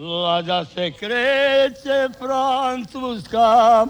Lada 0.00 0.64
se 0.64 0.90
kreće 0.90 2.08
Francuska, 2.18 3.86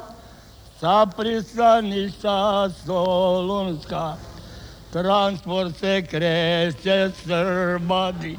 sa 0.81 1.07
pristaništa 1.07 2.71
Solunska. 2.87 4.17
Transport 4.93 5.77
se 5.77 6.03
kreće 6.11 7.11
Srbadi, 7.25 8.39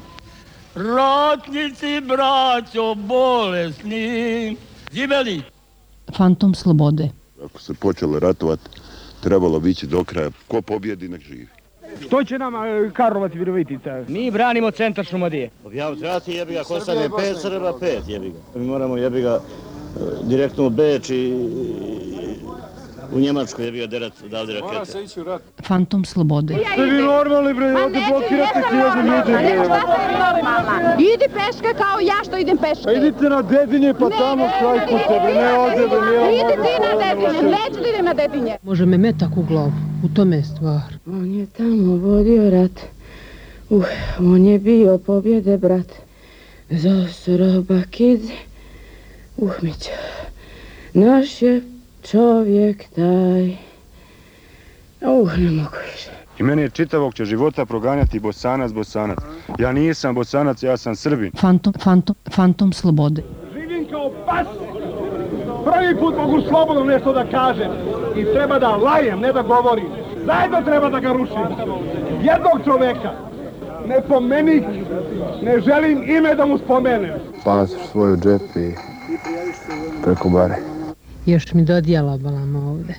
ratnici 0.74 2.00
braćo 2.00 2.94
bolesni. 2.94 4.56
Živeli! 4.92 5.42
Fantom 6.16 6.54
slobode. 6.54 7.08
Ako 7.44 7.60
se 7.60 7.74
počelo 7.74 8.18
ratovati, 8.18 8.70
trebalo 9.22 9.60
bići 9.60 9.86
do 9.86 10.04
kraja. 10.04 10.30
Ko 10.48 10.62
pobjedi, 10.62 11.08
nek 11.08 11.22
živi. 11.22 11.48
Što 12.00 12.24
će 12.24 12.38
nama 12.38 12.66
e, 12.68 12.90
Karlovac 12.92 13.32
Virovitica? 13.34 14.04
Mi 14.08 14.30
branimo 14.30 14.70
centar 14.70 15.04
Šumadije. 15.04 15.50
Ja 15.72 15.94
trebati 15.94 16.32
jebi 16.32 16.54
ga, 16.54 16.64
Kosan 16.64 16.98
je 16.98 17.10
pet, 17.18 17.36
Srba 17.42 17.72
pet 17.80 18.08
jebi 18.08 18.30
ga. 18.30 18.58
Mi 18.60 18.66
moramo 18.66 18.96
jebi 18.96 19.22
ga 19.22 19.34
e, 19.34 19.40
direktno 20.22 20.66
u 20.66 20.70
Beč 20.70 21.10
i 21.10 21.34
u 23.14 23.20
Njemačku 23.20 23.62
jebi 23.62 23.78
ga 23.78 23.86
derat 23.86 24.12
odavde 24.24 24.52
rakete. 24.52 24.72
Mora 24.72 24.84
se 24.84 25.02
ići 25.02 25.20
u 25.20 25.24
rat. 25.24 25.42
Fantom 25.66 26.04
slobode. 26.04 26.54
Ste 26.72 26.82
vi 26.82 27.02
normalni 27.02 27.54
bre, 27.54 27.82
ovdje 27.84 28.00
blokirate 28.10 28.62
hiljadu 28.70 29.00
ljudi. 29.08 29.32
Idi 31.14 31.24
peške 31.34 31.74
kao 31.78 32.00
ja 32.00 32.24
što 32.24 32.38
idem 32.38 32.58
peške. 32.58 32.84
Pa 32.84 32.92
idite 32.92 33.28
na 33.28 33.42
dedinje 33.42 33.94
pa 33.94 34.10
tamo 34.10 34.48
štrajkujte 34.56 35.20
bre, 35.24 35.34
ne 35.34 35.52
ovdje 35.52 35.88
bre, 35.88 36.00
nije 36.26 36.40
Idi 36.40 36.62
ti 36.62 36.74
na 36.82 36.92
dedinje, 37.04 37.42
neću 37.42 37.80
da 37.82 37.88
idem 37.88 38.04
na 38.04 38.14
dedinje. 38.14 38.56
Može 38.62 38.86
me 38.86 38.98
metak 38.98 39.36
u 39.36 39.42
glavu, 39.42 39.72
u 40.04 40.08
tome 40.08 40.36
je 40.36 40.44
stvar. 40.44 40.94
On 41.06 41.34
je 41.34 41.46
tamo 41.46 41.96
vodio 41.96 42.50
rat, 42.50 42.80
uh, 43.70 43.84
on 44.18 44.44
je 44.44 44.58
bio 44.58 44.98
pobjede 44.98 45.58
brat. 45.58 45.92
Za 46.70 47.06
sroba 47.12 47.82
kidze, 47.90 48.32
uh, 49.36 49.52
mića, 49.62 49.90
naš 50.94 51.42
je 51.42 51.71
čovjek 52.10 52.84
taj. 52.94 53.56
Uh, 55.00 55.38
ne 55.38 55.50
mogu 55.50 55.76
više. 55.92 56.10
I 56.38 56.42
meni 56.42 56.62
je 56.62 56.70
čitavog 56.70 57.14
će 57.14 57.24
života 57.24 57.66
proganjati 57.66 58.20
bosanac, 58.20 58.72
bosanac. 58.72 59.18
Ja 59.58 59.72
nisam 59.72 60.14
bosanac, 60.14 60.62
ja 60.62 60.76
sam 60.76 60.96
srbin. 60.96 61.32
Fantom, 61.40 61.72
fantom, 61.72 62.16
fantom 62.34 62.72
slobode. 62.72 63.22
Živim 63.52 63.86
kao 63.90 64.10
pas. 64.26 64.46
Prvi 65.64 66.00
put 66.00 66.16
mogu 66.16 66.40
slobodno 66.48 66.84
nešto 66.84 67.12
da 67.12 67.24
kažem. 67.30 67.70
I 68.16 68.24
treba 68.24 68.58
da 68.58 68.76
lajem, 68.76 69.20
ne 69.20 69.32
da 69.32 69.42
govorim. 69.42 69.86
Zajedno 70.26 70.62
treba 70.62 70.90
da 70.90 71.00
ga 71.00 71.12
rušim. 71.12 71.46
Jednog 72.22 72.64
čoveka. 72.64 73.12
Ne 73.86 74.00
pomenik, 74.08 74.64
ne 75.42 75.60
želim 75.60 76.02
ime 76.10 76.34
da 76.34 76.46
mu 76.46 76.58
spomenem. 76.58 77.10
Pasoš 77.44 77.80
svoju 77.90 78.16
džep 78.16 78.56
i 78.56 78.74
preko 80.02 80.28
bare. 80.28 80.56
Još 81.26 81.52
mi 81.52 81.64
dodijela 81.64 82.18
balama 82.18 82.70
ovde. 82.70 82.94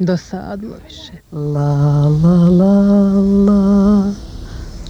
Dosadlo 0.00 0.76
više. 0.84 1.12
La 1.32 2.08
la 2.08 2.36
la 2.48 2.82
la 3.22 3.44
La. 3.46 4.12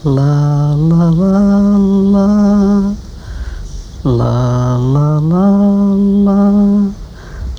La 0.04 0.74
la 0.74 1.10
la 1.10 1.78
La. 2.12 2.94
La 4.04 4.78
la 4.78 5.20
la 5.20 5.60
La. 6.24 6.92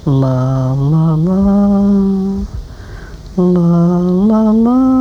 La 0.05 0.73
la 0.73 1.15
La. 1.15 1.39
La 3.37 3.99
la 4.27 4.51
la 4.51 4.98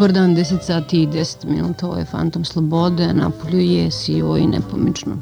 Dobar 0.00 0.12
dan, 0.12 0.36
10 0.36 0.62
sati 0.62 1.02
i 1.02 1.06
10 1.06 1.44
minuta, 1.44 1.86
ovo 1.86 1.96
je 1.96 2.04
Fantom 2.04 2.44
Slobode, 2.44 3.04
a 3.04 3.12
napolju 3.12 3.60
je 3.60 3.90
sivo 3.90 4.36
i 4.36 4.46
nepomično. 4.46 5.12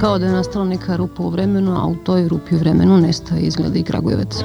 Kao 0.00 0.18
da 0.18 0.26
je 0.26 0.32
nastala 0.32 0.64
neka 0.64 0.96
rupa 0.96 1.22
u 1.22 1.28
vremenu, 1.28 1.76
a 1.76 1.86
u 1.86 1.94
toj 2.04 2.28
rupi 2.28 2.54
u 2.54 2.58
vremenu 2.58 2.98
nestaje 2.98 3.40
izgleda 3.42 3.78
i 3.78 3.82
Kragujevac. 3.82 4.36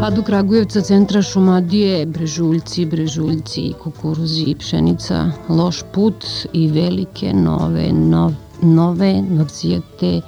Pad 0.00 0.18
u 0.18 0.22
Kragujevca, 0.22 0.80
centra 0.80 1.22
Šumadije, 1.22 2.06
brežuljci, 2.06 2.86
brežuljci, 2.86 3.72
kukuruzi, 3.82 4.54
pšenica, 4.58 5.30
loš 5.48 5.82
put 5.92 6.26
i 6.52 6.68
velike 6.68 7.32
nove, 7.32 7.92
nov, 7.92 8.32
nove 8.62 9.22
novcijete 9.22 10.20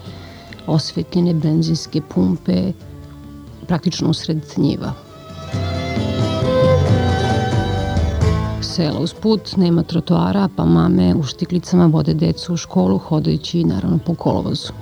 osvetljene 0.69 1.35
benzinske 1.35 2.01
pumpe 2.01 2.73
praktično 3.67 4.11
usred 4.11 4.43
njiva. 4.57 4.93
Sela 8.63 9.01
uz 9.01 9.15
put, 9.15 9.57
nema 9.57 9.83
trotoara, 9.83 10.49
pa 10.57 10.65
mame 10.65 11.15
u 11.15 11.23
štiklicama 11.23 11.87
vode 11.87 12.15
decu 12.15 12.55
u 12.55 12.57
školu, 12.57 12.99
hodajući 12.99 13.65
naravno 13.65 13.99
po 14.07 14.15
kolovozu. 14.15 14.73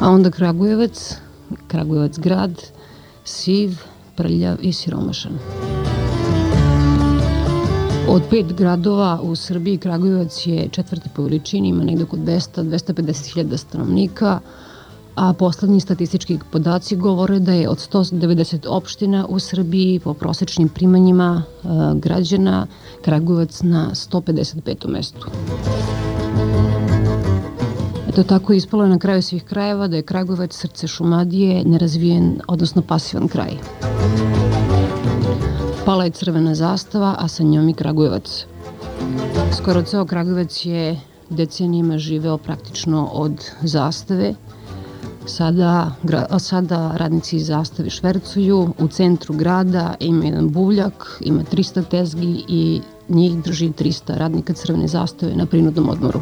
A 0.00 0.10
onda 0.10 0.30
Kragujevac, 0.30 1.16
Kragujevac 1.68 2.18
grad, 2.18 2.62
siv, 3.24 3.78
prljav 4.16 4.56
i 4.60 4.72
siromašan. 4.72 5.38
Od 8.08 8.22
pet 8.30 8.52
gradova 8.52 9.20
u 9.22 9.36
Srbiji 9.36 9.78
Kragujevac 9.78 10.46
je 10.46 10.68
četvrti 10.68 11.08
po 11.16 11.22
veličini, 11.22 11.68
ima 11.68 11.84
negde 11.84 12.04
oko 12.04 12.16
200-250 12.16 13.34
hiljada 13.34 13.56
stanovnika, 13.56 14.40
a 15.14 15.32
poslednji 15.32 15.80
statistički 15.80 16.38
podaci 16.50 16.96
govore 16.96 17.38
da 17.38 17.52
je 17.52 17.68
od 17.68 17.78
190 17.92 18.66
opština 18.68 19.26
u 19.28 19.38
Srbiji 19.38 20.00
po 20.00 20.14
prosečnim 20.14 20.68
primanjima 20.68 21.42
e, 21.42 21.66
građana 21.94 22.66
Kragujevac 23.02 23.62
na 23.62 23.90
155. 23.92 24.88
mestu. 24.88 25.26
Eto 28.08 28.22
tako 28.22 28.52
ispalo 28.52 28.82
je 28.82 28.88
na 28.88 28.98
kraju 28.98 29.22
svih 29.22 29.44
krajeva 29.44 29.88
da 29.88 29.96
je 29.96 30.02
Kragujevac 30.02 30.54
srce 30.54 30.86
Šumadije 30.86 31.64
nerazvijen, 31.64 32.40
odnosno 32.48 32.82
pasivan 32.82 33.28
kraj. 33.28 33.52
Pala 35.84 36.04
je 36.04 36.10
crvena 36.10 36.54
zastava, 36.54 37.14
a 37.18 37.28
sa 37.28 37.42
njom 37.42 37.68
i 37.68 37.74
Kragujevac. 37.74 38.46
Skoro 39.56 39.82
ceo 39.82 40.04
Kragujevac 40.04 40.66
je 40.66 41.00
decenijima 41.30 41.98
živeo 41.98 42.38
praktično 42.38 43.08
od 43.12 43.44
zastave. 43.62 44.34
Sada, 45.26 45.90
gra- 46.02 46.38
sada 46.38 46.94
radnici 46.96 47.36
iz 47.36 47.46
zastave 47.46 47.90
švercuju. 47.90 48.74
U 48.78 48.88
centru 48.88 49.34
grada 49.34 49.94
ima 50.00 50.24
jedan 50.24 50.48
buvljak, 50.48 51.18
ima 51.20 51.42
300 51.52 51.84
tezgi 51.88 52.44
i 52.48 52.80
njih 53.08 53.42
drži 53.42 53.68
300 53.68 54.16
radnika 54.16 54.52
crvene 54.52 54.88
zastave 54.88 55.36
na 55.36 55.46
prinudnom 55.46 55.88
odmoru. 55.88 56.20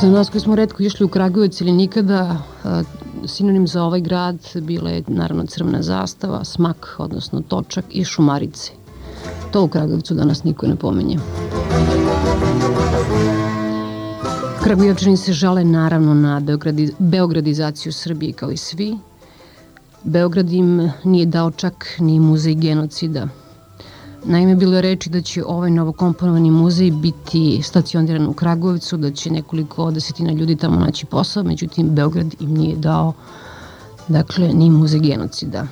Za 0.00 0.10
nas 0.10 0.30
koji 0.30 0.40
smo 0.40 0.56
redko 0.56 0.82
išli 0.82 1.04
u 1.04 1.08
Kragujevac 1.08 1.60
ili 1.60 1.72
nikada, 1.72 2.36
sinonim 3.26 3.66
za 3.66 3.82
ovaj 3.82 4.00
grad 4.00 4.36
bila 4.54 4.90
je 4.90 5.02
naravno 5.06 5.46
crvena 5.46 5.82
zastava, 5.82 6.44
smak, 6.44 6.94
odnosno 6.98 7.40
točak 7.48 7.84
i 7.90 8.04
šumarice. 8.04 8.72
To 9.50 9.64
u 9.64 9.68
Kragujevcu 9.68 10.14
danas 10.14 10.44
niko 10.44 10.66
ne 10.66 10.76
pomenje. 10.76 11.18
Kragujevčani 14.62 15.16
se 15.16 15.32
žale 15.32 15.64
naravno 15.64 16.14
na 16.14 16.40
beogradi, 16.40 16.92
beogradizaciju 16.98 17.92
Srbije 17.92 18.32
kao 18.32 18.50
i 18.50 18.56
svi. 18.56 18.98
Beograd 20.02 20.52
im 20.52 20.90
nije 21.04 21.26
dao 21.26 21.50
čak 21.50 21.86
ni 21.98 22.20
muzej 22.20 22.54
genocida. 22.54 23.28
Naime, 24.26 24.54
bilo 24.54 24.74
je 24.76 24.82
reči 24.82 25.10
da 25.10 25.20
će 25.20 25.44
ovaj 25.44 25.70
novokomponovani 25.70 26.50
muzej 26.50 26.90
biti 26.90 27.60
stacioniran 27.62 28.26
u 28.26 28.32
Kragujevcu, 28.32 28.96
da 28.96 29.10
će 29.10 29.30
nekoliko 29.30 29.90
desetina 29.90 30.32
ljudi 30.32 30.56
tamo 30.56 30.80
naći 30.80 31.06
posao, 31.06 31.42
međutim, 31.42 31.88
Beograd 31.90 32.34
im 32.40 32.54
nije 32.54 32.76
dao 32.76 33.12
dakle, 34.08 34.48
ni 34.48 34.70
muzej 34.70 35.00
genocida. 35.00 35.66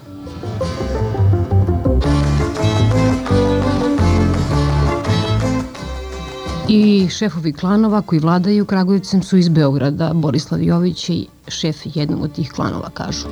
I 6.69 7.09
šefovi 7.11 7.53
klanova 7.53 8.03
koji 8.03 8.21
vladaju 8.21 8.65
Kragujevcem 8.65 9.23
su 9.23 9.37
iz 9.37 9.49
Beograda. 9.49 10.13
Borislav 10.15 10.63
Jović 10.63 11.11
je 11.11 11.25
šef 11.49 11.77
jednog 11.95 12.23
od 12.23 12.33
tih 12.33 12.53
klanova, 12.53 12.91
kažu. 12.95 13.27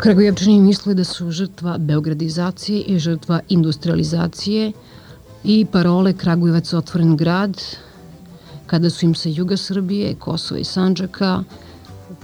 Kragujevčani 0.00 0.60
misle 0.60 0.94
da 0.94 1.04
su 1.04 1.30
žrtva 1.30 1.78
beogradizacije 1.78 2.80
i 2.80 2.98
žrtva 2.98 3.40
industrializacije 3.48 4.72
i 5.44 5.66
parole 5.72 6.12
Kragujevac 6.12 6.72
otvoren 6.72 7.16
grad, 7.16 7.62
kada 8.66 8.90
su 8.90 9.04
im 9.06 9.14
sa 9.14 9.28
juga 9.28 9.56
Srbije, 9.56 10.14
Kosova 10.14 10.60
i 10.60 10.64
Sanđaka, 10.64 11.42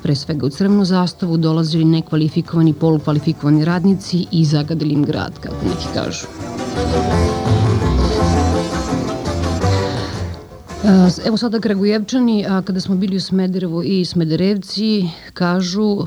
pre 0.03 0.15
svega 0.15 0.47
u 0.47 0.51
crvenu 0.51 0.85
zastavu, 0.85 1.37
dolazili 1.37 1.85
nekvalifikovani, 1.85 2.73
polukvalifikovani 2.73 3.65
radnici 3.65 4.27
i 4.33 4.45
zagadili 4.45 4.95
im 4.95 5.05
grad, 5.05 5.39
kako 5.41 5.57
neki 5.65 5.87
kažu. 5.95 6.27
Evo 11.27 11.37
sada 11.37 11.61
Kragujevčani, 11.61 12.47
a 12.49 12.63
kada 12.63 12.81
smo 12.81 12.97
bili 12.97 13.17
u 13.17 13.21
Smederevu 13.21 13.83
i 13.83 14.05
Smederevci, 14.05 15.09
kažu 15.35 16.07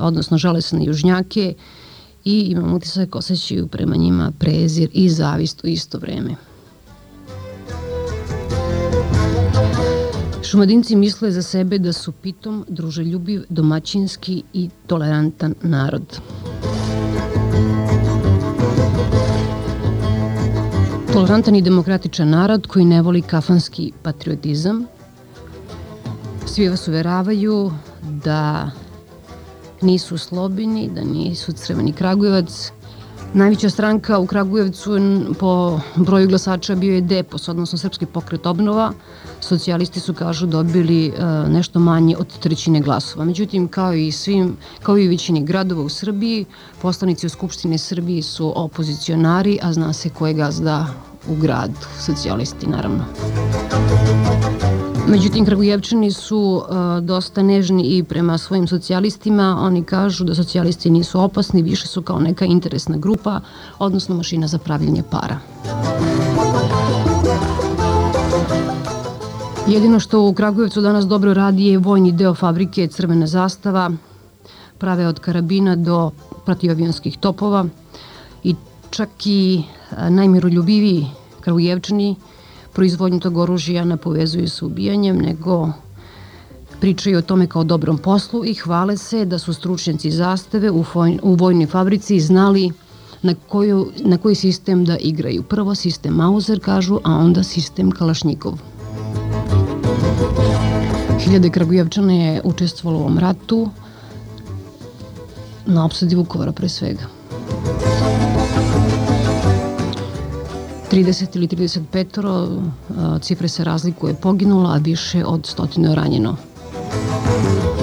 odnosno 0.00 0.38
žale 0.38 0.60
se 0.60 0.76
na 0.76 0.82
južnjake 0.82 1.54
i 2.24 2.40
imam 2.40 2.74
utisak 2.74 3.14
osjećaju 3.14 3.66
prema 3.66 3.96
njima 3.96 4.32
prezir 4.38 4.90
i 4.92 5.08
zavist 5.10 5.64
u 5.64 5.66
isto 5.66 5.98
vreme. 5.98 6.34
Šumadinci 10.42 10.96
misle 10.96 11.30
za 11.30 11.42
sebe 11.42 11.78
da 11.78 11.92
su 11.92 12.12
pitom, 12.12 12.64
druželjubiv, 12.68 13.42
domaćinski 13.48 14.42
i 14.52 14.68
tolerantan 14.86 15.54
narod. 15.62 16.20
Tolerantan 21.12 21.56
i 21.56 21.62
demokratičan 21.62 22.30
narod 22.30 22.66
koji 22.66 22.84
ne 22.84 23.02
voli 23.02 23.22
kafanski 23.22 23.92
patriotizam. 24.02 24.84
Svi 26.46 26.68
vas 26.68 26.88
uveravaju 26.88 27.72
da 28.24 28.70
nisu 29.82 30.18
Slobini, 30.18 30.90
da 30.94 31.04
nisu 31.04 31.52
Crveni 31.52 31.92
Kragujevac. 31.92 32.72
Najveća 33.34 33.70
stranka 33.70 34.18
u 34.18 34.26
Kragujevcu 34.26 34.98
po 35.38 35.80
broju 35.96 36.28
glasača 36.28 36.74
bio 36.74 36.94
je 36.94 37.00
DEPOS, 37.00 37.48
odnosno 37.48 37.78
Srpski 37.78 38.06
pokret 38.06 38.46
obnova. 38.46 38.92
Socijalisti 39.40 40.00
su, 40.00 40.14
kažu, 40.14 40.46
dobili 40.46 41.08
uh, 41.08 41.52
nešto 41.52 41.78
manje 41.78 42.16
od 42.16 42.38
trećine 42.38 42.80
glasova. 42.80 43.24
Međutim, 43.24 43.68
kao 43.68 43.94
i 43.94 44.12
svim, 44.12 44.56
kao 44.82 44.98
i 44.98 45.08
većini 45.08 45.44
gradova 45.44 45.82
u 45.82 45.88
Srbiji, 45.88 46.44
poslanici 46.82 47.26
u 47.26 47.30
Skupštine 47.30 47.78
Srbije 47.78 48.22
su 48.22 48.52
opozicionari, 48.56 49.58
a 49.62 49.72
zna 49.72 49.92
se 49.92 50.08
ko 50.10 50.26
je 50.26 50.34
gazda 50.34 50.86
u 51.28 51.34
gradu, 51.34 51.86
socijalisti 51.98 52.66
naravno. 52.66 53.04
Međutim, 55.10 55.44
Kragujevčani 55.44 56.12
su 56.12 56.38
uh, 56.38 57.04
dosta 57.04 57.42
nežni 57.42 57.82
i 57.82 58.02
prema 58.02 58.38
svojim 58.38 58.68
socijalistima. 58.68 59.56
Oni 59.60 59.84
kažu 59.84 60.24
da 60.24 60.34
socijalisti 60.34 60.90
nisu 60.90 61.20
opasni, 61.20 61.62
više 61.62 61.86
su 61.86 62.02
kao 62.02 62.20
neka 62.20 62.44
interesna 62.44 62.96
grupa, 62.96 63.40
odnosno 63.78 64.14
mašina 64.14 64.46
za 64.46 64.58
pravljenje 64.58 65.02
para. 65.10 65.38
Jedino 69.66 70.00
što 70.00 70.22
u 70.22 70.34
Kragujevcu 70.34 70.80
danas 70.80 71.06
dobro 71.06 71.34
radi 71.34 71.66
je 71.66 71.78
vojni 71.78 72.12
deo 72.12 72.34
fabrike 72.34 72.86
Crvena 72.86 73.26
zastava, 73.26 73.90
prave 74.78 75.06
od 75.06 75.20
karabina 75.20 75.76
do 75.76 76.10
protivavionskih 76.44 77.18
topova 77.18 77.64
i 78.44 78.54
čak 78.90 79.08
i 79.24 79.62
najmiroljubiviji 80.08 81.06
Kragujevčani 81.40 82.16
proizvodnju 82.78 83.20
tog 83.20 83.36
oružja 83.36 83.84
ne 83.84 83.96
povezuju 83.96 84.48
sa 84.48 84.66
ubijanjem, 84.66 85.16
nego 85.18 85.72
pričaju 86.80 87.18
o 87.18 87.22
tome 87.22 87.46
kao 87.46 87.64
dobrom 87.64 87.98
poslu 87.98 88.44
i 88.44 88.54
hvale 88.54 88.96
se 88.96 89.24
da 89.24 89.38
su 89.38 89.54
stručnjaci 89.54 90.10
zastave 90.10 90.70
u, 90.70 90.84
foj, 90.84 91.18
u 91.22 91.34
vojnoj 91.34 91.66
fabrici 91.66 92.20
znali 92.20 92.70
na, 93.22 93.34
koju, 93.48 93.88
na 93.98 94.18
koji 94.18 94.34
sistem 94.34 94.84
da 94.84 94.96
igraju. 94.96 95.42
Prvo 95.42 95.74
sistem 95.74 96.14
Mauser, 96.14 96.60
kažu, 96.60 97.00
a 97.04 97.16
onda 97.16 97.42
sistem 97.42 97.90
Kalašnjikov. 97.90 98.58
Hiljade 101.18 101.50
Kragujevčana 101.50 102.12
je 102.12 102.40
učestvovalo 102.44 102.98
u 102.98 103.02
ovom 103.02 103.18
ratu 103.18 103.70
na 105.66 105.84
opsadi 105.84 106.14
Vukovara 106.14 106.52
pre 106.52 106.68
svega. 106.68 107.17
30 110.90 111.36
ili 111.36 111.46
35 111.46 113.20
cifre 113.20 113.48
se 113.48 113.64
razlikuje 113.64 114.14
poginulo, 114.14 114.70
a 114.70 114.76
više 114.76 115.24
od 115.24 115.46
stotine 115.46 115.94
ranjeno. 115.94 116.36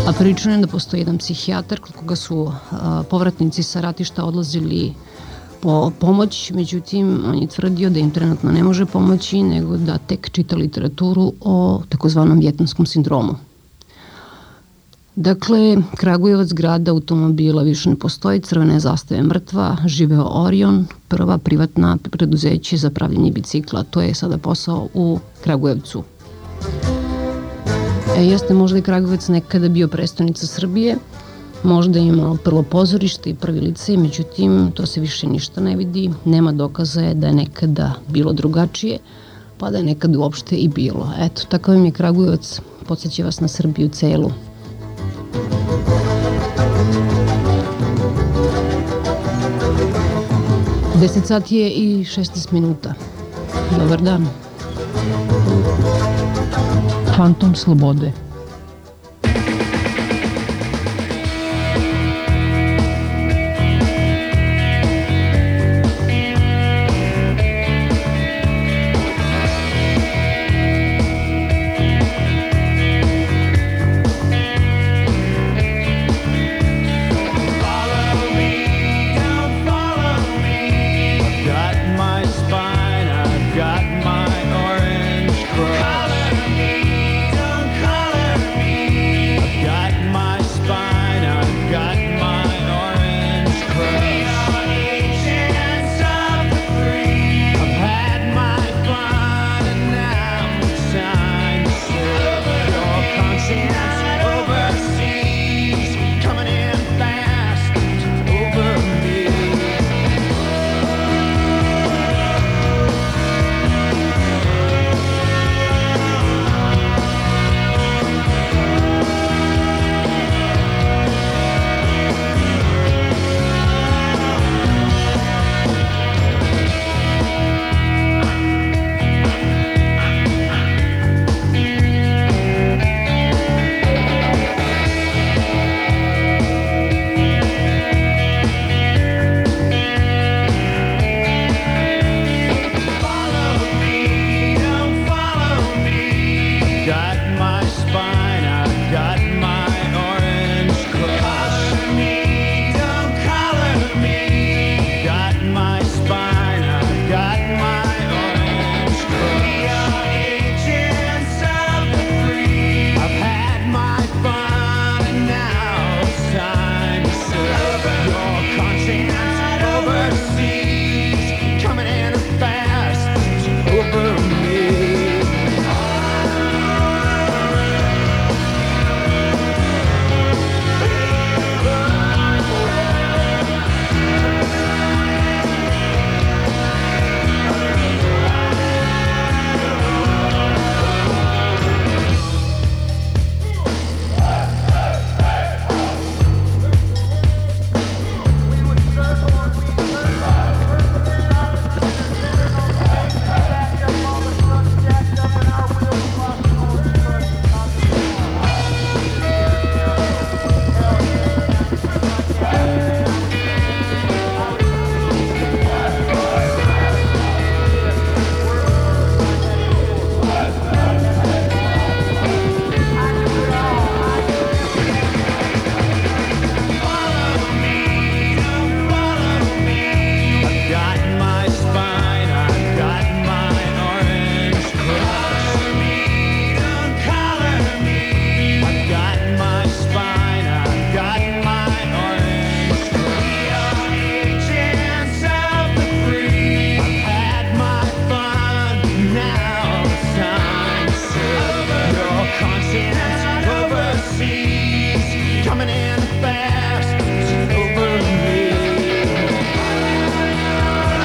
A 0.07 0.13
pričano 0.19 0.55
je 0.55 0.61
da 0.61 0.67
postoji 0.67 1.01
jedan 1.01 1.17
psihijatar 1.17 1.79
kod 1.79 1.91
koga 1.91 2.15
su 2.15 2.51
povratnici 3.09 3.63
sa 3.63 3.81
ratišta 3.81 4.25
odlazili 4.25 4.93
po 5.61 5.91
pomoć, 5.99 6.51
međutim 6.51 7.23
on 7.25 7.37
je 7.37 7.47
tvrdio 7.47 7.89
da 7.89 7.99
im 7.99 8.11
trenutno 8.11 8.51
ne 8.51 8.63
može 8.63 8.85
pomoći, 8.85 9.43
nego 9.43 9.77
da 9.77 9.97
tek 9.97 10.29
čita 10.29 10.55
literaturu 10.55 11.33
o 11.41 11.81
takozvanom 11.89 12.39
vjetnanskom 12.39 12.85
sindromu. 12.85 13.35
Dakle, 15.15 15.77
Kragujevac 15.97 16.53
grada 16.53 16.91
automobila 16.91 17.63
više 17.63 17.89
ne 17.89 17.95
postoji, 17.95 18.39
crvena 18.39 18.79
je 19.09 19.23
mrtva, 19.23 19.77
živeo 19.85 20.25
Orion, 20.29 20.85
prva 21.07 21.37
privatna 21.37 21.97
preduzeće 22.11 22.77
za 22.77 22.89
pravljenje 22.89 23.31
bicikla. 23.31 23.83
To 23.83 24.01
je 24.01 24.13
sada 24.13 24.37
posao 24.37 24.87
u 24.93 25.19
Kragujevcu. 25.43 26.03
E, 28.17 28.25
jeste 28.25 28.53
možda 28.53 28.77
i 28.77 28.81
Kragujevac 28.81 29.27
nekada 29.27 29.69
bio 29.69 29.87
prestonica 29.87 30.47
Srbije, 30.47 30.97
možda 31.63 31.99
je 31.99 32.07
imao 32.07 32.37
prvo 32.43 32.63
pozorište 32.63 33.29
i 33.29 33.35
prvi 33.35 33.59
lice, 33.59 33.97
međutim 33.97 34.71
to 34.71 34.85
se 34.85 35.01
više 35.01 35.27
ništa 35.27 35.61
ne 35.61 35.75
vidi, 35.75 36.11
nema 36.25 36.51
dokaza 36.51 37.13
da 37.13 37.27
je 37.27 37.33
nekada 37.33 37.93
bilo 38.07 38.33
drugačije, 38.33 38.99
pa 39.57 39.71
da 39.71 39.77
je 39.77 39.83
nekada 39.83 40.19
uopšte 40.19 40.55
i 40.55 40.67
bilo. 40.67 41.11
Eto, 41.19 41.41
tako 41.49 41.71
vam 41.71 41.85
je 41.85 41.91
Kragujevac, 41.91 42.61
podsjeća 42.87 43.25
vas 43.25 43.39
na 43.39 43.47
Srbiju 43.47 43.89
celu. 43.89 44.31
10 50.99 51.25
sati 51.25 51.55
je 51.55 51.69
i 51.69 52.05
16 52.05 52.51
minuta. 52.51 52.93
Dobar 53.77 54.01
dan. 54.01 54.27
Fantom 57.17 57.55
slobode. 57.55 58.24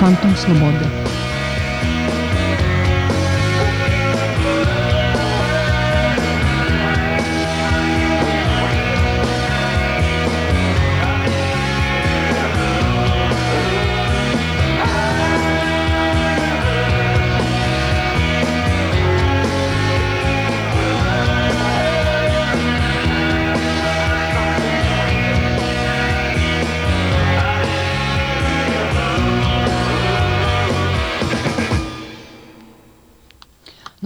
Fantom 0.01 0.35
slobode. 0.35 1.00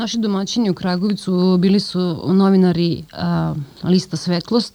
Naši 0.05 0.19
domaćini 0.19 0.71
u 0.71 0.75
Kragovicu 0.75 1.57
bili 1.61 1.81
su 1.81 2.23
novinari 2.27 3.05
a, 3.13 3.55
Lista 3.83 4.17
Svetlost. 4.17 4.75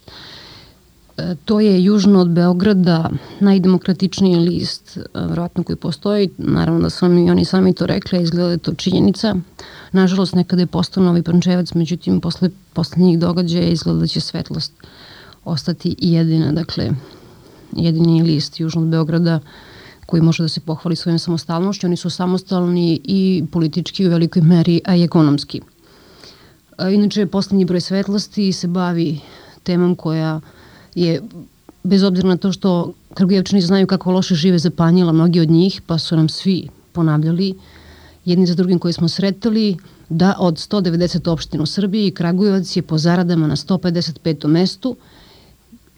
E, 1.18 1.36
to 1.46 1.60
je 1.60 1.84
južno 1.84 2.20
od 2.20 2.30
Beograda 2.30 3.10
najdemokratičniji 3.40 4.36
list 4.36 4.98
a, 4.98 5.26
vjerojatno 5.26 5.64
koji 5.64 5.76
postoji. 5.76 6.30
Naravno 6.38 6.82
da 6.82 6.90
su 6.90 7.10
mi 7.10 7.32
oni 7.32 7.46
sami 7.46 7.74
to 7.74 7.86
rekli, 7.86 8.24
izgleda 8.24 8.46
da 8.46 8.52
je 8.52 8.58
to 8.58 8.74
činjenica. 8.74 9.36
Nažalost, 9.92 10.36
nekada 10.36 10.62
je 10.62 10.68
postao 10.68 11.04
novi 11.04 11.24
Pančevac, 11.24 11.74
međutim, 11.74 12.22
posle 12.22 12.50
poslednjih 12.74 13.20
događaja 13.20 13.70
izgleda 13.70 14.00
da 14.00 14.08
će 14.08 14.22
Svetlost 14.22 14.74
ostati 15.46 15.96
jedina, 16.00 16.52
dakle, 16.52 16.92
jedini 17.72 18.24
list 18.24 18.60
južno 18.60 18.82
od 18.82 18.88
Beograda 18.88 19.40
koji 20.10 20.22
može 20.22 20.44
da 20.44 20.50
se 20.50 20.60
pohvali 20.60 20.96
svojom 20.96 21.20
samostalnošću. 21.20 21.88
Oni 21.88 21.98
su 21.98 22.10
samostalni 22.10 23.02
i 23.04 23.44
politički 23.52 24.08
u 24.08 24.10
velikoj 24.10 24.42
meri, 24.42 24.82
a 24.86 24.96
i 24.96 25.04
ekonomski. 25.04 25.62
Inače, 26.92 27.26
poslednji 27.26 27.66
broj 27.66 27.82
svetlosti 27.82 28.52
se 28.54 28.68
bavi 28.68 29.20
temom 29.64 29.96
koja 29.96 30.40
je, 30.96 31.22
bez 31.84 32.04
obzira 32.04 32.30
na 32.30 32.38
to 32.38 32.52
što 32.52 32.94
Krgujevčani 33.14 33.62
znaju 33.62 33.88
kako 33.88 34.12
loše 34.12 34.36
žive 34.36 34.60
zapanjila 34.60 35.14
mnogi 35.14 35.40
od 35.40 35.50
njih, 35.50 35.82
pa 35.86 35.98
su 35.98 36.16
nam 36.18 36.30
svi 36.30 36.70
ponavljali, 36.92 37.54
jedni 38.26 38.46
za 38.46 38.56
drugim 38.56 38.80
koji 38.80 38.94
smo 38.94 39.08
sretali, 39.08 39.78
da 40.10 40.36
od 40.40 40.56
190 40.56 41.30
opština 41.30 41.64
u 41.64 41.66
Srbiji 41.66 42.12
Kragujevac 42.12 42.76
je 42.76 42.82
po 42.82 42.98
zaradama 42.98 43.48
na 43.48 43.56
155. 43.56 44.48
mestu. 44.48 44.96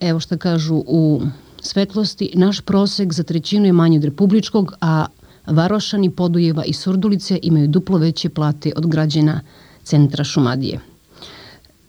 Evo 0.00 0.20
šta 0.20 0.36
kažu 0.36 0.82
u 0.86 1.22
svetlosti, 1.62 2.30
naš 2.34 2.60
prosek 2.60 3.12
za 3.12 3.22
trećinu 3.22 3.66
je 3.66 3.72
manji 3.72 3.98
od 3.98 4.04
republičkog, 4.04 4.74
a 4.80 5.06
Varošani, 5.46 6.10
Podujeva 6.10 6.64
i 6.64 6.72
Surdulice 6.72 7.38
imaju 7.42 7.68
duplo 7.68 7.98
veće 7.98 8.28
plate 8.28 8.72
od 8.76 8.86
građana 8.86 9.40
centra 9.84 10.24
Šumadije. 10.24 10.80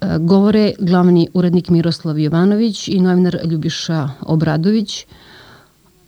E, 0.01 0.17
govore 0.19 0.73
glavni 0.79 1.27
urednik 1.33 1.69
Miroslav 1.69 2.19
Jovanović 2.19 2.87
i 2.87 2.99
novinar 2.99 3.37
Ljubiša 3.45 4.09
Obradović, 4.21 5.05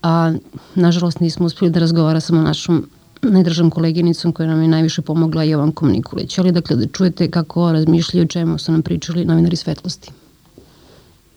a 0.01 0.33
nažalost 0.75 1.19
nismo 1.19 1.45
uspeli 1.45 1.71
da 1.71 1.79
razgovara 1.79 2.19
samo 2.19 2.41
našom 2.41 2.89
najdržom 3.21 3.69
koleginicom 3.71 4.31
koja 4.31 4.49
nam 4.49 4.61
je 4.61 4.67
najviše 4.67 5.01
pomogla 5.01 5.43
Jovankom 5.43 5.91
Nikolić. 5.91 6.37
Ali 6.37 6.51
dakle 6.51 6.75
da 6.75 6.87
čujete 6.87 7.31
kako 7.31 7.71
razmišljaju 7.71 8.27
čemu 8.27 8.57
su 8.57 8.71
nam 8.71 8.81
pričali 8.81 9.25
novinari 9.25 9.55
svetlosti. 9.55 10.11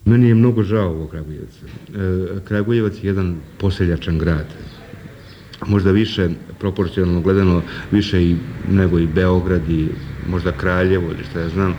Meni 0.08 0.28
je 0.28 0.34
mnogo 0.34 0.62
žao 0.62 0.90
ovog 0.90 1.10
Kragujevca. 1.10 1.66
E, 1.66 2.40
Kragujevac 2.44 2.94
je 3.02 3.06
jedan 3.08 3.40
poseljačan 3.58 4.18
grad. 4.18 4.54
Možda 5.66 5.90
više, 5.90 6.28
proporcionalno 6.58 7.20
gledano, 7.20 7.62
više 7.90 8.22
i, 8.22 8.36
nego 8.68 8.98
i 8.98 9.06
Beograd 9.06 9.68
i 9.68 9.88
možda 10.26 10.52
Kraljevo 10.52 11.10
ili 11.10 11.24
šta 11.24 11.40
ja 11.40 11.48
znam. 11.48 11.70
E, 11.72 11.76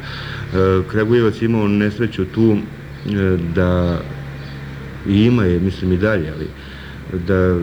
Kragujevac 0.87 1.41
je 1.41 1.45
imao 1.45 1.67
nesreću 1.67 2.25
tu 2.25 2.57
e, 3.05 3.37
da 3.37 4.01
i 5.05 5.23
ima 5.23 5.43
je, 5.43 5.59
mislim 5.59 5.91
i 5.93 5.97
dalje, 5.97 6.31
ali 6.31 6.47
da 7.25 7.59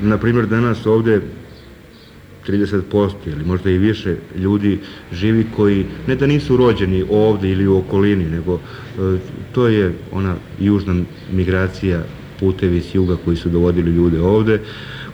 na 0.00 0.18
primjer 0.18 0.46
danas 0.46 0.86
ovde 0.86 1.20
30% 2.48 3.10
ili 3.26 3.44
možda 3.44 3.70
i 3.70 3.78
više 3.78 4.16
ljudi 4.36 4.78
živi 5.12 5.46
koji 5.56 5.86
ne 6.06 6.16
da 6.16 6.26
nisu 6.26 6.56
rođeni 6.56 7.04
ovde 7.10 7.50
ili 7.50 7.66
u 7.66 7.76
okolini, 7.76 8.24
nego 8.24 8.54
e, 8.54 8.58
to 9.52 9.68
je 9.68 9.92
ona 10.12 10.34
južna 10.60 10.96
migracija 11.32 12.02
putevi 12.40 12.80
s 12.80 12.94
juga 12.94 13.16
koji 13.24 13.36
su 13.36 13.48
dovodili 13.48 13.90
ljude 13.90 14.20
ovde, 14.20 14.60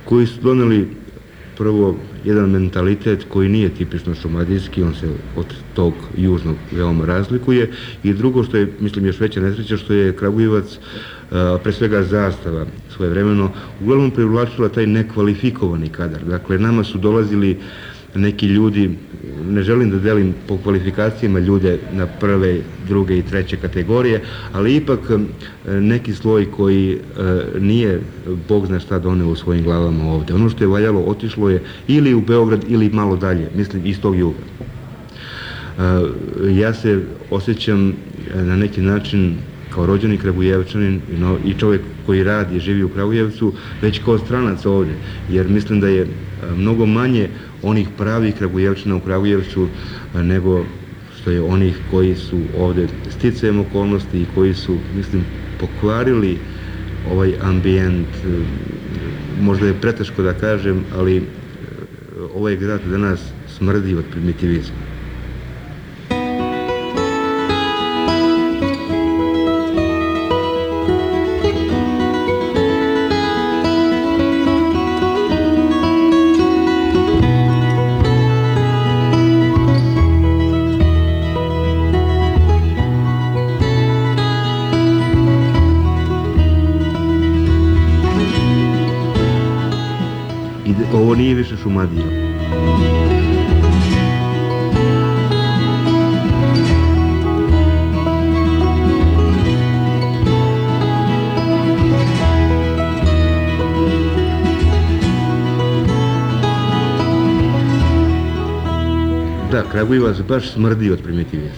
koji 0.04 0.26
su 0.26 0.40
doneli 0.42 0.88
prvo 1.56 1.96
jedan 2.24 2.50
mentalitet 2.50 3.24
koji 3.28 3.48
nije 3.48 3.68
tipično 3.68 4.14
šumadijski, 4.14 4.82
on 4.82 4.94
se 4.94 5.08
od 5.36 5.46
tog 5.74 5.94
južnog 6.16 6.56
veoma 6.72 7.04
razlikuje 7.04 7.70
i 8.04 8.12
drugo 8.12 8.44
što 8.44 8.56
je, 8.56 8.72
mislim, 8.80 9.06
još 9.06 9.20
veća 9.20 9.40
nesreća 9.40 9.76
što 9.76 9.92
je 9.92 10.16
Kragujevac 10.16 10.78
pre 11.62 11.72
svega 11.72 12.02
zastava 12.02 12.66
svoje 12.96 13.10
vremeno, 13.10 13.50
uglavnom 13.80 14.10
privlačila 14.10 14.68
taj 14.68 14.86
nekvalifikovani 14.86 15.88
kadar. 15.88 16.24
Dakle, 16.24 16.58
nama 16.58 16.84
su 16.84 16.98
dolazili 16.98 17.58
neki 18.14 18.46
ljudi, 18.46 18.90
ne 19.48 19.62
želim 19.62 19.90
da 19.90 19.98
delim 19.98 20.34
po 20.48 20.58
kvalifikacijama 20.58 21.38
ljude 21.38 21.78
na 21.92 22.06
prve, 22.06 22.60
druge 22.88 23.18
i 23.18 23.22
treće 23.22 23.56
kategorije, 23.56 24.22
ali 24.52 24.76
ipak 24.76 25.00
neki 25.66 26.14
sloj 26.14 26.50
koji 26.50 26.98
nije, 27.60 28.00
Bog 28.48 28.66
zna 28.66 28.80
šta 28.80 28.98
doneo 28.98 29.28
u 29.28 29.36
svojim 29.36 29.64
glavama 29.64 30.12
ovde. 30.12 30.34
Ono 30.34 30.50
što 30.50 30.64
je 30.64 30.68
valjalo 30.68 31.00
otišlo 31.00 31.50
je 31.50 31.62
ili 31.88 32.14
u 32.14 32.20
Beograd 32.20 32.64
ili 32.68 32.90
malo 32.90 33.16
dalje, 33.16 33.48
mislim 33.56 33.86
iz 33.86 34.00
tog 34.00 34.18
juga. 34.18 34.38
Ja 36.50 36.74
se 36.74 37.02
osjećam 37.30 37.92
na 38.34 38.56
neki 38.56 38.80
način 38.80 39.36
kao 39.70 39.86
rođeni 39.86 40.18
Kragujevčanin 40.18 41.00
i 41.44 41.54
čovjek 41.54 41.82
koji 42.06 42.24
radi 42.24 42.56
i 42.56 42.60
živi 42.60 42.82
u 42.82 42.88
Kragujevcu, 42.88 43.52
već 43.82 43.98
kao 44.04 44.18
stranac 44.18 44.66
ovde, 44.66 44.94
jer 45.28 45.48
mislim 45.48 45.80
da 45.80 45.88
je 45.88 46.06
mnogo 46.56 46.86
manje 46.86 47.28
onih 47.62 47.88
pravih 47.98 48.34
Kragujevčana 48.34 48.96
u 48.96 49.00
Kragujevcu 49.00 49.68
nego 50.14 50.64
što 51.20 51.30
je 51.30 51.42
onih 51.42 51.78
koji 51.90 52.14
su 52.14 52.40
ovde 52.56 52.88
sticajem 53.08 53.58
okolnosti 53.60 54.22
i 54.22 54.26
koji 54.34 54.54
su, 54.54 54.80
mislim, 54.94 55.24
pokvarili 55.58 56.38
ovaj 57.04 57.34
ambijent, 57.40 58.08
možda 59.40 59.66
je 59.66 59.80
preteško 59.80 60.22
da 60.22 60.32
kažem, 60.32 60.84
ali 60.96 61.22
ovaj 62.34 62.56
grad 62.56 62.80
danas 62.90 63.20
smrdi 63.58 63.94
od 63.94 64.04
primitivizma. 64.10 64.89
Nije 91.20 91.34
više 91.34 91.56
Šumadija. 91.62 92.04
Da, 109.52 109.62
Kragujevac 109.70 110.16
baš 110.28 110.52
smrdi 110.52 110.90
od 110.90 111.02
primitivizma. 111.02 111.50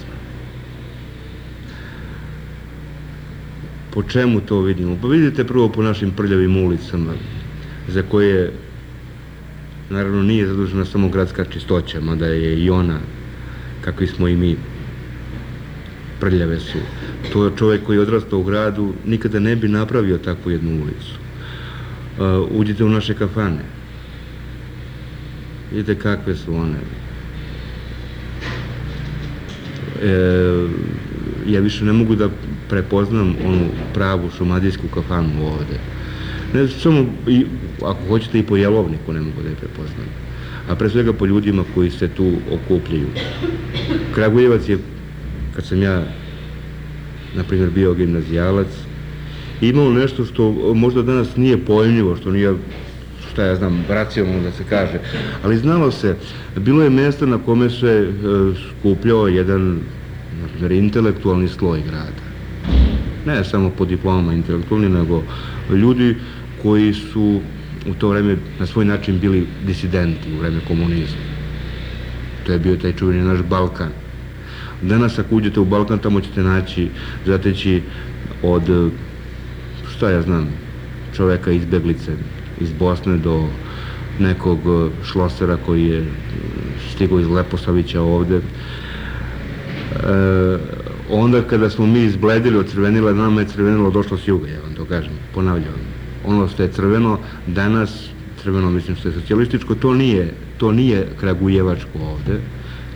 Po 3.95 4.03
čemu 4.03 4.41
to 4.41 4.61
vidimo? 4.61 4.99
Pa 5.03 5.09
vidite 5.09 5.45
prvo 5.45 5.69
po 5.69 5.83
našim 5.83 6.11
prljavim 6.11 6.65
ulicama, 6.65 7.13
za 7.89 8.03
koje 8.03 8.53
naravno 9.93 10.23
nije 10.23 10.47
zadužena 10.47 10.85
samo 10.85 11.09
gradska 11.09 11.45
čistoća, 11.45 12.01
mada 12.01 12.27
je 12.27 12.59
i 12.65 12.71
ona, 12.71 12.99
kakvi 13.81 14.07
smo 14.07 14.29
i 14.29 14.37
mi, 14.37 14.57
prljave 16.21 16.61
su. 16.61 16.79
To 17.33 17.45
je 17.45 17.57
čovjek 17.57 17.85
koji 17.85 17.97
je 17.97 18.01
odrastao 18.01 18.39
u 18.39 18.45
gradu, 18.45 18.93
nikada 19.07 19.41
ne 19.41 19.57
bi 19.57 19.69
napravio 19.69 20.19
takvu 20.19 20.51
jednu 20.51 20.83
ulicu. 20.83 21.15
Uh, 22.19 22.59
uđite 22.61 22.85
u 22.85 22.89
naše 22.89 23.15
kafane. 23.15 23.65
Vidite 25.73 25.95
kakve 25.95 26.37
su 26.37 26.55
one. 26.55 26.79
E, 30.03 30.67
ja 31.47 31.61
više 31.61 31.85
ne 31.85 31.93
mogu 31.93 32.15
da 32.15 32.29
prepoznam 32.69 33.35
onu 33.47 33.69
pravu 33.95 34.31
šumadijsku 34.39 34.89
kafanu 34.95 35.47
ovde. 35.47 35.79
Ne 36.55 36.69
samo, 36.69 37.07
i, 37.27 37.47
ako 37.83 38.07
hoćete 38.09 38.39
i 38.39 38.43
po 38.43 38.57
jelovniku 38.57 39.13
ne 39.13 39.21
mogu 39.21 39.43
da 39.43 39.49
je 39.49 39.55
prepoznam. 39.55 40.07
A 40.69 40.75
pre 40.75 40.91
svega 40.91 41.13
po 41.13 41.27
ljudima 41.27 41.65
koji 41.75 41.91
se 41.91 42.09
tu 42.09 42.33
okupljaju. 42.53 43.07
Kragujevac 44.15 44.69
je, 44.69 44.79
kad 45.55 45.65
sam 45.65 45.83
ja, 45.83 46.05
na 47.37 47.43
primjer, 47.45 47.71
bio 47.71 47.95
gimnazijalac, 47.95 48.69
imao 49.61 49.93
nešto 49.93 50.25
što 50.25 50.75
možda 50.75 51.03
danas 51.03 51.37
nije 51.37 51.65
pojmljivo, 51.65 52.17
što 52.17 52.31
nije 52.31 52.55
šta 53.33 53.45
ja 53.45 53.57
znam, 53.57 53.85
racionalno 53.89 54.43
da 54.43 54.53
se 54.53 54.65
kaže, 54.69 55.01
ali 55.45 55.59
znalo 55.59 55.91
se, 55.91 56.17
bilo 56.57 56.83
je 56.83 56.91
mesta 56.91 57.27
na 57.27 57.39
kome 57.39 57.71
se 57.71 57.87
e, 57.89 58.13
skupljao 58.81 59.29
jedan 59.29 59.81
naprimjer, 60.43 60.73
intelektualni 60.73 61.49
sloj 61.49 61.81
grada. 61.81 62.23
Ne 63.27 63.45
samo 63.45 63.71
po 63.71 63.85
diplomama 63.85 64.33
intelektualni, 64.33 64.89
nego 64.89 65.23
ljudi 65.71 66.17
koji 66.63 66.95
su 66.95 67.41
u 67.91 67.95
to 67.95 68.09
vreme 68.09 68.37
na 68.59 68.67
svoj 68.67 68.85
način 68.85 69.19
bili 69.19 69.47
disidenti 69.67 70.33
u 70.35 70.41
vreme 70.41 70.61
komunizma. 70.69 71.23
To 72.47 72.53
je 72.53 72.59
bio 72.59 72.77
taj 72.77 72.93
čuveni 72.93 73.23
naš 73.23 73.39
Balkan. 73.51 73.91
Danas 74.83 75.19
ako 75.19 75.37
uđete 75.37 75.61
u 75.61 75.65
Balkan, 75.65 75.99
tamo 75.99 76.21
ćete 76.21 76.43
naći, 76.43 76.89
zateći 77.27 77.83
od, 78.43 78.93
šta 79.97 80.11
ja 80.11 80.23
znam, 80.23 80.49
čoveka 81.17 81.51
izbeglice 81.51 82.13
iz 82.61 82.73
Bosne 82.79 83.17
do 83.17 83.49
nekog 84.19 84.59
šlosera 85.05 85.57
koji 85.67 85.85
je 85.85 86.07
stigao 86.95 87.21
iz 87.21 87.29
Leposavića 87.29 88.01
ovde. 88.03 88.37
E, 88.37 88.43
onda 91.11 91.43
kada 91.43 91.71
smo 91.71 91.87
mi 91.87 92.05
izbledili 92.05 92.59
od 92.59 92.71
crvenila, 92.71 93.13
nama 93.13 93.41
je 93.41 93.47
crvenilo 93.47 93.91
došlo 93.91 94.19
s 94.19 94.29
juga, 94.29 94.49
ja 94.49 94.61
vam 94.61 94.75
to 94.75 94.85
kažem, 94.85 95.13
ponavljam. 95.35 95.92
Ono 96.25 96.49
što 96.49 96.63
je 96.63 96.73
crveno, 96.73 97.19
danas 97.47 98.09
crveno 98.43 98.71
mislim 98.71 98.97
što 98.97 99.09
je 99.09 99.15
socijalističko, 99.15 99.75
to 99.75 99.95
nije, 99.95 100.35
to 100.57 100.73
nije 100.73 101.07
kragujevačko 101.21 101.99
ovde, 101.99 102.41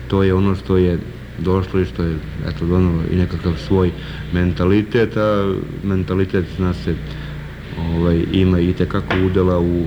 to 0.07 0.23
je 0.23 0.33
ono 0.33 0.55
što 0.55 0.77
je 0.77 0.99
došlo 1.37 1.79
i 1.79 1.85
što 1.85 2.03
je 2.03 2.17
eto 2.47 2.65
donalo 2.65 3.03
i 3.11 3.15
nekakav 3.15 3.53
svoj 3.67 3.91
mentalitet, 4.33 5.17
a 5.17 5.53
mentalitet 5.83 6.45
zna 6.57 6.73
se 6.73 6.95
ovaj, 7.77 8.23
ima 8.31 8.59
i 8.59 8.73
tekako 8.73 9.19
udela 9.25 9.59
u 9.59 9.85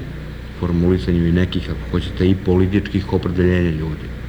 formulisanju 0.61 1.29
i 1.29 1.33
nekih, 1.33 1.71
ako 1.71 1.91
hoćete, 1.91 2.31
i 2.31 2.35
političkih 2.35 3.13
opredeljenja 3.13 3.71
ljudi. 3.71 4.20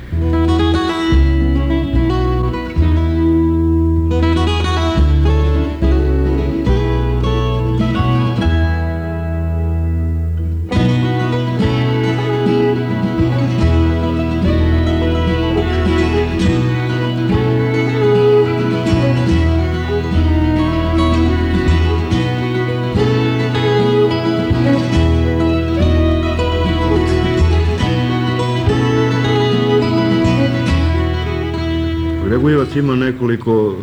Kragujevac 32.71 32.75
ima 32.75 32.95
nekoliko, 32.95 33.75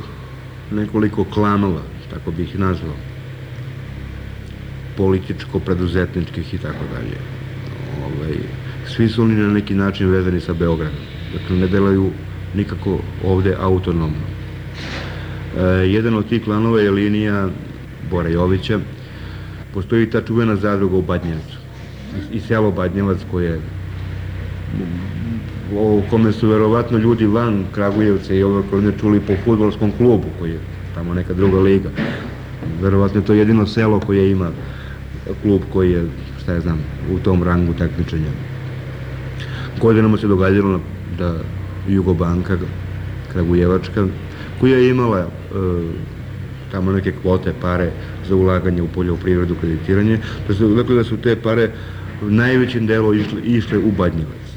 nekoliko 0.70 1.24
klanova, 1.24 1.82
tako 2.10 2.30
bih 2.30 2.48
ih 2.48 2.58
nazvao, 2.58 2.94
političko-preduzetničkih 4.96 6.54
i 6.54 6.58
tako 6.58 6.84
dalje. 6.94 7.18
Ovaj, 8.04 8.36
svi 8.86 9.08
su 9.08 9.22
oni 9.22 9.34
na 9.34 9.48
neki 9.48 9.74
način 9.74 10.08
vezani 10.08 10.40
sa 10.40 10.54
Beogradom. 10.54 11.00
Dakle, 11.32 11.56
ne 11.56 11.68
delaju 11.68 12.10
nikako 12.54 12.98
ovde 13.24 13.54
autonomno. 13.60 14.26
E, 15.56 15.62
jedan 15.88 16.14
od 16.14 16.28
tih 16.28 16.44
klanova 16.44 16.80
je 16.80 16.90
linija 16.90 17.48
Bora 18.10 18.28
Jovića. 18.28 18.80
Postoji 19.74 20.10
ta 20.10 20.22
čuvena 20.22 20.56
zadruga 20.56 20.96
u 20.96 21.02
Badnjevcu. 21.02 21.58
I, 22.32 22.36
i 22.36 22.40
selo 22.40 22.70
Badnjevac 22.70 23.18
koje 23.30 23.60
o 25.76 26.02
kome 26.10 26.32
su 26.32 26.48
verovatno 26.48 26.98
ljudi 26.98 27.26
van 27.26 27.64
Kragujevca 27.74 28.34
i 28.34 28.42
koji 28.70 28.82
ne 28.82 28.92
čuli 29.00 29.20
po 29.20 29.32
futbolskom 29.44 29.92
klubu 29.92 30.26
koji 30.38 30.50
je 30.50 30.60
tamo 30.94 31.14
neka 31.14 31.34
druga 31.34 31.58
liga. 31.58 31.88
Verovatno 32.82 33.20
je 33.20 33.26
to 33.26 33.32
jedino 33.32 33.66
selo 33.66 34.00
koje 34.00 34.30
ima 34.30 34.50
klub 35.42 35.62
koji 35.72 35.92
je, 35.92 36.06
šta 36.42 36.52
ja 36.52 36.60
znam, 36.60 36.78
u 37.14 37.18
tom 37.18 37.42
rangu 37.42 37.74
takmičenja. 37.74 38.30
Godinama 39.80 40.18
se 40.18 40.26
događalo 40.26 40.80
da 41.18 41.34
Jugobanka, 41.88 42.56
Kragujevačka, 43.32 44.06
koja 44.60 44.78
je 44.78 44.90
imala 44.90 45.18
e, 45.18 45.26
tamo 46.72 46.92
neke 46.92 47.12
kvote, 47.12 47.52
pare 47.60 47.90
za 48.28 48.36
ulaganje 48.36 48.82
u 48.82 48.88
poljoprivredu, 48.88 49.54
kreditiranje, 49.60 50.18
da 50.48 50.66
dakle 50.66 50.94
da 50.94 51.04
su 51.04 51.16
te 51.16 51.36
pare 51.36 51.70
najvećim 52.22 52.86
delo 52.86 53.14
išle, 53.14 53.40
išle 53.42 53.78
u 53.78 53.92
Badnjevac. 53.92 54.47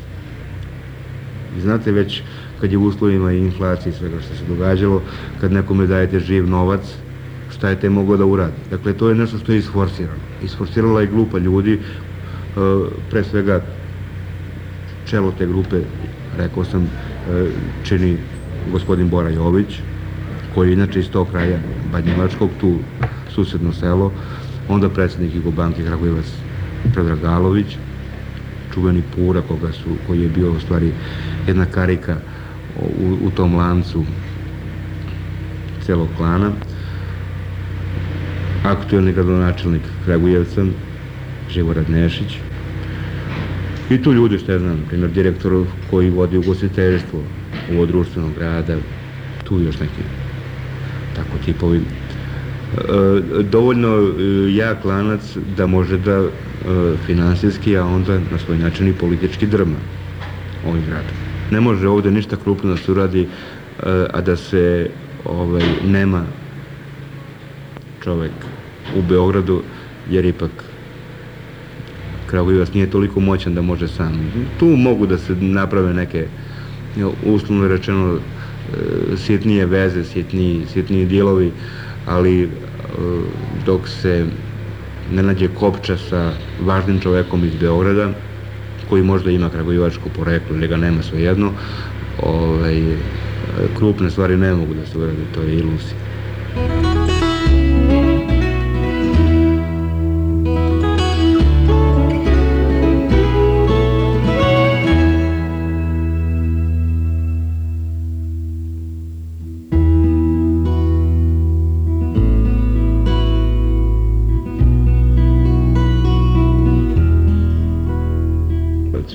I 1.58 1.62
znate 1.62 1.92
već 1.92 2.22
kad 2.62 2.72
je 2.72 2.78
u 2.78 2.84
uslovima 2.84 3.32
i 3.34 3.40
inflacije 3.40 3.94
i 3.94 3.96
svega 3.96 4.22
što 4.22 4.36
se 4.36 4.44
događalo, 4.50 5.02
kad 5.42 5.52
nekome 5.52 5.88
dajete 5.88 6.20
živ 6.20 6.50
novac, 6.50 6.82
šta 7.52 7.70
je 7.70 7.80
te 7.80 7.90
mogao 7.90 8.18
da 8.18 8.26
uradi. 8.26 8.54
Dakle, 8.70 8.94
to 8.94 9.10
je 9.10 9.16
nešto 9.16 9.38
što 9.38 9.52
je 9.52 9.58
isforsirano. 9.58 10.20
Isforsirala 10.44 11.02
je 11.02 11.08
grupa 11.08 11.38
ljudi, 11.38 11.74
e, 11.74 11.80
pre 13.10 13.24
svega 13.24 13.62
čelo 15.06 15.32
te 15.38 15.48
grupe, 15.48 15.82
rekao 16.38 16.64
sam, 16.66 16.84
e, 16.84 17.46
čini 17.84 18.18
gospodin 18.72 19.10
Bora 19.10 19.30
Jović, 19.30 19.80
koji 20.56 20.70
je 20.70 20.74
inače 20.74 21.00
iz 21.00 21.10
tog 21.10 21.32
kraja 21.32 21.60
Badnjevačkog, 21.92 22.50
tu 22.60 22.78
susedno 23.36 23.74
selo, 23.74 24.12
onda 24.68 24.90
predsednik 24.90 25.36
Jugobanke 25.36 25.84
Kragujevac 25.84 26.26
Predragalović, 26.94 27.78
čuveni 28.74 29.04
Pura, 29.16 29.42
koga 29.42 29.72
su, 29.72 29.90
koji 30.08 30.22
je 30.22 30.30
bio 30.30 30.52
u 30.52 30.60
stvari 30.60 30.92
jedna 31.48 31.66
karika 31.66 32.16
u, 32.80 33.18
u 33.22 33.30
tom 33.30 33.56
lancu 33.56 34.06
celog 35.86 36.08
klana. 36.18 36.52
Aktuelni 38.64 39.14
gradonačelnik 39.14 39.82
Kragujevca, 40.06 40.66
Živorad 41.50 41.90
Nešić. 41.90 42.38
I 43.90 44.02
tu 44.04 44.14
ljudi, 44.14 44.38
što 44.38 44.52
ja 44.52 44.60
znam, 44.60 44.84
primjer 44.88 45.12
direktor 45.12 45.66
koji 45.90 46.10
vodi 46.10 46.38
ugostiteljstvo 46.38 47.20
ovo 47.72 47.86
društvenog 47.86 48.32
grada, 48.38 48.78
tu 49.44 49.60
još 49.60 49.80
neki 49.80 50.02
tako 51.16 51.38
tipovi. 51.46 51.78
E, 51.78 53.44
dovoljno 53.44 53.98
e, 53.98 54.54
jak 54.54 54.86
lanac 54.86 55.38
da 55.58 55.68
može 55.68 55.98
da 55.98 56.12
e, 56.12 56.28
finansijski, 57.06 57.78
a 57.78 57.86
onda 57.86 58.20
na 58.32 58.38
svoj 58.38 58.58
način 58.58 58.88
i 58.88 58.94
politički 58.94 59.48
drma 59.48 59.78
ovim 60.66 60.84
gradom. 60.86 61.31
Ne 61.52 61.62
može 61.62 61.88
ovde 61.88 62.12
ništa 62.12 62.36
krupno 62.44 62.70
da 62.70 62.78
se 62.78 62.92
uradi, 62.92 63.28
a 64.14 64.22
da 64.22 64.36
se 64.36 64.90
ovaj, 65.26 65.64
nema 65.88 66.24
čovek 68.04 68.32
u 68.96 69.02
Beogradu, 69.02 69.62
jer 70.10 70.26
ipak 70.26 70.52
Kragujevac 72.26 72.74
nije 72.74 72.90
toliko 72.90 73.20
moćan 73.20 73.56
da 73.56 73.62
može 73.62 73.88
sam. 73.88 74.32
Tu 74.60 74.66
mogu 74.66 75.06
da 75.08 75.18
se 75.18 75.36
naprave 75.36 75.94
neke, 75.94 76.28
uslovno 77.26 77.68
rečeno, 77.68 78.18
sitnije 79.18 79.66
veze, 79.66 80.04
sitniji, 80.04 80.66
sitniji 80.74 81.06
dijelovi, 81.06 81.52
ali 82.06 82.50
dok 83.66 83.88
se 83.88 84.26
ne 85.14 85.24
nađe 85.24 85.48
kopča 85.48 85.98
sa 85.98 86.32
važnim 86.62 87.00
čovekom 87.00 87.44
iz 87.46 87.56
Beograda, 87.56 88.14
koji 88.92 89.04
možda 89.04 89.32
ima 89.32 89.50
kragujevačko 89.50 90.10
poreklo 90.16 90.56
ili 90.56 90.68
ga 90.68 90.78
nema 90.78 91.04
svejedno, 91.04 91.52
ovaj, 92.22 92.98
krupne 93.78 94.10
stvari 94.12 94.38
ne 94.38 94.54
mogu 94.54 94.74
da 94.74 94.86
se 94.86 94.98
urade, 94.98 95.26
to 95.36 95.42
je 95.42 95.58
iluzija. 95.58 97.01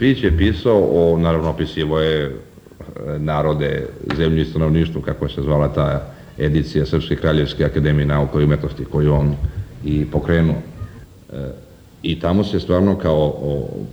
Bić 0.06 0.22
je 0.22 0.38
pisao 0.38 0.88
o, 0.92 1.18
naravno, 1.18 1.50
opisivo 1.50 1.98
je 1.98 2.36
narode, 3.18 3.86
zemlju 4.16 4.42
i 4.42 4.44
stanovništvu, 4.44 5.00
kako 5.00 5.28
se 5.28 5.42
zvala 5.42 5.68
ta 5.68 6.14
edicija 6.38 6.86
Srpske 6.86 7.16
kraljevske 7.16 7.64
akademije 7.64 8.06
nauka 8.06 8.40
i 8.40 8.44
umetnosti 8.44 8.84
koju 8.84 9.14
on 9.14 9.34
i 9.84 10.04
pokrenuo. 10.04 10.54
E, 11.32 11.48
I 12.02 12.20
tamo 12.20 12.44
se 12.44 12.60
stvarno 12.60 12.98
kao 12.98 13.34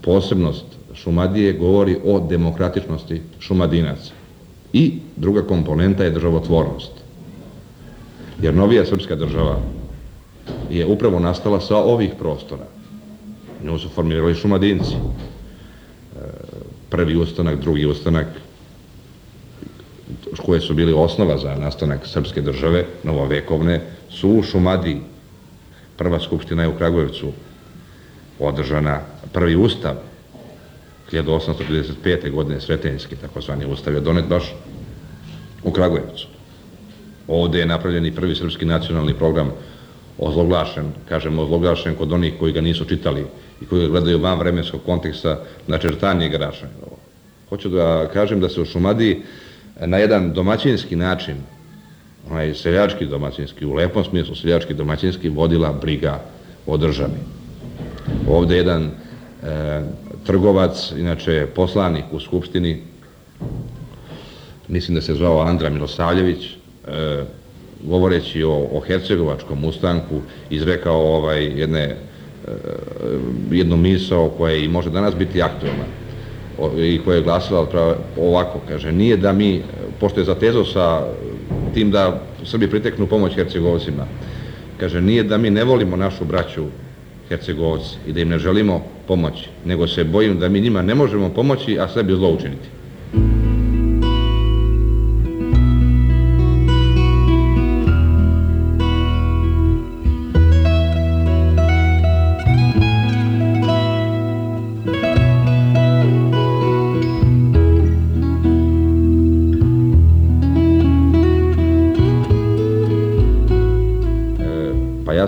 posebnost 0.02 0.66
Šumadije 0.94 1.54
govori 1.54 1.98
o 2.06 2.20
demokratičnosti 2.30 3.22
šumadinaca. 3.40 4.14
I 4.74 5.00
druga 5.16 5.42
komponenta 5.42 6.04
je 6.04 6.12
državotvornost. 6.12 6.92
Jer 8.42 8.54
novija 8.54 8.86
srpska 8.86 9.16
država 9.16 9.58
je 10.70 10.86
upravo 10.86 11.20
nastala 11.20 11.60
sa 11.60 11.78
ovih 11.78 12.12
prostora. 12.20 12.66
Nju 13.64 13.80
su 13.80 13.90
formirali 13.90 14.36
šumadinci. 14.36 14.96
Prvi 16.94 17.16
ustanak, 17.16 17.60
drugi 17.60 17.86
ustanak, 17.86 18.28
koje 20.46 20.62
su 20.62 20.74
bili 20.74 20.94
osnova 20.94 21.38
za 21.38 21.56
nastanak 21.56 22.08
srpske 22.08 22.42
države, 22.42 22.86
novovekovne, 23.04 23.82
su 24.10 24.30
u 24.30 24.44
Šumadiji. 24.44 25.02
Prva 25.98 26.20
skupština 26.20 26.64
je 26.64 26.70
u 26.70 26.78
Kragujevcu 26.78 27.32
održana, 28.40 29.00
prvi 29.34 29.56
ustav 29.56 29.96
1835. 31.12 32.32
godine 32.32 32.62
Sretenjski, 32.62 33.16
takozvani 33.16 33.66
ustav 33.66 33.94
je 33.94 34.02
donet 34.02 34.26
baš 34.26 34.54
u 35.64 35.72
Kragujevcu. 35.72 36.28
Ovde 37.28 37.60
je 37.60 37.66
napravljen 37.66 38.06
i 38.06 38.16
prvi 38.16 38.36
srpski 38.36 38.66
nacionalni 38.66 39.14
program 39.14 39.52
ozloglašen, 40.18 40.94
kažemo 41.10 41.42
ozloglašen 41.42 41.96
kod 41.96 42.12
onih 42.12 42.34
koji 42.40 42.54
ga 42.54 42.62
nisu 42.62 42.86
čitali 42.86 43.26
i 43.64 43.66
koji 43.66 43.82
ga 43.82 43.88
gledaju 43.88 44.20
van 44.20 44.40
vremenskog 44.40 44.82
konteksta 44.86 45.40
na 45.68 45.78
čertanje 45.78 46.26
igrača. 46.26 46.68
Hoću 47.50 47.70
da 47.70 48.10
kažem 48.14 48.40
da 48.40 48.50
se 48.50 48.62
u 48.62 48.66
Šumadiji 48.66 49.22
na 49.80 49.98
jedan 49.98 50.34
domaćinski 50.34 50.96
način, 50.96 51.36
onaj 52.32 52.54
seljački 52.54 53.06
domaćinski, 53.06 53.66
u 53.66 53.74
lepom 53.74 54.04
smislu 54.04 54.36
seljački 54.36 54.74
domaćinski, 54.74 55.30
vodila 55.30 55.74
briga 55.82 56.20
o 56.68 56.78
državi. 56.78 57.20
Ovde 58.30 58.58
jedan 58.58 58.84
e, 58.84 59.82
trgovac, 60.26 60.92
inače 60.98 61.48
poslanik 61.56 62.06
u 62.12 62.20
Skupštini, 62.20 62.82
mislim 64.68 64.96
da 64.96 65.02
se 65.02 65.16
zvao 65.16 65.42
Andra 65.42 65.70
Milosavljević, 65.70 66.46
e, 66.46 67.24
govoreći 67.84 68.44
o, 68.44 68.68
o 68.72 68.80
Hercegovačkom 68.80 69.64
ustanku, 69.66 70.22
izrekao 70.50 71.16
ovaj 71.16 71.44
jedne, 71.44 71.98
jednu 73.52 73.78
misao 73.78 74.30
koja 74.30 74.56
i 74.56 74.68
može 74.68 74.90
danas 74.90 75.16
biti 75.16 75.42
aktualna 75.42 75.86
i 76.78 77.00
koja 77.06 77.16
je 77.16 77.24
glasila 77.24 77.68
ovako, 78.18 78.60
kaže, 78.68 78.92
nije 78.92 79.18
da 79.18 79.34
mi, 79.34 79.62
pošto 80.00 80.20
je 80.20 80.26
zatezo 80.26 80.66
sa 80.66 81.08
tim 81.74 81.92
da 81.92 82.22
Srbi 82.44 82.68
priteknu 82.68 83.08
pomoć 83.08 83.36
Hercegovcima, 83.36 84.06
kaže, 84.80 85.02
nije 85.02 85.24
da 85.24 85.38
mi 85.38 85.50
ne 85.50 85.64
volimo 85.64 85.96
našu 85.96 86.26
braću 86.26 86.64
Hercegovci 87.30 87.98
i 88.08 88.14
da 88.14 88.22
im 88.22 88.30
ne 88.30 88.40
želimo 88.40 88.82
pomoći, 89.08 89.50
nego 89.66 89.88
se 89.88 90.04
bojim 90.04 90.40
da 90.40 90.50
mi 90.50 90.62
njima 90.62 90.82
ne 90.82 90.96
možemo 90.96 91.30
pomoći, 91.30 91.80
a 91.80 91.88
sebi 91.88 92.14
zlo 92.14 92.30
učiniti. 92.30 92.68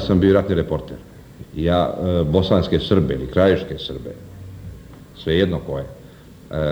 Sam 0.06 0.20
bio 0.20 0.34
ratni 0.34 0.56
reporter 0.56 0.98
ja 1.56 1.94
e, 1.94 2.24
bosanske 2.24 2.80
Srbe 2.80 3.14
ili 3.14 3.28
krajiške 3.28 3.78
Srbe, 3.78 4.12
svejedno 5.24 5.60
koje, 5.60 5.84
e, 5.84 5.88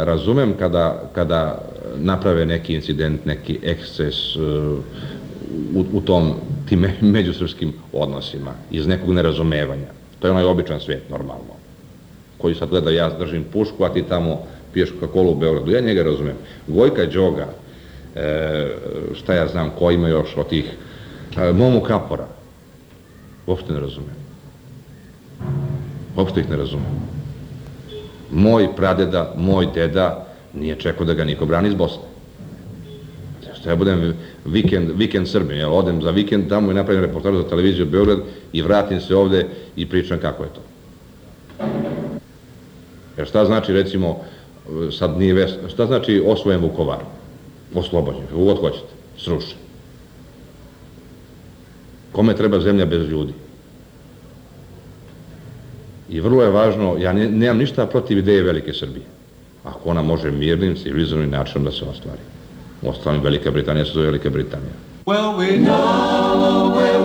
razumem 0.05 0.53
kada, 0.59 1.01
kada 1.13 1.61
naprave 1.95 2.45
neki 2.45 2.75
incident, 2.75 3.25
neki 3.25 3.59
eksces 3.63 4.35
e, 4.35 4.39
u, 5.75 5.85
u 5.93 6.01
tom 6.01 6.33
tim 6.69 6.87
međusrpskim 7.01 7.73
odnosima, 7.93 8.51
iz 8.71 8.87
nekog 8.87 9.13
nerazumevanja. 9.13 9.87
To 10.19 10.27
je 10.27 10.31
onaj 10.31 10.43
običan 10.43 10.79
svet, 10.79 11.09
normalno. 11.09 11.53
Koji 12.37 12.55
sad 12.55 12.69
gleda, 12.69 12.91
ja 12.91 13.09
držim 13.19 13.43
pušku, 13.53 13.83
a 13.83 13.93
ti 13.93 14.03
tamo 14.09 14.39
piješ 14.73 14.93
Coca-Cola 14.99 15.29
u 15.29 15.35
Beogradu. 15.35 15.71
Ja 15.71 15.81
njega 15.81 16.03
razumem. 16.03 16.35
Gojka 16.67 17.05
Đoga, 17.05 17.47
e, 18.15 18.67
šta 19.13 19.33
ja 19.33 19.47
znam, 19.47 19.71
ko 19.79 19.91
ima 19.91 20.07
još 20.07 20.37
od 20.37 20.49
tih, 20.49 20.65
e, 21.37 21.53
Momu 21.53 21.81
Kapora, 21.81 22.27
uopšte 23.47 23.73
ne 23.73 23.79
razumem. 23.79 24.15
Uopšte 26.15 26.39
ih 26.39 26.49
ne 26.49 26.57
razumem. 26.57 26.91
Moj 28.31 28.67
pradeda, 28.75 29.33
moj 29.37 29.67
deda 29.73 30.27
nije 30.53 30.75
čekao 30.75 31.05
da 31.05 31.13
ga 31.13 31.23
niko 31.23 31.45
brani 31.45 31.67
iz 31.67 31.75
Bosne. 31.75 32.03
Što 33.59 33.69
ja 33.69 33.75
budem 33.75 34.13
vikend, 34.45 34.91
vikend 34.95 35.27
Srbin, 35.29 35.57
jel, 35.57 35.73
odem 35.73 36.01
za 36.01 36.11
vikend 36.11 36.49
tamo 36.49 36.71
i 36.71 36.73
napravim 36.73 37.03
reportaž 37.03 37.35
za 37.35 37.49
televiziju 37.49 37.85
Beograd 37.85 38.19
i 38.53 38.61
vratim 38.61 39.01
se 39.01 39.15
ovde 39.15 39.47
i 39.75 39.89
pričam 39.89 40.19
kako 40.19 40.43
je 40.43 40.49
to. 40.49 40.61
Jer 43.17 43.27
šta 43.27 43.45
znači, 43.45 43.73
recimo, 43.73 44.19
sad 44.91 45.17
nije 45.19 45.33
ves, 45.33 45.51
šta 45.73 45.85
znači 45.85 46.23
osvojen 46.27 46.61
Vukovar? 46.61 46.99
Oslobođen, 47.75 48.27
kako 48.29 48.43
god 48.43 48.59
hoćete, 48.59 48.93
srušen. 49.17 49.62
Kome 52.13 52.35
treba 52.35 52.59
zemlja 52.59 52.85
bez 52.85 53.09
ljudi? 53.09 53.33
I 56.09 56.19
vrlo 56.21 56.43
je 56.43 56.49
važno, 56.49 56.95
ja 56.99 57.13
ne, 57.13 57.25
nemam 57.29 57.57
ništa 57.57 57.85
protiv 57.85 58.17
ideje 58.17 58.43
Velike 58.43 58.73
Srbije. 58.73 59.05
Ako 59.63 59.89
ona 59.89 60.01
može 60.01 60.31
mirnim, 60.31 60.75
civilizovanim 60.75 61.31
načinom 61.31 61.65
da 61.65 61.71
se 61.71 61.85
ostvari. 61.85 62.21
Ostalim 62.81 63.21
Velika 63.21 63.51
Britanija 63.51 63.85
se 63.85 63.91
zove 63.93 64.05
Velika 64.05 64.29
Britanija. 64.29 64.73
Well, 65.05 65.35
we 65.37 65.57
know 65.57 66.71
where 66.75 67.02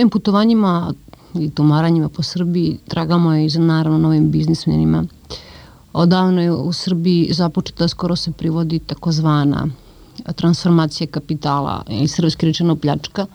novim 0.00 0.10
putovanjima 0.10 0.94
i 1.34 1.50
tumaranjima 1.50 2.08
po 2.08 2.22
Srbiji 2.22 2.78
tragamo 2.88 3.34
i 3.36 3.48
za 3.48 3.60
naravno 3.60 3.98
novim 3.98 4.30
biznismenima. 4.30 5.04
Odavno 5.92 6.42
je 6.42 6.52
u 6.52 6.72
Srbiji 6.72 7.28
započeta, 7.32 7.88
skoro 7.88 8.16
se 8.16 8.32
privodi 8.32 8.78
takozvana 8.78 9.66
transformacija 10.36 11.06
kapitala 11.06 11.84
i 11.88 12.08
srpski 12.08 12.46
rečeno 12.46 12.76
pljačka. 12.76 13.26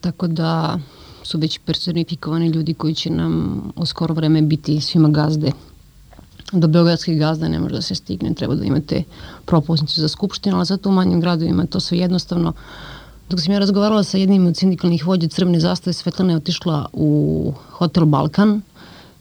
Tako 0.00 0.26
da 0.26 0.78
su 1.22 1.38
već 1.38 1.58
personifikovani 1.58 2.48
ljudi 2.48 2.74
koji 2.74 2.94
će 2.94 3.10
nam 3.10 3.62
u 3.76 3.86
skoro 3.86 4.14
vreme 4.14 4.42
biti 4.42 4.80
svima 4.80 5.08
gazde. 5.08 5.52
Do 6.52 6.68
Beogradskih 6.68 7.18
gazda 7.18 7.48
ne 7.48 7.60
može 7.60 7.74
da 7.74 7.82
se 7.82 7.94
stigne, 7.94 8.34
treba 8.34 8.54
da 8.54 8.64
imate 8.64 9.02
propusnicu 9.46 10.00
za 10.00 10.08
skupštinu, 10.08 10.56
ali 10.56 10.66
zato 10.66 10.88
u 10.88 10.92
manjim 10.92 11.20
gradovima 11.20 11.66
to 11.66 11.80
sve 11.80 11.98
jednostavno. 11.98 12.52
Dok 13.28 13.40
sam 13.40 13.52
ja 13.52 13.58
razgovarala 13.58 14.02
sa 14.04 14.18
jednim 14.18 14.46
od 14.46 14.56
sindikalnih 14.56 15.06
vođa 15.06 15.28
Crvene 15.28 15.60
zastave, 15.60 15.94
Svetlana 15.94 16.32
je 16.32 16.36
otišla 16.36 16.86
u 16.92 17.52
hotel 17.70 18.04
Balkan, 18.04 18.62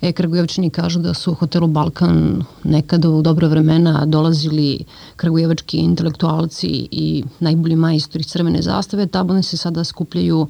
E, 0.02 0.12
Kragujevčani 0.12 0.70
kažu 0.70 1.00
da 1.00 1.13
su 1.13 1.32
u 1.32 1.36
hotelu 1.36 1.67
Balkan 1.67 2.43
nekada 2.63 3.10
u 3.10 3.22
dobro 3.22 3.48
vremena 3.48 4.06
dolazili 4.06 4.86
kragujevački 5.15 5.78
intelektualci 5.78 6.67
i 6.91 7.24
najbolji 7.39 7.76
majstori 7.76 8.24
crvene 8.24 8.62
zastave, 8.62 9.08
tamo 9.08 9.43
se 9.43 9.58
sada 9.58 9.84
skupljaju 9.84 10.48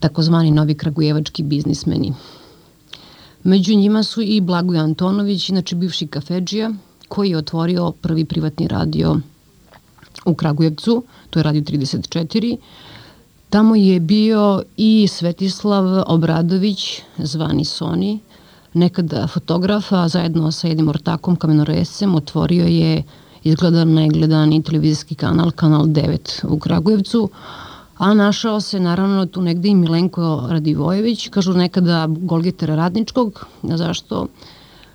takozvani 0.00 0.50
novi 0.50 0.74
kragujevački 0.74 1.42
biznismeni. 1.42 2.12
Među 3.44 3.74
njima 3.74 4.02
su 4.02 4.22
i 4.22 4.40
Blagoje 4.40 4.80
Antonović, 4.80 5.48
inače 5.48 5.76
bivši 5.76 6.06
kafeđija, 6.06 6.72
koji 7.08 7.30
je 7.30 7.38
otvorio 7.38 7.92
prvi 7.92 8.24
privatni 8.24 8.68
radio 8.68 9.16
u 10.28 10.34
Kragujevcu, 10.34 11.02
to 11.30 11.38
je 11.38 11.42
Radio 11.42 11.62
34, 11.62 12.56
Tamo 13.50 13.76
je 13.76 14.00
bio 14.00 14.62
i 14.76 15.08
Svetislav 15.08 16.04
Obradović, 16.06 17.00
zvani 17.18 17.64
Soni, 17.64 18.18
nekada 18.74 19.26
fotografa, 19.26 20.08
zajedno 20.08 20.52
sa 20.52 20.68
jednim 20.68 20.88
ortakom 20.88 21.36
kamenorescem, 21.36 22.14
otvorio 22.14 22.66
je 22.66 23.02
izgledan 23.44 23.94
negledani 23.94 24.62
televizijski 24.62 25.14
kanal, 25.14 25.50
kanal 25.50 25.84
9 25.84 26.46
u 26.48 26.58
Kragujevcu, 26.58 27.28
a 27.98 28.14
našao 28.14 28.60
se 28.60 28.80
naravno 28.80 29.26
tu 29.26 29.42
negde 29.42 29.68
i 29.68 29.74
Milenko 29.74 30.46
Radivojević, 30.50 31.28
kažu 31.28 31.52
nekada 31.52 32.06
golgetera 32.08 32.74
radničkog, 32.74 33.46
zašto? 33.62 34.26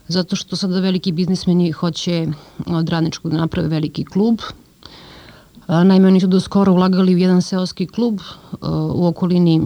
Zato 0.08 0.36
što 0.36 0.56
sada 0.56 0.80
veliki 0.80 1.12
biznismeni 1.12 1.72
hoće 1.72 2.28
od 2.65 2.89
radničkog 2.89 3.32
da 3.32 3.38
naprave 3.38 3.67
veliki 3.67 4.06
klub, 4.06 4.39
Naime, 5.67 6.08
oni 6.08 6.19
su 6.19 6.28
do 6.28 6.39
skoro 6.39 6.73
ulagali 6.73 7.15
u 7.15 7.17
jedan 7.17 7.41
seoski 7.41 7.88
klub 7.88 8.19
u 8.93 9.08
okolini 9.08 9.62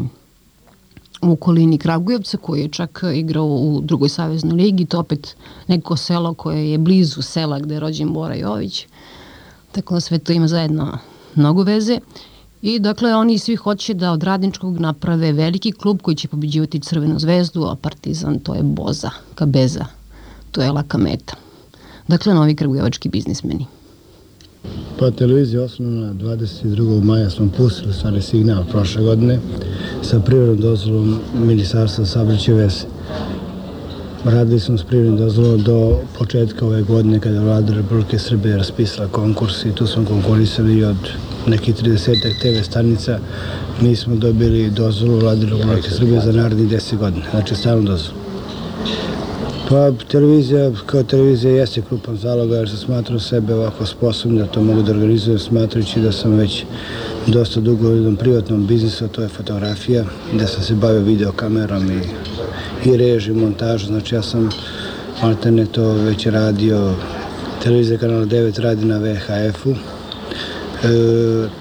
u 1.22 1.32
okolini 1.32 1.78
Kragujevca 1.78 2.38
koji 2.38 2.62
je 2.62 2.68
čak 2.68 3.04
igrao 3.16 3.46
u 3.46 3.82
drugoj 3.82 4.10
saveznoj 4.10 4.56
ligi, 4.56 4.86
to 4.86 5.00
opet 5.00 5.36
neko 5.68 5.98
selo 5.98 6.34
koje 6.34 6.72
je 6.72 6.78
blizu 6.78 7.22
sela 7.22 7.60
gde 7.60 7.74
je 7.74 7.80
rođen 7.80 8.14
Bora 8.14 8.36
Jović. 8.36 8.86
Tako 9.72 9.94
da 9.94 10.00
sve 10.00 10.20
to 10.20 10.32
ima 10.32 10.48
zajedno 10.48 10.98
mnogo 11.36 11.64
veze. 11.64 12.00
I 12.62 12.80
dakle 12.80 13.16
oni 13.16 13.40
svi 13.40 13.56
hoće 13.56 13.94
da 13.94 14.12
od 14.12 14.24
radničkog 14.24 14.80
naprave 14.80 15.32
veliki 15.32 15.72
klub 15.72 16.02
koji 16.02 16.16
će 16.16 16.28
pobeđivati 16.28 16.80
Crvenu 16.80 17.20
zvezdu, 17.20 17.64
a 17.64 17.76
Partizan 17.76 18.40
to 18.40 18.56
je 18.56 18.64
Boza, 18.64 19.10
Kabeza, 19.36 19.86
to 20.52 20.62
je 20.62 20.72
Laka 20.72 20.98
Meta. 20.98 21.36
Dakle, 22.08 22.34
novi 22.34 22.56
kragujevački 22.56 23.10
biznismeni. 23.10 23.66
Pa 25.00 25.12
televizija 25.12 25.64
osnovna 25.64 26.14
22. 26.14 27.04
maja 27.04 27.30
smo 27.30 27.50
pustili 27.58 27.94
stvari 27.94 28.22
signal 28.22 28.64
prošle 28.72 29.04
godine 29.04 29.40
sa 30.02 30.20
privrednom 30.20 30.58
dozvolom 30.58 31.20
Ministarstva 31.46 32.06
sabraće 32.06 32.54
veze. 32.54 32.86
Radili 34.26 34.60
smo 34.60 34.78
s 34.78 34.84
privrednom 34.84 35.18
dozvolom 35.18 35.64
do 35.64 36.00
početka 36.18 36.66
ove 36.66 36.82
godine 36.82 37.20
kada 37.20 37.36
je 37.36 37.42
vlada 37.42 37.74
Republike 37.74 38.20
Srbije 38.20 38.58
raspisala 38.58 39.08
konkurs 39.08 39.66
i 39.66 39.72
tu 39.72 39.88
smo 39.88 40.06
konkurisali 40.06 40.84
od 40.84 41.10
nekih 41.48 41.76
30 41.76 42.06
TV 42.42 42.64
stanica. 42.64 43.20
Mi 43.82 43.96
smo 43.96 44.16
dobili 44.16 44.70
dozvolu 44.70 45.20
vlade 45.20 45.46
Republike 45.46 45.90
Srbije 45.90 46.22
za 46.22 46.32
narednih 46.32 46.70
10 46.70 46.98
godina, 46.98 47.26
znači 47.32 47.56
stalnu 47.56 47.84
dozvolu. 47.84 48.27
Pa 49.70 49.92
televizija, 50.08 50.72
kao 50.86 51.04
televizija 51.04 51.54
jeste 51.54 51.82
krupan 51.82 52.18
zaloga 52.18 52.56
jer 52.56 52.70
sam 52.70 52.78
smatrao 52.78 53.20
sebe 53.20 53.54
ovako 53.54 53.86
sposobno 53.86 54.40
da 54.40 54.48
to 54.48 54.62
mogu 54.62 54.82
da 54.82 54.92
organizujem 54.92 55.40
smatrajući 55.40 56.00
da 56.00 56.12
sam 56.12 56.38
već 56.38 56.64
dosta 57.28 57.60
dugo 57.60 57.88
u 57.88 57.96
jednom 57.96 58.16
privatnom 58.16 58.68
biznisu, 58.68 59.06
a 59.06 59.08
to 59.08 59.22
je 59.22 59.28
fotografija, 59.28 60.04
da 60.34 60.48
sam 60.48 60.64
se 60.64 60.74
bavio 60.74 61.02
videokamerom 61.02 61.92
i, 61.92 62.02
i 62.90 62.98
režiju, 62.98 63.36
montažu, 63.36 63.86
znači 63.86 64.16
ja 64.16 64.22
sam 64.22 64.50
alterne 65.22 65.66
to 65.66 65.94
već 65.94 66.26
radio, 66.26 66.94
televizija 67.64 68.00
kanala 68.00 68.26
9 68.26 68.62
radi 68.62 68.86
na 68.86 68.98
VHF-u, 68.98 69.72
e, 69.72 69.78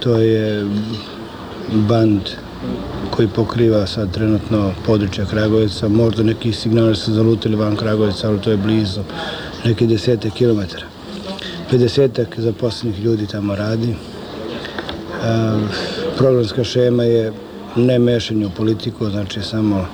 to 0.00 0.18
je 0.18 0.66
band 1.88 2.20
koji 3.10 3.28
pokriva 3.28 3.86
sad 3.86 4.10
trenutno 4.10 4.72
područja 4.86 5.24
Kragujevca. 5.24 5.88
Možda 5.88 6.22
neki 6.22 6.52
signali 6.52 6.96
su 6.96 7.12
zalutili 7.12 7.56
van 7.56 7.76
Kragujevca, 7.76 8.28
ali 8.28 8.40
to 8.40 8.50
je 8.50 8.56
blizu, 8.56 9.00
neki 9.64 9.86
desete 9.86 10.30
kilometara. 10.30 10.86
50 11.72 12.24
zaposlenih 12.36 13.00
ljudi 13.00 13.26
tamo 13.26 13.54
radi. 13.54 13.90
E, 13.90 13.96
programska 16.16 16.64
šema 16.64 17.04
je 17.04 17.32
ne 17.76 17.98
mešanje 17.98 18.46
u 18.46 18.50
politiku, 18.50 19.10
znači 19.10 19.42
samo 19.42 19.86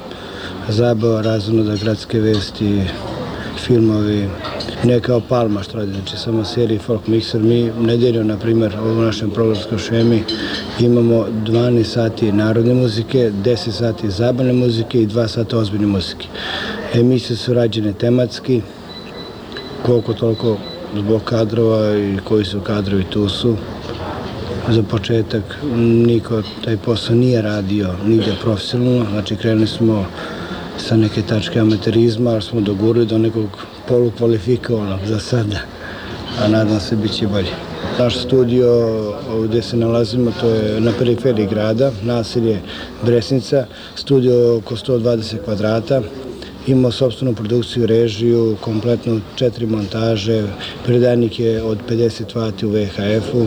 zabava, 0.69 1.23
razumno 1.23 1.63
da 1.63 1.77
gradske 1.77 2.21
vesti, 2.21 2.81
filmovi, 3.67 4.29
ne 4.85 5.01
kao 5.01 5.21
Palma 5.29 5.63
što 5.63 5.79
radi, 5.79 5.93
znači 5.93 6.17
samo 6.17 6.45
seriji 6.45 6.79
Folk 6.79 7.07
Mixer. 7.07 7.39
Mi 7.39 7.73
nedeljno, 7.87 8.23
na 8.23 8.37
primjer, 8.37 8.77
u 8.85 8.95
našem 8.95 9.31
programskom 9.31 9.79
šemi 9.79 10.23
imamo 10.81 11.27
12 11.45 11.85
sati 11.85 12.33
narodne 12.33 12.75
muzike, 12.75 13.31
10 13.45 13.71
sati 13.71 14.11
zabavne 14.11 14.53
muzike 14.53 15.03
i 15.03 15.07
2 15.07 15.29
sata 15.29 15.59
ozbiljne 15.59 15.87
muzike. 15.87 16.27
Emisije 16.95 17.37
su 17.37 17.55
rađene 17.55 17.93
tematski, 17.93 18.63
koliko 19.87 20.15
toliko 20.15 20.57
zbog 20.97 21.25
kadrova 21.25 21.97
i 21.97 22.19
koji 22.25 22.45
su 22.45 22.61
kadrovi 22.61 23.05
tu 23.05 23.29
su. 23.29 23.57
Za 24.69 24.83
početak 24.83 25.43
niko 25.77 26.43
taj 26.65 26.77
posao 26.77 27.17
nije 27.17 27.43
radio 27.43 27.95
nigde 28.07 28.33
profesionalno, 28.43 29.07
znači 29.11 29.37
krenuli 29.37 29.67
smo 29.67 30.07
sa 30.79 30.97
neke 30.97 31.23
tačke 31.23 31.61
amaterizma, 31.61 32.31
ali 32.31 32.43
smo 32.43 32.61
dogurili 32.61 33.07
do 33.07 33.19
nekog 33.19 33.65
polukvalifikovanog 33.89 35.01
za 35.07 35.19
sada, 35.19 35.61
a 36.45 36.49
nadam 36.49 36.81
se 36.81 36.97
bit 36.97 37.13
će 37.13 37.27
bolje. 37.27 37.72
Naš 37.99 38.17
studio 38.17 38.69
gde 39.45 39.63
se 39.63 39.77
nalazimo, 39.77 40.33
to 40.41 40.49
je 40.49 40.81
na 40.81 40.93
periferiji 40.99 41.47
grada, 41.47 41.91
naselje 42.03 42.61
Bresnica, 43.05 43.67
studio 43.95 44.57
oko 44.57 44.77
120 44.77 45.37
kvadrata, 45.45 46.03
imao 46.67 46.91
sobstvenu 46.91 47.35
produkciju, 47.35 47.87
režiju, 47.87 48.57
kompletno 48.61 49.21
četiri 49.37 49.67
montaže, 49.67 50.43
predajnik 50.85 51.41
je 51.41 51.63
od 51.63 51.79
50 51.89 52.37
vati 52.37 52.67
u 52.67 52.71
VHF-u, 52.71 53.47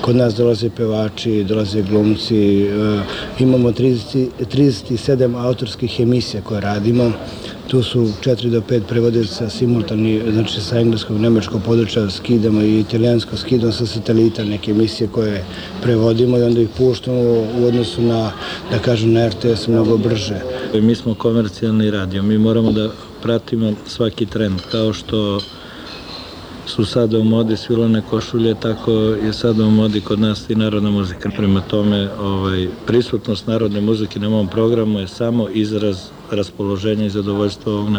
kod 0.00 0.16
nas 0.16 0.34
dolaze 0.34 0.70
pevači, 0.70 1.44
dolaze 1.44 1.82
glumci, 1.82 2.62
e, 2.62 2.68
imamo 3.38 3.70
30, 3.72 4.28
37 4.54 5.44
autorskih 5.44 6.00
emisija 6.00 6.42
koje 6.42 6.60
radimo, 6.60 7.12
Tu 7.68 7.82
su 7.82 8.12
4 8.20 8.50
do 8.50 8.60
5 8.60 8.80
prevodica 8.88 9.50
simultani, 9.50 10.22
znači 10.32 10.60
sa 10.60 10.78
engleskog, 10.78 11.20
nemačkog 11.20 11.62
područja 11.64 12.10
skidamo 12.10 12.62
i 12.62 12.80
italijansko 12.80 13.36
skidamo 13.36 13.72
sa 13.72 13.86
satelita 13.86 14.44
neke 14.44 14.70
emisije 14.70 15.08
koje 15.08 15.44
prevodimo 15.82 16.38
i 16.38 16.42
onda 16.42 16.60
ih 16.60 16.68
puštamo 16.78 17.18
u 17.60 17.66
odnosu 17.66 18.02
na, 18.02 18.32
da 18.70 18.78
kažem, 18.78 19.12
na 19.12 19.28
RTS 19.28 19.66
mnogo 19.66 19.96
brže. 19.96 20.40
Mi 20.74 20.94
smo 20.94 21.14
komercijalni 21.14 21.90
radio, 21.90 22.22
mi 22.22 22.38
moramo 22.38 22.72
da 22.72 22.90
pratimo 23.22 23.72
svaki 23.86 24.26
trend, 24.26 24.60
kao 24.70 24.92
što 24.92 25.40
su 26.66 26.84
sada 26.84 27.18
u 27.18 27.24
modi 27.24 27.56
svilane 27.56 28.02
košulje, 28.10 28.54
tako 28.54 28.92
je 28.92 29.32
sada 29.32 29.64
u 29.64 29.70
modi 29.70 30.00
kod 30.00 30.20
nas 30.20 30.50
i 30.50 30.54
narodna 30.54 30.90
muzika. 30.90 31.30
Prema 31.36 31.60
tome, 31.60 32.08
ovaj, 32.20 32.68
prisutnost 32.86 33.46
narodne 33.46 33.80
muzike 33.80 34.20
na 34.20 34.28
mom 34.28 34.48
programu 34.48 34.98
je 34.98 35.08
samo 35.08 35.48
izraz 35.48 35.98
raspoloženja 36.30 37.06
i 37.06 37.10
zadovoljstva 37.10 37.72
ovog 37.72 37.90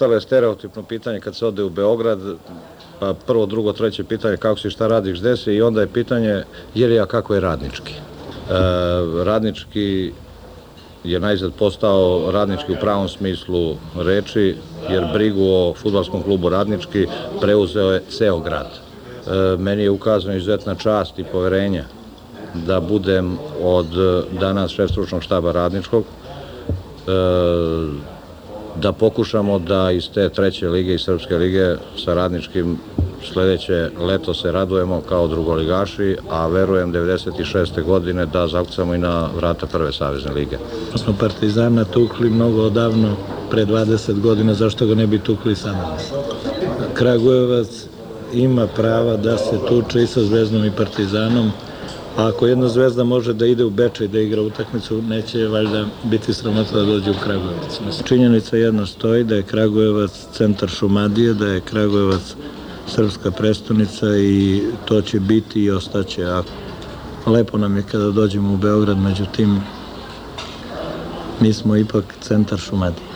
Postalo 0.00 0.14
je 0.14 0.20
stereotipno 0.20 0.82
pitanje 0.82 1.20
kad 1.20 1.36
se 1.36 1.46
ode 1.46 1.62
u 1.62 1.70
Beograd, 1.70 2.18
pa 3.00 3.14
prvo, 3.26 3.46
drugo, 3.46 3.72
treće 3.72 4.04
pitanje 4.04 4.36
kako 4.36 4.60
si, 4.60 4.70
šta 4.70 4.86
radiš, 4.86 5.20
gde 5.20 5.36
si 5.36 5.52
i 5.52 5.62
onda 5.62 5.80
je 5.80 5.86
pitanje 5.86 6.44
je 6.74 6.86
li 6.86 6.94
ja 6.94 7.06
kako 7.06 7.34
je 7.34 7.40
radnički. 7.40 7.92
E, 7.92 8.00
radnički 9.24 10.12
je 11.04 11.20
najzad 11.20 11.52
postao 11.58 12.30
radnički 12.32 12.72
u 12.72 12.80
pravom 12.80 13.08
smislu 13.08 13.76
reči, 13.96 14.56
jer 14.90 15.04
brigu 15.12 15.44
o 15.44 15.74
futbalskom 15.76 16.22
klubu 16.22 16.48
radnički 16.48 17.06
preuzeo 17.40 17.90
je 17.90 18.02
ceo 18.08 18.38
grad. 18.38 18.66
E, 18.66 19.56
meni 19.58 19.82
je 19.82 19.90
ukazano 19.90 20.36
izuzetna 20.36 20.74
čast 20.74 21.18
i 21.18 21.24
poverenja 21.24 21.84
da 22.54 22.80
budem 22.80 23.38
od 23.62 23.86
danas 24.40 24.70
šef 24.70 24.90
stručnog 24.90 25.22
štaba 25.22 25.52
radničkog, 25.52 26.04
e, 27.06 28.19
da 28.76 28.92
pokušamo 28.92 29.58
da 29.58 29.90
iz 29.90 30.10
te 30.14 30.28
treće 30.28 30.68
lige 30.68 30.94
i 30.94 30.98
srpske 30.98 31.36
lige 31.36 31.76
sa 32.04 32.14
radničkim 32.14 32.78
sledeće 33.32 33.90
leto 34.06 34.34
se 34.34 34.52
radujemo 34.52 35.00
kao 35.08 35.28
drugoligaši, 35.28 36.16
a 36.30 36.46
verujem 36.46 36.92
96. 36.92 37.82
godine 37.84 38.26
da 38.26 38.48
zakucamo 38.48 38.94
i 38.94 38.98
na 38.98 39.28
vrata 39.36 39.66
prve 39.66 39.92
savezne 39.92 40.32
lige. 40.32 40.56
Smo 40.96 41.14
Partizana 41.20 41.84
tukli 41.84 42.30
mnogo 42.30 42.62
odavno, 42.62 43.16
pre 43.50 43.66
20 43.66 44.20
godina, 44.20 44.54
zašto 44.54 44.86
ga 44.86 44.94
ne 44.94 45.06
bi 45.06 45.18
tukli 45.18 45.56
sada? 45.56 45.96
Kragujevac 46.94 47.68
ima 48.32 48.66
prava 48.66 49.16
da 49.16 49.38
se 49.38 49.58
tuče 49.68 50.02
i 50.02 50.06
sa 50.06 50.20
Zvezdom 50.20 50.64
i 50.64 50.70
Partizanom, 50.70 51.52
a 52.20 52.28
ako 52.28 52.46
jedna 52.46 52.68
zvezda 52.68 53.04
može 53.04 53.32
da 53.32 53.46
ide 53.46 53.64
u 53.64 53.70
Bečaj 53.70 54.08
da 54.08 54.20
igra 54.20 54.42
utakmicu, 54.42 55.02
neće 55.02 55.46
valjda 55.48 55.84
biti 56.04 56.34
sramota 56.34 56.76
da 56.76 56.84
dođe 56.84 57.10
u 57.10 57.14
Kragujevac. 57.24 58.02
Činjenica 58.04 58.56
jedna 58.56 58.86
stoji 58.86 59.24
da 59.24 59.34
je 59.34 59.42
Kragujevac 59.42 60.10
centar 60.32 60.68
Šumadije, 60.68 61.34
da 61.34 61.46
je 61.46 61.60
Kragujevac 61.60 62.34
srpska 62.86 63.30
prestonica 63.30 64.16
i 64.16 64.62
to 64.84 65.02
će 65.02 65.20
biti 65.20 65.62
i 65.62 65.70
ostaće. 65.70 66.24
A 66.24 66.42
lepo 67.26 67.58
nam 67.58 67.76
je 67.76 67.82
kada 67.82 68.10
dođemo 68.10 68.54
u 68.54 68.56
Beograd, 68.56 68.98
međutim, 68.98 69.60
mi 71.40 71.52
smo 71.52 71.76
ipak 71.76 72.04
centar 72.20 72.58
Šumadije. 72.58 73.09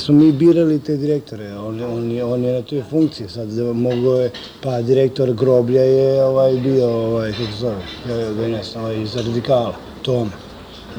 Nismo 0.00 0.14
mi 0.14 0.32
birali 0.32 0.78
te 0.78 0.96
direktore, 0.96 1.52
on, 1.58 1.82
on, 1.82 2.10
je, 2.10 2.24
on 2.24 2.44
je 2.44 2.52
na 2.52 2.62
toj 2.62 2.82
funkciji, 2.90 3.28
sad 3.28 3.48
mogo 3.74 4.14
je, 4.14 4.30
pa 4.62 4.82
direktor 4.82 5.32
groblja 5.32 5.82
je 5.82 6.24
ovaj 6.24 6.52
bio, 6.52 6.88
ovaj, 6.88 7.32
kako 7.32 7.52
se 7.52 7.58
zove, 7.58 7.76
ja, 8.08 8.48
ne 8.48 8.62
znam, 8.62 8.84
ovaj, 8.84 9.02
iz 9.02 9.16
radikala, 9.16 9.74
Toma. 10.02 10.30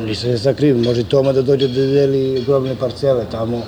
Nisam 0.05 0.29
je 0.29 0.37
sakriv, 0.37 0.77
može 0.77 1.03
Toma 1.03 1.33
da 1.33 1.41
dođe 1.41 1.67
da 1.67 1.81
deli 1.81 2.43
grobne 2.45 2.75
parcele 2.75 3.25
tamo, 3.31 3.63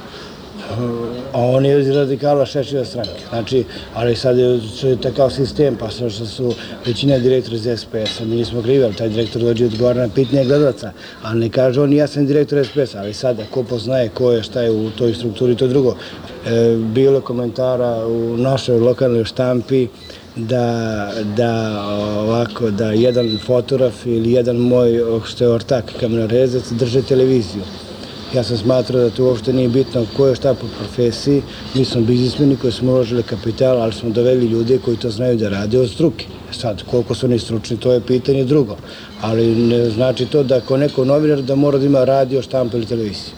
a 1.34 1.40
on 1.40 1.66
je 1.66 1.80
iz 1.82 1.90
radikala 1.90 2.46
šešiva 2.46 2.86
stranke. 2.86 3.24
Znači, 3.30 3.64
ali 3.94 4.16
sad 4.16 4.38
je, 4.38 4.60
takav 5.02 5.30
sistem, 5.30 5.76
pa 5.76 5.90
što 5.90 6.10
su 6.10 6.54
većina 6.86 7.18
direktora 7.18 7.56
iz 7.56 7.80
SPS-a, 7.80 8.26
mi 8.26 8.36
nismo 8.36 8.62
krivi, 8.62 8.84
ali 8.84 8.96
taj 8.96 9.10
direktor 9.10 9.42
dođe 9.42 9.66
odgovara 9.66 10.02
na 10.08 10.14
pitanje 10.16 10.46
gledalaca, 10.46 10.92
a 11.24 11.34
ne 11.34 11.50
kaže 11.50 11.82
on 11.82 11.94
ja 11.94 12.08
sam 12.08 12.26
direktor 12.26 12.66
SPS-a, 12.66 13.00
ali 13.00 13.14
sada 13.14 13.44
ko 13.52 13.64
poznaje 13.64 14.10
ko 14.10 14.32
je, 14.32 14.44
šta 14.44 14.62
je 14.62 14.72
u 14.72 14.90
toj 14.90 15.14
strukturi, 15.14 15.56
to 15.56 15.68
drugo. 15.68 15.96
E, 16.46 16.76
bilo 16.78 17.22
komentara 17.22 18.08
u 18.08 18.38
našoj 18.38 18.80
lokalnoj 18.80 19.26
štampi 19.26 19.88
da, 20.36 21.12
da 21.38 21.82
ovako, 22.20 22.72
da 22.72 22.92
jedan 22.92 23.40
fotograf 23.46 24.06
ili 24.06 24.32
jedan 24.32 24.56
moj, 24.56 25.02
što 25.26 25.44
je 25.44 25.50
ortak 25.50 25.94
kamerarezac, 26.00 26.72
drže 26.72 27.02
televiziju. 27.02 27.64
Ja 28.34 28.44
sam 28.44 28.58
smatrao 28.58 29.02
da 29.02 29.10
to 29.10 29.26
uopšte 29.26 29.54
nije 29.54 29.70
bitno 29.70 30.06
ko 30.18 30.28
je 30.28 30.36
šta 30.36 30.54
po 30.54 30.68
profesiji. 30.78 31.42
Mi 31.76 31.86
smo 31.86 32.02
biznismeni 32.02 32.56
koji 32.56 32.74
smo 32.74 32.92
uložili 32.92 33.24
kapital, 33.24 33.82
ali 33.82 33.94
smo 33.94 34.10
doveli 34.10 34.46
ljude 34.46 34.78
koji 34.86 34.98
to 34.98 35.10
znaju 35.10 35.38
da 35.38 35.50
rade 35.50 35.80
od 35.80 35.90
struke. 35.90 36.26
Sad, 36.52 36.84
koliko 36.92 37.16
su 37.16 37.26
oni 37.26 37.40
stručni, 37.40 37.78
to 37.78 37.94
je 37.94 38.02
pitanje 38.02 38.44
drugo. 38.44 38.78
Ali 39.22 39.56
ne 39.56 39.90
znači 39.90 40.26
to 40.26 40.44
da 40.44 40.58
ako 40.58 40.78
neko 40.78 41.06
novinar 41.06 41.42
da 41.42 41.56
mora 41.56 41.78
da 41.78 41.86
ima 41.86 42.04
radio, 42.04 42.42
štampu 42.42 42.78
ili 42.78 42.86
televiziju. 42.86 43.34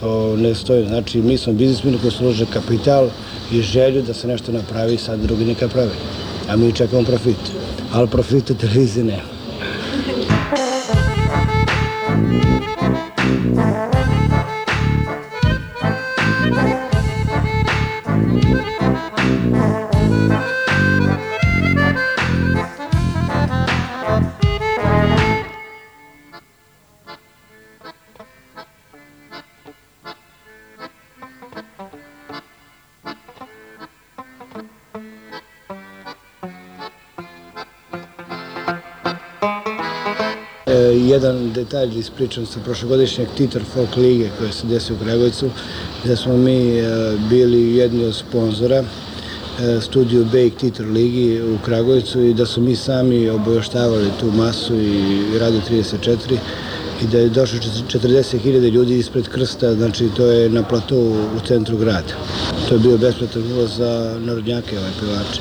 To 0.00 0.36
ne 0.36 0.54
stoji. 0.54 0.86
Znači, 0.86 1.22
mi 1.22 1.38
smo 1.38 1.52
biznismeni 1.52 1.98
koji 1.98 2.10
su 2.10 2.24
uložili 2.24 2.48
kapital 2.52 3.08
i 3.52 3.60
želju 3.60 4.02
da 4.02 4.14
se 4.14 4.28
nešto 4.28 4.52
napravi, 4.52 4.98
sad 4.98 5.20
drugi 5.20 5.44
neka 5.44 5.68
pravi. 5.68 5.96
A 6.48 6.56
mi 6.56 6.72
čekamo 6.72 7.02
profit. 7.02 7.52
Ali 7.92 8.08
profita 8.08 8.54
televizije 8.54 9.04
nema. 9.04 9.35
Detalj 41.66 41.98
ispričan 41.98 42.46
sa 42.46 42.60
prošlogodišnjeg 42.64 43.28
Titor 43.36 43.62
Folk 43.74 43.96
lige 43.96 44.28
koja 44.38 44.52
se 44.52 44.66
desi 44.66 44.92
u 44.92 44.96
Kragujevcu, 44.96 45.50
da 46.04 46.16
smo 46.16 46.36
mi 46.36 46.78
e, 46.78 46.82
bili 47.30 47.76
jedni 47.76 48.04
od 48.04 48.14
sponzora 48.14 48.76
e, 48.76 49.80
studiju 49.80 50.24
Bake 50.24 50.50
Titor 50.60 50.86
ligi 50.86 51.40
u 51.42 51.58
Kragujevcu 51.64 52.22
i 52.22 52.34
da 52.34 52.46
su 52.46 52.60
mi 52.60 52.76
sami 52.76 53.28
obojoštavali 53.28 54.10
tu 54.20 54.30
masu 54.30 54.76
i 54.76 55.38
Radio 55.38 55.60
34 55.70 56.38
i 57.02 57.06
da 57.06 57.18
je 57.18 57.28
došlo 57.28 57.58
40.000 57.58 58.70
ljudi 58.70 58.98
ispred 58.98 59.28
krsta, 59.28 59.74
znači 59.74 60.08
to 60.16 60.26
je 60.26 60.48
na 60.50 60.62
platovu 60.62 61.16
u 61.36 61.46
centru 61.46 61.76
grada. 61.76 62.14
To 62.68 62.74
je 62.74 62.80
bio 62.80 62.98
besplatan 62.98 63.52
ulaz 63.52 63.76
za 63.76 64.18
narodnjake, 64.20 64.78
ovaj 64.78 64.92
pevače 65.00 65.40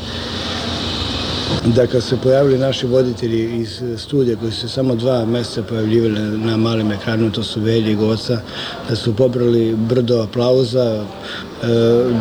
da 1.66 1.88
kad 1.88 2.04
se 2.04 2.18
pojavili 2.24 2.58
naši 2.58 2.88
voditelji 2.88 3.62
iz 3.62 3.82
studija 3.98 4.38
koji 4.38 4.52
su 4.52 4.70
samo 4.70 4.96
dva 4.96 5.26
meseca 5.26 5.64
pojavljivali 5.64 6.38
na 6.38 6.58
malim 6.58 6.92
ekranima, 6.92 7.32
to 7.32 7.44
su 7.44 7.62
Velji 7.62 7.92
i 7.92 7.96
Goca, 7.96 8.40
da 8.90 8.96
su 8.96 9.16
pobrali 9.16 9.76
brdo 9.76 10.22
aplauza, 10.22 11.06
e, 11.64 11.68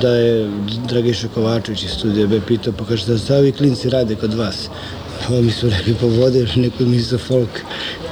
da 0.01 0.09
je 0.09 0.51
Dragiša 0.89 1.29
Kovačević 1.35 1.83
iz 1.83 1.91
studija 1.91 2.27
B 2.27 2.41
pitao, 2.47 2.73
pa 2.79 2.85
kaže 2.85 3.07
da 3.07 3.19
stavi 3.19 3.53
klinci 3.53 3.91
rade 3.91 4.15
kod 4.15 4.35
vas. 4.35 4.69
Ovo 5.29 5.43
mi 5.43 5.51
su 5.51 5.69
rekli, 5.71 5.95
pa 6.01 6.07
vode 6.07 6.47
neko 6.57 6.85
mi 6.85 6.99
za 6.99 7.19
folk 7.19 7.61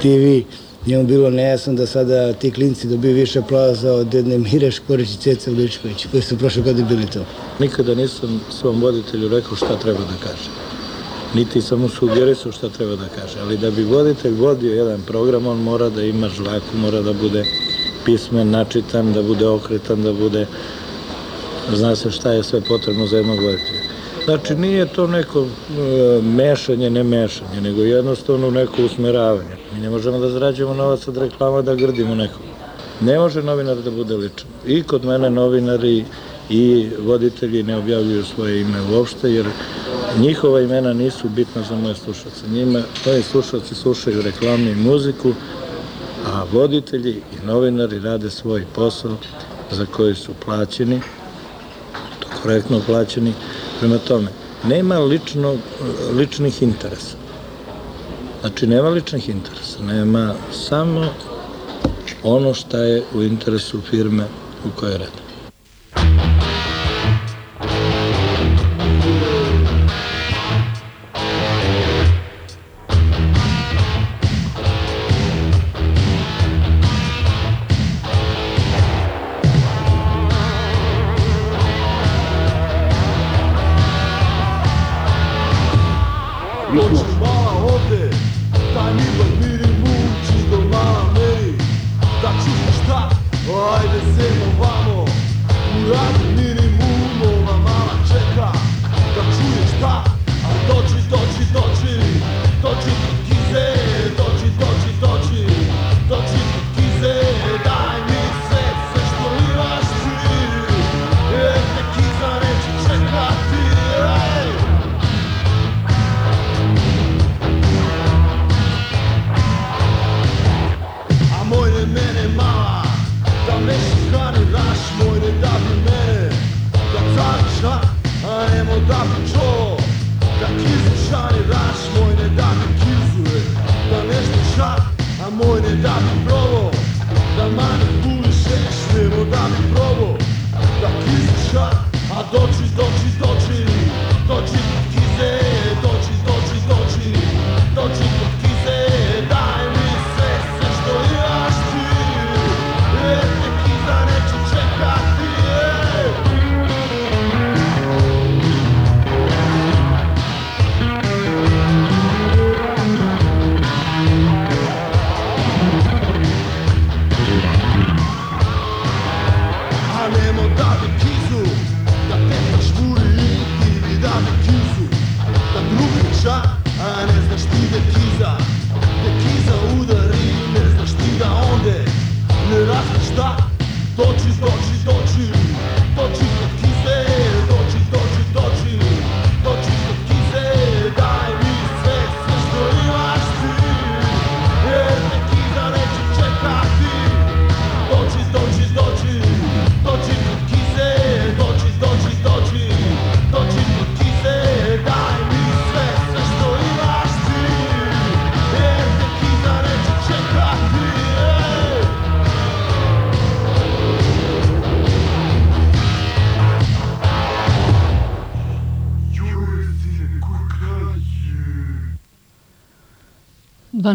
TV, 0.01 0.53
njemu 0.85 1.03
bilo 1.03 1.29
nejasno 1.29 1.73
da 1.73 1.85
sada 1.85 2.33
ti 2.33 2.51
klinci 2.51 2.87
dobiju 2.87 3.15
više 3.15 3.39
aplauza 3.39 3.93
od 3.93 4.13
jedne 4.13 4.37
Mire 4.37 4.71
Škorić 4.71 5.13
i 5.13 5.17
Ceca 5.17 5.51
Vličković, 5.51 6.07
koji 6.11 6.23
su 6.23 6.37
prošle 6.37 6.61
godine 6.61 6.87
bili 6.89 7.05
to. 7.05 7.25
Nikada 7.59 7.95
nisam 7.95 8.41
svom 8.59 8.81
voditelju 8.81 9.29
rekao 9.29 9.55
šta 9.55 9.79
treba 9.79 9.99
da 9.99 10.27
kaže 10.27 10.62
niti 11.33 11.61
samo 11.61 11.89
sugerisao 11.89 12.51
šta 12.51 12.69
treba 12.69 12.95
da 12.95 13.07
kaže, 13.07 13.39
ali 13.41 13.57
da 13.57 13.71
bi 13.71 13.83
voditelj 13.83 14.33
vodio 14.33 14.73
jedan 14.73 15.01
program, 15.01 15.47
on 15.47 15.57
mora 15.57 15.89
da 15.89 16.03
ima 16.03 16.29
žvaku, 16.29 16.77
mora 16.77 17.01
da 17.01 17.13
bude 17.13 17.45
pismen, 18.05 18.49
načitan, 18.49 19.13
da 19.13 19.23
bude 19.23 19.47
okretan, 19.47 20.03
da 20.03 20.13
bude, 20.13 20.45
zna 21.73 21.95
se 21.95 22.11
šta 22.11 22.31
je 22.31 22.43
sve 22.43 22.61
potrebno 22.61 23.07
za 23.07 23.17
jednog 23.17 23.39
voditelja. 23.39 23.83
Znači, 24.25 24.55
nije 24.55 24.85
to 24.85 25.07
neko 25.07 25.41
e, 25.41 26.21
mešanje, 26.21 26.89
ne 26.89 27.03
mešanje, 27.03 27.61
nego 27.61 27.81
jednostavno 27.81 28.51
neko 28.51 28.83
usmeravanje. 28.85 29.55
Mi 29.73 29.81
ne 29.81 29.89
možemo 29.89 30.19
da 30.19 30.29
zarađujemo 30.29 30.73
novac 30.73 31.07
od 31.07 31.17
reklama 31.17 31.61
da 31.61 31.75
grdimo 31.75 32.15
nekog. 32.15 32.41
Ne 33.01 33.19
može 33.19 33.43
novinar 33.43 33.77
da 33.77 33.91
bude 33.91 34.15
ličan. 34.15 34.47
I 34.67 34.83
kod 34.83 35.05
mene 35.05 35.29
novinari 35.29 36.05
i 36.49 36.89
voditelji 36.99 37.63
ne 37.63 37.77
objavljuju 37.77 38.25
svoje 38.25 38.61
ime 38.61 38.81
uopšte, 38.81 39.31
jer 39.31 39.45
njihova 40.19 40.61
imena 40.61 40.93
nisu 40.93 41.29
bitna 41.29 41.63
za 41.69 41.75
moje 41.75 41.95
slušalce. 41.95 42.47
Njima, 42.47 42.81
moji 43.05 43.23
slušalci 43.23 43.75
slušaju 43.75 44.21
reklamu 44.21 44.69
i 44.69 44.75
muziku, 44.75 45.33
a 46.25 46.43
voditelji 46.51 47.11
i 47.11 47.45
novinari 47.45 47.99
rade 47.99 48.29
svoj 48.29 48.65
posao 48.75 49.17
za 49.71 49.85
koji 49.85 50.15
su 50.15 50.31
plaćeni, 50.45 51.01
to 52.19 52.27
korektno 52.41 52.81
plaćeni. 52.85 53.33
Prema 53.79 53.97
tome, 53.97 54.27
nema 54.63 54.99
lično, 54.99 55.55
ličnih 56.13 56.61
interesa. 56.61 57.17
Znači, 58.41 58.67
nema 58.67 58.89
ličnih 58.89 59.29
interesa, 59.29 59.83
nema 59.83 60.33
samo 60.51 61.09
ono 62.23 62.53
šta 62.53 62.77
je 62.77 63.03
u 63.13 63.23
interesu 63.23 63.81
firme 63.81 64.23
u 64.65 64.79
kojoj 64.79 64.97
radi. 64.97 65.22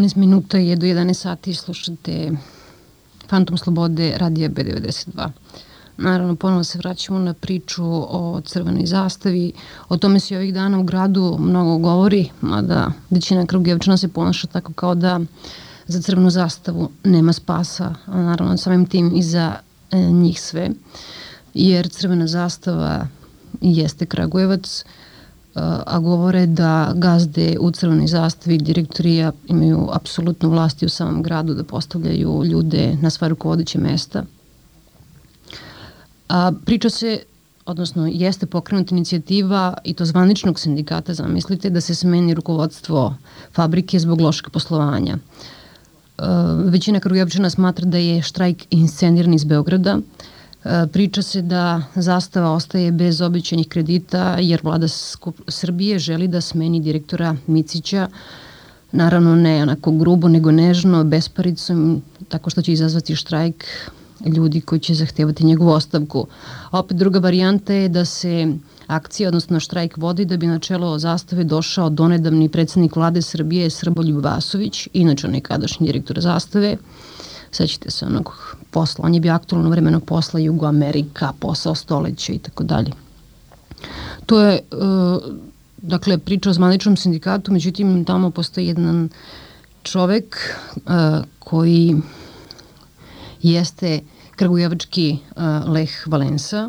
12 0.08 0.16
minuta 0.16 0.58
je 0.58 0.76
do 0.76 0.86
11 0.86 1.14
sati 1.14 1.54
slušate 1.54 2.32
Fantom 3.28 3.58
Slobode 3.58 4.14
radija 4.16 4.48
B92. 4.48 5.30
Naravno, 5.96 6.36
ponovo 6.36 6.64
se 6.64 6.78
vraćamo 6.78 7.18
na 7.18 7.34
priču 7.34 7.84
o 7.86 8.40
crvenoj 8.44 8.86
zastavi. 8.86 9.52
O 9.88 9.96
tome 9.96 10.20
se 10.20 10.36
ovih 10.36 10.54
dana 10.54 10.78
u 10.78 10.82
gradu 10.82 11.36
mnogo 11.40 11.78
govori, 11.78 12.30
mada 12.40 12.92
većina 13.10 13.46
Krugevčana 13.46 13.96
se 13.96 14.08
ponaša 14.08 14.46
tako 14.46 14.72
kao 14.72 14.94
da 14.94 15.20
za 15.86 16.02
crvenu 16.02 16.30
zastavu 16.30 16.90
nema 17.04 17.32
spasa, 17.32 17.94
a 18.06 18.22
naravno 18.22 18.56
samim 18.56 18.86
tim 18.86 19.12
i 19.16 19.22
za 19.22 19.54
e, 19.90 19.96
njih 19.98 20.40
sve. 20.40 20.70
Jer 21.54 21.88
crvena 21.88 22.26
zastava 22.26 23.06
jeste 23.60 24.06
Kragujevac, 24.06 24.84
a 25.86 25.98
govore 25.98 26.46
da 26.46 26.92
gazde 26.94 27.56
u 27.60 27.70
crvenoj 27.70 28.06
zastavi 28.06 28.58
direktorija 28.58 29.32
imaju 29.46 29.88
apsolutnu 29.92 30.50
vlast 30.50 30.82
u 30.82 30.88
samom 30.88 31.22
gradu 31.22 31.54
da 31.54 31.64
postavljaju 31.64 32.44
ljude 32.44 32.96
na 33.02 33.10
sva 33.10 33.28
rukovodeće 33.28 33.78
mesta. 33.78 34.24
A, 36.28 36.52
priča 36.64 36.90
se, 36.90 37.18
odnosno 37.66 38.06
jeste 38.06 38.46
pokrenuta 38.46 38.94
inicijativa 38.94 39.74
i 39.84 39.94
to 39.94 40.04
zvaničnog 40.04 40.60
sindikata, 40.60 41.14
zamislite, 41.14 41.70
da 41.70 41.80
se 41.80 41.94
smeni 41.94 42.34
rukovodstvo 42.34 43.14
fabrike 43.54 43.98
zbog 43.98 44.20
lošeg 44.20 44.50
poslovanja. 44.50 45.16
E, 45.16 46.22
većina 46.64 47.00
Krugevčana 47.00 47.50
smatra 47.50 47.86
da 47.86 47.98
je 47.98 48.22
štrajk 48.22 48.66
insceniran 48.70 49.34
iz 49.34 49.44
Beograda. 49.44 49.98
Priča 50.92 51.22
se 51.22 51.42
da 51.42 51.82
zastava 51.94 52.52
ostaje 52.52 52.92
bez 52.92 53.20
obećanih 53.20 53.68
kredita 53.68 54.36
jer 54.40 54.60
vlada 54.62 54.88
Srbije 55.48 55.98
želi 55.98 56.28
da 56.28 56.40
smeni 56.40 56.80
direktora 56.80 57.36
Micića 57.46 58.08
naravno 58.92 59.36
ne 59.36 59.62
onako 59.62 59.92
grubo 59.92 60.28
nego 60.28 60.50
nežno, 60.50 61.04
besparicom, 61.04 62.02
tako 62.28 62.50
što 62.50 62.62
će 62.62 62.72
izazvati 62.72 63.16
štrajk 63.16 63.64
ljudi 64.26 64.60
koji 64.60 64.80
će 64.80 64.94
zahtevati 64.94 65.46
njegovu 65.46 65.70
ostavku. 65.70 66.26
Opet 66.72 66.96
druga 66.96 67.18
varijanta 67.18 67.72
je 67.72 67.88
da 67.88 68.04
se 68.04 68.52
akcija, 68.86 69.28
odnosno 69.28 69.60
štrajk 69.60 69.96
vodi 69.96 70.24
da 70.24 70.36
bi 70.36 70.46
na 70.46 70.58
čelo 70.58 70.98
zastave 70.98 71.44
došao 71.44 71.90
donedavni 71.90 72.48
predsednik 72.48 72.96
vlade 72.96 73.22
Srbije 73.22 73.70
Srboljub 73.70 74.24
Vasović, 74.24 74.88
inače 74.92 75.28
nekadašnji 75.28 75.86
direktor 75.86 76.20
zastave. 76.20 76.76
Sećate 77.50 77.90
se 77.90 78.06
onog 78.06 78.56
posla, 78.70 79.04
on 79.04 79.14
je 79.14 79.20
bio 79.20 79.34
aktualno 79.34 79.70
vremenog 79.70 80.04
posla 80.04 80.40
Jugo 80.40 80.66
Amerika, 80.66 81.32
posao 81.40 81.74
stoleća 81.74 82.32
i 82.32 82.38
tako 82.38 82.64
dalje. 82.64 82.92
To 84.26 84.40
je, 84.40 84.54
e, 84.54 84.60
dakle, 85.76 86.18
priča 86.18 86.50
o 86.50 86.52
zvaničnom 86.52 86.96
sindikatu, 86.96 87.52
međutim, 87.52 88.04
tamo 88.04 88.30
postoji 88.30 88.66
jedan 88.66 89.08
čovek 89.82 90.36
e, 90.76 90.80
koji 91.38 91.96
jeste 93.42 94.00
kragujevački 94.38 95.18
uh, 95.18 95.72
Leh 95.72 95.90
Valensa. 96.06 96.68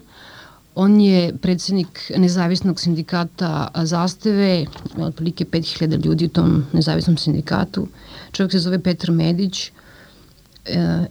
On 0.75 1.01
je 1.01 1.38
predsednik 1.38 2.11
nezavisnog 2.17 2.80
sindikata 2.80 3.67
Zastave, 3.75 4.65
otprilike 4.97 5.45
5000 5.45 6.05
ljudi 6.05 6.25
u 6.25 6.30
tom 6.30 6.65
nezavisnom 6.73 7.17
sindikatu. 7.17 7.88
Čovjek 8.32 8.51
se 8.51 8.59
zove 8.59 8.80
Petar 8.80 9.11
Medić 9.11 9.71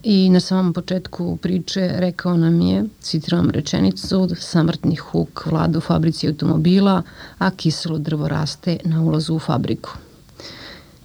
i 0.03 0.29
na 0.29 0.39
samom 0.39 0.73
početku 0.73 1.37
priče 1.37 1.91
rekao 1.95 2.37
nam 2.37 2.61
je, 2.61 2.85
citiram 3.01 3.49
rečenicu, 3.49 4.29
samrtni 4.39 4.95
huk 4.95 5.45
vlada 5.45 5.77
u 5.77 5.81
fabrici 5.81 6.27
automobila, 6.27 7.01
a 7.37 7.51
kiselo 7.51 7.97
drvo 7.97 8.27
raste 8.27 8.77
na 8.83 9.01
ulazu 9.01 9.35
u 9.35 9.39
fabriku. 9.39 9.89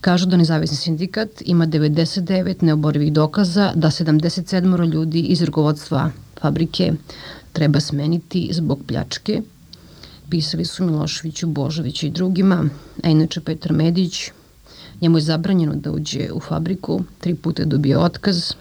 Kažu 0.00 0.26
da 0.26 0.36
nezavisni 0.36 0.76
sindikat 0.76 1.28
ima 1.44 1.66
99 1.66 2.62
neoborivih 2.62 3.12
dokaza 3.12 3.72
da 3.74 3.88
77 3.90 4.92
ljudi 4.92 5.20
iz 5.20 5.42
rukovodstva 5.42 6.10
fabrike 6.40 6.92
treba 7.52 7.80
smeniti 7.80 8.48
zbog 8.52 8.80
pljačke. 8.86 9.42
pisali 10.30 10.64
su 10.64 10.84
Miloševiću, 10.84 11.46
Božoviću 11.46 12.06
i 12.06 12.10
drugima, 12.10 12.64
a 13.02 13.08
inače 13.08 13.40
Petar 13.40 13.72
Medić, 13.72 14.30
njemu 15.00 15.18
je 15.18 15.22
zabranjeno 15.22 15.74
da 15.74 15.92
uđe 15.92 16.32
u 16.32 16.40
fabriku, 16.40 17.02
tri 17.20 17.34
puta 17.34 17.62
je 17.62 17.66
dobio 17.66 18.00
otkaz, 18.00 18.52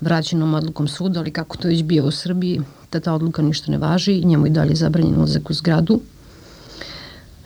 vraćenom 0.00 0.54
odlukom 0.54 0.88
suda, 0.88 1.20
ali 1.20 1.30
kako 1.30 1.56
to 1.56 1.68
već 1.68 1.82
bio 1.82 2.06
u 2.06 2.10
Srbiji, 2.10 2.60
da 2.92 3.00
ta 3.00 3.14
odluka 3.14 3.42
ništa 3.42 3.72
ne 3.72 3.78
važi, 3.78 4.24
njemu 4.24 4.46
je 4.46 4.50
dalje 4.50 4.74
zabranjen 4.74 5.16
ulazak 5.16 5.50
u 5.50 5.54
zgradu. 5.54 6.00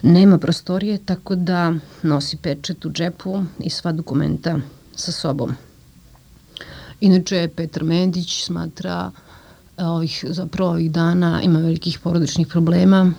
Nema 0.03 0.39
prostorije, 0.39 0.99
tako 0.99 1.35
da 1.35 1.75
nosi 2.03 2.37
pečet 2.37 2.85
u 2.85 2.91
džepu 2.91 3.45
i 3.59 3.71
sva 3.71 3.93
dokumenta 3.93 4.59
sa 4.97 5.13
sobom. 5.13 5.55
Inače, 7.01 7.49
Petar 7.57 7.85
Medić 7.85 8.45
smatra 8.45 9.11
ovih, 9.77 10.25
zapravo 10.29 10.71
ovih 10.71 10.93
dana 10.93 11.43
ima 11.43 11.59
velikih 11.59 11.99
porodičnih 11.99 12.47
problema 12.47 13.13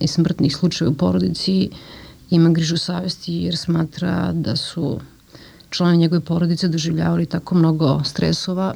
i 0.00 0.08
smrtnih 0.08 0.56
slučaja 0.56 0.90
u 0.90 0.94
porodici, 0.94 1.70
ima 2.30 2.50
grižu 2.50 2.76
savesti 2.76 3.34
jer 3.34 3.56
smatra 3.56 4.32
da 4.32 4.56
su 4.56 5.00
članovi 5.70 5.98
njegove 5.98 6.20
porodice 6.20 6.68
doživljavali 6.68 7.26
tako 7.26 7.54
mnogo 7.54 8.00
stresova 8.04 8.74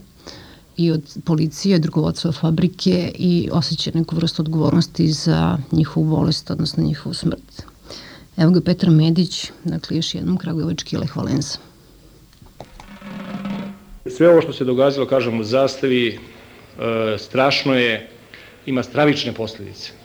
i 0.76 0.90
od 0.90 1.02
policije, 1.24 1.80
od 1.94 2.34
fabrike 2.40 3.12
i 3.14 3.48
osjeća 3.52 3.90
neku 3.94 4.16
vrstu 4.16 4.42
odgovornosti 4.42 5.12
za 5.12 5.58
njihovu 5.72 6.06
bolest, 6.06 6.50
odnosno 6.50 6.84
njihovu 6.84 7.14
smrt. 7.14 7.62
Evo 8.36 8.50
ga 8.50 8.60
Petar 8.60 8.90
Medić, 8.90 9.50
dakle 9.64 9.96
još 9.96 10.14
jednom 10.14 10.36
Kragujevački 10.36 10.96
Lech 10.96 11.16
Valenza. 11.16 11.58
Sve 14.06 14.28
ovo 14.28 14.42
što 14.42 14.52
se 14.52 14.64
događalo, 14.64 15.06
kažem, 15.06 15.40
u 15.40 15.44
zastavi, 15.44 16.08
e, 16.08 16.18
strašno 17.18 17.74
je, 17.74 18.08
ima 18.66 18.82
stravične 18.82 19.32
posljedice. 19.34 19.97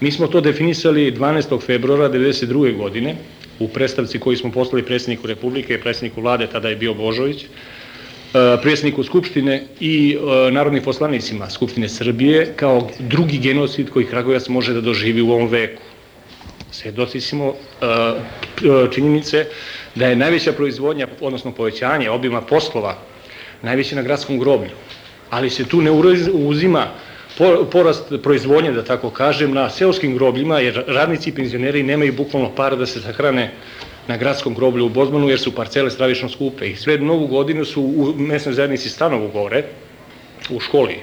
Mi 0.00 0.10
smo 0.10 0.26
to 0.26 0.40
definisali 0.40 1.12
12. 1.12 1.60
februara 1.60 2.08
1992. 2.08 2.76
godine 2.76 3.14
u 3.58 3.68
predstavci 3.68 4.18
koji 4.18 4.36
smo 4.36 4.50
poslali 4.50 4.82
predsjedniku 4.82 5.26
Republike 5.26 5.74
i 5.74 5.78
predsjedniku 5.78 6.20
vlade, 6.20 6.46
tada 6.46 6.68
je 6.68 6.76
bio 6.76 6.94
Božović, 6.94 7.42
e, 7.42 7.48
predsjedniku 8.62 9.04
Skupštine 9.04 9.58
i 9.80 10.16
e, 10.16 10.50
narodnim 10.50 10.82
poslanicima 10.82 11.50
Skupštine 11.50 11.88
Srbije 11.88 12.52
kao 12.56 12.88
drugi 12.98 13.38
genocid 13.38 13.90
koji 13.90 14.06
Kragujevac 14.06 14.48
može 14.48 14.72
da 14.72 14.80
doživi 14.80 15.20
u 15.20 15.32
ovom 15.32 15.48
veku. 15.48 15.82
Svedoci 16.70 17.20
smo 17.20 17.52
činjenice 18.90 19.44
da 19.94 20.06
je 20.06 20.16
najveća 20.16 20.52
proizvodnja, 20.52 21.06
odnosno 21.20 21.52
povećanje 21.52 22.10
obima 22.10 22.40
poslova 22.40 22.96
najveće 23.62 23.96
na 23.96 24.02
gradskom 24.02 24.38
groblju, 24.38 24.70
ali 25.30 25.50
se 25.50 25.64
tu 25.64 25.80
ne 25.82 25.90
uzima 26.32 26.86
porast 27.72 28.12
proizvodnje, 28.22 28.72
da 28.72 28.84
tako 28.84 29.10
kažem, 29.10 29.54
na 29.54 29.70
seoskim 29.70 30.14
grobljima, 30.14 30.58
jer 30.60 30.84
radnici 30.86 31.30
i 31.30 31.34
penzioneri 31.34 31.82
nemaju 31.82 32.12
bukvalno 32.12 32.50
para 32.54 32.76
da 32.76 32.86
se 32.86 33.00
sahrane 33.00 33.52
na 34.08 34.16
gradskom 34.16 34.54
groblju 34.54 34.86
u 34.86 34.88
Bozmanu, 34.88 35.28
jer 35.28 35.40
su 35.40 35.54
parcele 35.54 35.90
stravično 35.90 36.28
skupe. 36.28 36.70
I 36.70 36.76
sve 36.76 36.98
novu 36.98 37.26
godinu 37.26 37.64
su 37.64 37.82
u 37.82 38.14
mesnoj 38.16 38.54
zajednici 38.54 38.88
stanovu 38.88 39.28
gore, 39.28 39.64
u 40.50 40.60
školi, 40.60 40.96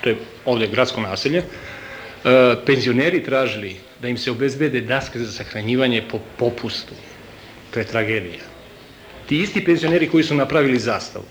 to 0.00 0.08
je 0.08 0.16
ovde 0.44 0.66
gradsko 0.66 1.00
naselje, 1.00 1.38
e, 1.38 1.44
penzioneri 2.66 3.22
tražili 3.24 3.76
da 4.00 4.08
im 4.08 4.18
se 4.18 4.30
obezbede 4.30 4.80
daske 4.80 5.18
za 5.18 5.32
sahranjivanje 5.32 6.02
po 6.10 6.18
popustu. 6.38 6.94
To 7.70 7.80
je 7.80 7.84
tragedija. 7.84 8.44
Ti 9.26 9.38
isti 9.38 9.64
penzioneri 9.64 10.08
koji 10.08 10.24
su 10.24 10.34
napravili 10.34 10.78
zastavu. 10.78 11.24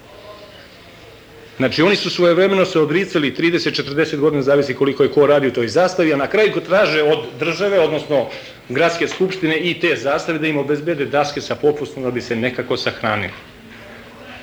Znači, 1.62 1.82
oni 1.82 1.95
su 1.95 2.09
svoje 2.09 2.34
vremeno 2.34 2.66
se 2.66 2.80
odricali 2.80 3.36
30-40 3.38 4.18
godina, 4.18 4.41
zavisi 4.41 4.74
koliko 4.74 5.03
je 5.03 5.12
ko 5.12 5.28
radi 5.28 5.47
u 5.47 5.53
toj 5.53 5.68
zastavi, 5.68 6.14
a 6.14 6.18
na 6.18 6.28
kraju 6.28 6.53
ko 6.53 6.59
traže 6.59 7.03
od 7.03 7.20
države, 7.39 7.80
odnosno 7.80 8.28
gradske 8.70 9.07
skupštine 9.07 9.59
i 9.59 9.80
te 9.80 9.95
zastave 9.95 10.39
da 10.39 10.47
im 10.47 10.57
obezbede 10.57 11.05
daske 11.05 11.41
sa 11.41 11.55
popustom 11.55 12.03
da 12.03 12.12
bi 12.12 12.22
se 12.22 12.36
nekako 12.36 12.78
sahranili. 12.78 13.34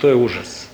To 0.01 0.09
je 0.09 0.15
užas. 0.15 0.69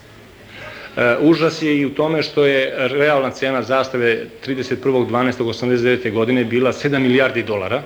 E, 0.97 1.17
užas 1.21 1.63
je 1.63 1.79
i 1.79 1.87
u 1.87 1.95
tome 1.95 2.23
što 2.23 2.45
je 2.47 2.89
realna 2.89 3.31
cena 3.31 3.63
zastave 3.63 4.27
31.12.89. 4.47 6.13
godine 6.13 6.45
bila 6.45 6.73
7 6.73 6.99
milijardi 6.99 7.43
dolara, 7.43 7.83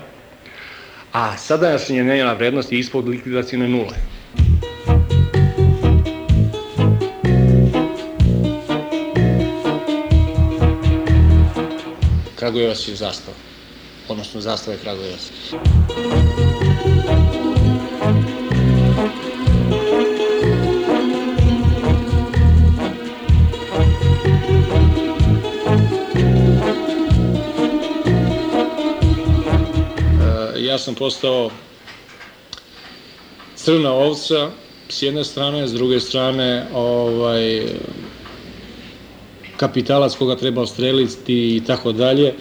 a 1.13 1.37
sada 1.37 1.69
je 1.69 2.03
njena 2.03 2.33
vrednost 2.33 2.71
ispod 2.71 3.07
likvidacijne 3.07 3.67
nule. 3.67 4.18
Kragujevac 12.39 12.87
je 12.87 12.95
zastava, 12.95 13.37
odnosno 14.07 14.41
zastava 14.41 14.73
je 14.73 14.81
Kragujevac. 14.83 15.31
ja 30.59 30.77
sam 30.77 30.95
postao 30.95 31.49
crna 33.55 33.93
ovca 33.93 34.51
s 34.89 35.01
jedne 35.01 35.23
strane, 35.23 35.67
s 35.67 35.73
druge 35.73 35.99
strane 35.99 36.67
ovaj, 36.73 37.65
kapitalac 39.59 40.15
koga 40.15 40.35
treba 40.35 40.61
ostreliti 40.61 41.55
i 41.55 41.61
tako 41.67 41.91
dalje. 41.91 42.33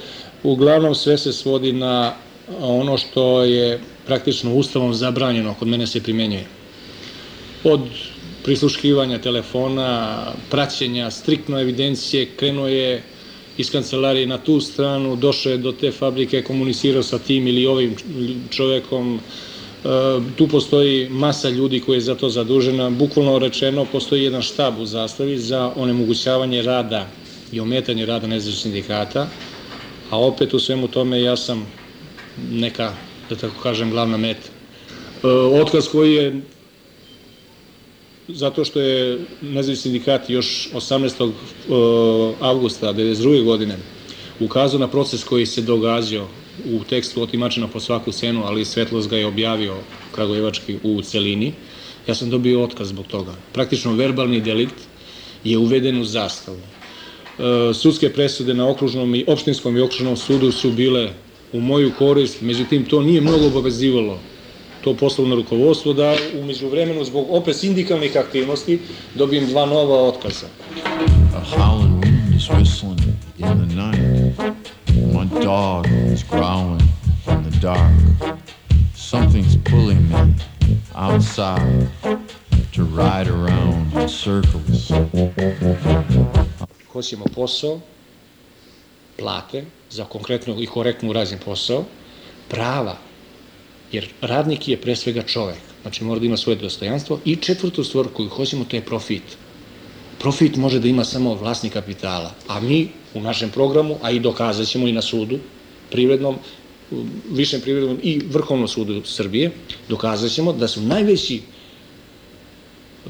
Uglavnom 0.43 0.95
sve 0.95 1.19
se 1.19 1.33
svodi 1.33 1.73
na 1.73 2.13
ono 2.61 2.99
što 2.99 3.45
je 3.45 3.81
praktično 4.07 4.55
ustavom 4.55 4.95
zabranjeno, 4.95 5.55
kod 5.59 5.69
mene 5.69 5.87
se 5.87 6.03
primenjuje. 6.03 6.47
Od 7.65 7.81
prisluškivanja 8.45 9.19
telefona, 9.19 10.17
praćenja, 10.51 11.11
striktno 11.11 11.61
evidencije, 11.61 12.27
krenuo 12.37 12.69
je 12.69 13.03
iz 13.59 13.71
kancelarije 13.71 14.27
na 14.27 14.39
tu 14.39 14.61
stranu, 14.61 15.17
došao 15.17 15.53
je 15.53 15.59
do 15.59 15.73
te 15.73 15.91
fabrike, 15.91 16.43
komunicirao 16.43 17.03
sa 17.03 17.19
tim 17.19 17.47
ili 17.47 17.67
ovim 17.67 17.97
čovekom, 18.51 19.21
tu 20.37 20.49
postoji 20.49 21.09
masa 21.09 21.49
ljudi 21.49 21.81
koji 21.81 21.97
je 21.97 22.01
za 22.01 22.15
to 22.15 22.29
zadužena, 22.29 22.91
bukvalno 22.91 23.39
rečeno 23.39 23.87
postoji 23.93 24.25
jedan 24.25 24.43
štab 24.43 24.79
u 24.79 24.87
zastavi 24.87 25.39
za 25.39 25.73
onemogućavanje 25.77 26.63
rada 26.63 27.07
i 27.53 27.61
ometanje 27.61 28.07
rada 28.07 28.27
nezavisnih 28.27 28.63
sindikata, 28.63 29.29
a 30.11 30.21
opet 30.21 30.55
u 30.55 30.59
svemu 30.59 30.89
tome 30.89 31.23
ja 31.23 31.37
sam 31.37 31.67
neka, 32.51 32.93
da 33.31 33.37
tako 33.37 33.63
kažem, 33.63 33.91
glavna 33.91 34.17
meta. 34.17 34.49
E, 35.23 35.29
otkaz 35.63 35.89
koji 35.89 36.15
je 36.15 36.41
zato 38.29 38.65
što 38.65 38.81
je 38.81 39.19
nezavisni 39.41 39.83
sindikat 39.83 40.31
još 40.31 40.69
18. 40.75 41.31
E, 41.31 42.35
avgusta 42.41 42.93
1992. 42.93 43.45
godine 43.45 43.77
ukazao 44.41 44.81
na 44.81 44.89
proces 44.89 45.25
koji 45.25 45.47
se 45.47 45.63
događao 45.63 46.29
u 46.65 46.85
tekstu 46.85 47.23
otimačena 47.23 47.69
po 47.69 47.81
svaku 47.81 48.13
cenu, 48.13 48.43
ali 48.45 48.65
Svetlost 48.65 49.09
ga 49.09 49.17
je 49.17 49.27
objavio 49.27 49.77
Kragujevački 50.13 50.79
u 50.83 51.03
celini. 51.03 51.53
Ja 52.07 52.15
sam 52.15 52.31
dobio 52.31 52.63
otkaz 52.63 52.89
zbog 52.89 53.07
toga. 53.07 53.35
Praktično 53.53 53.93
verbalni 53.93 54.41
delikt 54.41 54.75
je 55.45 55.59
uveden 55.59 56.01
u 56.01 56.05
zastavu. 56.05 56.59
E, 56.59 57.75
sudske 57.75 58.13
presude 58.13 58.55
na 58.55 58.69
okružnom 58.69 59.15
i 59.15 59.25
opštinskom 59.27 59.77
i 59.77 59.81
okružnom 59.81 60.17
sudu 60.17 60.53
su 60.53 60.73
bile 60.73 61.11
u 61.53 61.61
moju 61.61 61.93
korist, 61.99 62.41
međutim 62.41 62.85
to 62.85 63.03
nije 63.03 63.21
mnogo 63.21 63.47
obavezivalo 63.47 64.19
to 64.85 64.95
poslovno 64.95 65.37
rukovodstvo 65.37 65.93
da 65.93 66.17
umeđu 66.41 66.69
vremenu 66.69 67.05
zbog 67.05 67.27
opet 67.31 67.57
sindikalnih 67.57 68.17
aktivnosti 68.17 68.79
dobijem 69.15 69.47
dva 69.47 69.67
nova 69.67 70.03
otkaza. 70.03 70.47
A 71.35 71.41
howling 71.57 72.01
wind 72.01 72.37
is 72.37 72.49
whistling 72.49 73.01
in 73.39 73.69
the 73.69 73.75
night. 73.77 74.08
Dog 75.31 75.87
is 76.13 76.23
growling 76.23 76.89
in 77.29 77.43
the 77.43 77.59
dark. 77.61 77.93
Something's 78.95 79.57
pulling 79.57 80.09
me 80.09 80.35
outside 80.95 81.89
to 82.73 82.85
ride 82.85 83.29
around 83.29 83.93
in 83.95 84.09
circles. 84.09 84.91
Hoćemo 86.93 87.25
posao, 87.35 87.81
plate 89.19 89.65
za 89.91 90.05
konkretno 90.05 90.57
i 90.61 90.67
korektno 90.67 91.11
urađen 91.11 91.39
posao, 91.45 91.85
prava 92.49 92.97
Jer 93.93 94.09
radnik 94.21 94.69
je 94.69 94.81
pre 94.81 94.97
svega 94.97 95.23
čovek, 95.23 95.59
znači 95.83 96.05
mora 96.05 96.21
da 96.21 96.27
ima 96.27 96.37
svoje 96.37 96.57
dostojanstvo 96.57 97.21
i 97.25 97.37
četvrtu 97.37 97.85
stvar 97.85 98.07
koju 98.13 98.29
hoćemo 98.29 98.65
to 98.65 98.77
je 98.77 98.85
profit. 98.85 99.23
Profit 100.19 100.57
može 100.57 100.81
da 100.81 100.89
ima 100.89 101.05
samo 101.05 101.35
vlasnik 101.35 101.73
kapitala, 101.73 102.35
a 102.49 102.61
mi 102.61 102.89
u 103.15 103.21
našem 103.21 103.51
programu, 103.51 103.97
a 104.03 104.11
i 104.11 104.21
dokazat 104.21 104.67
ćemo 104.67 104.89
i 104.89 104.93
na 104.93 105.03
sudu, 105.03 105.39
privrednom, 105.91 106.37
višem 107.31 107.61
privrednom 107.61 107.99
i 108.03 108.21
vrhovnom 108.31 108.69
sudu 108.69 109.03
Srbije, 109.05 109.51
dokazat 109.89 110.31
ćemo 110.31 110.53
da 110.53 110.69
su 110.69 110.81
najveći 110.81 111.41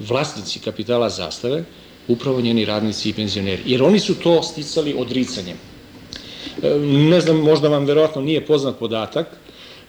vlasnici 0.09 0.59
kapitala 0.59 1.11
zastave 1.11 1.65
upravo 2.09 2.41
njeni 2.41 2.65
radnici 2.65 3.11
i 3.11 3.13
penzioneri, 3.13 3.63
jer 3.67 3.83
oni 3.83 3.99
su 3.99 4.15
to 4.15 4.43
sticali 4.43 4.95
odricanjem. 4.99 5.57
E, 6.63 6.79
ne 7.11 7.21
znam, 7.21 7.37
možda 7.37 7.69
vam 7.69 7.85
verovatno 7.85 8.23
nije 8.23 8.47
poznat 8.47 8.79
podatak, 8.79 9.27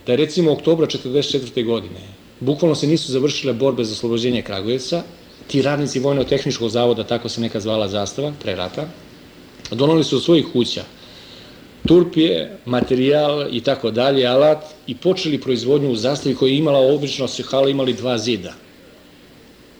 da 0.05 0.13
je 0.13 0.17
recimo 0.17 0.51
oktobra 0.51 0.87
44. 0.87 1.65
godine 1.65 2.19
bukvalno 2.39 2.75
se 2.75 2.87
nisu 2.87 3.11
završile 3.11 3.53
borbe 3.53 3.83
za 3.83 3.93
oslobođenje 3.93 4.41
Kragujevca, 4.41 5.03
ti 5.47 5.61
radnici 5.61 5.99
Vojno-tehničkog 5.99 6.69
zavoda, 6.69 7.03
tako 7.03 7.29
se 7.29 7.41
neka 7.41 7.59
zvala 7.59 7.87
zastava, 7.87 8.33
pre 8.41 8.55
rata, 8.55 8.87
donali 9.71 10.03
su 10.03 10.15
od 10.15 10.23
svojih 10.23 10.45
kuća 10.53 10.83
turpije, 11.87 12.57
materijal 12.65 13.47
i 13.51 13.61
tako 13.61 13.91
dalje, 13.91 14.27
alat 14.27 14.63
i 14.87 14.95
počeli 14.95 15.41
proizvodnju 15.41 15.91
u 15.91 15.95
zastavi 15.95 16.35
koja 16.35 16.49
je 16.49 16.57
imala, 16.57 16.79
obično 16.79 17.27
se 17.27 17.43
hala 17.43 17.69
imali 17.69 17.93
dva 17.93 18.17
zida. 18.17 18.53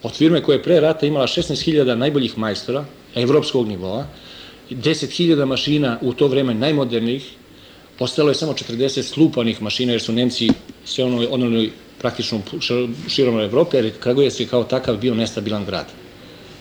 Od 0.04 0.16
firme 0.16 0.42
koja 0.44 0.56
je 0.56 0.64
pre 0.64 0.80
rata 0.80 1.06
imala 1.06 1.28
16.000 1.28 1.96
najboljih 1.96 2.38
majstora, 2.38 2.86
evropskog 3.16 3.68
nivoa, 3.68 4.06
10.000 4.70 5.46
mašina 5.46 5.98
u 6.02 6.14
to 6.14 6.28
vreme 6.28 6.54
najmodernijih, 6.54 7.30
ostalo 8.00 8.30
je 8.30 8.36
samo 8.36 8.54
40 8.54 9.02
slupanih 9.02 9.62
mašina, 9.62 9.92
jer 9.92 10.02
su 10.02 10.14
Nemci 10.14 10.50
sve 10.86 11.04
ono, 11.04 11.28
ono 11.30 11.66
praktično 12.00 12.42
širom 13.10 13.40
Evrope, 13.40 13.78
jer 13.78 13.92
Kragujevac 14.00 14.40
je 14.40 14.48
kao 14.48 14.64
takav 14.64 14.98
bio 14.98 15.16
nestabilan 15.16 15.66
grad. 15.66 15.86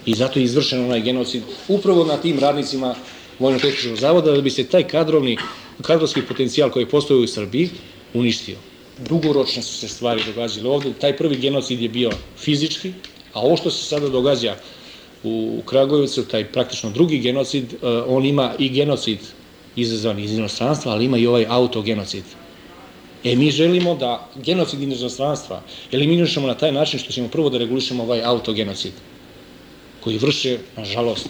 I 0.06 0.14
zato 0.14 0.38
je 0.38 0.44
izvršen 0.44 0.84
onaj 0.84 1.00
genocid 1.00 1.42
upravo 1.68 2.04
na 2.04 2.16
tim 2.16 2.38
radnicima 2.38 2.94
Vojno-tehničkog 3.38 3.96
zavoda 3.96 4.32
da 4.32 4.40
bi 4.40 4.50
se 4.50 4.64
taj 4.64 4.88
kadrovni, 4.88 5.36
kadrovski 5.82 6.22
potencijal 6.22 6.70
koji 6.70 6.86
postoji 6.86 7.24
u 7.24 7.26
Srbiji 7.26 7.70
uništio. 8.14 8.56
Dugoročne 9.08 9.62
su 9.62 9.74
se 9.78 9.88
stvari 9.88 10.22
događale 10.26 10.68
ovde. 10.68 10.92
Taj 11.00 11.16
prvi 11.16 11.36
genocid 11.36 11.80
je 11.80 11.88
bio 11.88 12.10
fizički, 12.38 12.92
a 13.32 13.40
ovo 13.40 13.56
što 13.56 13.70
se 13.70 13.84
sada 13.84 14.08
događa 14.08 14.56
u 15.22 15.62
Kragujevcu, 15.66 16.24
taj 16.24 16.44
praktično 16.52 16.90
drugi 16.90 17.18
genocid, 17.18 17.72
e, 17.72 17.86
on 18.06 18.26
ima 18.26 18.54
i 18.58 18.68
genocid 18.68 19.18
izazvan 19.76 20.18
iz 20.18 20.32
inostranstva, 20.32 20.92
ali 20.92 21.04
ima 21.04 21.18
i 21.18 21.26
ovaj 21.26 21.46
autogenocid. 21.48 22.24
E, 23.24 23.36
mi 23.36 23.50
želimo 23.50 23.94
da 23.94 24.28
genocid 24.36 24.82
inostranstva 24.82 25.62
eliminišemo 25.92 26.46
na 26.46 26.54
taj 26.54 26.72
način 26.72 27.00
što 27.00 27.12
ćemo 27.12 27.28
prvo 27.28 27.50
da 27.50 27.58
regulišemo 27.58 28.02
ovaj 28.02 28.22
autogenocid, 28.24 28.92
koji 30.00 30.18
vrše, 30.18 30.58
nažalost, 30.76 31.28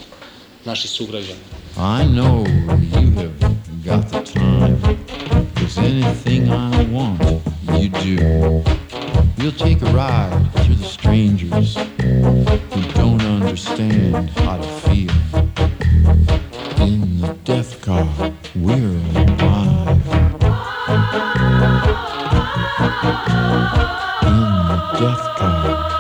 naši 0.65 0.89
sugrađani. 0.89 1.58
I 1.77 2.05
know 2.05 2.45
you 2.47 3.11
have 3.13 3.85
got 3.85 4.09
the 4.09 4.23
time. 4.23 4.81
Cause 5.55 5.79
anything 5.79 6.51
I 6.51 6.85
want, 6.85 7.23
you 7.75 7.89
do. 7.89 8.65
We'll 9.39 9.53
take 9.53 9.83
a 9.83 9.91
ride 9.93 10.51
through 10.65 10.77
the 10.77 10.85
strangers 10.85 11.77
who 12.01 12.83
don't 12.95 13.23
understand 13.23 14.31
how 14.31 14.57
to 14.57 14.69
feel. 14.89 15.13
In 16.83 17.21
the 17.21 17.35
death 17.45 17.81
car, 17.83 18.09
we're 18.57 18.99
alive. 19.15 20.07
In 24.23 24.45
the 24.69 24.79
death 24.99 25.39
car. 25.39 25.98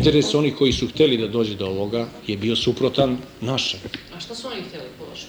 Interes 0.00 0.34
onih 0.34 0.54
koji 0.56 0.72
su 0.72 0.86
hteli 0.88 1.16
da 1.16 1.26
dođe 1.28 1.54
do 1.54 1.66
ovoga 1.66 2.08
je 2.26 2.36
bio 2.36 2.56
suprotan 2.56 3.18
našem. 3.40 3.80
A 4.16 4.20
šta 4.20 4.34
su 4.34 4.46
oni 4.46 4.62
hteli 4.68 4.88
po 4.98 5.04
vašem 5.04 5.28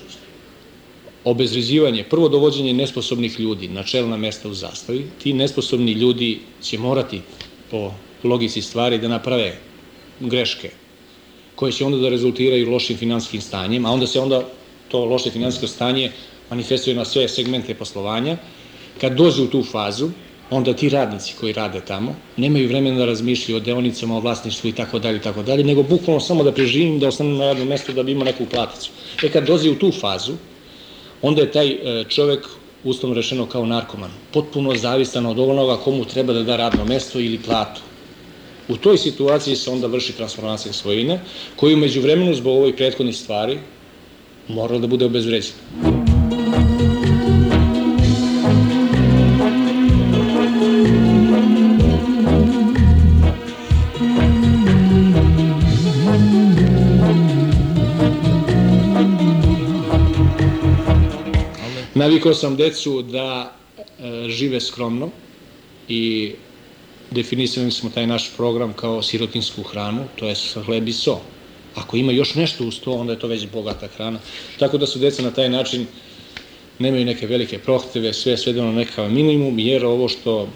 Obezređivanje, 1.23 2.05
prvo 2.09 2.29
dovođenje 2.29 2.73
nesposobnih 2.73 3.39
ljudi 3.39 3.67
na 3.67 3.83
čelna 3.83 4.17
mesta 4.17 4.49
u 4.49 4.53
zastavi, 4.53 5.05
ti 5.23 5.33
nesposobni 5.33 5.91
ljudi 5.91 6.39
će 6.61 6.77
morati 6.77 7.21
po 7.71 7.91
logici 8.23 8.61
stvari 8.61 8.97
da 8.97 9.07
naprave 9.07 9.57
greške 10.19 10.71
koje 11.55 11.71
će 11.71 11.85
onda 11.85 11.97
da 11.97 12.09
rezultiraju 12.09 12.71
lošim 12.71 12.97
finanskim 12.97 13.41
stanjem, 13.41 13.85
a 13.85 13.91
onda 13.91 14.07
se 14.07 14.19
onda 14.19 14.47
to 14.87 15.05
loše 15.05 15.31
finansijsko 15.31 15.67
stanje 15.67 16.11
manifestuje 16.49 16.95
na 16.95 17.05
sve 17.05 17.27
segmente 17.27 17.75
poslovanja. 17.75 18.37
Kad 19.01 19.17
dođe 19.17 19.41
u 19.41 19.47
tu 19.47 19.63
fazu, 19.63 20.09
onda 20.51 20.73
ti 20.73 20.89
radnici 20.89 21.33
koji 21.39 21.53
rade 21.53 21.81
tamo 21.87 22.15
nemaju 22.37 22.67
vremena 22.67 22.97
da 22.97 23.05
razmišljaju 23.05 23.57
o 23.57 23.59
deonicama, 23.59 24.17
o 24.17 24.19
vlasništvu 24.19 24.69
i 24.69 24.73
tako 24.73 24.99
dalje 24.99 25.17
i 25.17 25.21
tako 25.21 25.43
dalje, 25.43 25.63
nego 25.63 25.83
bukvalno 25.83 26.19
samo 26.19 26.43
da 26.43 26.51
preživim, 26.51 26.99
da 26.99 27.07
ostanem 27.07 27.37
na 27.37 27.45
radnom 27.45 27.67
mestu 27.67 27.93
da 27.93 28.03
bi 28.03 28.11
imao 28.11 28.25
neku 28.25 28.45
platicu. 28.45 28.91
E 29.23 29.29
kad 29.29 29.47
dođe 29.47 29.69
u 29.71 29.75
tu 29.75 29.91
fazu, 29.91 30.33
onda 31.21 31.41
je 31.41 31.51
taj 31.51 31.69
e, 31.69 32.03
čovek 32.09 32.47
uslovno 32.83 33.15
rešeno 33.15 33.45
kao 33.45 33.65
narkoman, 33.65 34.11
potpuno 34.33 34.75
zavistan 34.75 35.25
od 35.25 35.39
onoga 35.39 35.77
komu 35.77 36.05
treba 36.05 36.33
da 36.33 36.43
da 36.43 36.57
radno 36.57 36.85
mesto 36.85 37.19
ili 37.19 37.39
platu. 37.45 37.81
U 38.67 38.77
toj 38.77 38.97
situaciji 38.97 39.55
se 39.55 39.71
onda 39.71 39.87
vrši 39.87 40.13
transformacija 40.17 40.73
svojine, 40.73 41.19
koju 41.55 41.77
među 41.77 42.01
vremenu 42.01 42.33
zbog 42.33 42.57
ovih 42.57 42.75
prethodnih 42.75 43.17
stvari 43.17 43.59
mora 44.47 44.77
da 44.77 44.87
bude 44.87 45.05
obezvređena. 45.05 45.90
Navikao 62.11 62.33
sam 62.33 62.55
decu 62.55 63.01
da 63.01 63.55
e, 63.77 64.29
žive 64.29 64.59
skromno 64.59 65.09
i 65.87 66.31
definisali 67.11 67.71
smo 67.71 67.89
taj 67.89 68.07
naš 68.07 68.31
program 68.35 68.73
kao 68.73 69.01
sirotinsku 69.01 69.63
hranu, 69.63 70.03
to 70.15 70.27
je 70.27 70.35
hleb 70.65 70.87
i 70.87 70.93
so. 70.93 71.21
Ako 71.75 71.97
ima 71.97 72.11
još 72.11 72.35
nešto 72.35 72.67
uz 72.67 72.79
to, 72.79 72.91
onda 72.91 73.13
je 73.13 73.19
to 73.19 73.27
već 73.27 73.47
bogata 73.53 73.87
hrana. 73.87 74.19
Tako 74.59 74.77
da 74.77 74.87
su 74.87 74.99
deca 74.99 75.23
na 75.23 75.31
taj 75.31 75.49
način 75.49 75.87
nemaju 76.79 77.05
neke 77.05 77.27
velike 77.27 77.59
prohteve, 77.59 78.13
sve 78.13 78.37
svedeno 78.37 78.71
na 78.71 78.83
nekav 78.83 79.11
minimum, 79.11 79.59
jer 79.59 79.85
ovo 79.85 80.09
što 80.09 80.49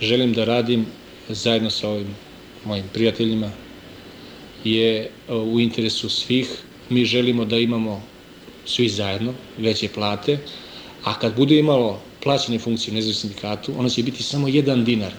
želim 0.00 0.32
da 0.32 0.44
radim 0.44 0.86
zajedno 1.28 1.70
sa 1.70 1.88
ovim 1.88 2.16
mojim 2.64 2.84
prijateljima 2.92 3.50
je 4.64 4.98
e, 4.98 5.34
u 5.34 5.60
interesu 5.60 6.08
svih. 6.08 6.50
Mi 6.90 7.04
želimo 7.04 7.44
da 7.44 7.58
imamo 7.58 8.02
svi 8.64 8.88
zajedno 8.88 9.34
veće 9.58 9.88
plate, 9.88 10.38
a 11.06 11.14
kad 11.18 11.36
bude 11.36 11.58
imalo 11.58 12.00
plaćene 12.22 12.58
funkcije 12.58 12.92
u 12.92 12.94
nezavisnom 12.94 13.20
sindikatu, 13.20 13.72
ona 13.78 13.88
će 13.88 14.02
biti 14.02 14.22
samo 14.22 14.48
jedan 14.48 14.84
dinar, 14.84 15.12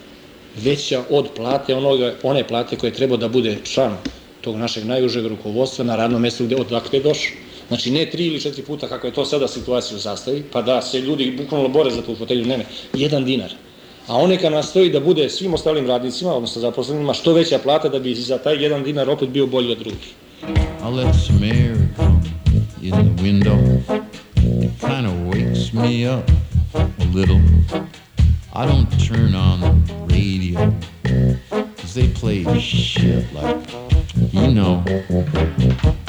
veća 0.56 1.04
od 1.10 1.30
plate 1.36 1.76
onoga, 1.76 2.16
one 2.24 2.48
plate 2.48 2.76
koje 2.76 2.94
treba 2.94 3.18
da 3.18 3.28
bude 3.28 3.58
član 3.64 3.98
tog 4.42 4.56
našeg 4.56 4.86
najužeg 4.86 5.26
rukovodstva 5.26 5.86
na 5.86 5.96
radnom 5.96 6.22
mestu 6.22 6.46
gde 6.46 6.56
odakle 6.56 7.00
je 7.00 7.04
došao. 7.04 7.38
Znači 7.68 7.92
ne 7.92 8.06
tri 8.06 8.26
ili 8.28 8.42
četiri 8.42 8.64
puta 8.64 8.88
kako 8.88 9.08
je 9.08 9.14
to 9.14 9.26
sada 9.26 9.48
situacija 9.48 9.98
u 9.98 10.00
sastavi, 10.00 10.44
pa 10.52 10.62
da 10.62 10.82
se 10.82 11.02
ljudi 11.02 11.32
bukvalno 11.38 11.70
bore 11.70 11.92
za 11.92 12.02
tu 12.02 12.16
fotelju, 12.16 12.46
ne 12.46 12.58
ne, 12.58 12.66
jedan 12.94 13.26
dinar. 13.26 13.52
A 14.08 14.16
on 14.16 14.30
neka 14.30 14.50
nastoji 14.50 14.90
da 14.90 15.00
bude 15.00 15.30
svim 15.30 15.54
ostalim 15.54 15.88
radnicima, 15.88 16.34
odnosno 16.34 16.62
zaposlenima, 16.62 17.14
što 17.14 17.34
veća 17.34 17.60
plata 17.60 17.90
da 17.90 18.00
bi 18.00 18.16
za 18.16 18.38
taj 18.38 18.64
jedan 18.64 18.84
dinar 18.84 19.10
opet 19.10 19.30
bio 19.30 19.48
bolji 19.48 19.72
od 19.72 19.78
drugih. 19.80 20.14
I'll 20.84 20.96
let 20.96 21.16
some 21.28 21.48
air 21.48 21.76
in 22.82 22.92
the 22.92 23.24
window. 23.24 24.07
It 24.60 24.80
kind 24.80 25.06
of 25.06 25.28
wakes 25.28 25.72
me 25.72 26.06
up 26.06 26.28
a 26.74 27.06
little. 27.06 27.40
I 28.54 28.66
don't 28.66 28.88
turn 29.00 29.36
on 29.36 29.60
the 29.86 29.94
radio 30.12 30.74
because 31.04 31.94
they 31.94 32.08
play 32.10 32.44
shit 32.60 33.32
like, 33.34 33.72
you 34.34 34.48
know, 34.48 34.80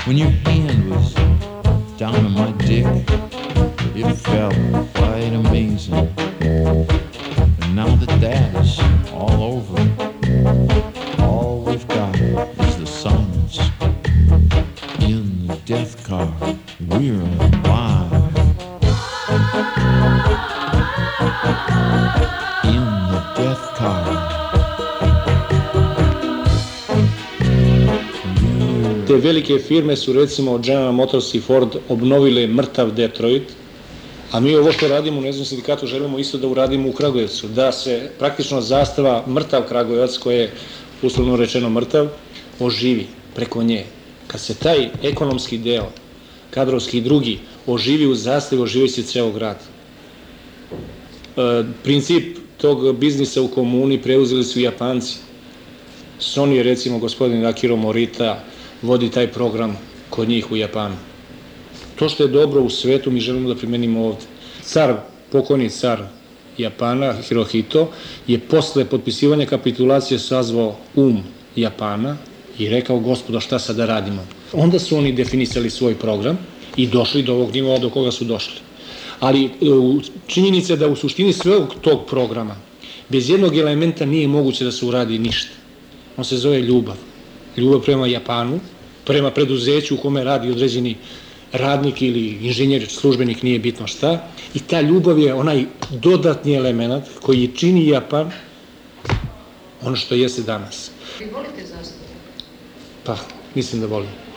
when 0.05 0.17
your 0.17 0.31
hand 0.31 0.91
was 0.91 1.13
down 1.99 2.17
on 2.17 2.33
my 2.33 2.51
dick, 2.53 2.87
it 3.95 4.15
felt 4.15 4.55
quite 4.95 5.35
amazing. 5.35 6.09
And 6.41 7.77
now 7.77 7.95
that 7.97 8.21
that 8.21 8.55
is 8.65 8.81
all 9.13 9.43
over, 9.43 11.23
all 11.23 11.65
we've 11.65 11.87
got 11.89 12.19
is 12.19 12.79
the 12.79 12.87
silence 12.87 13.59
in 15.01 15.47
the 15.49 15.57
death 15.67 16.03
car. 16.07 16.33
We're 16.89 17.21
alive. 17.21 17.88
Te 19.59 19.65
velike 29.17 29.59
firme 29.59 29.97
su 29.97 30.13
recimo 30.13 30.59
General 30.59 30.93
Motors 30.93 31.35
i 31.35 31.41
Ford 31.41 31.69
obnovile 31.89 32.47
mrtav 32.47 32.91
Detroit, 32.91 33.43
a 34.33 34.41
mi 34.41 34.55
ovo 34.55 34.73
što 34.73 34.89
radimo 34.89 35.19
u 35.19 35.21
Nezavisnom 35.21 35.47
sindikatu 35.47 35.87
želimo 35.87 36.19
isto 36.19 36.39
da 36.39 36.49
uradimo 36.49 36.89
u 36.89 36.93
Kragujevcu, 36.93 37.49
da 37.49 37.73
se 37.73 38.11
praktično 38.19 38.61
zastava 38.61 39.25
mrtav 39.27 39.63
Kragujevac, 39.69 40.17
koji 40.17 40.37
je 40.37 40.53
uslovno 41.03 41.37
rečeno 41.37 41.71
mrtav, 41.71 42.09
oživi 42.61 43.07
preko 43.35 43.63
nje. 43.63 43.85
Kad 44.27 44.41
se 44.41 44.55
taj 44.55 44.89
ekonomski 45.03 45.59
deo, 45.59 45.89
kadrovski 46.51 46.99
i 46.99 47.01
drugi, 47.01 47.39
oživi 47.69 48.07
u 48.07 48.15
zastavi, 48.15 48.63
oživi 48.63 48.89
se 48.89 49.03
ceo 49.03 49.33
grad. 49.33 49.57
E, 51.37 51.65
princip 51.85 52.39
tog 52.57 52.97
biznisa 52.97 53.43
u 53.43 53.49
komuni 53.49 54.03
preuzeli 54.03 54.45
su 54.45 54.61
Japanci. 54.61 55.17
Sony, 56.21 56.63
recimo, 56.63 56.99
gospodin 56.99 57.47
Akiro 57.47 57.77
Morita, 57.77 58.45
vodi 58.83 59.11
taj 59.11 59.33
program 59.33 59.79
kod 60.11 60.29
njih 60.29 60.53
u 60.53 60.57
Japanu. 60.57 60.97
To 61.97 62.09
što 62.09 62.23
je 62.23 62.29
dobro 62.29 62.63
u 62.63 62.71
svetu 62.71 63.11
mi 63.11 63.21
želimo 63.21 63.49
da 63.49 63.55
primenimo 63.55 64.07
ovde. 64.07 64.25
Car, 64.63 64.95
pokojni 65.33 65.71
car 65.71 66.03
Japana, 66.59 67.15
Hirohito, 67.23 67.91
je 68.27 68.39
posle 68.39 68.85
potpisivanja 68.85 69.47
kapitulacije 69.47 70.19
sazvao 70.19 70.77
um 70.95 71.23
Japana 71.57 72.17
i 72.59 72.69
rekao, 72.69 72.99
gospodo, 72.99 73.41
šta 73.41 73.59
sad 73.59 73.77
da 73.77 73.87
radimo? 73.87 74.27
Onda 74.53 74.79
su 74.79 74.97
oni 74.97 75.13
definisali 75.13 75.71
svoj 75.71 75.95
program 75.95 76.39
i 76.77 76.87
došli 76.87 77.23
do 77.23 77.35
ovog 77.35 77.53
nivoa 77.53 77.79
do 77.79 77.91
koga 77.91 78.11
su 78.11 78.25
došli. 78.25 78.61
Ali 79.21 79.45
e, 79.45 79.51
činjenica 80.27 80.73
je 80.73 80.77
da 80.77 80.89
u 80.89 80.97
suštini 80.97 81.33
svog 81.33 81.75
tog 81.81 82.07
programa 82.07 82.57
bez 83.09 83.31
jednog 83.31 83.57
elementa 83.57 84.07
nije 84.07 84.29
moguće 84.29 84.65
da 84.65 84.73
se 84.73 84.87
uradi 84.87 85.19
ništa. 85.19 85.51
On 86.17 86.25
se 86.25 86.37
zove 86.37 86.61
ljubav. 86.61 86.97
Ljubav 87.57 87.81
prema 87.81 88.07
Japanu, 88.07 88.61
prema 89.05 89.31
preduzeću 89.31 89.95
u 89.95 89.99
kome 89.99 90.25
radi 90.25 90.51
određeni 90.51 90.97
radnik 91.53 92.03
ili 92.03 92.39
inženjer, 92.43 92.87
službenik, 92.89 93.43
nije 93.43 93.59
bitno 93.59 93.87
šta. 93.87 94.29
I 94.55 94.61
ta 94.61 94.81
ljubav 94.81 95.19
je 95.19 95.35
onaj 95.35 95.65
dodatni 95.91 96.55
element 96.55 97.05
koji 97.23 97.51
čini 97.57 97.89
Japan 97.89 98.31
ono 99.83 99.97
što 99.97 100.15
jeste 100.15 100.43
danas. 100.43 100.91
Vi 101.19 101.27
volite 101.27 101.67
zastavu? 101.67 102.09
Pa, 103.05 103.17
mislim 103.55 103.81
da 103.81 103.87
volim. 103.87 104.28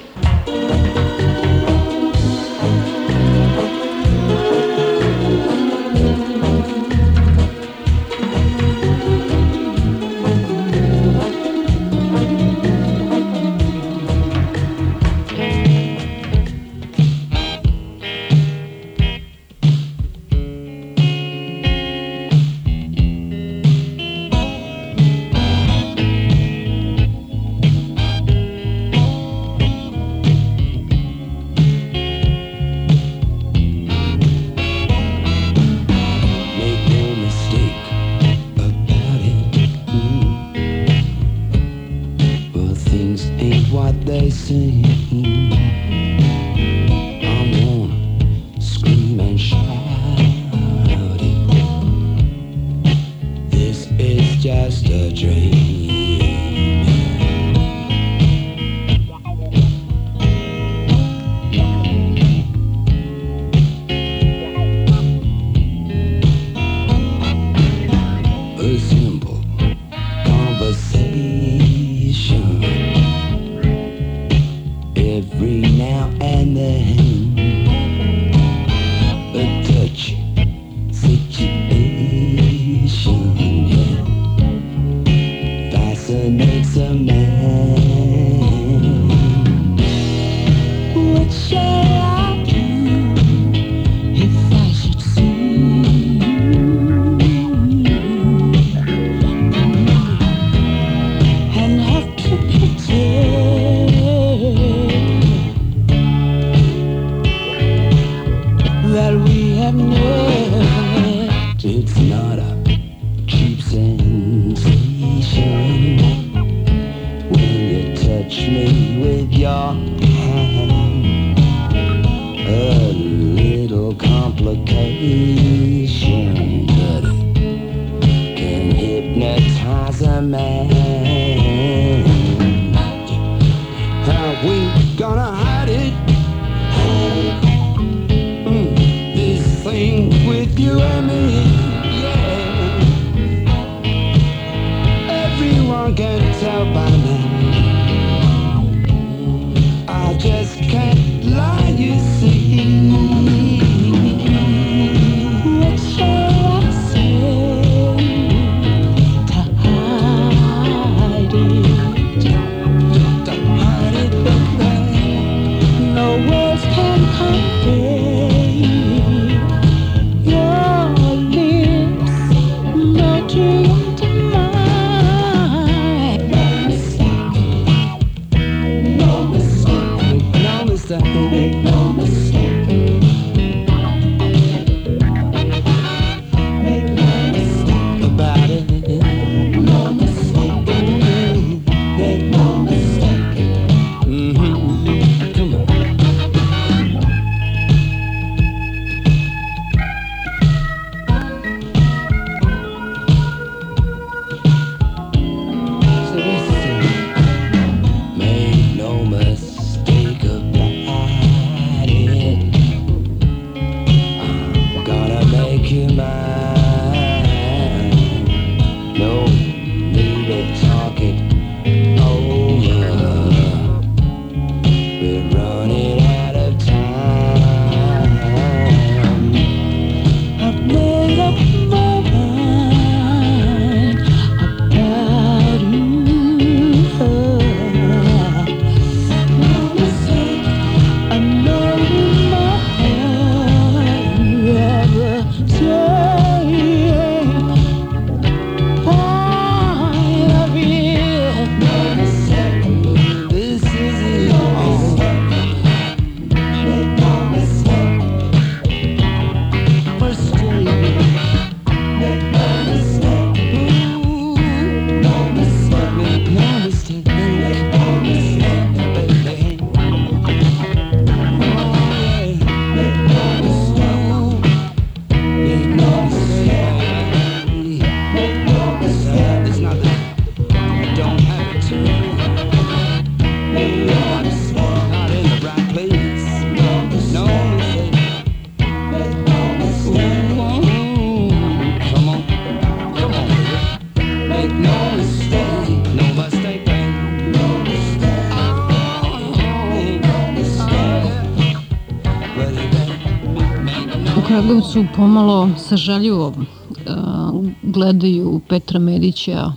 Kragujevcu 304.42 304.86
pomalo 304.96 305.50
sažaljivo 305.58 306.28
uh, 306.28 307.46
gledaju 307.64 308.42
Petra 308.50 308.80
Medića, 308.80 309.52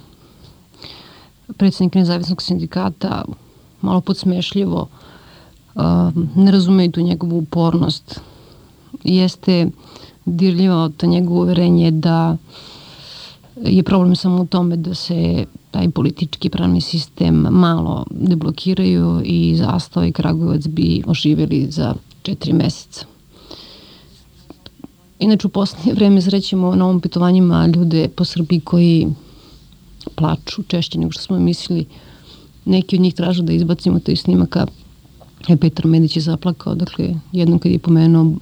predsednika 1.57 1.99
nezavisnog 1.99 2.43
sindikata, 2.43 3.25
malo 3.81 4.01
podsmešljivo, 4.01 4.89
uh, 5.75 5.83
ne 6.37 6.51
razumeju 6.53 6.93
tu 6.93 7.01
njegovu 7.01 7.39
upornost. 7.39 8.21
Jeste 9.05 9.71
dirljivo 10.25 10.89
to 10.89 11.07
njegovo 11.07 11.41
uverenje 11.41 11.91
da 11.91 12.37
je 13.57 13.83
problem 13.83 14.17
samo 14.17 14.43
u 14.43 14.47
tome 14.47 14.77
da 14.77 14.95
se 14.95 15.45
taj 15.71 15.91
politički 15.91 16.49
pravni 16.49 16.81
sistem 16.81 17.35
malo 17.35 18.07
deblokiraju 18.11 19.21
i 19.25 19.57
zastao 19.57 20.05
i 20.05 20.13
Kragujevac 20.13 20.67
bi 20.67 21.03
oživjeli 21.07 21.71
za 21.71 21.95
četiri 22.23 22.53
meseca. 22.53 23.14
Inače, 25.19 25.47
u 25.47 25.51
poslednje 25.51 25.93
vreme 25.93 26.21
zrećemo 26.21 26.75
na 26.75 26.85
ovom 26.85 27.01
pitovanjima 27.01 27.67
ljude 27.67 28.09
po 28.09 28.25
Srbiji 28.25 28.61
koji 28.61 29.09
plaču 30.15 30.63
češće 30.63 30.99
nego 30.99 31.13
što 31.13 31.23
smo 31.23 31.39
mislili. 31.39 31.87
Neki 32.65 32.97
od 32.97 33.03
njih 33.03 33.15
tražu 33.15 33.43
da 33.43 33.53
izbacimo 33.53 34.01
iz 34.07 34.21
snimaka. 34.21 34.67
E, 35.49 35.57
Petar 35.57 35.87
Medić 35.87 36.17
je 36.17 36.23
zaplakao, 36.23 36.75
dakle, 36.75 37.15
jednom 37.33 37.59
kad 37.59 37.73
je 37.73 37.79
pomenuo 37.79 38.35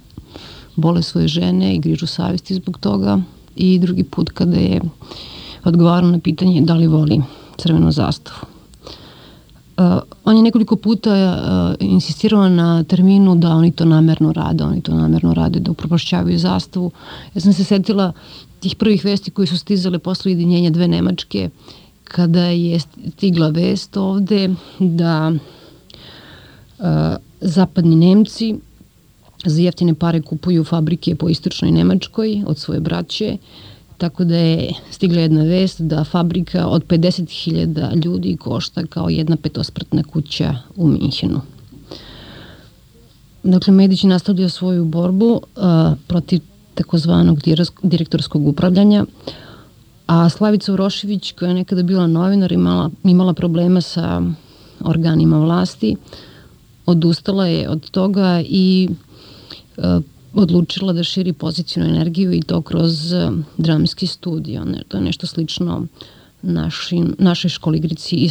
bole 0.75 1.03
svoje 1.03 1.27
žene 1.27 1.75
i 1.75 1.79
grižu 1.79 2.07
savesti 2.07 2.55
zbog 2.55 2.77
toga 2.77 3.19
i 3.55 3.79
drugi 3.79 4.03
put 4.03 4.29
kada 4.29 4.57
je 4.57 4.81
odgovarao 5.63 6.11
na 6.11 6.19
pitanje 6.19 6.61
da 6.61 6.73
li 6.73 6.87
voli 6.87 7.21
crvenu 7.57 7.91
zastavu. 7.91 8.52
Uh, 9.77 10.01
on 10.23 10.37
je 10.37 10.43
nekoliko 10.43 10.75
puta 10.75 11.11
uh, 11.11 11.87
insistirao 11.87 12.49
na 12.49 12.83
terminu 12.83 13.35
da 13.35 13.49
oni 13.49 13.71
to 13.71 13.85
namerno 13.85 14.33
rade, 14.33 14.63
oni 14.63 14.81
to 14.81 14.93
namerno 14.93 15.33
rade, 15.33 15.59
da 15.59 15.71
upropašćavaju 15.71 16.39
zastavu. 16.39 16.91
Ja 17.35 17.41
sam 17.41 17.53
se 17.53 17.63
setila 17.63 18.13
tih 18.59 18.75
prvih 18.75 19.05
vesti 19.05 19.31
koji 19.31 19.47
su 19.47 19.57
stizale 19.57 19.99
posle 19.99 20.29
ujedinjenja 20.29 20.69
dve 20.69 20.87
Nemačke, 20.87 21.49
kada 22.03 22.45
je 22.45 22.79
stigla 22.79 23.49
vest 23.49 23.97
ovde 23.97 24.49
da 24.79 25.31
uh, 25.31 26.85
zapadni 27.41 27.95
Nemci 27.95 28.55
za 29.45 29.61
jeftine 29.61 29.93
pare 29.93 30.21
kupuju 30.21 30.63
fabrike 30.63 31.15
po 31.15 31.29
istočnoj 31.29 31.71
Nemačkoj 31.71 32.43
od 32.47 32.57
svoje 32.57 32.79
braće, 32.79 33.37
tako 33.97 34.23
da 34.23 34.35
je 34.35 34.73
stigla 34.91 35.21
jedna 35.21 35.43
vest 35.43 35.81
da 35.81 36.03
fabrika 36.03 36.67
od 36.67 36.85
50.000 36.87 38.05
ljudi 38.05 38.37
košta 38.37 38.85
kao 38.85 39.09
jedna 39.09 39.37
petospratna 39.37 40.03
kuća 40.03 40.55
u 40.75 40.87
Minhenu. 40.87 41.41
Dakle, 43.43 43.73
Medić 43.73 44.03
je 44.03 44.09
nastavljao 44.09 44.49
svoju 44.49 44.85
borbu 44.85 45.41
a, 45.55 45.95
protiv 46.07 46.41
takozvanog 46.73 47.39
direktorskog 47.83 48.47
upravljanja, 48.47 49.05
a 50.07 50.29
Slavica 50.29 50.73
Urošević, 50.73 51.31
koja 51.31 51.49
je 51.49 51.55
nekada 51.55 51.83
bila 51.83 52.07
novinar, 52.07 52.51
imala, 52.51 52.89
imala 53.03 53.33
problema 53.33 53.81
sa 53.81 54.21
organima 54.79 55.39
vlasti, 55.39 55.95
odustala 56.85 57.47
je 57.47 57.69
od 57.69 57.89
toga 57.89 58.41
i 58.45 58.89
a, 59.77 60.01
odlučila 60.33 60.93
da 60.93 61.03
širi 61.03 61.33
pozitivnu 61.33 61.89
energiju 61.89 62.33
i 62.33 62.41
to 62.41 62.61
kroz 62.61 63.11
uh, 63.11 63.33
dramski 63.57 64.07
studio. 64.07 64.65
Ne, 64.65 64.83
to 64.87 64.97
je 64.97 65.03
nešto 65.03 65.27
slično 65.27 65.85
našim, 66.41 67.15
našoj 67.19 67.49
školi 67.49 67.77
igrici 67.77 68.15
i 68.15 68.29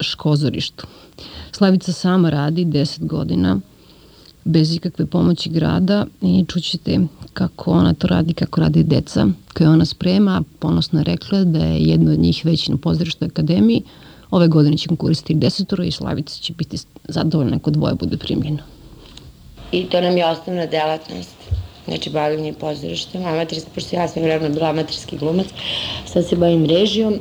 škozorištu. 0.00 0.86
Slavica 1.52 1.92
sama 1.92 2.30
radi 2.30 2.64
10 2.64 3.06
godina 3.06 3.60
bez 4.44 4.74
ikakve 4.74 5.06
pomoći 5.06 5.50
grada 5.50 6.06
i 6.22 6.44
čućete 6.48 7.00
kako 7.32 7.70
ona 7.70 7.94
to 7.94 8.06
radi, 8.06 8.34
kako 8.34 8.60
radi 8.60 8.82
deca 8.82 9.26
koje 9.54 9.70
ona 9.70 9.84
sprema. 9.84 10.42
Ponosno 10.58 11.00
je 11.00 11.04
rekla 11.04 11.44
da 11.44 11.58
je 11.58 11.82
jedno 11.82 12.12
od 12.12 12.18
njih 12.18 12.44
već 12.44 12.68
na 12.68 12.76
pozdravištoj 12.76 13.26
akademiji. 13.26 13.82
Ove 14.30 14.48
godine 14.48 14.78
će 14.78 14.88
konkurisati 14.88 15.34
desetoro 15.34 15.84
i 15.84 15.90
Slavica 15.90 16.40
će 16.40 16.52
biti 16.52 16.78
zadovoljna 17.08 17.56
ako 17.56 17.70
dvoje 17.70 17.94
bude 17.94 18.16
primljeno 18.16 18.79
i 19.72 19.84
to 19.84 20.00
nam 20.00 20.16
je 20.16 20.26
osnovna 20.26 20.66
delatnost. 20.66 21.36
Znači 21.84 22.10
bavljanje 22.10 22.52
pozorištem, 22.52 23.24
amaterski, 23.24 23.70
pošto 23.74 23.96
ja 23.96 24.08
sam 24.08 24.22
vremena 24.22 24.54
bila 24.54 24.68
amaterski 24.68 25.16
glumac, 25.16 25.46
sad 26.06 26.26
se 26.26 26.36
bavim 26.36 26.66
režijom, 26.66 27.14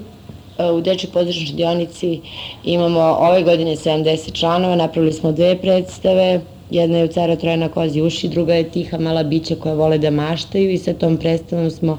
e, 0.57 0.71
u 0.71 0.81
Dečoj 0.81 1.09
pozorišnoj 1.13 1.55
dionici 1.55 2.21
imamo 2.63 2.99
ove 2.99 3.43
godine 3.43 3.75
70 3.75 4.33
članova, 4.33 4.75
napravili 4.75 5.13
smo 5.13 5.31
dve 5.31 5.57
predstave, 5.61 6.41
jedna 6.71 6.97
je 6.97 7.05
u 7.05 7.07
Cara 7.07 7.35
Trojena 7.35 7.69
kozi 7.69 8.01
uši, 8.01 8.27
druga 8.27 8.53
je 8.53 8.69
Tiha 8.69 8.97
mala 8.97 9.23
bića 9.23 9.55
koja 9.55 9.75
vole 9.75 9.97
da 9.97 10.09
maštaju 10.09 10.71
i 10.71 10.77
sa 10.77 10.93
tom 10.93 11.17
predstavom 11.17 11.71
smo 11.71 11.97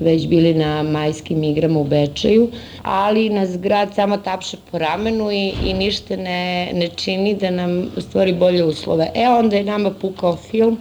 već 0.00 0.26
bili 0.26 0.54
na 0.54 0.82
majskim 0.82 1.44
igrama 1.44 1.80
u 1.80 1.84
Bečaju, 1.84 2.50
ali 2.82 3.28
nas 3.30 3.58
grad 3.58 3.94
samo 3.94 4.16
tapše 4.16 4.56
po 4.70 4.78
ramenu 4.78 5.30
i, 5.32 5.52
i 5.66 5.74
ništa 5.74 6.16
ne, 6.16 6.70
ne 6.72 6.88
čini 6.88 7.34
da 7.34 7.50
nam 7.50 7.90
stvori 7.98 8.32
bolje 8.32 8.64
uslove. 8.64 9.10
E, 9.14 9.28
onda 9.28 9.56
je 9.56 9.64
nama 9.64 9.90
pukao 9.90 10.36
film, 10.36 10.78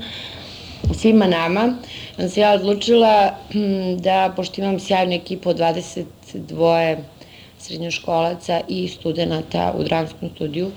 svima 0.93 1.27
nama, 1.27 1.75
onda 2.17 2.29
se 2.29 2.41
ja 2.41 2.53
odlučila 2.53 3.35
hm, 3.51 3.97
da, 3.97 4.33
pošto 4.35 4.61
imam 4.61 4.79
sjajnu 4.79 5.13
ekipu 5.13 5.49
od 5.49 5.57
22 5.57 6.97
srednjoškolaca 7.59 8.61
i 8.67 8.87
studenta 8.87 9.73
u 9.77 9.83
dramskom 9.83 10.29
studiju, 10.35 10.71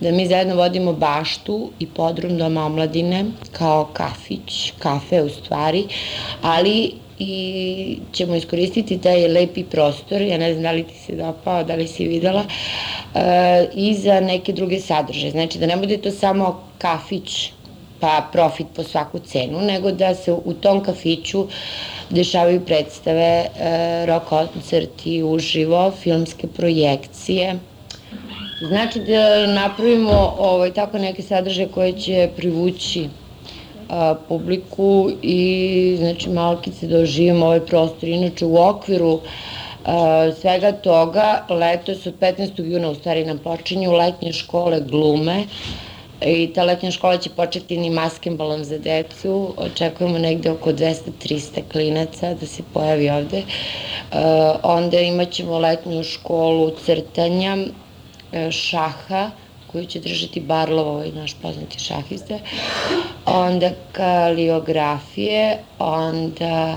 da 0.00 0.10
mi 0.10 0.26
zajedno 0.26 0.54
vodimo 0.54 0.92
baštu 0.92 1.70
i 1.78 1.86
podrum 1.86 2.38
Doma 2.38 2.66
omladine 2.66 3.24
kao 3.52 3.88
kafić, 3.92 4.72
kafe 4.78 5.22
u 5.22 5.28
stvari, 5.28 5.84
ali 6.42 6.92
i 7.18 7.98
ćemo 8.12 8.34
iskoristiti 8.34 8.98
taj 8.98 9.28
lepi 9.28 9.64
prostor, 9.64 10.22
ja 10.22 10.38
ne 10.38 10.52
znam 10.52 10.62
da 10.62 10.72
li 10.72 10.82
ti 10.82 10.94
se 10.98 11.16
dopao, 11.16 11.64
da 11.64 11.74
li 11.74 11.88
si 11.88 12.08
videla, 12.08 12.44
e, 13.14 13.66
i 13.74 13.94
za 13.94 14.20
neke 14.20 14.52
druge 14.52 14.80
sadržaje. 14.80 15.30
Znači 15.30 15.58
da 15.58 15.66
ne 15.66 15.76
bude 15.76 15.96
to 15.96 16.10
samo 16.10 16.62
kafić 16.78 17.52
pa 18.00 18.28
profit 18.32 18.66
po 18.76 18.82
svaku 18.82 19.18
cenu, 19.18 19.60
nego 19.60 19.92
da 19.92 20.14
se 20.14 20.32
u 20.32 20.54
tom 20.54 20.82
kafiću 20.82 21.46
dešavaju 22.10 22.60
predstave, 22.60 23.46
e, 23.60 24.06
rock 24.06 24.26
koncerti 24.28 25.22
uživo, 25.22 25.92
filmske 26.02 26.46
projekcije. 26.46 27.58
Znači 28.60 29.00
da 29.00 29.46
napravimo 29.46 30.34
ovaj, 30.38 30.72
tako 30.72 30.98
neke 30.98 31.22
sadržaje 31.22 31.68
koje 31.68 31.92
će 31.92 32.28
privući 32.36 33.08
a, 33.88 34.14
publiku 34.28 35.10
i 35.22 35.96
znači 35.98 36.30
malkice 36.30 36.86
da 36.86 36.98
oživimo 36.98 37.46
ovaj 37.46 37.60
prostor. 37.60 38.08
Inače 38.08 38.46
u 38.46 38.56
okviru 38.56 39.20
a, 39.84 40.30
svega 40.40 40.72
toga 40.72 41.46
letos 41.48 42.06
od 42.06 42.14
15. 42.20 42.64
juna 42.64 42.90
u 42.90 42.94
stvari 42.94 43.24
nam 43.24 43.38
počinju 43.38 43.92
letnje 43.92 44.32
škole 44.32 44.80
glume 44.80 45.44
i 46.20 46.52
ta 46.54 46.64
letnja 46.64 46.90
škola 46.90 47.18
će 47.18 47.30
početi 47.30 47.76
ni 47.76 47.90
maskembalom 47.90 48.64
za 48.64 48.78
decu. 48.78 49.54
Očekujemo 49.56 50.18
negde 50.18 50.50
oko 50.50 50.72
200-300 50.72 51.62
klinaca 51.72 52.34
da 52.34 52.46
se 52.46 52.62
pojavi 52.74 53.10
ovde. 53.10 53.38
Uh, 53.38 54.18
onda 54.62 55.00
imat 55.00 55.30
ćemo 55.30 55.58
letnju 55.58 56.02
školu 56.02 56.70
crtanja, 56.84 57.56
šaha, 58.50 59.30
koju 59.76 59.86
će 59.86 60.00
držati 60.00 60.40
Barlovo, 60.40 60.90
ovaj 60.90 61.12
naš 61.12 61.34
poznati 61.42 61.78
šahista, 61.78 62.38
onda 63.26 63.70
kaliografije, 63.92 65.58
onda 65.78 66.76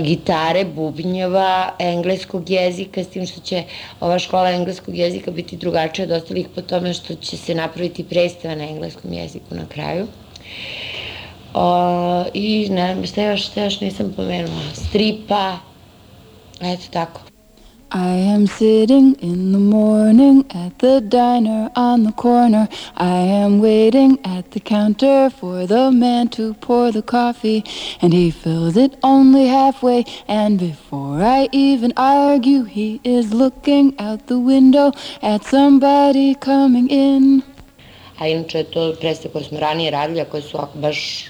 gitare, 0.00 0.64
bubnjeva, 0.64 1.72
engleskog 1.78 2.50
jezika, 2.50 3.04
s 3.04 3.08
tim 3.08 3.26
što 3.26 3.40
će 3.40 3.64
ova 4.00 4.18
škola 4.18 4.50
engleskog 4.50 4.96
jezika 4.96 5.30
biti 5.30 5.56
drugačija 5.56 6.04
od 6.04 6.10
ostalih 6.12 6.46
po 6.54 6.62
tome 6.62 6.94
što 6.94 7.14
će 7.14 7.36
se 7.36 7.54
napraviti 7.54 8.04
predstava 8.04 8.54
na 8.54 8.64
engleskom 8.64 9.12
jeziku 9.12 9.54
na 9.54 9.66
kraju. 9.68 10.06
O, 11.54 12.24
I 12.34 12.68
ne, 12.70 13.06
šta 13.06 13.22
još, 13.22 13.46
šta 13.46 13.64
još 13.64 13.80
nisam 13.80 14.12
pomenula, 14.16 14.70
stripa, 14.74 15.58
eto 16.60 16.82
tako. 16.90 17.33
I 17.96 18.16
am 18.16 18.48
sitting 18.48 19.14
in 19.20 19.52
the 19.52 19.60
morning 19.60 20.44
at 20.50 20.80
the 20.80 21.00
diner 21.00 21.70
on 21.76 22.02
the 22.02 22.10
corner. 22.10 22.68
I 22.96 23.18
am 23.18 23.60
waiting 23.60 24.18
at 24.24 24.50
the 24.50 24.58
counter 24.58 25.30
for 25.30 25.64
the 25.64 25.92
man 25.92 26.26
to 26.30 26.54
pour 26.54 26.90
the 26.90 27.02
coffee, 27.02 27.62
and 28.02 28.12
he 28.12 28.32
fills 28.32 28.76
it 28.76 28.96
only 29.04 29.46
halfway. 29.46 30.04
And 30.26 30.58
before 30.58 31.22
I 31.22 31.48
even 31.52 31.92
argue, 31.96 32.64
he 32.64 33.00
is 33.04 33.32
looking 33.32 33.94
out 34.00 34.26
the 34.26 34.40
window 34.40 34.90
at 35.22 35.44
somebody 35.44 36.34
coming 36.34 36.88
in. 36.90 37.44
A 38.18 38.26
inače, 38.26 38.64
to 38.64 38.94
predstave 39.00 39.32
koje 39.32 39.44
smo 39.44 39.60
ranije 39.60 39.90
radili, 39.90 40.20
a 40.20 40.24
koje 40.24 40.42
su 40.42 40.58
baš 40.74 41.26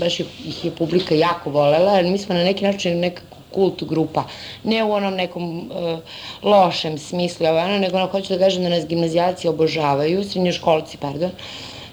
baš 0.00 0.20
ih 0.20 0.64
je 0.64 0.70
publika 0.70 1.14
jako 1.14 1.50
volela, 1.50 1.92
jer 1.92 2.04
mi 2.06 2.18
smo 2.18 2.34
na 2.34 2.44
neki 2.44 2.64
način 2.64 3.00
nekako 3.00 3.33
kult 3.54 3.84
grupa. 3.84 4.24
Ne 4.64 4.84
u 4.84 4.92
onom 4.92 5.14
nekom 5.14 5.58
uh, 5.58 5.98
lošem 6.42 6.98
smislu, 6.98 7.46
ono, 7.46 7.78
nego 7.78 7.96
ono 7.96 8.06
hoću 8.06 8.32
da 8.32 8.38
kažem 8.38 8.62
da 8.62 8.68
nas 8.68 8.86
gimnazijaci 8.86 9.48
obožavaju, 9.48 10.24
srednjoškolci, 10.24 10.98
pardon, 11.00 11.30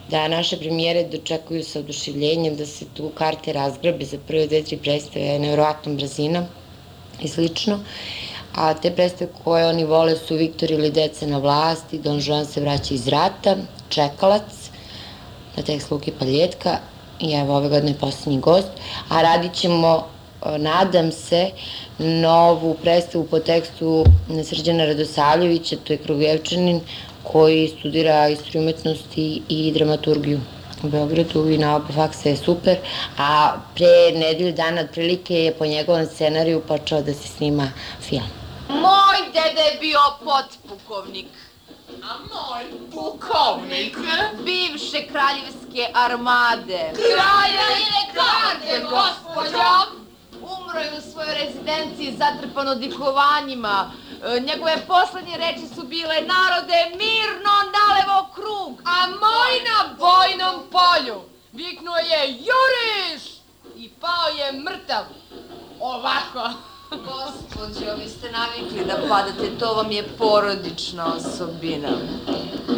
da 0.09 0.27
naše 0.27 0.57
premijere 0.59 1.03
dočekuju 1.03 1.63
sa 1.63 1.79
oduševljenjem, 1.79 2.55
da 2.55 2.65
se 2.65 2.85
tu 2.93 3.09
karte 3.15 3.53
razgrabe 3.53 4.05
za 4.05 4.17
prve 4.27 4.47
dve, 4.47 4.63
tri 4.63 4.77
predstave 4.77 5.39
nevrovatnom 5.39 5.95
brzinom 5.97 6.45
i 7.21 7.27
slično. 7.27 7.79
A 8.55 8.73
te 8.73 8.91
predstave 8.91 9.31
koje 9.43 9.67
oni 9.67 9.85
vole 9.85 10.15
su 10.17 10.35
Viktor 10.35 10.71
ili 10.71 10.91
Deca 10.91 11.27
na 11.27 11.37
vlasti, 11.37 11.99
Don 11.99 12.19
Juan 12.27 12.45
se 12.45 12.61
vraća 12.61 12.93
iz 12.93 13.07
rata, 13.07 13.55
Čekalac, 13.89 14.69
na 15.55 15.63
tekst 15.63 15.91
Luke 15.91 16.11
Paljetka 16.19 16.77
i 17.19 17.31
evo 17.33 17.55
ove 17.57 17.69
godine 17.69 17.93
poslednji 17.99 18.39
gost, 18.39 18.67
a 19.09 19.21
radit 19.21 19.53
ćemo 19.53 20.07
nadam 20.57 21.11
se, 21.11 21.51
novu 21.97 22.77
predstavu 22.81 23.25
po 23.25 23.39
tekstu 23.39 24.05
Srđana 24.43 24.85
Radosavljevića, 24.85 25.75
to 25.83 25.93
je 25.93 25.97
Krugujevčanin, 25.97 26.81
koji 27.23 27.67
studira 27.67 28.29
istoriju 28.29 28.61
umetnosti 28.61 29.41
i 29.49 29.71
dramaturgiju 29.71 30.39
u 30.83 30.89
Beogradu 30.89 31.49
i 31.49 31.57
na 31.57 31.75
oba 31.75 31.93
faksa 31.95 32.29
je 32.29 32.37
super, 32.37 32.77
a 33.17 33.53
pre 33.75 34.19
nedelju 34.19 34.51
dana 34.53 34.81
otprilike 34.81 35.35
je 35.35 35.53
po 35.53 35.65
njegovom 35.65 36.05
scenariju 36.05 36.61
počeo 36.67 37.01
da 37.01 37.13
se 37.13 37.27
snima 37.27 37.71
film. 38.01 38.29
Moj 38.69 39.17
dede 39.33 39.61
je 39.61 39.77
bio 39.79 39.99
potpukovnik. 40.23 41.27
A 42.03 42.17
moj 42.17 42.63
pukovnik 42.91 43.97
bivše 44.45 45.07
kraljevske 45.07 45.87
armade. 45.93 46.91
Kraljevine 46.93 48.01
garde, 48.15 48.85
gospođo! 48.89 50.00
Umro 50.41 50.79
je 50.79 50.91
u 50.97 51.11
svojoj 51.11 51.35
rezidenciji 51.35 52.17
zatrpan 52.17 52.67
odlikovanjima. 52.67 53.91
E, 54.23 54.39
njegove 54.39 54.77
poslednje 54.87 55.37
reči 55.37 55.67
su 55.75 55.83
bile 55.83 56.15
narode 56.21 56.79
mirno 57.01 57.53
nalevo 57.77 58.29
krug. 58.33 58.81
A 58.85 59.07
moj 59.07 59.53
na 59.69 59.95
bojnom 59.97 60.55
polju 60.71 61.21
viknuo 61.51 61.97
je 61.97 62.31
juriš 62.31 63.23
i 63.75 63.89
pao 63.89 64.27
je 64.37 64.51
mrtav. 64.51 65.03
Ovako. 65.79 66.49
Gospodjo, 66.91 67.95
vi 67.95 68.09
ste 68.09 68.31
navikli 68.31 68.85
da 68.85 68.97
padate, 69.09 69.49
to 69.59 69.73
vam 69.73 69.91
je 69.91 70.03
porodična 70.17 71.13
osobina. 71.15 71.89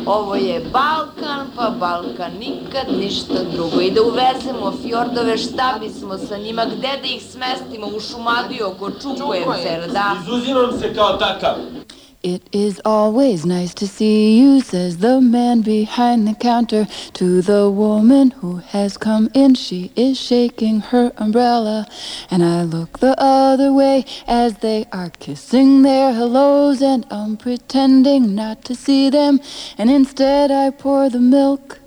Ovo 0.05 0.36
je 0.36 0.59
Balkan, 0.59 1.47
pa 1.55 1.70
Balkan 1.80 2.32
nikad 2.39 2.97
ništa 2.99 3.43
drugo. 3.53 3.82
I 3.82 3.91
da 3.91 4.01
uvezemo 4.01 4.74
fjordove, 4.82 5.38
šta 5.38 5.78
bismo 5.80 6.18
sa 6.18 6.38
njima, 6.38 6.66
gde 6.66 6.97
da 7.01 7.07
ih 7.07 7.24
smestimo, 7.32 7.88
u 7.88 7.99
Šumadiju 7.99 8.68
oko 8.68 8.91
Čukojevca, 8.91 9.88
da? 9.93 10.16
Izuzimam 10.22 10.80
se 10.80 10.93
kao 10.93 11.18
takav. 11.18 11.82
It 12.24 12.47
is 12.53 12.80
always 12.86 13.45
nice 13.45 13.74
to 13.74 13.86
see 13.86 14.39
you, 14.39 14.61
says 14.61 14.99
the 14.99 15.19
man 15.19 15.59
behind 15.61 16.26
the 16.26 16.34
counter 16.34 16.88
to 17.15 17.41
the 17.41 17.69
woman 17.69 18.32
who 18.32 18.55
has 18.71 18.97
come 18.97 19.30
in. 19.34 19.55
She 19.55 19.91
is 19.97 20.17
shaking 20.17 20.80
her 20.80 21.11
umbrella, 21.17 21.86
and 22.32 22.41
I 22.41 22.63
look 22.63 22.99
the 22.99 23.13
other 23.19 23.74
way 23.74 24.05
as 24.26 24.59
they 24.59 24.86
are 24.93 25.09
kissing 25.09 25.82
their 25.82 26.13
hellos, 26.13 26.82
and 26.82 27.05
I'm 27.11 27.36
pretending 27.36 28.34
not 28.36 28.63
to 28.65 28.74
see 28.74 29.09
them, 29.09 29.41
and 29.78 29.91
instead 29.91 30.49
I 30.49 30.69
pour 30.69 31.09
the 31.09 31.19
milk. 31.19 31.82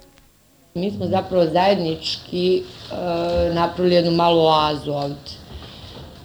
Mi 0.74 0.90
smo 0.90 1.06
zapravo 1.06 1.46
zajednički 1.46 2.62
uh, 2.92 3.54
napravili 3.54 3.94
jednu 3.94 4.10
malu 4.10 4.40
oazu 4.40 4.92
ovde. 4.92 5.45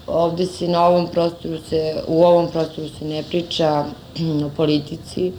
Ovde 0.07 0.45
se 0.45 0.67
na 0.67 0.85
ovom 0.85 1.07
prostoru 1.07 1.57
se, 1.69 2.03
u 2.07 2.23
ovom 2.23 2.51
prostoru 2.51 2.87
se 2.99 3.05
ne 3.05 3.23
priča 3.23 3.85
o 4.45 4.49
politici, 4.57 5.31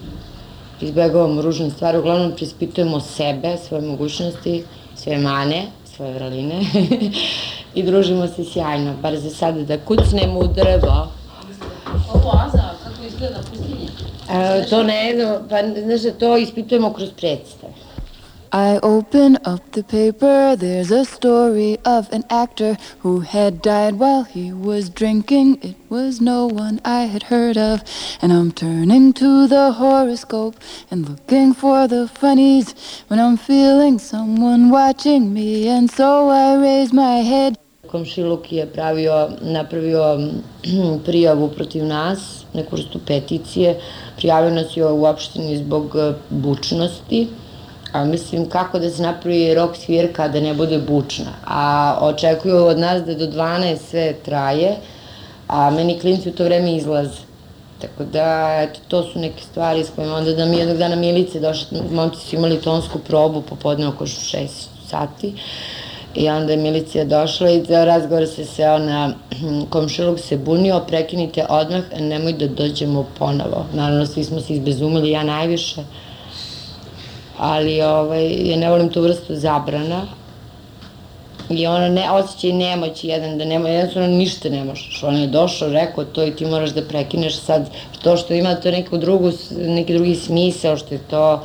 izbegavamo 0.81 1.43
ružne 1.43 1.71
stvari, 1.71 1.99
uglavnom 1.99 2.33
prispitujemo 2.33 3.01
sebe, 3.01 3.57
svoje 3.69 3.83
mogućnosti, 3.83 4.65
svoje 4.97 5.19
mane, 5.19 5.67
svoje 5.97 6.15
vraline 6.15 6.61
i 7.75 7.83
družimo 7.83 8.27
se 8.27 8.45
sjajno, 8.45 8.95
bar 9.03 9.19
za 9.19 9.31
sada 9.31 9.63
da 9.63 9.79
kucnemo 9.79 10.41
u 10.41 10.47
drvo. 10.47 11.09
Ovo 12.15 12.33
Aza, 12.47 12.63
kako 12.85 13.07
izgleda 13.07 13.39
pustinje? 13.51 13.89
E, 14.31 14.67
to 14.71 14.83
ne 14.83 15.15
znam, 15.15 15.49
pa 15.49 15.57
znaš 15.83 16.01
da 16.01 16.13
to 16.13 16.37
ispitujemo 16.37 16.93
kroz 16.93 17.11
predstave. 17.17 17.73
I 18.55 18.79
open 18.83 19.39
up 19.47 19.73
the 19.73 19.83
paper, 19.83 20.57
there's 20.57 20.91
a 20.91 21.07
story 21.07 21.79
of 21.87 22.13
an 22.13 22.25
actor 22.29 22.77
who 22.99 23.21
had 23.21 23.63
died 23.63 23.95
while 23.95 24.25
he 24.25 24.53
was 24.53 24.91
drinking. 24.91 25.63
It 25.63 25.77
was 25.89 26.21
no 26.21 26.49
one 26.49 26.79
I 26.85 27.05
had 27.05 27.23
heard 27.23 27.57
of, 27.57 27.83
and 28.21 28.31
I'm 28.31 28.53
turning 28.53 29.15
to 29.15 29.47
the 29.47 29.73
horoscope 29.73 30.57
and 30.91 31.09
looking 31.09 31.55
for 31.55 31.89
the 31.89 32.09
funnies 32.09 32.75
when 33.09 33.19
I'm 33.19 33.39
feeling 33.39 33.99
someone 33.99 34.69
watching 34.69 35.33
me, 35.33 35.69
and 35.69 35.91
so 35.91 36.29
I 36.29 36.55
raise 36.57 36.93
my 36.93 37.23
head. 37.23 37.57
Komšiluk 37.89 38.53
je 38.53 38.67
pravio, 38.67 39.31
napravio 39.41 40.19
mm, 40.19 41.01
prijavu 41.07 41.49
protiv 41.49 41.85
nas, 41.85 42.45
neku 42.55 42.77
vrstu 42.77 43.01
peticije, 43.07 43.81
prijavio 44.17 44.51
nas 44.51 44.77
je 44.77 44.85
u 44.87 45.05
opštini 45.05 45.57
zbog 45.57 45.97
eh, 45.97 46.15
bučnosti, 46.31 47.29
a 47.93 48.05
mislim 48.05 48.49
kako 48.49 48.79
da 48.79 48.91
se 48.91 49.03
napravi 49.03 49.55
rok 49.55 49.77
svirka 49.77 50.29
da 50.29 50.41
ne 50.41 50.55
bude 50.55 50.79
bučna. 50.79 51.33
A 51.47 51.99
očekuju 52.01 52.67
od 52.67 52.79
nas 52.79 53.03
da 53.03 53.15
do 53.15 53.27
12 53.27 53.77
sve 53.91 54.15
traje, 54.25 54.77
a 55.49 55.71
meni 55.71 55.99
klinci 56.01 56.29
u 56.29 56.33
to 56.33 56.45
vreme 56.45 56.77
izlaze. 56.77 57.33
Tako 57.81 58.05
da, 58.05 58.59
eto, 58.63 58.81
to 58.89 59.03
su 59.03 59.19
neke 59.19 59.43
stvari 59.45 59.85
s 59.85 59.91
kojima 59.97 60.15
onda 60.15 60.33
da 60.33 60.45
mi 60.45 60.57
jednog 60.57 60.77
dana 60.77 60.97
milice 60.97 61.41
došli, 61.41 61.83
momci 61.91 62.21
su 62.27 62.37
imali 62.37 62.61
tonsku 62.61 62.99
probu 62.99 63.43
popodne 63.43 63.89
oko 63.89 64.07
6 64.07 64.47
sati. 64.89 65.35
I 66.15 66.29
onda 66.29 66.53
je 66.53 66.59
milicija 66.59 67.05
došla 67.05 67.51
i 67.51 67.65
za 67.65 67.85
razgovor 67.85 68.27
se 68.29 68.45
seo 68.45 68.79
na 68.79 69.15
komšilog 69.71 70.21
se 70.21 70.37
bunio, 70.37 70.81
prekinite 70.89 71.47
odmah, 71.49 71.83
nemoj 72.01 72.33
da 72.33 72.47
dođemo 72.47 73.07
ponovo. 73.19 73.67
Naravno, 73.75 74.07
svi 74.07 74.25
smo 74.25 74.41
se 74.41 74.53
izbezumili, 74.53 75.11
ja 75.11 75.23
najviše 75.23 75.83
ali 77.43 77.83
ovaj, 77.83 78.51
ja 78.51 78.57
ne 78.57 78.71
volim 78.71 78.89
tu 78.89 79.01
vrstu 79.03 79.35
zabrana 79.35 80.03
i 81.51 81.67
ono 81.67 81.89
ne, 81.89 82.11
osjećaj 82.11 82.53
nemoći 82.53 83.09
jedan, 83.09 83.39
da 83.39 83.45
nema, 83.45 83.69
jednostavno 83.69 84.09
ništa 84.09 84.49
ne 84.49 84.65
možeš. 84.65 85.03
On 85.03 85.17
je 85.17 85.27
došao, 85.27 85.69
rekao 85.69 86.05
to 86.05 86.25
i 86.25 86.31
ti 86.37 86.47
moraš 86.47 86.71
da 86.71 86.83
prekineš 86.83 87.39
sad, 87.41 87.71
to 88.03 88.17
što 88.17 88.35
ima 88.35 88.55
to 88.55 88.71
neku 88.71 88.99
drugu, 88.99 89.31
neki 89.59 89.95
drugi 89.95 90.15
smisao, 90.15 90.77
što 90.77 90.95
je 90.95 91.01
to 91.11 91.45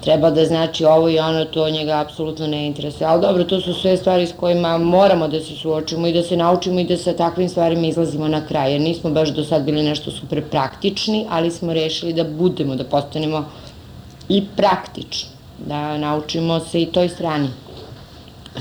treba 0.00 0.30
da 0.30 0.44
znači 0.44 0.84
ovo 0.84 1.08
i 1.08 1.18
ono, 1.18 1.44
to 1.44 1.70
njega 1.70 2.00
apsolutno 2.00 2.46
ne 2.46 2.66
interesuje. 2.66 3.06
Ali 3.06 3.22
dobro, 3.22 3.44
to 3.44 3.60
su 3.60 3.74
sve 3.74 3.96
stvari 3.96 4.26
s 4.26 4.32
kojima 4.32 4.78
moramo 4.78 5.28
da 5.28 5.40
se 5.40 5.54
suočimo 5.54 6.06
i 6.06 6.12
da 6.12 6.22
se 6.22 6.36
naučimo 6.36 6.80
i 6.80 6.84
da 6.84 6.96
sa 6.96 7.12
takvim 7.12 7.48
stvarima 7.48 7.86
izlazimo 7.86 8.28
na 8.28 8.46
kraj. 8.46 8.72
Jer 8.72 8.80
nismo 8.80 9.10
baš 9.10 9.28
do 9.28 9.44
sad 9.44 9.62
bili 9.62 9.82
nešto 9.82 10.10
super 10.10 10.42
praktični, 10.50 11.26
ali 11.30 11.50
smo 11.50 11.72
rešili 11.72 12.12
da 12.12 12.24
budemo, 12.24 12.74
da 12.74 12.84
postanemo 12.84 13.44
i 14.28 14.42
praktično, 14.56 15.30
da 15.66 15.98
naučimo 15.98 16.60
se 16.60 16.82
i 16.82 16.86
toj 16.86 17.08
strani 17.08 17.48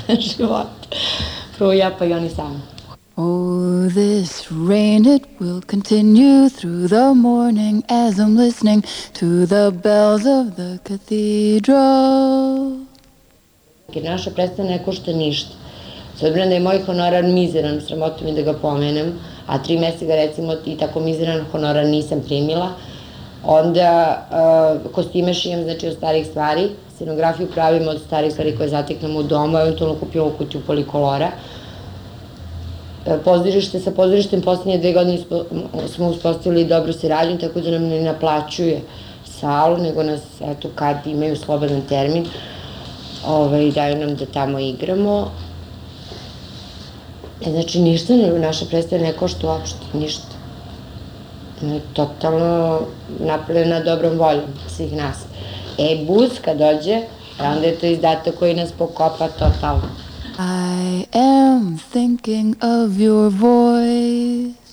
života. 0.38 0.88
Prvo 1.58 1.74
ja 1.74 1.92
pa 2.00 2.06
i 2.06 2.14
oni 2.14 2.30
sami. 2.30 2.60
Oh, 3.16 3.88
this 3.90 4.48
rain, 4.50 5.06
it 5.06 5.24
will 5.40 5.62
continue 5.62 6.50
through 6.50 6.88
the 6.88 7.14
morning 7.14 7.84
as 7.88 8.18
I'm 8.18 8.36
listening 8.36 8.84
to 9.14 9.46
the 9.46 9.72
bells 9.72 10.26
of 10.26 10.56
the 10.56 10.80
cathedral. 10.84 12.80
Jer 13.94 14.04
naša 14.04 14.32
predstava 14.32 14.70
ne 14.70 14.84
košta 14.86 15.12
ništa. 15.12 15.54
S 16.18 16.24
obzirom 16.24 16.50
da 16.50 16.56
je 16.56 16.60
moj 16.60 16.82
honorar 16.86 17.24
mizeran, 17.24 17.82
sramotno 17.82 18.28
mi 18.28 18.34
da 18.34 18.42
ga 18.42 18.54
pomenem, 18.54 19.14
a 19.48 19.58
tri 19.64 19.78
meseca 19.78 20.06
ga 20.06 20.16
recimo 20.16 20.56
i 20.66 20.78
tako 20.78 21.00
mizeran 21.00 21.46
honorar 21.52 21.86
nisam 21.86 22.22
primila, 22.26 22.72
Onda 23.44 24.18
uh, 24.86 24.92
kostime 24.92 25.34
šijem 25.34 25.64
znači 25.64 25.88
od 25.88 25.94
starih 25.94 26.28
stvari, 26.28 26.70
scenografiju 26.96 27.48
pravimo 27.54 27.92
od 27.92 28.02
starih 28.06 28.32
stvari 28.32 28.58
koje 28.58 28.70
zateknemo 28.70 29.20
u 29.20 29.24
domu, 29.24 29.58
eventualno 29.58 30.00
kupimo 30.00 30.30
kutiju 30.38 30.62
polikolora. 30.68 31.32
Pozorište 33.26 33.80
sa 33.80 33.92
pozorištem 33.92 34.42
poslednje 34.42 34.78
dve 34.78 34.94
godine 34.94 35.18
smo 35.96 36.08
uspostavili 36.08 36.66
dobro 36.66 36.94
se 36.94 37.08
radim, 37.08 37.40
tako 37.40 37.62
da 37.62 37.72
nam 37.72 37.84
ne 37.84 38.02
naplaćuje 38.02 38.82
salu, 39.26 39.78
nego 39.78 40.04
nas, 40.04 40.22
eto, 40.42 40.70
kad 40.76 41.08
imaju 41.08 41.36
slobodan 41.36 41.82
termin, 41.90 42.26
ovaj, 43.28 43.72
daju 43.72 43.98
nam 43.98 44.16
da 44.16 44.26
tamo 44.26 44.60
igramo. 44.60 45.32
E, 47.46 47.52
znači, 47.52 47.82
ništa, 47.82 48.14
naša 48.40 48.66
predstava 48.66 49.04
ne 49.04 49.14
košta 49.14 49.48
uopšte, 49.48 49.86
ništa 49.94 50.33
totalno 51.94 52.80
napravljena 53.20 53.80
dobrom 53.80 54.18
voljom 54.18 54.46
svih 54.68 54.94
nas. 54.94 55.18
E, 55.78 56.06
bus 56.08 56.32
kad 56.46 56.58
dođe, 56.58 57.02
onda 57.40 57.68
je 57.68 57.80
to 57.80 57.86
izdatak 57.86 58.36
koji 58.40 58.56
nas 58.56 58.72
pokopa 58.72 59.28
totalno. 59.28 59.90
I 60.40 61.06
am 61.14 61.80
thinking 61.92 62.56
of 62.56 62.92
your 62.98 63.30
voice. 63.30 64.64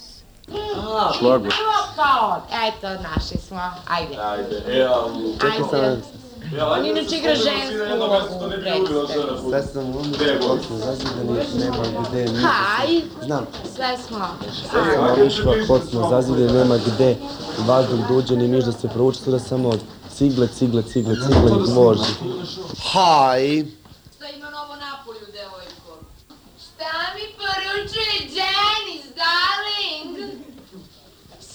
Šlagvor. 1.19 1.55
Kao, 1.97 2.43
eto, 2.69 3.03
naši 3.03 3.39
smo, 3.49 3.61
ajde. 3.89 4.17
Ajde, 4.23 4.81
evo, 4.83 5.11
Ajde. 5.43 6.20
On 6.59 6.87
inače 6.87 7.17
igra 7.17 7.35
žensku 7.35 7.77
ulogu 7.97 8.15
u 8.15 8.51
predstavi. 8.61 9.39
Sve 9.49 9.63
sam 9.63 9.87
umrlo, 9.87 10.09
točno 10.41 10.77
zazidani, 10.77 11.39
nema 11.59 12.09
gde 12.09 12.23
ništa. 12.25 12.49
Haj, 12.49 13.01
Znam. 13.25 13.47
sve 13.77 13.99
smo. 14.07 14.29
Sve 14.71 14.81
sam 14.95 15.21
obišla, 15.21 15.55
potpuno 15.69 16.09
zazidani, 16.11 16.53
nema 16.53 16.77
gde 16.77 17.17
vazduh 17.67 17.99
da 18.09 18.15
uđe, 18.15 18.37
ni 18.37 18.49
miš 18.49 18.65
da 18.65 18.73
se 18.73 18.89
provuče, 18.89 19.19
sada 19.21 19.39
samo 19.39 19.73
cigle, 20.17 20.49
cigle, 20.59 20.83
cigle, 20.83 21.15
cigle 21.15 21.51
i 21.51 21.73
gvožđe. 21.73 22.13
Haj! 22.93 23.65
Šta 24.17 24.29
ima 24.37 24.51
novo 24.51 24.75
napolju, 24.77 25.27
devojko? 25.33 25.93
Šta 26.65 26.93
mi 27.15 27.25
poručuje 27.39 28.13
Janice, 28.39 29.09
darling? 29.23 30.41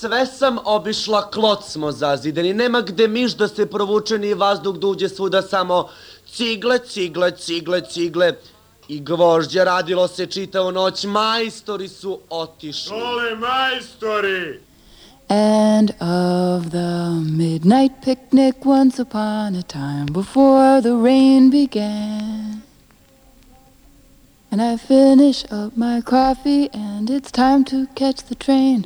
Sve 0.05 0.25
sam 0.25 0.57
obišla, 0.65 1.31
klot 1.31 1.63
smo 1.63 1.91
zazidani, 1.91 2.53
nema 2.53 2.81
gde 2.81 3.07
miš 3.07 3.33
da 3.33 3.47
se 3.47 3.65
provuče 3.65 4.17
ni 4.17 4.33
vazduh 4.33 4.75
da 4.77 4.87
uđe 4.87 5.09
svuda 5.09 5.41
samo 5.41 5.87
cigle, 6.31 6.77
cigle, 6.79 7.31
cigle, 7.31 7.81
cigle 7.81 8.33
i 8.87 8.99
gvožđe. 8.99 9.63
Radilo 9.63 10.07
se 10.07 10.25
čitavu 10.25 10.71
noć, 10.71 11.03
majstori 11.03 11.87
su 11.87 12.19
otišli. 12.29 12.99
Dole 12.99 13.35
majstori! 13.35 14.59
And 15.29 15.89
of 15.89 16.69
the 16.69 17.09
midnight 17.37 18.03
picnic 18.03 18.55
once 18.65 19.01
upon 19.01 19.55
a 19.55 19.63
time 19.63 20.05
before 20.05 20.81
the 20.81 20.95
rain 21.03 21.49
began. 21.49 22.64
And 24.55 24.61
I 24.61 24.77
finish 24.77 25.43
up 25.51 25.75
my 25.75 25.99
coffee 25.99 26.69
and 26.71 27.09
it's 27.09 27.29
time 27.29 27.65
to 27.65 27.87
catch 27.87 28.23
the 28.23 28.35
train. 28.35 28.85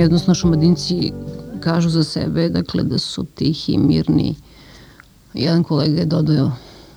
Kragujevčani, 0.00 0.04
odnosno 0.04 0.34
šumadinci, 0.34 1.12
kažu 1.60 1.90
za 1.90 2.04
sebe 2.04 2.48
dakle, 2.48 2.84
da 2.84 2.98
su 2.98 3.24
tihi, 3.34 3.78
mirni. 3.78 4.34
Jedan 5.34 5.64
kolega 5.64 6.00
je 6.00 6.06
dodao 6.06 6.52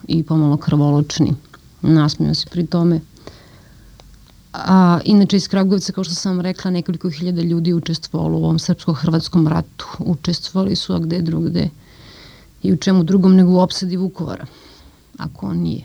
i 0.07 0.23
pomalo 0.23 0.57
krvoločni. 0.57 1.33
Nasmio 1.81 2.33
se 2.33 2.47
pri 2.49 2.65
tome. 2.65 3.01
A, 4.53 4.99
inače 5.05 5.37
iz 5.37 5.47
Kragujevca, 5.47 5.91
kao 5.91 6.03
što 6.03 6.15
sam 6.15 6.41
rekla, 6.41 6.71
nekoliko 6.71 7.09
hiljada 7.09 7.41
ljudi 7.41 7.73
učestvovalo 7.73 8.37
u 8.37 8.43
ovom 8.43 8.59
srpsko-hrvatskom 8.59 9.47
ratu. 9.47 9.85
Učestvovali 9.99 10.75
su, 10.75 10.93
a 10.93 10.99
gde 10.99 11.21
drugde 11.21 11.69
i 12.63 12.73
u 12.73 12.77
čemu 12.77 13.03
drugom 13.03 13.35
nego 13.35 13.51
u 13.51 13.59
opsadi 13.59 13.97
Vukovara. 13.97 14.45
Ako 15.17 15.47
on 15.47 15.57
nije 15.57 15.83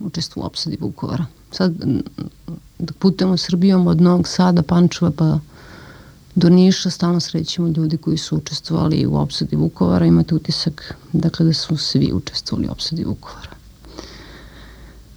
učestvovao 0.00 0.46
u 0.46 0.50
opsadi 0.50 0.78
Vukovara. 0.80 1.26
Sad, 1.50 1.72
dok 2.78 2.96
putujemo 2.96 3.36
Srbijom 3.36 3.86
od 3.86 4.00
Novog 4.00 4.28
Sada, 4.28 4.62
Pančeva 4.62 5.10
pa 5.10 5.38
do 6.34 6.48
Niša, 6.48 6.90
stalno 6.90 7.20
srećemo 7.20 7.68
ljudi 7.68 7.96
koji 7.96 8.18
su 8.18 8.36
učestvovali 8.36 9.06
u 9.06 9.16
opsadi 9.16 9.56
Vukovara. 9.56 10.06
Imate 10.06 10.34
utisak 10.34 10.94
dakle, 11.12 11.46
da 11.46 11.52
su 11.52 11.76
svi 11.76 12.12
učestvovali 12.12 12.68
u 12.68 12.72
opsadi 12.72 13.04
Vukovara. 13.04 13.50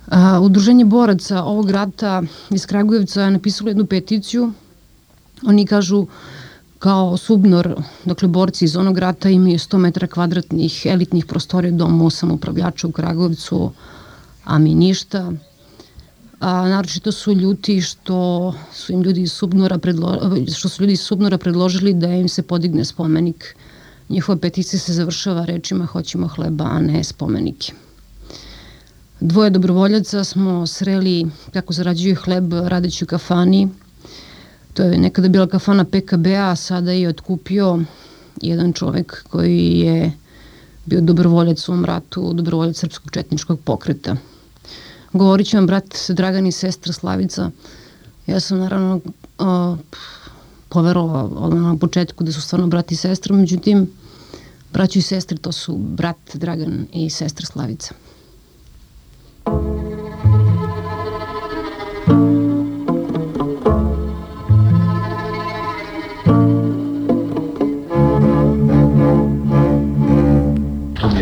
A, 0.08 0.40
Udruženje 0.40 0.86
boraca 0.86 1.44
ovog 1.44 1.70
rata 1.70 2.24
iz 2.50 2.66
Kragujevca 2.66 3.22
je 3.22 3.32
napisalo 3.32 3.70
jednu 3.70 3.86
peticiju. 3.86 4.52
Oni 5.46 5.66
kažu 5.66 6.08
kao 6.80 7.18
Subnor, 7.18 7.82
dakle 8.06 8.28
borci 8.28 8.66
iz 8.66 8.76
onog 8.76 8.98
rata 8.98 9.30
imaju 9.30 9.58
100 9.58 9.78
metara 9.78 10.08
kvadratnih 10.08 10.86
elitnih 10.86 11.26
prostorija 11.26 11.72
dom 11.72 12.02
8 12.02 12.32
upravljača 12.32 12.88
u 12.88 12.92
Kragujevcu, 12.92 13.72
a 14.44 14.58
mi 14.60 14.76
ništa. 14.76 15.32
A, 16.40 16.70
naročito 16.70 17.12
su 17.12 17.34
ljuti 17.34 17.82
što 17.82 18.54
su 18.74 18.94
im 18.94 19.02
ljudi 19.02 19.22
iz 19.22 19.32
Subnora 19.32 19.78
predlo, 19.78 20.32
što 20.56 20.70
su 20.70 20.84
ljudi 20.84 20.94
iz 20.94 21.02
Subnora 21.02 21.38
predložili 21.38 21.94
da 21.94 22.08
im 22.08 22.30
se 22.30 22.42
podigne 22.42 22.86
spomenik. 22.86 23.56
Njihova 24.10 24.38
peticija 24.38 24.80
se 24.80 24.94
završava 24.94 25.46
rečima 25.46 25.86
hoćemo 25.86 26.28
hleba, 26.28 26.66
a 26.66 26.80
ne 26.80 27.04
spomenike. 27.04 27.74
Dvoje 29.20 29.50
dobrovoljaca 29.50 30.24
smo 30.24 30.68
sreli 30.68 31.26
kako 31.54 31.74
zarađuju 31.74 32.16
hleb 32.16 32.54
radeći 32.54 33.04
u 33.04 33.08
kafani. 33.08 33.70
To 34.74 34.84
je 34.84 34.98
nekada 34.98 35.30
bila 35.30 35.48
kafana 35.48 35.84
PKB-a, 35.84 36.52
a 36.52 36.56
sada 36.56 36.92
je 36.92 37.10
otkupio 37.10 37.80
jedan 38.42 38.74
čovek 38.74 39.24
koji 39.30 39.80
je 39.80 40.12
bio 40.86 41.02
dobrovoljac 41.02 41.70
u 41.70 41.72
ovom 41.72 41.86
ratu, 41.86 42.34
dobrovoljac 42.34 42.78
Srpskog 42.78 43.12
četničkog 43.12 43.60
pokreta. 43.64 44.16
Govorit 45.16 45.48
će 45.48 45.58
vam 45.58 45.68
brat 45.68 45.96
Dragan 46.10 46.48
i 46.48 46.52
sestra 46.52 46.94
Slavica. 46.94 47.52
Ja 48.28 48.40
sam 48.40 48.60
naravno 48.60 49.00
uh, 49.40 49.78
poverovala 50.70 51.24
odmah 51.24 51.62
na 51.62 51.78
početku 51.78 52.24
da 52.24 52.32
su 52.32 52.42
stvarno 52.42 52.68
brat 52.68 52.92
i 52.92 52.96
sestra, 52.96 53.36
međutim, 53.36 53.88
braću 54.74 55.00
i 55.00 55.02
sestre 55.02 55.38
to 55.38 55.52
su 55.52 55.78
brat 55.78 56.18
Dragan 56.34 56.88
i 56.94 57.10
sestra 57.10 57.46
Slavica. 57.46 57.94
To 59.44 59.62
mi 59.62 59.75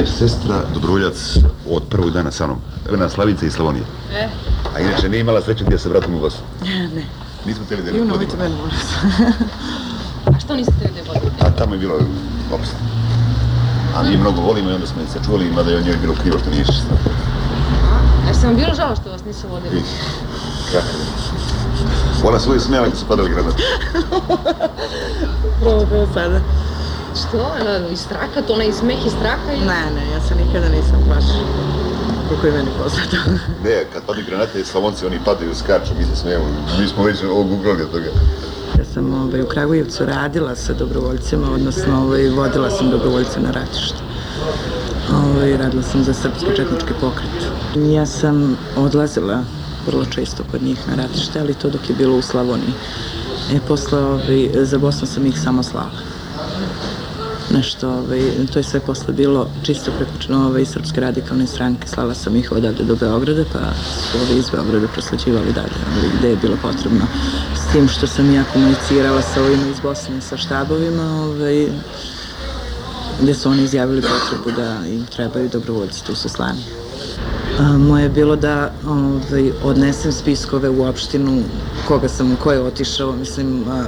je 0.04 0.08
sestra, 0.08 0.62
dobrovoljac 0.74 1.38
od 1.70 1.84
prvog 1.90 2.12
dana 2.12 2.32
sa 2.32 2.46
mnom. 2.46 2.58
Evena 2.90 3.10
Slavica 3.10 3.46
iz 3.46 3.54
Slavonije. 3.54 3.84
E, 4.14 4.28
A 4.76 4.80
inače 4.80 5.10
nije 5.10 5.22
imala 5.22 5.42
sreće 5.42 5.64
gdje 5.64 5.80
se 5.80 5.90
vratim 5.90 6.16
u 6.16 6.20
Gosu. 6.20 6.38
ne. 6.96 7.04
Nismo 7.46 7.66
htjeli 7.66 7.84
da 7.84 7.90
je 7.90 8.02
vodimo. 8.02 8.18
mene 8.38 8.56
molim 8.56 8.72
vas. 8.72 8.90
A 10.36 10.40
što 10.40 10.56
niste 10.56 10.74
htjeli 10.78 10.94
da 10.96 11.12
vodite? 11.14 11.46
A 11.46 11.50
tamo 11.52 11.74
je 11.76 11.80
bilo 11.80 11.96
opasno. 12.54 12.78
A 13.96 14.04
mi 14.04 14.12
je 14.12 14.18
mnogo 14.18 14.42
volimo 14.42 14.70
i 14.70 14.74
onda 14.74 14.88
smo 14.88 15.02
je 15.02 15.08
sačuvali, 15.08 15.52
mada 15.56 15.72
je 15.72 15.78
od 15.78 15.86
njoj 15.86 15.98
bilo 16.02 16.14
krivo 16.22 16.40
što 16.40 16.50
nije 16.50 16.62
išla. 16.62 16.98
Ja 18.28 18.34
sam 18.34 18.44
vam 18.50 18.56
bilo 18.56 18.74
žao 18.76 18.96
što 18.96 19.10
vas 19.12 19.26
nisu 19.26 19.48
vodili. 19.48 19.82
Kako? 20.72 20.88
Ona 22.28 22.40
svoje 22.40 22.60
smijala 22.60 22.88
kad 22.88 22.98
su 22.98 23.06
padali 23.08 23.30
granate. 23.30 23.64
Prvo 25.60 26.08
sada. 26.14 26.40
Što? 27.15 27.56
Iz 27.91 27.99
straha? 27.99 28.41
To 28.48 28.53
onaj 28.53 28.72
smeh 28.72 29.06
iz 29.06 29.11
straha? 29.11 29.53
Ili... 29.53 29.65
Ne, 29.65 29.91
ne, 29.95 30.11
ja 30.14 30.22
se 30.22 30.35
nikada 30.35 30.69
nisam 30.69 31.03
baš, 31.10 31.26
koliko 32.27 32.48
je 32.48 32.53
meni 32.53 32.69
poznato. 32.84 33.18
Ne, 33.64 33.85
kad 33.94 34.03
padaju 34.03 34.26
granate, 34.26 34.65
Slavonci 34.65 35.06
oni 35.06 35.19
padaju, 35.26 35.56
skaču, 35.56 35.91
mi 35.98 36.06
se 36.06 36.15
smijemo. 36.15 36.45
Mi 36.80 36.88
smo 36.88 37.03
već 37.03 37.23
oguglali 37.23 37.84
od 37.84 37.91
toga. 37.91 38.06
Ja 38.80 38.85
sam 38.94 39.14
ovaj, 39.14 39.41
u 39.41 39.48
Kragujevcu 39.48 40.06
radila 40.06 40.56
sa 40.56 40.73
dobrovoljcima, 40.73 41.52
odnosno 41.52 42.02
ovaj, 42.03 42.30
vodila 42.30 42.69
sam 42.69 42.90
dobrovoljce 42.90 43.40
na 43.40 43.52
ratište. 43.52 43.98
Ovaj, 45.14 45.57
radila 45.57 45.84
sam 45.84 46.03
za 46.03 46.14
srpski 46.14 46.56
četnički 46.56 46.94
pokret. 47.02 47.52
Ja 47.94 48.06
sam 48.06 48.57
odlazila 48.77 49.44
vrlo 49.88 50.06
često 50.06 50.44
kod 50.52 50.61
njih 50.64 50.88
na 50.88 50.95
ratište, 50.95 51.40
ali 51.40 51.53
to 51.53 51.69
dok 51.69 51.90
je 51.90 51.95
bilo 51.95 52.18
u 52.18 52.22
Slavoniji. 52.22 52.73
E, 53.53 53.60
posle, 53.68 53.99
ovaj, 53.99 54.49
za 54.53 54.77
Bosnu 54.77 55.07
sam 55.07 55.26
ih 55.26 55.40
samo 55.40 55.64
slala. 55.64 56.12
Nešto, 57.52 57.90
ovaj, 57.90 58.22
to 58.53 58.60
je 58.60 58.64
sve 58.64 58.80
posle 58.80 59.14
bilo 59.14 59.48
čisto 59.64 59.91
preko 59.98 60.34
ovaj, 60.34 60.65
Srpske 60.65 61.02
radikalne 61.02 61.48
stranke. 61.48 61.88
Slala 61.88 62.14
sam 62.14 62.36
ih 62.36 62.52
odavde 62.52 62.84
do 62.84 62.95
Beograda, 62.95 63.44
pa 63.53 63.60
su 63.84 64.18
ovi 64.18 64.40
iz 64.40 64.49
Beograda 64.49 64.88
proslađivali 64.88 65.53
dalje, 65.53 65.78
ovaj, 65.91 66.10
gde 66.20 66.30
je 66.30 66.36
bilo 66.36 66.57
potrebno. 66.61 67.06
S 67.56 67.72
tim 67.74 67.88
što 67.88 68.07
sam 68.07 68.34
ja 68.34 68.44
komunicirala 68.53 69.22
sa 69.22 69.41
ovima 69.41 69.68
iz 69.68 69.80
Bosne, 69.80 70.22
sa 70.22 70.38
štabovima, 70.38 71.24
ovaj, 71.24 71.68
gde 73.22 73.34
su 73.34 73.49
oni 73.49 73.64
izjavili 73.64 74.02
potrebu 74.02 74.61
da 74.61 74.88
im 74.88 75.06
trebaju 75.06 75.49
dobrovoljci, 75.49 76.06
tu 76.06 76.15
su 76.15 76.30
slani. 76.30 76.64
Moje 77.78 78.03
je 78.03 78.10
bilo 78.10 78.36
da 78.36 78.74
ovaj, 78.88 79.52
odnesem 79.64 80.11
spiskove 80.11 80.70
u 80.70 80.86
opštinu 80.86 81.44
koga 81.88 82.07
sam, 82.07 82.36
ko 82.36 82.52
je 82.52 82.61
otišao, 82.61 83.15
mislim, 83.15 83.64
a, 83.70 83.86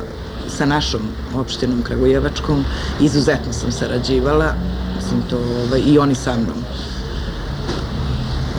sa 0.57 0.65
našom 0.65 1.01
opštinom 1.35 1.81
Kragujevačkom. 1.83 2.65
Izuzetno 3.01 3.53
sam 3.53 3.71
sarađivala, 3.71 4.53
mislim 4.95 5.21
to, 5.29 5.37
ovaj, 5.37 5.81
i 5.85 5.97
oni 5.99 6.15
sa 6.15 6.33
mnom. 6.37 6.63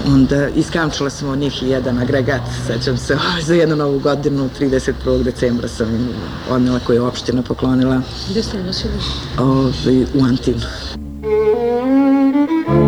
Onda 0.09 0.48
iskamčila 0.48 1.10
sam 1.10 1.28
od 1.28 1.39
njih 1.39 1.62
i 1.62 1.68
jedan 1.68 1.98
agregat, 1.98 2.40
sećam 2.66 2.97
se, 2.97 3.14
ovaj, 3.31 3.43
za 3.43 3.55
jednu 3.55 3.77
novu 3.77 3.98
godinu, 3.98 4.48
31. 4.60 5.23
decembra 5.23 5.68
sam 5.68 5.94
im 5.94 6.09
odnela 6.51 6.78
koju 6.86 6.97
je 6.97 7.02
opština 7.02 7.43
poklonila 7.43 8.01
Gde 8.31 8.43
ste 8.43 8.62
nosili? 8.62 8.94
ovaj, 9.39 10.02
u 10.14 10.24
Antinu. 10.24 10.60
Ranjeni 11.23 12.85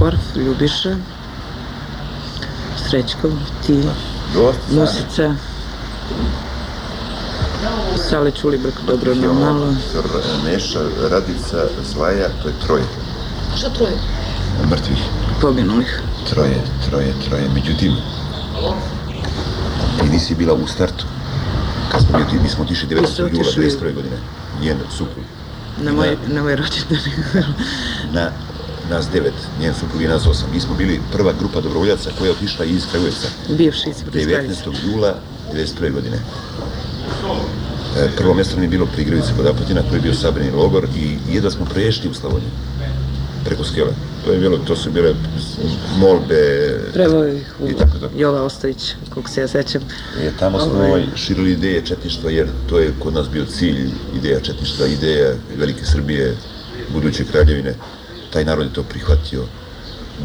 Korf, 0.00 0.36
Ljubiša, 0.36 0.96
Srećkov, 2.88 3.30
ti. 3.66 3.82
Musica, 4.70 5.34
Sale 8.08 8.30
Čulibrk, 8.30 8.74
dobro 8.86 9.14
normalno. 9.14 9.76
Neša, 10.44 10.80
Radica, 11.10 11.66
Zlaja, 11.92 12.28
to 12.42 12.48
je 12.48 12.54
troje 12.66 12.82
Šta 13.56 13.70
troje? 13.70 13.92
mrtvih. 14.70 14.98
Poginulih. 15.40 16.00
Troje, 16.30 16.62
troje, 16.88 17.14
troje. 17.28 17.48
Međutim, 17.54 17.92
ti 20.00 20.08
nisi 20.10 20.34
bila 20.34 20.54
u 20.54 20.66
startu. 20.66 21.04
Kad 21.92 22.00
smo, 22.00 22.18
mi, 22.18 22.42
mi 22.42 22.48
smo 22.48 22.64
otišli 22.64 22.94
Vi 22.94 23.06
ste 23.06 23.22
19. 23.22 23.32
jula 23.32 23.40
otišli. 23.40 23.70
21. 23.70 23.94
godine. 23.94 24.16
Njen 24.60 24.76
suprug. 24.90 25.24
Na 25.82 25.92
moj, 25.92 26.16
na 26.26 26.42
moj 26.42 26.56
rođendan. 26.56 26.98
Na 28.12 28.30
nas 28.90 29.06
devet, 29.12 29.34
njen 29.60 29.74
suprug 29.74 30.02
i 30.02 30.08
nas 30.08 30.26
osam. 30.26 30.48
Mi 30.54 30.60
smo 30.60 30.74
bili 30.74 31.00
prva 31.12 31.32
grupa 31.38 31.60
dobrovoljaca 31.60 32.10
koja 32.18 32.28
je 32.28 32.32
otišla 32.32 32.64
iz 32.64 32.86
Kragujevca 32.90 33.28
Bivši 33.48 33.90
ispred 33.90 34.14
19. 34.14 34.54
jula 34.92 35.14
1991. 35.54 35.92
godine. 35.92 36.18
E, 37.98 38.08
Prvo 38.16 38.34
mjesto 38.34 38.54
nam 38.54 38.62
je 38.62 38.68
bilo 38.68 38.86
pri 38.86 39.02
Igravici 39.02 39.32
kod 39.36 39.46
Apatina, 39.46 39.82
koji 39.88 39.98
je 39.98 40.02
bio 40.02 40.14
sabrani 40.14 40.50
logor 40.50 40.88
i 40.96 41.34
jedva 41.34 41.50
smo 41.50 41.64
prešli 41.64 42.10
u 42.10 42.14
Slavoniju, 42.14 42.50
preko 43.44 43.64
Skele. 43.64 43.92
To, 44.24 44.32
je 44.32 44.38
bilo, 44.38 44.58
to 44.58 44.76
su 44.76 44.90
bile 44.90 45.14
molbe, 45.98 46.70
Prvo 46.92 47.24
ih 47.24 47.54
u 47.60 47.68
I 47.68 47.74
tako 47.74 47.98
da. 47.98 48.08
Jova 48.16 48.42
Ostojić, 48.42 48.94
koliko 49.10 49.30
se 49.30 49.40
ja 49.40 49.48
sećam. 49.48 49.82
E, 50.20 50.30
tamo 50.38 50.60
smo 50.60 50.72
Ovaj. 50.72 50.88
ovaj, 50.90 51.04
širili 51.14 51.52
ideje 51.52 51.86
četništva, 51.86 52.30
jer 52.30 52.48
to 52.68 52.78
je 52.78 52.92
kod 52.98 53.14
nas 53.14 53.28
bio 53.30 53.44
cilj, 53.46 53.90
ideja 54.16 54.40
četništva, 54.40 54.86
ideja 54.86 55.32
Velike 55.56 55.84
Srbije, 55.84 56.36
buduće 56.92 57.24
kraljevine. 57.24 57.74
Taj 58.32 58.44
narod 58.44 58.66
je 58.66 58.72
to 58.72 58.82
prihvatio. 58.82 59.44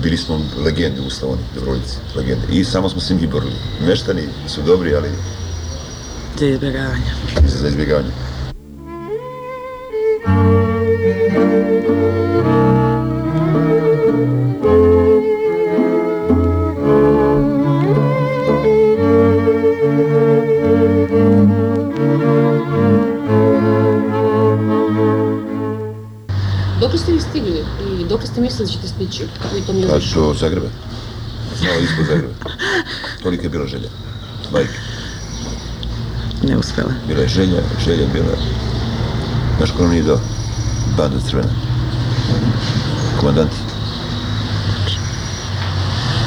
Bili 0.04 0.18
smo 0.18 0.42
legende 0.58 1.02
u 1.02 1.10
Slavoniji, 1.10 1.46
dobrovoljci, 1.56 1.98
legende. 2.16 2.48
I 2.52 2.64
samo 2.64 2.90
smo 2.90 3.02
se 3.02 3.14
mi 3.14 3.28
borili. 3.28 3.54
Meštani 3.82 4.22
su 4.48 4.62
dobri, 4.62 4.96
ali 4.96 5.10
Za 6.40 6.46
izbjegavanje. 6.46 7.12
za 7.46 7.68
izbjegavanje. 7.68 8.10
Pa 30.16 30.22
do 30.22 30.34
Zagreba. 30.34 30.68
Malo 31.62 31.80
ispod 31.80 32.06
Zagreba. 32.06 32.34
Tolika 33.24 33.44
je 33.44 33.50
bila 33.50 33.68
želja. 33.68 33.90
Majke. 34.52 34.80
Ne 36.44 36.58
uspela. 36.58 36.92
Bila 37.08 37.22
je 37.22 37.28
želja, 37.28 37.62
želja 37.86 38.08
bila. 38.14 38.38
Znaš 39.58 39.72
ko 39.72 39.88
nije 39.88 40.04
dao? 40.04 40.20
Banda 40.98 41.20
crvena. 41.30 41.50
Komandanti. 43.20 43.56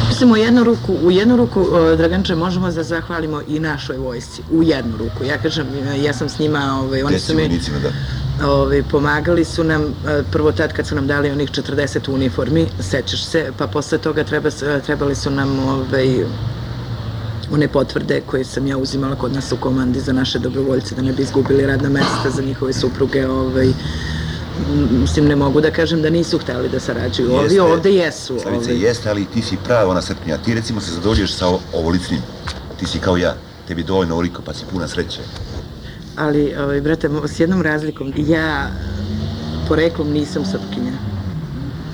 Mislim, 0.08 0.32
u 0.32 0.36
jednu 0.36 0.64
ruku, 0.64 0.92
u 1.02 1.10
jednu 1.10 1.36
ruku, 1.36 1.60
o, 1.72 1.96
Draganče, 1.96 2.34
možemo 2.34 2.70
da 2.70 2.82
zahvalimo 2.82 3.40
i 3.48 3.58
našoj 3.58 3.96
vojsci. 3.96 4.42
U 4.52 4.62
jednu 4.62 4.96
ruku. 4.96 5.24
Ja 5.24 5.38
kažem, 5.38 5.66
ja 6.04 6.12
sam 6.12 6.28
s 6.28 6.38
njima, 6.38 6.80
ovaj, 6.82 7.02
oni 7.02 7.18
su 7.18 7.34
mi... 7.34 7.42
vojnicima, 7.42 7.78
da. 7.78 7.88
Ovaj, 8.44 8.82
pomagali 8.82 9.44
su 9.44 9.64
nam, 9.64 9.82
e, 9.82 10.22
prvo 10.32 10.52
tad 10.52 10.72
kad 10.72 10.86
su 10.86 10.94
nam 10.94 11.06
dali 11.06 11.30
onih 11.30 11.50
40 11.50 12.08
uniformi, 12.08 12.66
sećaš 12.80 13.24
se, 13.24 13.52
pa 13.58 13.66
posle 13.66 13.98
toga 13.98 14.24
treba, 14.24 14.50
s- 14.50 14.64
trebali 14.86 15.14
su 15.14 15.30
nam 15.30 15.58
ovaj, 15.58 16.24
one 17.52 17.68
potvrde 17.68 18.20
koje 18.20 18.44
sam 18.44 18.66
ja 18.66 18.76
uzimala 18.78 19.16
kod 19.16 19.32
nas 19.32 19.52
u 19.52 19.56
komandi 19.56 20.00
za 20.00 20.12
naše 20.12 20.38
dobrovoljce, 20.38 20.94
da 20.94 21.02
ne 21.02 21.12
bi 21.12 21.22
izgubili 21.22 21.66
radna 21.66 21.88
mesta 21.88 22.30
za 22.30 22.42
njihove 22.42 22.72
supruge. 22.72 23.28
Ovaj, 23.28 23.72
mislim, 24.92 25.24
ne 25.24 25.36
mogu 25.36 25.60
da 25.60 25.70
kažem 25.70 26.02
da 26.02 26.10
nisu 26.10 26.38
hteli 26.38 26.68
da 26.68 26.80
sarađuju. 26.80 27.32
Ovi 27.32 27.42
Jeste. 27.44 27.62
ovde 27.62 27.92
jesu. 27.92 28.38
Slavice, 28.38 28.70
ovaj. 28.70 28.82
jeste, 28.82 29.10
ali 29.10 29.24
ti 29.24 29.42
si 29.42 29.56
prava 29.56 29.90
ona 29.90 30.02
srpnja. 30.02 30.38
Ti 30.38 30.54
recimo 30.54 30.80
se 30.80 30.90
zadovoljuješ 30.92 31.32
sa 31.32 31.46
ovolicnim. 31.74 32.20
Ti 32.80 32.86
si 32.86 32.98
kao 32.98 33.16
ja. 33.16 33.34
Tebi 33.68 33.82
dovoljno 33.82 34.14
ovoliko, 34.14 34.42
pa 34.42 34.54
si 34.54 34.64
puna 34.72 34.88
sreće. 34.88 35.20
Ali, 36.18 36.54
ovaj, 36.56 36.80
brate, 36.80 37.10
s 37.26 37.40
jednom 37.40 37.62
razlikom. 37.62 38.12
Ja 38.16 38.70
poreklom 39.68 40.10
nisam 40.10 40.44
srpkinja. 40.44 40.92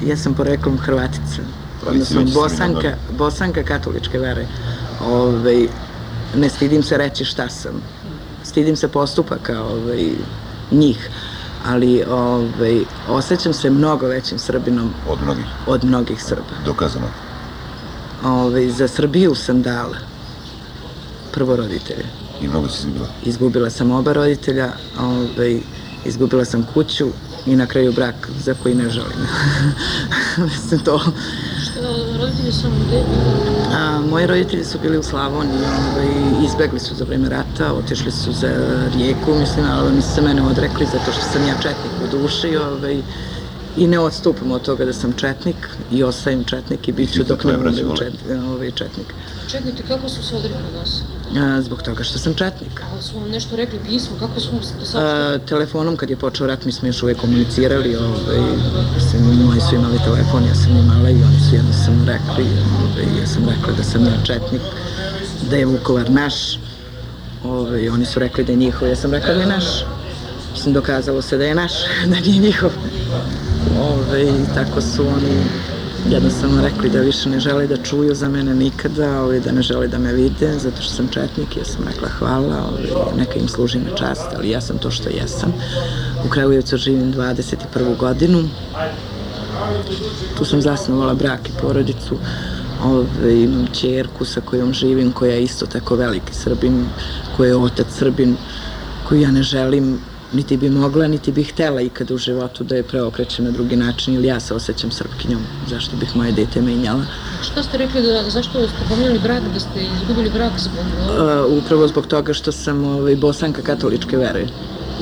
Ja 0.07 0.17
sam 0.17 0.35
poreklom 0.35 0.79
Hrvatica. 0.79 1.43
Odnosno, 1.87 2.25
bosanka, 2.35 2.81
Srbina, 2.81 2.97
bosanka 3.19 3.63
katoličke 3.63 4.19
vere. 4.19 4.47
Ovaj, 5.07 5.69
ne 6.37 6.49
stidim 6.49 6.83
se 6.83 6.97
reći 6.99 7.25
šta 7.25 7.49
sam. 7.49 7.83
Stidim 8.45 8.77
se 8.77 8.89
postupaka 8.89 9.63
ovaj, 9.63 10.11
njih. 10.71 11.09
Ali 11.67 12.03
ovaj, 12.11 12.81
osjećam 13.09 13.53
se 13.53 13.71
mnogo 13.71 14.07
većim 14.07 14.39
Srbinom 14.39 14.91
Od 15.09 15.19
mnogih. 15.23 15.45
od 15.67 15.85
mnogih 15.85 16.23
Srba. 16.25 16.55
Dokazano. 16.65 17.07
Ovaj, 18.25 18.69
za 18.71 18.89
Srbiju 18.89 19.35
sam 19.35 19.63
dala 19.63 19.97
prvo 21.33 21.57
roditelje. 21.57 22.05
I 22.45 22.49
mnogo 22.49 22.69
si 22.69 22.79
izgubila. 22.79 23.09
Izgubila 23.25 23.71
sam 23.71 23.91
oba 23.91 24.13
roditelja, 24.13 24.73
ovaj, 25.01 25.61
izgubila 26.05 26.45
sam 26.45 26.67
kuću 26.75 27.09
i 27.47 27.57
na 27.57 27.67
kraju 27.67 27.93
brak 27.93 28.29
za 28.45 28.55
koji 28.63 28.75
ne 28.75 28.91
želim. 28.91 29.27
Mislim 30.53 30.81
to. 30.81 31.01
Roditelji 32.21 32.53
su 32.53 32.69
vam 32.69 32.79
gde? 32.87 33.03
A, 33.77 34.01
moji 34.11 34.27
roditelji 34.27 34.65
su 34.65 34.79
bili 34.83 34.99
u 34.99 35.03
Slavoniji, 35.03 35.59
ovaj, 35.59 36.07
izbegli 36.47 36.81
su 36.81 36.95
za 36.95 37.05
vreme 37.05 37.29
rata, 37.29 37.73
otišli 37.75 38.11
su 38.13 38.33
za 38.33 38.51
rijeku, 38.95 39.35
mislim, 39.41 39.67
ali 39.71 39.89
oni 39.89 40.03
su 40.03 40.09
se 40.15 40.23
mene 40.23 40.43
odrekli 40.43 40.87
zato 40.93 41.13
što 41.13 41.23
sam 41.33 41.47
ja 41.49 41.55
četnik 41.55 41.93
u 42.05 42.19
duši, 42.19 42.57
ovaj, 42.57 43.03
i 43.77 43.87
ne 43.87 43.99
odstupam 43.99 44.53
od 44.53 44.63
toga 44.63 44.85
da 44.85 44.93
sam 44.93 45.13
četnik 45.13 45.57
i 45.93 46.03
ostajem 46.03 46.45
četnik 46.45 46.89
i 46.89 46.93
bit 46.93 47.13
ću 47.13 47.25
dok 47.25 47.45
ne 47.45 47.57
budem 47.57 47.97
čet, 47.97 48.15
ovaj, 48.55 48.71
četnik. 48.71 49.07
Čekajte, 49.51 49.83
kako 49.89 50.09
su 50.09 50.23
se 50.23 50.37
odrekli 50.37 50.59
od 50.69 50.75
vas? 50.75 51.03
A, 51.37 51.63
zbog 51.63 51.83
toga 51.83 52.05
što 52.05 52.19
sam 52.19 52.35
četnik. 52.35 52.83
Ali 52.93 53.03
su 53.03 53.19
vam 53.19 53.31
nešto 53.31 53.57
rekli 53.57 53.79
pismo, 53.87 54.17
kako 54.19 54.41
su 54.41 54.51
vam? 54.53 55.05
A, 55.05 55.39
telefonom 55.49 55.97
kad 55.97 56.11
je 56.11 56.17
počeo 56.17 56.47
rat 56.47 56.65
mi 56.65 56.73
smo 56.73 56.89
još 56.89 57.03
uvijek 57.03 57.19
komunicirali, 57.19 57.97
ovaj, 57.97 58.41
mislim, 58.95 59.23
moji 59.47 59.61
su 59.61 59.75
imali 59.75 59.99
telefon, 60.05 60.45
ja 60.45 60.55
sam 60.55 60.77
imala 60.77 61.11
i 61.11 61.23
oni 61.23 61.41
su 61.49 61.55
jednostavno 61.55 62.05
rekli, 62.05 62.47
ovaj, 62.83 63.21
ja 63.21 63.27
sam 63.27 63.49
rekla 63.49 63.73
da 63.77 63.83
sam 63.83 64.05
ja 64.05 64.25
četnik, 64.25 64.63
da 65.51 65.57
je 65.57 65.67
Vukovar 65.67 66.11
naš, 66.11 66.59
ovaj, 67.45 67.89
oni 67.89 68.07
su 68.07 68.19
rekli 68.21 68.45
da 68.45 68.53
je 68.53 68.57
njihov, 68.57 68.89
ja 68.89 68.97
sam 68.97 69.13
rekla 69.13 69.35
da 69.35 69.41
je 69.41 69.47
naš. 69.47 69.65
Mislim, 70.53 70.75
dokazalo 70.75 71.23
se 71.23 71.39
da 71.39 71.45
je 71.45 71.55
naš, 71.55 71.73
da 72.11 72.21
nije 72.21 72.39
njihov. 72.39 72.71
Ove, 73.81 74.33
tako 74.55 74.81
su 74.81 75.07
oni 75.07 75.45
jednostavno 76.11 76.63
rekli 76.63 76.91
da 76.91 77.01
više 77.01 77.29
ne 77.29 77.41
žele 77.41 77.67
da 77.67 77.77
čuju 77.77 78.15
za 78.15 78.29
mene 78.29 78.55
nikada, 78.55 79.23
ove, 79.23 79.41
da 79.41 79.53
ne 79.53 79.63
žele 79.63 79.89
da 79.89 79.99
me 79.99 80.13
vide, 80.13 80.59
zato 80.59 80.83
što 80.83 80.93
sam 80.93 81.09
četnik. 81.09 81.57
Ja 81.57 81.65
sam 81.65 81.85
rekla 81.87 82.09
hvala, 82.09 82.69
ove, 82.69 83.17
neka 83.17 83.39
im 83.39 83.49
služi 83.49 83.79
na 83.79 83.97
čast, 83.97 84.27
ali 84.37 84.51
ja 84.51 84.61
sam 84.61 84.79
to 84.79 84.91
što 84.91 85.09
jesam. 85.09 85.53
U 86.27 86.29
Kragujevcu 86.29 86.77
živim 86.77 87.13
21. 87.13 87.97
godinu. 87.97 88.49
Tu 90.39 90.45
sam 90.45 90.63
zasnovala 90.63 91.15
brak 91.15 91.49
i 91.49 91.53
porodicu. 91.61 92.19
Ove, 92.85 93.43
imam 93.43 93.67
čerku 93.73 94.25
sa 94.25 94.41
kojom 94.41 94.73
živim, 94.73 95.13
koja 95.13 95.35
je 95.35 95.43
isto 95.43 95.67
tako 95.67 95.97
veliki 95.97 96.35
Srbin, 96.35 96.87
koja 97.37 97.49
je 97.49 97.57
otac 97.57 97.87
Srbin, 97.91 98.37
koju 99.09 99.21
ja 99.21 99.31
ne 99.31 99.43
želim 99.43 99.99
niti 100.35 100.57
bi 100.57 100.71
mogla, 100.71 101.07
niti 101.09 101.33
bih 101.33 101.53
htela 101.53 101.81
ikada 101.81 102.15
u 102.15 102.19
životu 102.19 102.65
da 102.65 102.77
je 102.77 102.83
preokrećem 102.83 103.45
na 103.45 103.51
drugi 103.51 103.77
način 103.77 104.15
ili 104.15 104.29
ja 104.29 104.41
se 104.41 104.55
osjećam 104.55 104.91
srpkinjom, 104.91 105.43
zašto 105.71 105.97
bih 105.97 106.17
moje 106.17 106.33
dete 106.33 106.63
menjala. 106.63 107.05
Šta 107.43 107.63
ste 107.63 107.79
rekli, 107.79 108.03
da, 108.03 108.31
zašto 108.31 108.69
ste 108.69 108.89
pomenuli 108.89 109.19
brak, 109.19 109.43
da 109.55 109.61
ste 109.61 109.87
izgubili 110.03 110.31
brak 110.31 110.53
zbog... 110.59 110.85
Uh, 111.49 111.59
upravo 111.65 111.89
zbog 111.89 112.07
toga 112.07 112.33
što 112.33 112.53
sam 112.53 112.85
ovaj, 112.85 113.17
bosanka 113.17 113.63
katoličke 113.63 114.17
vere. 114.17 114.47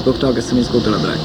Zbog 0.03 0.19
toga 0.19 0.43
sam 0.43 0.59
izgubila 0.59 0.99
brak. 0.99 1.19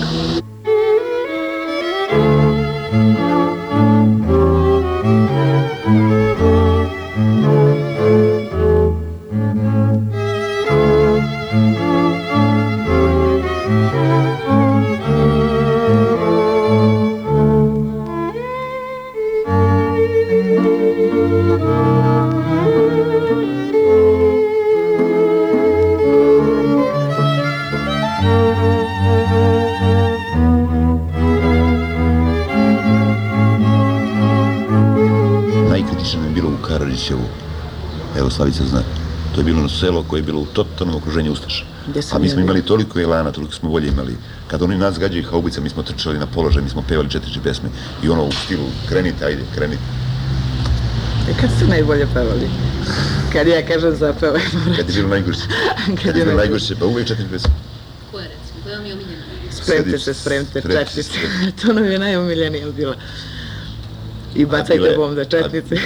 Slavica 38.37 38.63
zna. 38.69 38.81
To 39.33 39.39
je 39.41 39.45
bilo 39.45 39.59
ono 39.59 39.69
selo 39.69 40.03
koje 40.03 40.19
je 40.19 40.23
bilo 40.23 40.41
u 40.41 40.45
totalnom 40.45 40.95
okruženju 40.95 41.31
Ustaša. 41.31 41.65
A 42.11 42.19
mi 42.19 42.29
smo 42.29 42.41
imali 42.41 42.61
toliko 42.61 42.99
elana, 42.99 43.31
toliko 43.31 43.53
smo 43.53 43.69
volje 43.69 43.87
imali. 43.87 44.17
Kad 44.47 44.61
oni 44.61 44.77
nas 44.77 44.99
gađaju 44.99 45.23
haubice, 45.31 45.61
mi 45.61 45.69
smo 45.69 45.83
trčali 45.83 46.19
na 46.19 46.27
položaj, 46.27 46.63
mi 46.63 46.69
smo 46.69 46.83
pevali 46.87 47.09
četiri 47.09 47.39
pesme. 47.43 47.69
I 48.03 48.09
ono 48.09 48.23
u 48.23 48.31
stilu, 48.31 48.67
krenite, 48.89 49.25
ajde, 49.25 49.41
krenite. 49.55 49.81
E, 51.29 51.33
kad 51.41 51.49
ste 51.57 51.67
najbolje 51.67 52.07
pevali? 52.13 52.49
Kad 53.33 53.47
ja 53.47 53.65
kažem 53.67 53.95
zapevajmo. 53.95 54.75
Kad 54.77 54.89
je 54.89 54.95
bilo 54.95 55.09
najgorše. 55.09 55.41
Kad 55.85 55.95
Kad 56.03 56.05
je 56.05 56.13
bilo 56.13 56.25
najgorše. 56.25 56.35
najgorše, 56.35 56.75
pa 56.79 56.85
uvijek 56.85 57.07
četiri 57.07 57.25
pesme. 57.31 57.51
Koja 58.11 58.23
recimo, 58.23 58.63
koja 58.63 58.77
vam 58.77 58.85
je 58.85 58.93
omiljena? 58.93 59.23
Spremite 59.51 59.99
se, 59.99 60.13
se, 60.13 60.45
četnice. 60.53 61.19
to 61.61 61.73
nam 61.73 61.85
je 61.85 61.99
najomiljenija 61.99 62.71
bila. 62.71 62.95
И 64.37 64.45
бацајте 64.45 64.95
бом 64.95 65.15
за 65.15 65.25
четници. 65.25 65.79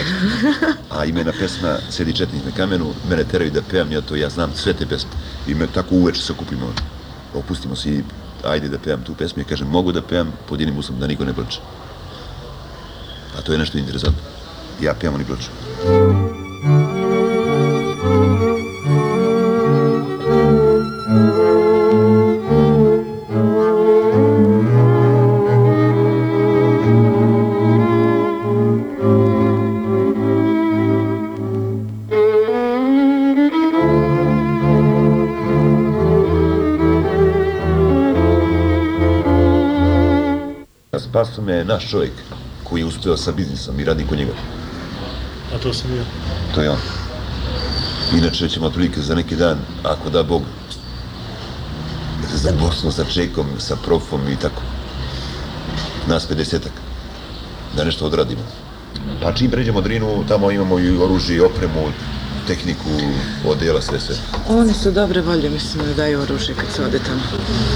А, 0.90 1.02
а 1.02 1.06
имена 1.08 1.32
песма 1.32 1.78
Седи 1.90 2.14
четник 2.14 2.46
на 2.46 2.52
камену, 2.52 2.94
мене 3.10 3.24
терај 3.24 3.52
да 3.52 3.62
пеам, 3.64 3.94
ја 3.96 4.02
то 4.04 4.16
ја 4.20 4.28
знам 4.28 4.52
све 4.56 4.74
те 4.74 4.86
песме. 4.86 5.12
И 5.48 5.56
ме 5.56 5.68
тако 5.68 5.96
увече 5.96 6.22
се 6.22 6.34
купимо, 6.34 6.74
опустимо 7.34 7.76
се 7.76 7.90
и 7.90 8.04
ајде 8.44 8.68
да 8.68 8.80
пеам 8.80 9.04
ту 9.08 9.16
песма, 9.16 9.44
ја 9.44 9.50
кажем 9.50 9.72
могу 9.72 9.92
да 9.92 10.02
пеам 10.02 10.34
под 10.48 10.60
едним 10.60 10.82
да 11.00 11.08
никој 11.08 11.26
не 11.26 11.34
плаче. 11.34 11.62
А 13.38 13.42
тоа 13.42 13.56
е 13.56 13.58
нешто 13.58 13.78
интересантно. 13.78 14.22
Ја 14.82 15.00
пеам, 15.00 15.16
они 15.16 15.24
плачу. 15.24 16.31
Spaso 41.12 41.42
me 41.42 41.64
naš 41.64 41.90
čovjek 41.90 42.12
koji 42.64 42.82
je 42.82 42.86
uspeo 42.86 43.18
sa 43.18 43.32
biznisom 43.32 43.80
i 43.80 43.84
radi 43.84 44.06
kod 44.10 44.18
njega. 44.18 44.32
A 45.56 45.58
to 45.58 45.74
sam 45.74 45.96
ja. 45.96 46.04
To 46.56 46.62
je 46.62 46.70
on. 46.70 46.78
Inače 48.18 48.50
ćemo 48.50 48.66
otprilike 48.66 49.02
za 49.02 49.16
neki 49.16 49.36
dan, 49.36 49.58
ako 49.84 50.10
da 50.10 50.24
Bog, 50.24 50.42
za 52.34 52.52
Bosnu 52.60 52.92
sa 52.92 53.04
Čekom, 53.04 53.46
sa 53.60 53.76
profom 53.76 54.22
i 54.30 54.36
tako. 54.36 54.62
Nas 56.08 56.30
50-ak. 56.30 56.72
Da 57.76 57.84
nešto 57.84 58.06
odradimo. 58.06 58.42
Pa 59.22 59.34
čim 59.34 59.52
pređemo 59.52 59.82
Drinu, 59.82 60.24
tamo 60.28 60.52
imamo 60.52 60.80
i 60.80 60.98
oružje, 60.98 61.36
i 61.36 61.42
opremu, 61.42 61.92
tehniku, 62.48 62.90
odjela, 63.48 63.82
sve 63.82 64.00
sve. 64.00 64.16
Oni 64.50 64.74
su 64.74 64.92
dobre 64.92 65.22
volje, 65.22 65.50
mislim 65.50 65.86
da 65.86 65.94
daju 65.94 66.22
oružje 66.22 66.56
kad 66.56 66.72
se 66.76 66.84
ode 66.84 67.00
tamo. 67.00 67.22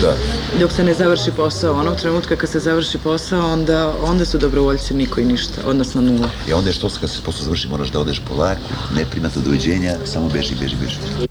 Da. 0.02 0.16
Dok 0.60 0.72
se 0.72 0.84
ne 0.84 0.94
završi 0.94 1.32
posao, 1.32 1.80
onog 1.80 1.96
trenutka 1.96 2.36
kad 2.36 2.50
se 2.50 2.60
završi 2.60 2.98
posao, 2.98 3.54
onda, 3.54 3.94
onda 4.04 4.26
su 4.26 4.38
dobrovoljci 4.38 4.94
niko 4.94 5.22
i 5.22 5.26
ništa, 5.26 5.62
odnosno 5.66 6.02
nula. 6.02 6.30
I 6.48 6.54
onda 6.54 6.70
je 6.70 6.74
što 6.74 6.90
kad 7.00 7.10
se 7.10 7.22
posao 7.26 7.44
završi, 7.44 7.68
moraš 7.68 7.90
da 7.92 8.00
odeš 8.00 8.22
polako, 8.28 8.62
ne 8.96 9.06
primati 9.06 9.40
doviđenja, 9.40 9.96
samo 10.06 10.30
beži, 10.30 10.56
beži, 10.62 10.76
beži. 10.76 11.28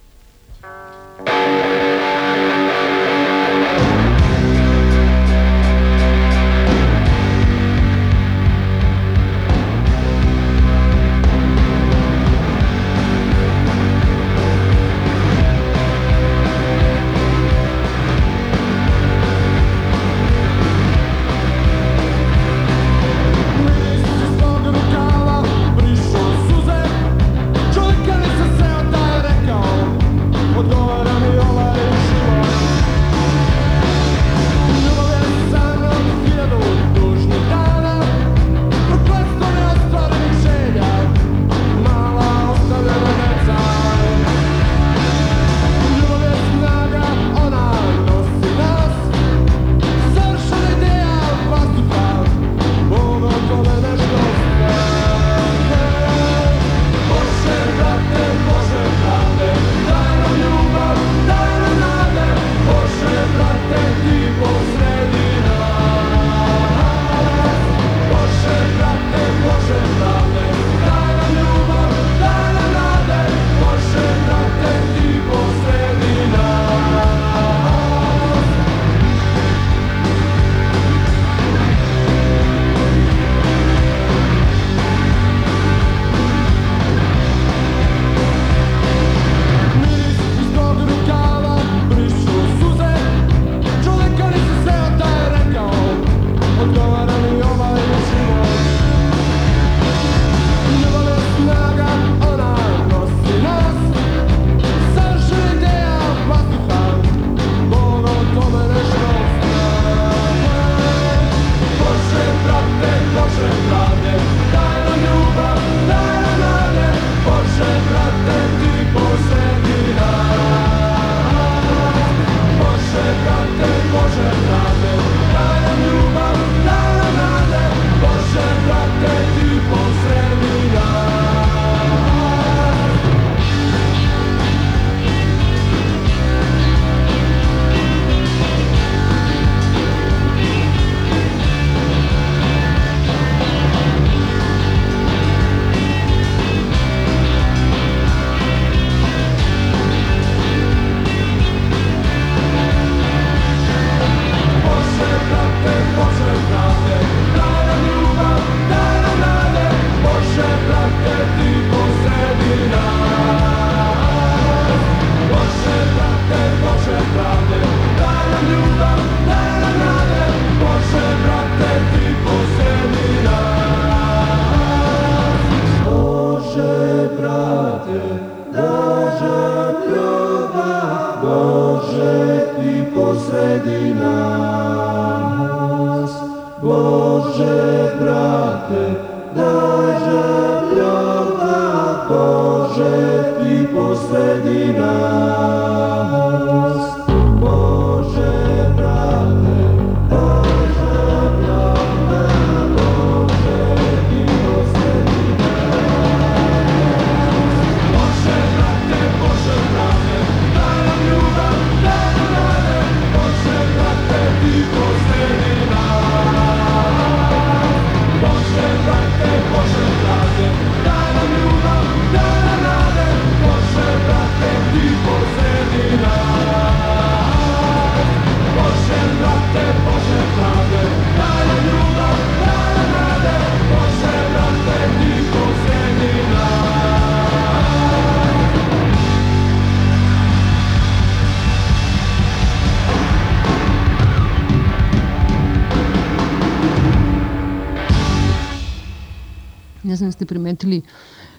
Ste 250.24 250.28
primetili 250.28 250.82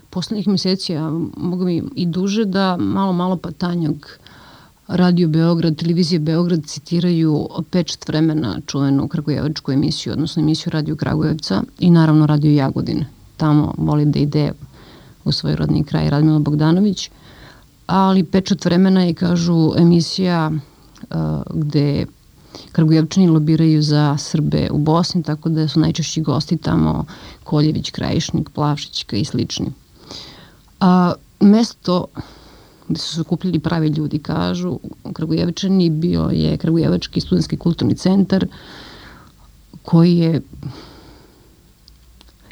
poslednjih 0.10 0.48
meseci, 0.48 0.96
a 0.96 1.10
mogu 1.38 1.66
mi 1.66 1.84
i 1.96 2.06
duže, 2.06 2.46
da 2.46 2.78
malo, 2.78 3.14
malo 3.14 3.38
pa 3.38 3.52
Tanjog 3.52 4.08
Radio 4.88 5.28
Beograd, 5.28 5.76
televizije 5.76 6.20
Beograd 6.20 6.66
citiraju 6.66 7.48
pečet 7.72 8.08
vremena 8.08 8.60
čuvenu 8.68 9.08
kragujevačku 9.08 9.72
emisiju, 9.72 10.14
odnosno 10.14 10.42
emisiju 10.42 10.72
Radio 10.72 10.96
Kragujevca 10.96 11.64
i 11.80 11.90
naravno 11.90 12.26
Radio 12.26 12.52
Jagodin. 12.52 13.06
Tamo 13.38 13.74
voli 13.78 14.06
da 14.06 14.20
ide 14.20 14.52
u 15.26 15.32
svoj 15.32 15.56
rodni 15.56 15.84
kraj 15.84 16.10
Radmila 16.10 16.40
Bogdanović, 16.40 17.10
ali 17.88 18.24
pečet 18.24 18.66
vremena 18.66 19.04
je, 19.04 19.14
kažu, 19.14 19.74
emisija 19.78 20.52
uh, 20.52 21.18
gde 21.50 22.06
Kragujevčani 22.76 23.28
lobiraju 23.28 23.82
za 23.82 24.18
Srbe 24.18 24.68
u 24.72 24.78
Bosni, 24.78 25.24
tako 25.24 25.50
da 25.50 25.68
su 25.68 25.80
najčešći 25.80 26.22
gosti 26.22 26.58
tamo 26.58 27.06
Koljević, 27.44 27.90
Krajišnik, 27.90 28.50
Plavšićka 28.50 29.16
i 29.16 29.26
slični. 29.26 29.72
A, 30.80 31.14
mesto 31.40 32.06
gde 32.88 33.00
su 33.00 33.16
se 33.16 33.22
okupljali 33.22 33.60
pravi 33.60 33.88
ljudi, 33.88 34.20
kažu, 34.20 34.80
Kragujevčani 35.14 35.90
bio 35.90 36.30
je 36.34 36.58
Kragujevački 36.58 37.22
studentski 37.22 37.58
kulturni 37.58 37.96
centar 37.96 38.48
koji 39.84 40.18
je 40.18 40.42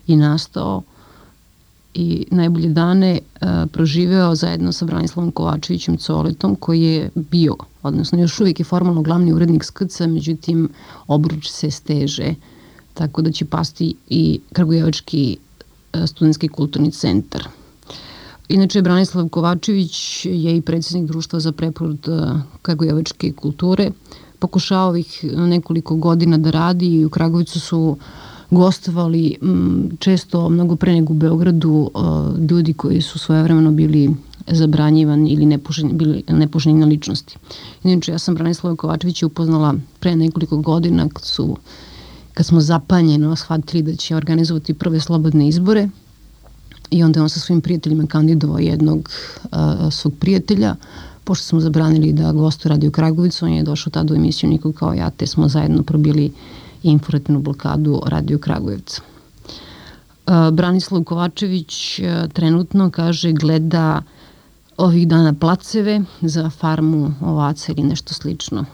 i 0.07 0.15
nastao 0.15 0.81
i 1.94 2.26
najbolje 2.32 2.70
dane 2.70 3.20
uh, 3.20 3.48
proživeo 3.72 4.36
zajedno 4.36 4.72
sa 4.72 4.86
Branislavom 4.86 5.32
Kovačevićem 5.32 5.98
Coletom 5.98 6.56
koji 6.56 6.82
je 6.82 7.10
bio, 7.15 7.56
odnosno 7.84 8.20
još 8.20 8.40
uvijek 8.40 8.60
je 8.60 8.65
formalno 8.65 9.02
glavni 9.02 9.34
urednik 9.34 9.64
SKC, 9.64 9.99
međutim 9.99 10.70
obruč 11.07 11.49
se 11.49 11.72
steže, 11.72 12.36
tako 12.94 13.22
da 13.22 13.32
će 13.32 13.45
pasti 13.45 13.95
i 14.10 14.40
Kragujevački 14.53 15.38
uh, 15.94 16.06
studentski 16.06 16.48
kulturni 16.48 16.91
centar. 16.91 17.48
Inače, 18.49 18.82
Branislav 18.82 19.30
Kovačević 19.30 20.26
je 20.26 20.57
i 20.57 20.61
predsjednik 20.61 21.07
društva 21.07 21.40
za 21.40 21.52
preporod 21.52 22.07
Kragujevačke 22.61 23.32
kulture. 23.32 23.91
Pokušao 24.40 24.88
ovih 24.88 25.24
nekoliko 25.24 25.95
godina 25.95 26.38
da 26.38 26.52
radi 26.52 26.88
i 26.88 27.06
u 27.06 27.10
Kragovicu 27.10 27.60
su 27.60 27.98
gostovali 28.52 29.38
često 29.99 30.49
mnogo 30.49 30.76
pre 30.76 30.94
nego 30.94 31.14
u 31.14 31.15
Beogradu 31.15 31.91
ljudi 32.49 32.74
koji 32.74 33.02
su 33.02 33.20
svojevremeno 33.20 33.72
bili 33.72 34.15
zabranjivani 34.48 35.30
ili 35.30 35.45
nepoželjni, 35.45 35.94
bili 35.94 36.24
ličnosti. 36.86 37.38
Inače, 37.84 38.11
ja 38.11 38.20
sam 38.20 38.36
Branislava 38.36 38.76
Kovačevića 38.76 39.26
upoznala 39.26 39.76
pre 39.99 40.15
nekoliko 40.15 40.57
godina 40.57 41.10
kad 41.10 41.24
su 41.24 41.57
kad 42.34 42.45
smo 42.45 42.61
zapanjeno 42.61 43.36
shvatili 43.36 43.84
da 43.84 43.95
će 43.95 44.15
organizovati 44.15 44.74
prve 44.74 44.99
slobodne 44.99 45.48
izbore 45.48 45.90
i 46.91 47.03
onda 47.03 47.22
on 47.22 47.30
sa 47.30 47.40
svojim 47.40 47.61
prijateljima 47.61 48.07
kandidovao 48.07 48.60
jednog 48.60 49.10
uh, 49.44 49.49
svog 49.91 50.14
prijatelja, 50.20 50.76
pošto 51.24 51.45
smo 51.45 51.60
zabranili 51.60 52.14
da 52.14 52.32
gostu 52.32 52.70
radi 52.70 52.88
u 52.88 52.91
Kragovicu, 52.91 53.45
on 53.45 53.53
je 53.53 53.64
došao 53.64 53.91
tada 53.91 54.14
u 54.14 54.18
emisiju 54.18 54.49
Niko 54.49 54.72
kao 54.72 54.94
ja, 54.94 55.10
te 55.10 55.28
smo 55.28 55.48
zajedno 55.48 55.84
probili 55.84 56.32
informativnu 56.84 57.41
blokadu 57.41 58.01
Radio 58.05 58.38
Kragujevca. 58.38 59.01
Uh, 60.27 60.49
Branislav 60.51 61.03
Kovačević 61.03 61.99
uh, 61.99 62.31
trenutno 62.34 62.91
kaže 62.91 63.31
gleda 63.31 64.01
ovih 64.77 65.07
dana 65.07 65.34
placeve 65.34 66.01
za 66.22 66.49
farmu 66.49 67.14
ovaca 67.22 67.72
ili 67.72 67.84
nešto 67.84 68.14
slično. 68.14 68.65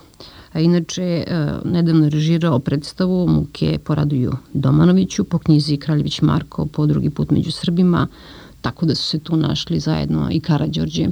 A 0.53 0.60
inače, 0.60 1.23
nedavno 1.65 2.03
je 2.03 2.10
režirao 2.10 2.60
predstavu 2.60 3.27
Muke 3.27 3.80
poraduju 3.84 4.34
Domanoviću 4.53 5.23
po 5.23 5.38
knjizi 5.38 5.77
Kraljević 5.77 6.22
Marko 6.22 6.65
po 6.65 6.86
drugi 6.86 7.10
put 7.10 7.31
među 7.31 7.52
Srbima, 7.52 8.07
tako 8.61 8.86
da 8.86 8.95
su 8.95 9.03
se 9.03 9.19
tu 9.19 9.36
našli 9.36 9.80
zajedno 9.80 10.27
i 10.31 10.40
Karadžorđe, 10.40 11.07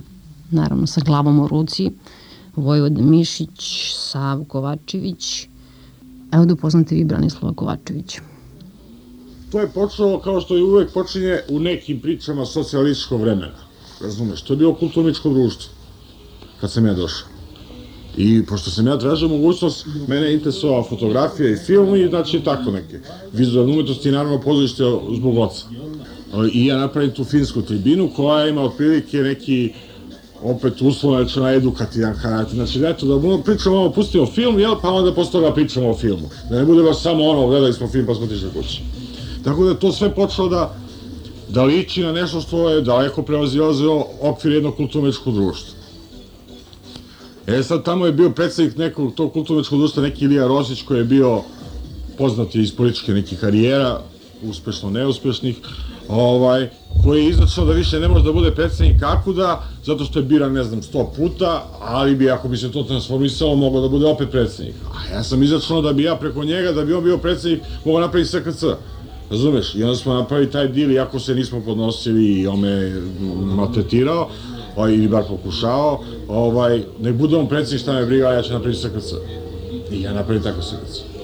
naravno 0.51 0.87
sa 0.87 1.01
glavom 1.01 1.39
u 1.39 1.47
ruci, 1.47 1.91
Vojvod 2.55 2.97
Mišić, 2.97 3.93
Sav 3.95 4.43
Kovačević. 4.43 5.47
Evo 6.31 6.45
da 6.45 6.53
upoznate 6.53 6.95
vi 6.95 7.03
Branislava 7.03 7.53
Kovačevića. 7.53 8.21
To 9.51 9.59
je 9.59 9.67
počelo 9.67 10.19
kao 10.19 10.41
što 10.41 10.57
i 10.57 10.61
uvek 10.61 10.93
počinje 10.93 11.39
u 11.49 11.59
nekim 11.59 12.01
pričama 12.01 12.45
socijalističkog 12.45 13.21
vremena. 13.21 13.67
Razumeš, 14.01 14.41
to 14.41 14.53
je 14.53 14.57
bilo 14.57 14.75
kulturničko 14.75 15.29
društvo 15.29 15.71
kad 16.61 16.71
sam 16.71 16.85
ja 16.85 16.93
došao. 16.93 17.27
I 18.17 18.45
pošto 18.45 18.71
sam 18.71 18.87
ja 18.87 18.97
tražio 18.97 19.27
mogućnost, 19.27 19.87
mene 20.07 20.27
je 20.27 20.33
interesovala 20.33 20.83
fotografija 20.83 21.49
i 21.49 21.55
film 21.55 21.95
i 21.95 22.07
znači 22.09 22.39
tako 22.39 22.71
neke. 22.71 22.99
Vizualne 23.33 23.73
umetnosti 23.73 24.09
i 24.09 24.11
naravno 24.11 24.41
pozorište 24.41 24.83
zbog 25.17 25.37
oca. 25.37 25.65
I 26.53 26.65
ja 26.65 26.77
napravim 26.77 27.11
tu 27.11 27.23
finsku 27.23 27.61
tribinu 27.61 28.09
koja 28.15 28.47
ima 28.47 28.61
otprilike 28.61 29.17
neki 29.17 29.73
opet 30.43 30.81
uslovno 30.81 31.49
edukativan 31.49 32.15
karakter. 32.21 32.55
Znači, 32.55 32.79
eto, 32.85 33.05
da 33.05 33.15
budemo 33.15 33.43
pričamo 33.43 33.77
ovo, 33.77 33.91
pustimo 33.91 34.25
film, 34.25 34.59
jel, 34.59 34.75
pa 34.81 34.89
onda 34.89 35.13
posle 35.13 35.31
toga 35.31 35.53
pričamo 35.53 35.89
o 35.89 35.97
filmu. 35.97 36.29
Da 36.49 36.55
ne 36.57 36.65
bude 36.65 36.83
baš 36.83 37.01
samo 37.01 37.23
ono, 37.23 37.47
gledali 37.47 37.73
smo 37.73 37.87
film 37.87 38.05
pa 38.05 38.15
smo 38.15 38.27
tišli 38.27 38.49
kući. 38.53 38.81
Tako 39.43 39.65
da 39.65 39.73
to 39.73 39.91
sve 39.91 40.15
počelo 40.15 40.49
da, 40.49 40.75
da 41.49 41.63
liči 41.63 42.03
na 42.03 42.11
nešto 42.11 42.41
što 42.41 42.69
je 42.69 42.81
daleko 42.81 43.21
preozilazio 43.21 44.05
okvir 44.21 44.53
jednog 44.53 44.75
kulturničkog 44.75 45.33
društva. 45.33 45.77
E 47.47 47.63
sad 47.63 47.83
tamo 47.83 48.05
je 48.05 48.11
bio 48.11 48.29
predsednik 48.29 48.77
nekog 48.77 49.13
tog 49.13 49.33
kulturničkog 49.33 49.79
društva, 49.79 50.03
neki 50.03 50.25
Ilija 50.25 50.47
Rosić 50.47 50.81
koji 50.81 50.97
je 50.97 51.03
bio 51.03 51.41
poznat 52.17 52.55
iz 52.55 52.75
političke 52.75 53.13
nekih 53.13 53.39
karijera, 53.39 54.01
uspešno 54.43 54.89
neuspešnih, 54.89 55.57
ovaj, 56.09 56.69
koji 57.03 57.23
je 57.23 57.29
izašao 57.29 57.65
da 57.65 57.73
više 57.73 57.99
ne 57.99 58.07
može 58.07 58.23
da 58.23 58.31
bude 58.31 58.51
predsednik 58.51 58.99
Kakuda, 58.99 59.63
zato 59.83 60.05
što 60.05 60.19
je 60.19 60.25
biran, 60.25 60.53
ne 60.53 60.63
znam, 60.63 60.81
sto 60.81 61.11
puta, 61.17 61.63
ali 61.81 62.15
bi, 62.15 62.29
ako 62.29 62.47
bi 62.47 62.57
se 62.57 62.71
to 62.71 62.83
transformisalo, 62.83 63.55
mogao 63.55 63.81
da 63.81 63.89
bude 63.89 64.05
opet 64.05 64.31
predsednik. 64.31 64.75
A 64.93 65.15
ja 65.15 65.23
sam 65.23 65.43
izašao 65.43 65.81
da 65.81 65.93
bi 65.93 66.03
ja 66.03 66.15
preko 66.15 66.43
njega, 66.43 66.71
da 66.71 66.85
bi 66.85 66.93
on 66.93 67.03
bio 67.03 67.17
predsednik, 67.17 67.61
mogao 67.85 68.01
napraviti 68.01 68.29
SKC. 68.29 68.63
Razumeš? 69.29 69.75
I 69.75 69.83
onda 69.83 69.95
smo 69.95 70.13
napravili 70.13 70.51
taj 70.51 70.67
dil, 70.67 70.91
iako 70.91 71.19
se 71.19 71.35
nismo 71.35 71.61
podnosili 71.65 72.41
i 72.41 72.47
on 72.47 72.59
me 72.59 73.01
maltretirao, 73.55 74.29
ovaj, 74.75 74.93
ili 74.93 75.07
bar 75.07 75.23
pokušao, 75.27 76.03
ovaj, 76.27 76.83
nek 76.99 77.15
bude 77.15 77.35
on 77.35 77.47
predsednik 77.47 77.81
šta 77.81 77.93
me 77.93 78.05
briga, 78.05 78.31
ja 78.31 78.41
ću 78.41 78.53
napraviti 78.53 78.81
SKC. 78.81 79.13
I 79.91 80.01
ja 80.01 80.13
napravim 80.13 80.43
tako 80.43 80.61
SKC. 80.61 81.16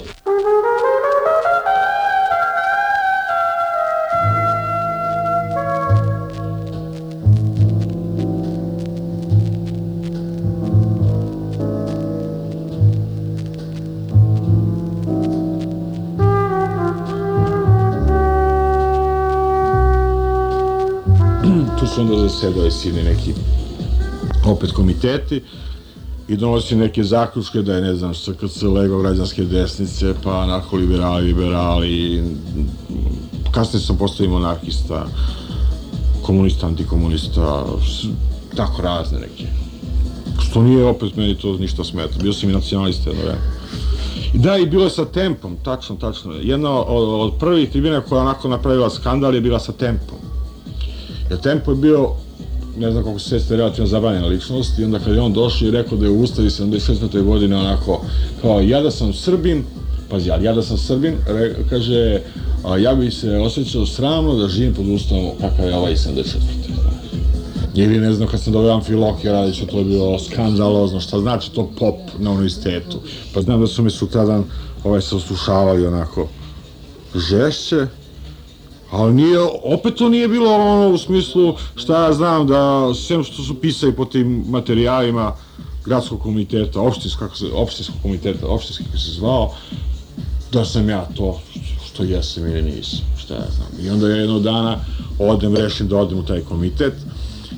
Zasedali 22.44 22.70
sini 22.70 23.02
neki 23.02 23.32
opet 24.46 24.72
komiteti 24.72 25.42
i 26.28 26.36
donosi 26.36 26.76
neke 26.76 27.04
zaključke 27.04 27.62
da 27.62 27.74
je, 27.74 27.82
ne 27.82 27.94
znam, 27.94 28.14
SKC 28.14 28.62
lego 28.62 28.98
građanske 28.98 29.44
desnice, 29.44 30.14
pa 30.24 30.38
onako 30.38 30.76
liberali, 30.76 31.26
liberali, 31.26 32.22
kasnije 33.50 33.82
sam 33.82 33.96
postao 33.96 34.24
i 34.24 34.28
monarhista, 34.28 35.06
komunista, 36.22 36.66
antikomunista, 36.66 37.64
tako 38.56 38.82
razne 38.82 39.18
neke. 39.18 39.46
Što 40.40 40.62
nije 40.62 40.86
opet 40.86 41.16
meni 41.16 41.34
to 41.34 41.56
ništa 41.56 41.84
smeta, 41.84 42.18
bio 42.22 42.32
sam 42.32 42.50
i 42.50 42.52
nacionalista 42.52 43.10
jedno 43.10 43.24
vreme. 43.24 43.40
Da, 44.34 44.56
i 44.56 44.66
bilo 44.66 44.84
je 44.84 44.90
sa 44.90 45.04
tempom, 45.04 45.56
tačno, 45.64 45.96
tačno. 45.96 46.32
Jedna 46.32 46.70
od, 46.70 47.08
od 47.08 47.38
prvih 47.38 47.70
tribina 47.70 48.00
koja 48.00 48.22
onako 48.22 48.48
napravila 48.48 48.90
skandal 48.90 49.34
je 49.34 49.40
bila 49.40 49.58
sa 49.58 49.72
tempom. 49.72 50.18
Jer 51.30 51.40
tempo 51.40 51.70
je 51.70 51.76
bio 51.76 52.10
ne 52.78 52.90
znam 52.90 53.04
kako 53.04 53.18
se 53.18 53.28
sveste 53.28 53.56
relativno 53.56 53.86
zabranjena 53.86 54.26
ličnost 54.26 54.78
i 54.78 54.84
onda 54.84 54.98
kad 54.98 55.14
je 55.14 55.20
on 55.20 55.32
došao 55.32 55.68
i 55.68 55.70
rekao 55.70 55.98
da 55.98 56.04
je 56.04 56.10
u 56.10 56.20
Ustavi 56.20 56.48
74. 56.48 57.22
godine 57.22 57.56
onako 57.56 58.04
kao 58.42 58.60
ja 58.60 58.82
da 58.82 58.90
sam 58.90 59.12
Srbin, 59.12 59.64
pazi, 60.10 60.28
ja 60.28 60.52
da 60.54 60.62
sam 60.62 60.78
Srbin, 60.78 61.14
re, 61.26 61.54
kaže, 61.70 62.20
a, 62.64 62.76
ja 62.76 62.94
bih 62.94 63.14
se 63.14 63.36
osjećao 63.36 63.86
sramno 63.86 64.34
da 64.34 64.48
živim 64.48 64.74
pod 64.74 64.88
Ustavom 64.88 65.30
kakav 65.40 65.68
je 65.68 65.76
ovaj 65.76 65.94
74. 65.94 66.24
Ili 67.74 67.98
ne 67.98 68.12
znam, 68.12 68.28
kad 68.28 68.40
sam 68.40 68.52
dobio 68.52 68.72
Amfilohija 68.72 69.32
Radića, 69.32 69.66
to 69.66 69.78
je 69.78 69.84
bilo 69.84 70.18
skandalozno, 70.18 71.00
šta 71.00 71.20
znači 71.20 71.52
to 71.52 71.70
pop 71.78 71.94
na 72.18 72.30
univerzitetu. 72.30 72.98
Pa 73.34 73.42
znam 73.42 73.60
da 73.60 73.66
su 73.66 73.82
mi 73.82 73.90
sutradan 73.90 74.44
ovaj, 74.84 75.00
se 75.00 75.16
oslušavali 75.16 75.86
onako 75.86 76.28
žešće, 77.14 77.86
Ali 78.94 79.14
nije, 79.14 79.38
opet 79.64 79.94
to 79.94 80.08
nije 80.08 80.28
bilo 80.28 80.54
ono 80.54 80.88
u 80.94 80.98
smislu 80.98 81.54
šta 81.76 82.04
ja 82.04 82.12
znam 82.12 82.46
da 82.46 82.94
sem 82.94 83.24
što 83.24 83.42
su 83.42 83.54
pisali 83.54 83.92
po 83.92 84.04
tim 84.04 84.44
materijalima 84.48 85.32
gradskog 85.84 86.20
komiteta, 86.20 86.80
opštinskog, 86.80 87.30
opštinskog 87.54 87.96
komiteta, 88.02 88.46
opštinski 88.46 88.84
kako 88.84 88.98
se 88.98 89.10
zvao, 89.10 89.50
da 90.52 90.64
sam 90.64 90.88
ja 90.88 91.06
to, 91.16 91.40
što 91.86 92.02
jesam 92.02 92.46
ili 92.46 92.62
nisam, 92.62 93.00
šta 93.18 93.34
ja 93.34 93.46
znam. 93.56 93.86
I 93.86 93.90
onda 93.90 94.08
ja 94.08 94.16
jednog 94.16 94.42
dana 94.42 94.76
odem, 95.18 95.56
rešim 95.56 95.88
da 95.88 95.96
odem 95.96 96.18
u 96.18 96.24
taj 96.24 96.40
komitet 96.40 96.94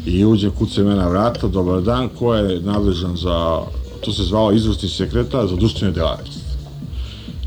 i 0.07 0.25
uđem, 0.25 0.51
kucam 0.51 0.85
me 0.85 0.95
na 0.95 1.09
vrata, 1.09 1.49
dobar 1.49 1.83
dan, 1.83 2.09
ko 2.19 2.35
je 2.35 2.61
nadležan 2.61 3.17
za, 3.17 3.61
to 4.01 4.13
se 4.13 4.23
zvao 4.23 4.53
izvršni 4.53 4.89
sekretar 4.89 5.47
za 5.47 5.57
društvene 5.57 5.95
delatnosti. 5.95 6.46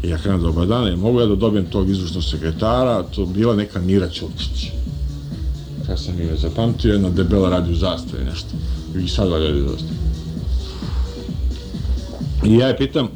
I 0.04 0.10
ja 0.10 0.18
krenem, 0.18 0.42
dobar 0.42 0.68
dan, 0.68 0.88
je 0.88 0.96
mogu 0.96 1.20
ja 1.20 1.26
da 1.26 1.36
dobijem 1.36 1.66
tog 1.66 1.90
izvršnog 1.90 2.24
sekretara, 2.24 3.04
to 3.04 3.26
bila 3.26 3.56
neka 3.56 3.80
Mira 3.80 4.10
Ćurčić. 4.10 4.72
Ja 5.90 5.98
sam 5.98 6.22
ime 6.22 6.36
zapamtio, 6.36 6.94
jedna 6.94 7.10
debela 7.10 7.50
radi 7.50 7.72
u 7.72 7.76
zastavi 7.76 8.26
nešto. 8.26 8.50
I 9.06 9.08
sad 9.08 9.30
valja 9.30 9.48
radi 9.48 9.62
u 9.62 9.70
zastavi. 9.70 10.00
I 12.46 12.56
ja 12.56 12.68
je 12.68 12.78
pitam, 12.78 13.08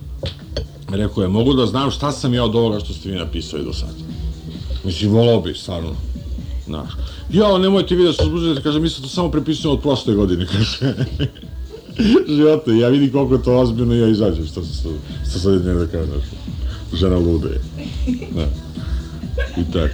rekao 0.90 1.22
je, 1.22 1.28
mogu 1.28 1.54
da 1.54 1.66
znam 1.66 1.92
šta 1.92 2.12
sam 2.12 2.34
ja 2.34 2.44
od 2.44 2.56
ovoga 2.56 2.80
što 2.80 2.94
ste 2.94 3.10
vi 3.10 3.16
napisali 3.16 3.64
do 3.64 3.74
sada? 3.74 3.94
Mislim, 4.84 5.12
volao 5.12 5.42
bi, 5.42 5.54
stvarno. 5.54 5.96
Znaš. 6.66 6.90
Ja, 7.32 7.58
nemojte 7.58 7.96
vi 7.96 8.04
da 8.04 8.14
se 8.14 8.24
uzbuđujete, 8.24 8.62
kaže, 8.62 8.80
mi 8.80 8.90
se 8.90 9.02
to 9.02 9.08
samo 9.08 9.32
prepisujemo 9.32 9.78
od 9.78 9.82
prošle 9.82 10.14
godine, 10.14 10.46
kaže. 10.54 10.94
Živote, 12.28 12.78
ja 12.78 12.90
vidim 12.90 13.12
koliko 13.12 13.34
je 13.34 13.44
to 13.44 13.60
ozbiljno 13.60 13.96
i 13.96 14.00
ja 14.00 14.08
izađem, 14.08 14.48
što 14.48 14.64
se 14.64 14.90
što 15.30 15.40
sad 15.40 15.54
idem 15.54 15.80
da 15.80 15.88
kažem. 15.88 16.22
Žena 16.94 17.18
lude. 17.18 17.60
Da. 18.36 18.48
I 19.58 19.72
tako. 19.74 19.94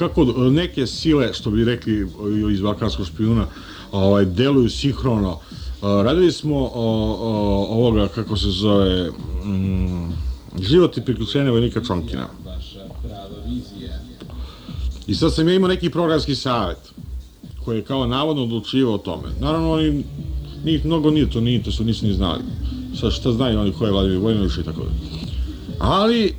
kako 0.00 0.22
e, 0.22 0.50
neke 0.50 0.86
sile, 0.86 1.34
što 1.34 1.50
bi 1.50 1.64
rekli 1.64 2.00
e, 2.00 2.06
iz 2.52 2.60
Balkanskog 2.60 3.06
špijuna, 3.06 3.46
ovaj, 3.92 4.24
deluju 4.24 4.70
sinhrono. 4.70 5.38
Radili 5.82 6.32
smo 6.32 6.56
o, 6.56 6.70
o, 6.74 7.66
ovoga, 7.70 8.08
kako 8.08 8.36
se 8.36 8.48
zove, 8.50 9.10
mm, 9.44 10.12
život 10.62 10.96
i 10.96 11.04
priključenje 11.04 11.50
vojnika 11.50 11.80
Čonkina. 11.84 12.26
I 15.06 15.14
sad 15.14 15.34
sam 15.34 15.48
ja 15.48 15.54
imao 15.54 15.68
neki 15.68 15.90
programski 15.90 16.34
savjet, 16.34 16.78
koji 17.64 17.76
je 17.76 17.84
kao 17.84 18.06
navodno 18.06 18.42
odlučivao 18.42 18.94
o 18.94 18.98
tome. 18.98 19.28
Naravno, 19.40 19.72
oni, 19.72 20.04
njih 20.64 20.84
mnogo 20.84 21.10
nije 21.10 21.30
to, 21.30 21.40
nije 21.40 21.62
to 21.62 21.72
su 21.72 21.84
nisu 21.84 22.06
ni 22.06 22.12
znali. 22.12 22.40
Sad 23.00 23.12
šta 23.12 23.32
znaju 23.32 23.60
oni 23.60 23.72
ko 23.72 23.86
je 23.86 23.92
Vladimir 23.92 24.50
i 24.60 24.64
tako 24.64 24.80
dalje. 24.80 25.24
Ali, 25.78 26.24
e, 26.26 26.32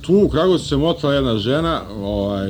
tu 0.00 0.22
u 0.24 0.28
Kragovicu 0.28 0.68
se 0.68 0.76
motala 0.76 1.14
jedna 1.14 1.38
žena, 1.38 1.82
ovaj, 2.02 2.48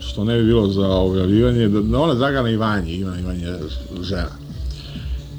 što 0.00 0.24
ne 0.24 0.38
bi 0.38 0.44
bilo 0.44 0.68
za 0.68 0.88
objavljivanje, 0.88 1.68
da, 1.68 1.80
da 1.80 2.00
ona 2.00 2.14
Dragana 2.14 2.50
Ivanje, 2.50 2.92
Ivana 2.92 3.20
Ivanje 3.20 3.44
je 3.44 3.58
žena. 4.02 4.43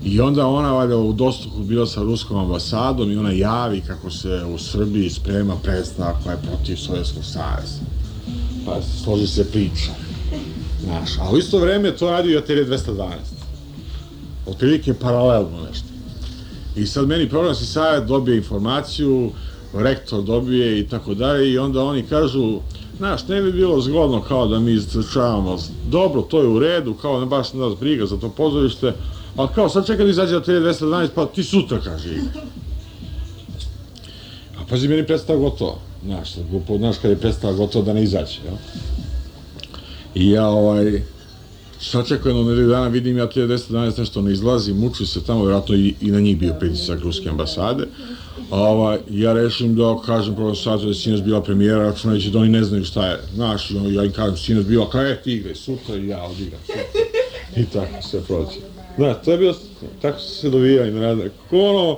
I 0.05 0.21
onda 0.21 0.47
ona 0.47 0.71
valjda 0.71 0.97
u 0.97 1.13
dostupu 1.13 1.63
bila 1.63 1.85
sa 1.85 2.03
ruskom 2.03 2.37
ambasadom 2.37 3.11
i 3.11 3.17
ona 3.17 3.31
javi 3.31 3.81
kako 3.87 4.11
se 4.11 4.43
u 4.53 4.57
Srbiji 4.57 5.09
sprema 5.09 5.55
predstava 5.63 6.19
koja 6.23 6.33
je 6.33 6.41
protiv 6.41 6.75
Sovjetskog 6.75 7.23
saveza. 7.23 7.79
Pa 8.65 8.81
složi 9.03 9.27
se 9.27 9.51
priča. 9.51 9.91
Znaš, 10.83 11.09
a 11.19 11.31
u 11.33 11.37
isto 11.37 11.59
vreme 11.59 11.91
to 11.91 12.11
radi 12.11 12.31
i 12.31 12.37
Atelje 12.37 12.65
212. 12.65 13.07
Otprilike 14.45 14.93
paralelno 14.93 15.67
nešto. 15.69 15.87
I 16.75 16.85
sad 16.85 17.07
meni 17.07 17.29
programski 17.29 17.65
savjet 17.65 18.05
dobije 18.05 18.37
informaciju, 18.37 19.31
rektor 19.73 20.23
dobije 20.23 20.79
i 20.79 20.87
tako 20.87 21.13
dalje 21.13 21.51
i 21.51 21.57
onda 21.57 21.83
oni 21.83 22.03
kažu, 22.03 22.59
znaš, 22.97 23.27
ne 23.27 23.41
bi 23.41 23.51
bilo 23.51 23.81
zgodno 23.81 24.21
kao 24.21 24.47
da 24.47 24.59
mi 24.59 24.73
istrčavamo, 24.73 25.57
dobro, 25.89 26.21
to 26.21 26.41
je 26.41 26.47
u 26.47 26.59
redu, 26.59 26.93
kao 26.93 27.19
ne 27.19 27.25
baš 27.25 27.53
nas 27.53 27.73
briga 27.79 28.05
za 28.05 28.17
to 28.17 28.29
pozorište, 28.29 28.93
ali 29.35 29.49
kao 29.55 29.69
sad 29.69 29.85
čeka 29.85 30.03
da 30.03 30.09
izađe 30.09 30.33
na 30.33 30.41
212, 30.41 31.07
pa 31.15 31.25
ti 31.25 31.43
sutra, 31.43 31.79
kaže 31.83 32.09
igra. 32.09 32.41
A 34.57 34.65
pazi, 34.69 34.87
meni 34.87 35.07
predstava 35.07 35.39
gotovo, 35.39 35.79
znaš, 36.05 36.35
glupo, 36.51 36.77
znaš 36.77 36.97
kad 37.01 37.11
je 37.11 37.17
predstava 37.17 37.53
gotovo 37.53 37.85
da 37.85 37.93
ne 37.93 38.03
izađe, 38.03 38.39
jel? 38.45 38.55
I 40.15 40.29
ja, 40.29 40.47
ovaj, 40.47 40.85
jedno 42.25 42.43
nedelju 42.43 42.67
dana, 42.67 42.87
vidim 42.87 43.17
ja 43.17 43.27
212 43.27 43.99
nešto 43.99 44.21
ne 44.21 44.33
izlazi, 44.33 44.73
muču 44.73 45.05
se 45.05 45.23
tamo, 45.23 45.43
vjerojatno 45.43 45.75
i, 45.75 45.95
i 46.01 46.11
na 46.11 46.19
njih 46.19 46.37
bio 46.37 46.53
pritisak 46.53 46.99
ruske 46.99 47.29
ambasade, 47.29 47.87
Ovaj, 48.51 48.97
ja 49.09 49.33
rešim 49.33 49.75
da 49.75 49.97
kažem 50.05 50.35
profesoru 50.35 50.81
da 50.81 50.87
je 50.87 50.93
sinoć 50.93 51.21
bila 51.21 51.41
premijera, 51.41 51.83
računajući 51.83 52.29
da 52.29 52.39
oni 52.39 52.49
ne 52.49 52.63
znaju 52.63 52.85
šta 52.85 53.07
je. 53.07 53.19
Znaš, 53.33 53.71
ja 53.89 54.03
im 54.03 54.11
kažem, 54.11 54.37
sinoć 54.37 54.65
bila, 54.65 54.89
kaj 54.89 55.09
je 55.09 55.21
ti 55.21 55.33
igraj, 55.33 55.55
sutra 55.55 55.95
i 55.95 56.07
ja 56.07 56.23
odigram. 56.23 56.61
sutra. 56.65 57.61
I 57.61 57.65
tako 57.65 58.07
se 58.07 58.23
prođe. 58.27 58.74
Da, 58.97 59.13
to 59.13 59.31
je 59.31 59.37
bilo, 59.37 59.55
tako 60.01 60.19
su 60.19 60.35
se 60.35 60.49
dovijali 60.49 60.91
na 60.91 61.01
rada. 61.01 61.23
Ko 61.49 61.59
ono, 61.59 61.97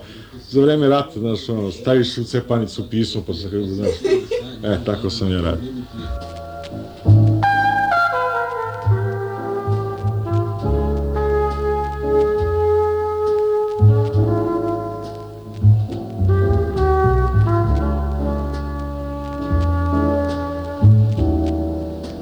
za 0.50 0.62
vreme 0.62 0.88
rata, 0.88 1.20
znaš, 1.20 1.50
ono, 1.50 1.72
staviš 1.72 2.18
u 2.18 2.24
cepanicu 2.24 2.90
pismo, 2.90 3.24
pa 3.28 3.34
se, 3.34 3.50
znaš, 3.66 3.90
e, 4.64 4.78
tako 4.86 5.10
sam 5.10 5.32
ja 5.32 5.42
radio. 5.42 5.70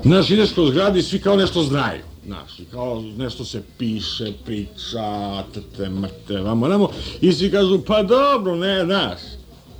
Znaš, 0.03 0.29
ideš 0.29 0.53
kroz 0.53 0.71
grad 0.71 0.95
i 0.97 1.01
svi 1.01 1.19
kao 1.19 1.35
nešto 1.35 1.63
znaju. 1.63 2.14
Znaš, 2.25 2.51
kao 2.71 3.03
nešto 3.17 3.45
se 3.45 3.61
piše, 3.77 4.33
priča, 4.45 5.43
tete, 5.53 5.89
mrte, 5.89 6.37
vamo, 6.37 6.67
nemo, 6.67 6.89
i 7.21 7.31
svi 7.31 7.51
kažu, 7.51 7.79
pa 7.87 8.03
dobro, 8.03 8.55
ne, 8.55 8.85
znaš. 8.85 9.19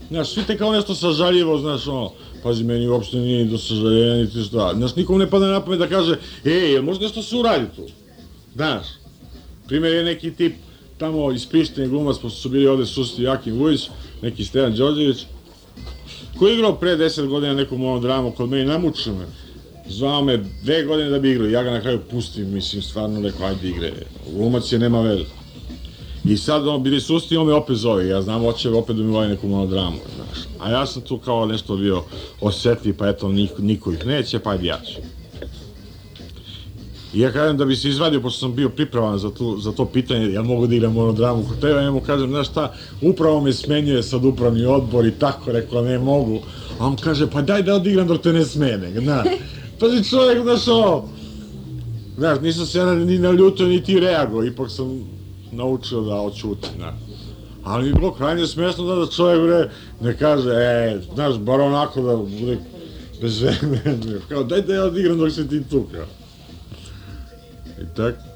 Znaš, 0.10 0.30
svi 0.30 0.44
te 0.44 0.58
kao 0.58 0.72
nešto 0.72 0.96
sažaljivo, 0.96 1.58
znaš, 1.58 1.88
ono, 1.88 2.12
pazi, 2.44 2.64
meni 2.64 2.88
uopšte 2.88 3.18
nije 3.18 3.46
ni 3.46 3.52
do 3.52 3.58
sažaljenja, 3.58 4.16
niti 4.16 4.44
šta. 4.44 4.74
Znaš, 4.76 4.96
nikom 4.96 5.20
ne 5.20 5.30
pada 5.30 5.46
na 5.46 5.62
pamet 5.62 5.80
da 5.80 5.88
kaže, 5.88 6.20
ej, 6.44 6.72
jel 6.72 6.84
možda 6.84 7.06
nešto 7.06 7.24
se 7.24 7.36
uradi 7.36 7.66
tu? 7.76 7.88
Znaš, 8.56 8.86
primjer 9.68 9.94
je 9.94 10.04
neki 10.04 10.32
tip 10.32 10.56
tamo 10.98 11.32
iz 11.32 11.46
Prištine 11.46 11.88
glumac, 11.88 12.18
pošto 12.18 12.40
su 12.40 12.50
bili 12.50 12.68
ovde 12.68 12.86
susti 12.86 13.24
Jakim 13.24 13.56
Vujić, 13.56 13.90
neki 14.22 14.46
Stejan 14.46 14.76
Đorđević, 14.76 15.26
koji 16.40 16.52
je 16.52 16.56
igrao 16.56 16.76
pre 16.76 16.98
10 16.98 17.28
godina 17.28 17.54
neku 17.54 17.78
monodramu 17.78 18.32
kod 18.32 18.50
mene, 18.50 18.66
namučio 18.66 19.14
me. 19.14 19.45
Zvao 19.90 20.24
me 20.24 20.38
dve 20.64 20.84
godine 20.84 21.10
da 21.10 21.20
bi 21.20 21.32
igrao, 21.32 21.48
ja 21.48 21.64
ga 21.64 21.72
na 21.72 21.82
kraju 21.82 22.00
pustim, 22.12 22.54
mislim, 22.54 22.82
stvarno 22.82 23.22
rekao, 23.22 23.48
ajde 23.48 23.70
igre, 23.70 23.94
glumac 24.34 24.72
je, 24.72 24.80
nema 24.80 25.02
veze. 25.02 25.26
I 26.26 26.38
sad 26.38 26.68
on 26.68 26.84
bili 26.84 27.02
susti, 27.02 27.38
on 27.38 27.48
me 27.48 27.54
opet 27.54 27.78
zove, 27.78 28.08
ja 28.08 28.22
znam, 28.22 28.42
hoće 28.42 28.70
opet 28.70 28.96
da 28.96 29.04
mi 29.04 29.12
voje 29.12 29.30
neku 29.30 29.48
monodramu, 29.48 29.98
znaš. 30.16 30.46
A 30.60 30.72
ja 30.72 30.86
sam 30.86 31.02
tu 31.02 31.18
kao 31.18 31.46
nešto 31.46 31.78
bio 31.78 32.04
osetljiv, 32.42 32.98
pa 32.98 33.08
eto, 33.08 33.30
niko, 33.30 33.62
niko 33.62 33.92
ih 33.92 34.06
neće, 34.06 34.40
pa 34.40 34.52
ajde 34.52 34.68
ja 34.68 34.80
ću. 34.80 35.02
I 37.14 37.20
ja 37.20 37.32
kažem 37.32 37.58
da 37.58 37.66
bi 37.66 37.76
se 37.76 37.90
izvadio, 37.90 38.22
pošto 38.22 38.40
sam 38.40 38.56
bio 38.56 38.70
pripravan 38.70 39.18
za, 39.18 39.32
tu, 39.32 39.58
za 39.58 39.72
to 39.72 39.86
pitanje, 39.86 40.34
ja 40.34 40.42
mogu 40.42 40.68
da 40.68 40.76
igram 40.76 40.94
monodramu 40.94 41.44
kod 41.48 41.60
tebe, 41.60 41.82
ja 41.82 41.92
mu 41.92 42.00
kažem, 42.00 42.30
znaš 42.30 42.48
šta, 42.48 42.74
upravo 43.02 43.42
me 43.42 43.54
smenjuje 43.54 44.04
sad 44.04 44.26
upravni 44.26 44.66
odbor 44.66 45.06
i 45.06 45.12
tako, 45.12 45.52
rekao, 45.52 45.82
ne 45.82 46.00
mogu. 46.00 46.40
A 46.80 46.88
on 46.88 46.96
kaže, 46.96 47.28
pa 47.32 47.42
daj 47.42 47.62
da 47.62 47.76
odigram 47.76 48.08
dok 48.08 48.22
te 48.22 48.34
ne 48.34 48.46
smene, 48.46 48.92
znaš. 49.02 49.28
Pazi 49.80 50.10
čovjek, 50.10 50.44
znaš, 50.44 50.68
ono, 50.68 51.04
znaš, 52.18 52.40
nisam 52.42 52.66
se 52.66 52.80
ja 52.80 52.94
ni 52.94 53.18
naljutio, 53.20 53.68
ni 53.68 53.84
ti 53.84 54.00
reago, 54.00 54.44
ipak 54.44 54.72
sam 54.72 55.04
naučio 55.52 56.02
da 56.02 56.16
oćutim, 56.16 56.70
znaš. 56.78 56.96
Ali 57.64 57.88
mi 57.88 57.94
bilo 57.94 58.14
krajnje 58.14 58.48
smešno 58.48 58.86
da, 58.86 58.96
da 58.96 59.12
čovjek 59.12 59.42
bre, 59.42 59.70
ne 60.02 60.18
kaže, 60.18 60.50
e, 60.50 61.00
znaš, 61.14 61.38
bar 61.38 61.62
onako 61.62 62.02
da 62.02 62.16
bude 62.18 62.58
bez 63.22 63.42
vremena, 63.42 64.20
kao 64.30 64.44
daj 64.44 64.62
da 64.62 64.74
ja 64.74 64.84
odigram 64.84 65.18
dok 65.18 65.32
si 65.32 65.48
ti 65.50 65.64
tu, 65.70 65.84
kao. 65.92 66.06
I 67.82 67.96
tak. 67.96 68.35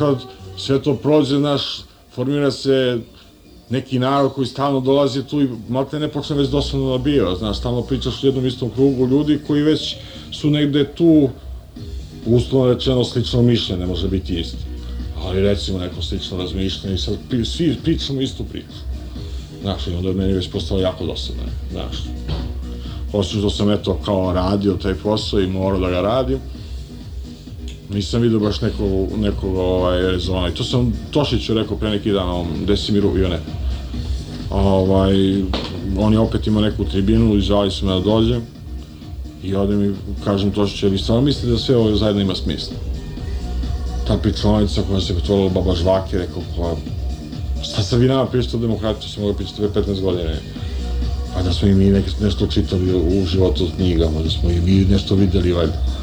Kad 0.00 0.16
sve 0.56 0.82
to 0.82 0.94
prođe, 0.94 1.38
naš, 1.38 1.62
formira 2.14 2.50
se 2.50 2.98
neki 3.70 3.98
narod 3.98 4.32
koji 4.32 4.46
stalno 4.46 4.80
dolazi 4.80 5.22
tu 5.22 5.40
i 5.42 5.48
malte 5.68 5.98
ne 5.98 6.08
počne 6.08 6.36
već 6.36 6.48
dosadno 6.48 6.92
da 6.92 6.98
biva, 6.98 7.36
znaš, 7.36 7.58
stalno 7.58 7.82
pričaš 7.82 8.22
u 8.22 8.26
jednom 8.26 8.46
istom 8.46 8.70
krugu 8.70 9.06
ljudi 9.06 9.40
koji 9.46 9.62
već 9.62 9.96
su 10.32 10.50
negde 10.50 10.84
tu 10.94 11.28
uslovno 12.26 12.72
rečeno 12.72 13.04
slično 13.04 13.42
mišljenje, 13.42 13.80
ne 13.80 13.86
može 13.86 14.08
biti 14.08 14.40
isto. 14.40 14.56
Ali 15.24 15.42
recimo 15.42 15.78
neko 15.78 16.02
slično 16.02 16.38
razmišljanje 16.38 16.94
i 16.94 16.98
sad 16.98 17.14
pri- 17.30 17.44
svi 17.44 17.76
pričamo 17.84 18.20
istu 18.20 18.44
priču. 18.44 18.80
Znaš, 19.62 19.86
i 19.86 19.94
onda 19.94 20.08
je 20.08 20.14
meni 20.14 20.32
već 20.32 20.50
postalo 20.50 20.80
jako 20.80 21.06
dosadno, 21.06 21.42
znaš. 21.72 21.96
Osim 23.12 23.40
što 23.40 23.50
sam 23.50 23.70
eto 23.70 24.00
kao 24.04 24.32
radio 24.32 24.72
taj 24.82 24.94
posao 24.94 25.40
i 25.40 25.46
morao 25.46 25.80
da 25.80 25.90
ga 25.90 26.00
radim, 26.00 26.38
nisam 27.92 28.22
vidio 28.22 28.40
baš 28.40 28.60
nekog, 28.60 29.18
nekog 29.18 29.56
ovaj, 29.56 30.02
rezona. 30.02 30.48
I 30.48 30.54
to 30.54 30.64
sam 30.64 30.92
Tošiću 31.10 31.54
rekao 31.54 31.76
pre 31.76 31.90
neki 31.90 32.12
dan, 32.12 32.28
ovom 32.28 32.48
Desimiru 32.66 33.18
Ione. 33.18 33.38
Ovaj, 34.50 35.42
on 35.98 36.12
je 36.12 36.18
opet 36.18 36.46
imao 36.46 36.62
neku 36.62 36.84
tribinu 36.84 37.36
i 37.36 37.42
zvali 37.42 37.70
su 37.70 37.86
me 37.86 37.92
da 37.92 38.00
dođem. 38.00 38.42
I 39.42 39.54
odem 39.54 39.84
i 39.84 39.94
kažem 40.24 40.50
Tošiću, 40.50 40.88
vi 40.88 40.98
stvarno 40.98 41.24
mislite 41.24 41.46
da 41.46 41.58
sve 41.58 41.76
ovo 41.76 41.96
zajedno 41.96 42.22
ima 42.22 42.34
smisla? 42.34 42.76
Ta 44.06 44.16
pričonica 44.16 44.82
koja 44.88 45.00
se 45.00 45.14
pretvorila 45.14 45.48
baba 45.48 45.74
žvake, 45.74 46.18
rekao, 46.18 46.42
pa, 46.56 46.76
šta 47.62 47.82
sad 47.82 48.00
vi 48.00 48.08
nama 48.08 48.26
pričate 48.26 48.56
o 48.56 48.60
demokratiju, 48.60 49.08
sam 49.08 49.22
mogao 49.22 49.36
pričati 49.36 49.58
pre 49.58 49.82
15 49.82 50.00
godina. 50.00 50.30
Pa 51.34 51.42
da 51.42 51.52
smo 51.52 51.68
i 51.68 51.74
mi 51.74 52.02
nešto 52.20 52.46
čitali 52.46 52.94
u 52.94 53.26
životu 53.26 53.64
od 53.64 53.70
knjigama, 53.76 54.22
da 54.22 54.30
smo 54.30 54.50
i 54.50 54.60
mi 54.60 54.84
nešto 54.84 55.14
videli, 55.14 55.52
valjda. 55.52 55.99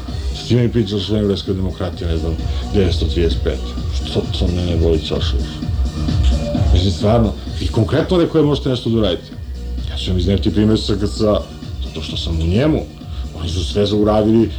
Ti 0.48 0.56
meni 0.56 0.72
pričaš 0.72 1.10
o 1.10 1.16
engleskoj 1.16 1.54
demokratiji, 1.54 2.08
ne 2.08 2.16
znam, 2.16 2.36
935. 2.74 3.30
Što 4.04 4.22
to 4.38 4.46
mene 4.46 4.76
boli 4.76 4.98
čaša 4.98 5.36
još? 5.36 5.68
Mislim, 6.72 6.92
stvarno, 6.92 7.32
i 7.60 7.66
konkretno 7.68 8.16
neko 8.16 8.38
je 8.38 8.44
možete 8.44 8.68
nešto 8.68 8.90
da 8.90 8.98
uradite. 8.98 9.30
Ja 9.90 9.96
ću 9.96 10.10
vam 10.10 10.18
izneti 10.18 10.52
primjer 10.52 10.80
sa 10.80 10.94
KC, 10.94 11.18
zato 11.84 12.02
što 12.02 12.16
sam 12.16 12.40
u 12.40 12.46
njemu. 12.46 12.82
Oni 13.40 13.48
su 13.48 13.64
sve 13.64 13.94
uradili 13.94 14.50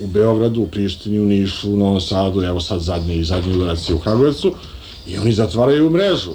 u 0.00 0.06
Beogradu, 0.06 0.62
u 0.62 0.66
Prištini, 0.66 1.20
u 1.20 1.24
Nišu, 1.24 1.72
u 1.72 1.76
Novom 1.76 2.00
Sadu, 2.00 2.42
evo 2.42 2.60
sad 2.60 2.80
zadnji 2.80 3.14
i 3.14 3.50
udarac 3.54 3.88
je 3.88 3.94
u 3.94 3.98
Kragujevcu, 3.98 4.54
i 5.06 5.18
oni 5.18 5.32
zatvaraju 5.32 5.90
mrežu. 5.90 6.30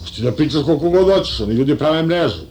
Možeš 0.00 0.14
ti 0.16 0.22
da 0.22 0.32
pričaš 0.32 0.64
koliko 0.64 0.90
god 0.90 1.16
hoćeš, 1.16 1.40
oni 1.40 1.54
ljudi 1.54 1.76
prave 1.76 2.02
mrežu. 2.02 2.42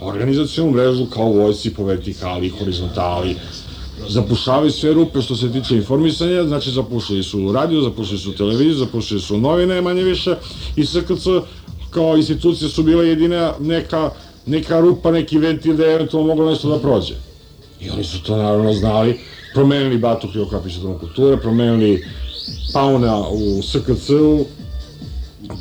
Organizacijonu 0.00 0.70
mrežu 0.70 1.06
kao 1.06 1.24
vojci 1.24 1.70
po 1.70 1.84
vertikali, 1.84 2.48
horizontali, 2.48 3.36
zapušavaju 4.08 4.70
sve 4.70 4.92
rupe 4.92 5.22
što 5.22 5.36
se 5.36 5.52
tiče 5.52 5.76
informisanja, 5.76 6.44
znači 6.44 6.70
zapušili 6.70 7.22
su 7.22 7.52
radio, 7.52 7.80
zapušili 7.80 8.18
su 8.18 8.32
televiziju, 8.32 8.74
zapušili 8.74 9.20
su 9.20 9.38
novine, 9.38 9.80
manje 9.80 10.02
više, 10.02 10.36
i 10.76 10.86
SKC 10.86 11.26
kao 11.90 12.16
institucije 12.16 12.70
su 12.70 12.82
bile 12.82 13.08
jedina 13.08 13.52
neka, 13.60 14.10
neka 14.46 14.80
rupa, 14.80 15.10
neki 15.10 15.38
ventil 15.38 15.76
da 15.76 15.84
je 15.84 15.94
eventualno 15.94 16.28
moglo 16.28 16.50
nešto 16.50 16.68
da 16.68 16.78
prođe. 16.78 17.14
I 17.80 17.90
oni 17.90 18.04
su 18.04 18.22
to 18.22 18.36
naravno 18.36 18.72
znali, 18.72 19.18
promenili 19.54 19.98
Batu 19.98 20.28
Hriokapića 20.28 20.80
Doma 20.80 20.98
kulture, 20.98 21.36
promenili 21.36 22.04
Pauna 22.72 23.28
u 23.28 23.62
SKC-u, 23.62 24.44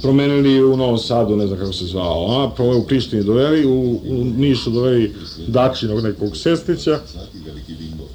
promenili 0.01 0.63
u 0.63 0.77
Novom 0.77 0.97
Sadu, 0.97 1.35
ne 1.35 1.47
znam 1.47 1.59
kako 1.59 1.73
se 1.73 1.85
zvao, 1.85 2.51
a, 2.59 2.63
u 2.77 2.83
Prištini 2.83 3.23
doveli, 3.23 3.65
u, 3.65 3.99
u 4.09 4.23
Nišu 4.37 4.69
doveli 4.69 5.15
Dačinog 5.47 6.03
nekog 6.03 6.37
sestića, 6.37 6.99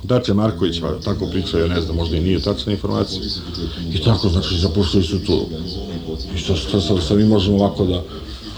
Dače 0.09 0.35
Marković, 0.35 0.81
valjda, 0.81 1.01
tako 1.01 1.27
priča, 1.27 1.59
ja 1.59 1.67
ne 1.67 1.81
znam, 1.81 1.97
možda 1.97 2.17
i 2.17 2.21
nije 2.21 2.41
tačna 2.41 2.73
informacija. 2.73 3.23
I 3.95 3.99
tako, 3.99 4.29
znači, 4.29 4.59
zapuštili 4.59 5.05
su 5.05 5.25
tu. 5.25 5.47
I 6.35 6.39
što, 6.39 6.57
što 6.57 6.81
sad, 6.81 7.03
sad 7.09 7.17
mi 7.17 7.25
možemo 7.25 7.57
ovako 7.57 7.85
da, 7.85 8.03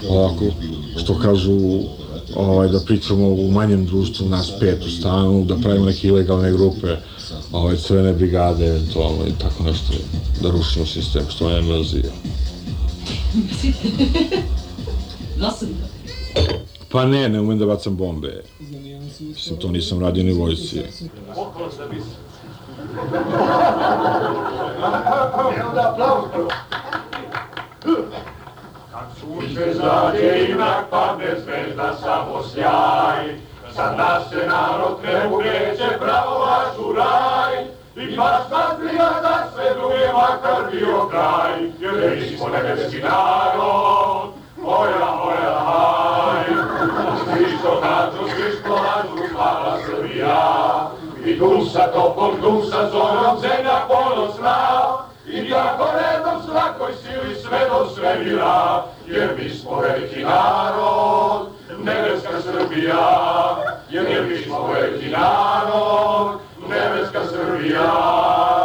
ovako, 0.09 0.45
što 1.03 1.19
kažu, 1.19 1.79
ovaj, 2.35 2.69
da 2.69 2.79
pričamo 2.79 3.27
u 3.27 3.51
manjem 3.51 3.85
društvu, 3.85 4.29
nas 4.29 4.51
pet 4.59 4.85
u 4.85 4.89
stanu, 4.89 5.45
da 5.45 5.55
pravimo 5.55 5.85
neke 5.85 6.07
ilegalne 6.07 6.51
grupe, 6.51 6.95
ovaj, 7.51 7.77
crvene 7.77 8.13
brigade, 8.13 8.65
eventualno, 8.65 9.27
i 9.27 9.33
tako 9.41 9.63
nešto, 9.63 9.93
da 10.41 10.51
rušimo 10.51 10.85
sistem, 10.85 11.23
što 11.29 11.49
me 11.49 11.61
mrzi. 11.61 12.03
Pa 16.91 17.05
ne, 17.05 17.29
ne 17.29 17.41
umem 17.41 17.59
da 17.59 17.65
bacam 17.65 17.97
bombe. 17.97 18.43
Mislim, 19.41 19.59
to 19.59 19.67
nisam 19.67 20.01
radio 20.01 20.23
ni 20.23 20.33
u 20.33 20.39
vojsci. 20.39 20.83
Sunce 29.19 29.73
zađe 29.73 30.45
i 30.49 30.53
mrak 30.53 30.85
padne 30.89 31.35
zvezda 31.43 31.95
samo 32.01 32.43
sjaj. 32.53 33.35
Za 33.75 33.95
nas 33.97 34.29
se 34.29 34.47
narod 34.47 34.97
ne 35.03 35.35
ugreće 35.35 35.97
pravo 35.99 36.39
vaš 36.39 36.77
u 36.85 36.93
raj. 36.93 37.65
I 37.95 38.17
baš 38.17 38.49
nas 38.51 38.79
briga 38.79 39.09
za 39.21 39.35
sve 39.53 39.73
druge 39.75 40.13
makar 40.13 40.71
bio 40.71 41.07
kraj. 41.09 41.61
Jer 41.79 42.19
mi 42.19 42.37
smo 42.37 42.47
nebeski 42.47 42.97
narod, 42.97 44.29
moja, 44.63 45.15
moja, 45.23 45.59
haj. 45.65 46.45
Svi 47.23 47.57
što 47.59 47.73
lažu, 47.73 48.40
Srbija. 50.21 50.91
I 51.25 51.35
duša 51.35 51.91
topom, 51.93 52.41
duša 52.41 52.89
zorom, 52.89 53.39
zemlja 53.39 53.87
ponosna. 53.87 54.57
I 55.27 55.49
tako 55.49 55.85
redom 55.93 56.41
svakoj 56.45 56.91
sili 56.93 57.35
sve 57.35 57.59
do 57.69 57.89
svemira, 57.89 58.83
jer 59.07 59.29
mi 59.37 59.49
smo 59.49 59.79
veliki 59.79 60.23
narod, 60.23 61.47
nebeska 61.83 62.41
Srbija, 62.41 63.07
jer 63.89 64.25
mi 64.29 64.37
smo 64.37 64.67
veliki 64.67 65.09
narod, 65.09 66.39
nebeska 66.69 67.19
Srbija. 67.25 68.60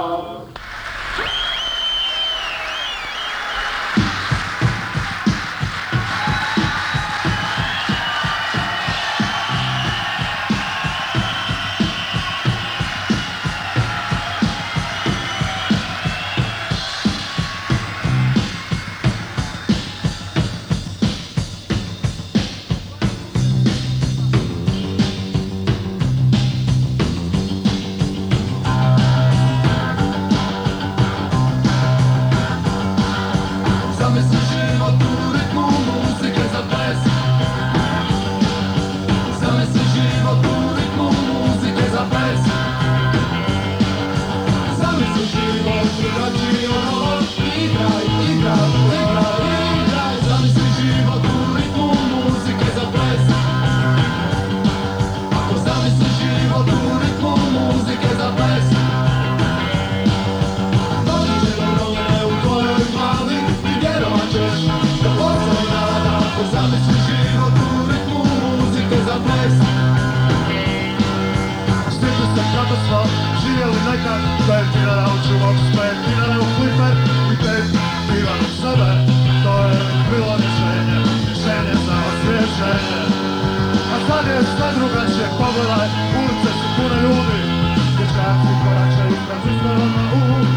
Nekad 74.07 74.23
Pet 74.47 74.67
dinara 74.75 75.07
u 75.15 75.19
čuvaku, 75.29 75.65
pet 75.77 75.97
dinara 76.07 76.39
u 76.41 76.49
kliper 76.57 76.95
I 77.33 77.37
pet 77.43 77.67
piva 78.09 78.35
na 78.43 78.49
sebe. 78.61 78.91
To 79.45 79.55
je 79.69 79.79
bilo 80.11 80.33
rješenje, 80.43 80.99
rješenje 81.27 81.75
za 81.87 81.97
osvježenje. 82.09 83.03
A 83.95 83.97
sad 84.09 84.27
je 84.27 84.39
sve 84.57 84.69
drugačije, 84.77 85.29
pogledaj, 85.39 85.89
ulice 86.19 86.51
su 86.59 86.67
pune 86.77 86.99
ljudi. 87.05 87.41
Dječaci 87.97 88.53
koračaju 88.63 89.17
s 89.21 89.27
tranzistorama 89.27 90.03
u 90.15 90.19
Muzika 90.19 90.56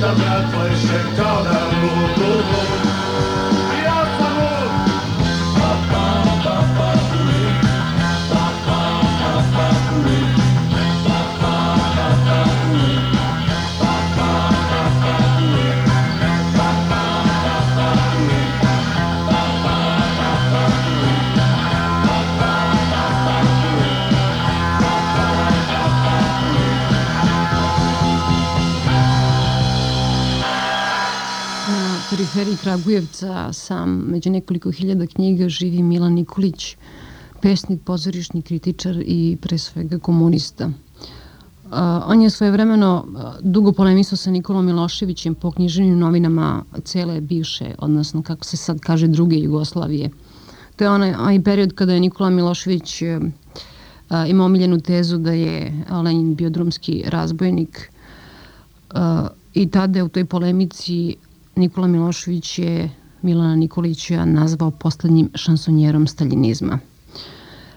tam 0.00 0.18
na 0.18 0.48
twoje 0.48 0.76
szczękona. 0.76 1.54
Bu, 1.80 2.20
bu, 2.20 2.30
bu. 2.82 2.87
Periferiji 32.28 32.56
Kragujevca 32.56 33.52
sam 33.52 33.90
među 33.90 34.30
nekoliko 34.30 34.70
hiljada 34.70 35.06
knjiga 35.06 35.48
živi 35.48 35.82
Milan 35.82 36.12
Nikolić, 36.12 36.76
pesnik, 37.42 37.80
pozorišni 37.82 38.42
kritičar 38.42 39.02
i 39.06 39.36
pre 39.40 39.58
svega 39.58 39.98
komunista. 39.98 40.70
A, 41.70 42.02
on 42.06 42.22
je 42.22 42.30
svojevremeno 42.30 43.06
dugo 43.40 43.72
polemisao 43.72 44.16
sa 44.16 44.30
Nikolom 44.30 44.66
Miloševićem 44.66 45.34
po 45.34 45.50
knjiženju 45.50 45.96
novinama 45.96 46.64
cele 46.84 47.20
bivše, 47.20 47.74
odnosno 47.78 48.22
kako 48.22 48.44
se 48.44 48.56
sad 48.56 48.80
kaže 48.80 49.06
druge 49.06 49.36
Jugoslavije. 49.36 50.10
To 50.76 50.84
je 50.84 50.90
onaj, 50.90 51.14
onaj 51.14 51.42
period 51.42 51.74
kada 51.74 51.92
je 51.92 52.00
Nikola 52.00 52.30
Milošević 52.30 53.02
a, 54.08 54.26
imao 54.26 54.46
omiljenu 54.46 54.80
tezu 54.80 55.18
da 55.18 55.32
je 55.32 55.84
Lenin 56.04 56.34
bio 56.34 56.50
drumski 56.50 57.04
razbojnik 57.06 57.90
a, 58.90 59.28
i 59.54 59.70
tada 59.70 59.98
je 59.98 60.02
u 60.02 60.08
toj 60.08 60.24
polemici 60.24 61.16
Nikola 61.58 61.86
Milošević 61.86 62.58
je 62.58 62.90
Milana 63.22 63.56
Nikolića 63.56 64.24
nazvao 64.24 64.70
poslednjim 64.70 65.30
šansonjerom 65.34 66.06
staljinizma. 66.06 66.78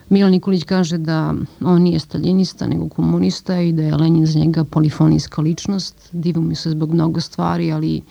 Milan 0.08 0.30
Nikolić 0.30 0.64
kaže 0.64 0.98
da 0.98 1.34
on 1.60 1.82
nije 1.82 1.98
staljinista 1.98 2.66
nego 2.66 2.88
komunista 2.88 3.60
i 3.60 3.72
da 3.72 3.82
je 3.82 3.96
Lenin 3.96 4.26
za 4.26 4.38
njega 4.38 4.64
polifonijska 4.64 5.42
ličnost. 5.42 6.08
Divu 6.12 6.42
mi 6.42 6.54
se 6.54 6.70
zbog 6.70 6.94
mnogo 6.94 7.20
stvari, 7.20 7.72
ali 7.72 8.02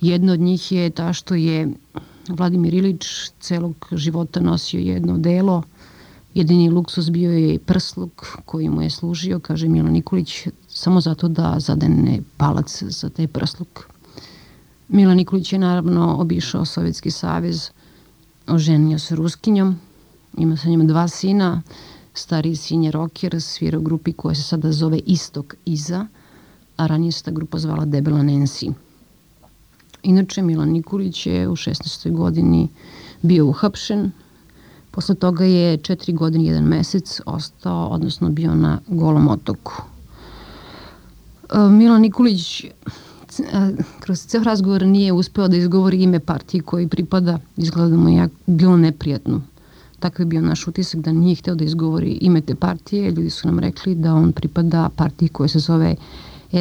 jedna 0.00 0.32
od 0.32 0.40
njih 0.40 0.72
je 0.72 0.90
ta 0.90 1.12
što 1.12 1.34
je 1.34 1.68
Vladimir 2.28 2.74
Ilić 2.74 3.06
celog 3.40 3.88
života 3.92 4.40
nosio 4.40 4.80
jedno 4.80 5.18
delo. 5.18 5.62
Jedini 6.34 6.70
luksus 6.70 7.10
bio 7.10 7.32
je 7.32 7.58
prsluk 7.58 8.26
koji 8.44 8.68
mu 8.68 8.82
je 8.82 8.90
služio, 8.90 9.38
kaže 9.38 9.68
Milan 9.68 9.92
Nikolić, 9.92 10.46
samo 10.68 11.00
zato 11.00 11.28
da 11.28 11.56
zadene 11.58 12.20
palac 12.36 12.82
za 12.82 13.08
taj 13.08 13.26
prsluk. 13.26 13.93
Milan 14.88 15.16
Nikolić 15.16 15.52
je 15.52 15.58
naravno 15.58 16.16
obišao 16.18 16.64
Sovjetski 16.64 17.10
savez, 17.10 17.70
oženio 18.46 18.98
se 18.98 19.16
Ruskinjom, 19.16 19.80
ima 20.38 20.56
sa 20.56 20.68
njima 20.68 20.84
dva 20.84 21.08
sina, 21.08 21.62
stariji 22.14 22.56
sin 22.56 22.84
je 22.84 22.90
rocker, 22.90 23.42
svira 23.42 23.78
u 23.78 23.82
grupi 23.82 24.12
koja 24.12 24.34
se 24.34 24.42
sada 24.42 24.72
zove 24.72 24.98
Istok 25.06 25.54
Iza, 25.64 26.06
a 26.76 26.86
ranije 26.86 27.12
se 27.12 27.22
ta 27.22 27.30
grupa 27.30 27.58
zvala 27.58 27.84
Debela 27.84 28.20
Nancy. 28.20 28.72
Inače, 30.02 30.42
Milan 30.42 30.68
Nikolić 30.68 31.26
je 31.26 31.48
u 31.48 31.56
16. 31.56 32.12
godini 32.12 32.68
bio 33.22 33.46
uhapšen, 33.46 34.12
posle 34.90 35.14
toga 35.14 35.44
je 35.44 35.76
četiri 35.76 36.12
godine 36.12 36.44
i 36.44 36.46
jedan 36.46 36.64
mesec 36.64 37.20
ostao, 37.26 37.88
odnosno 37.88 38.30
bio 38.30 38.54
na 38.54 38.78
golom 38.86 39.28
otoku. 39.28 39.82
E, 41.54 41.58
Milan 41.58 42.00
Nikolić 42.00 42.64
kroz 44.00 44.26
ceo 44.26 44.42
razgovor 44.42 44.82
nije 44.82 45.12
uspeo 45.12 45.48
da 45.48 45.56
izgovori 45.56 46.02
ime 46.02 46.20
partije 46.20 46.62
koji 46.62 46.88
pripada, 46.88 47.38
izgleda 47.56 47.88
da 47.88 47.96
mu 47.96 48.08
je 48.08 48.28
bilo 48.46 48.76
neprijatno. 48.76 49.42
Takav 50.00 50.26
je 50.26 50.28
bio 50.28 50.40
naš 50.40 50.68
utisak 50.68 51.00
da 51.00 51.12
nije 51.12 51.34
hteo 51.34 51.54
da 51.54 51.64
izgovori 51.64 52.18
ime 52.20 52.40
te 52.40 52.54
partije. 52.54 53.10
Ljudi 53.10 53.30
su 53.30 53.48
nam 53.48 53.58
rekli 53.58 53.94
da 53.94 54.14
on 54.14 54.32
pripada 54.32 54.88
partiji 54.96 55.28
koja 55.28 55.48
se 55.48 55.58
zove 55.58 55.96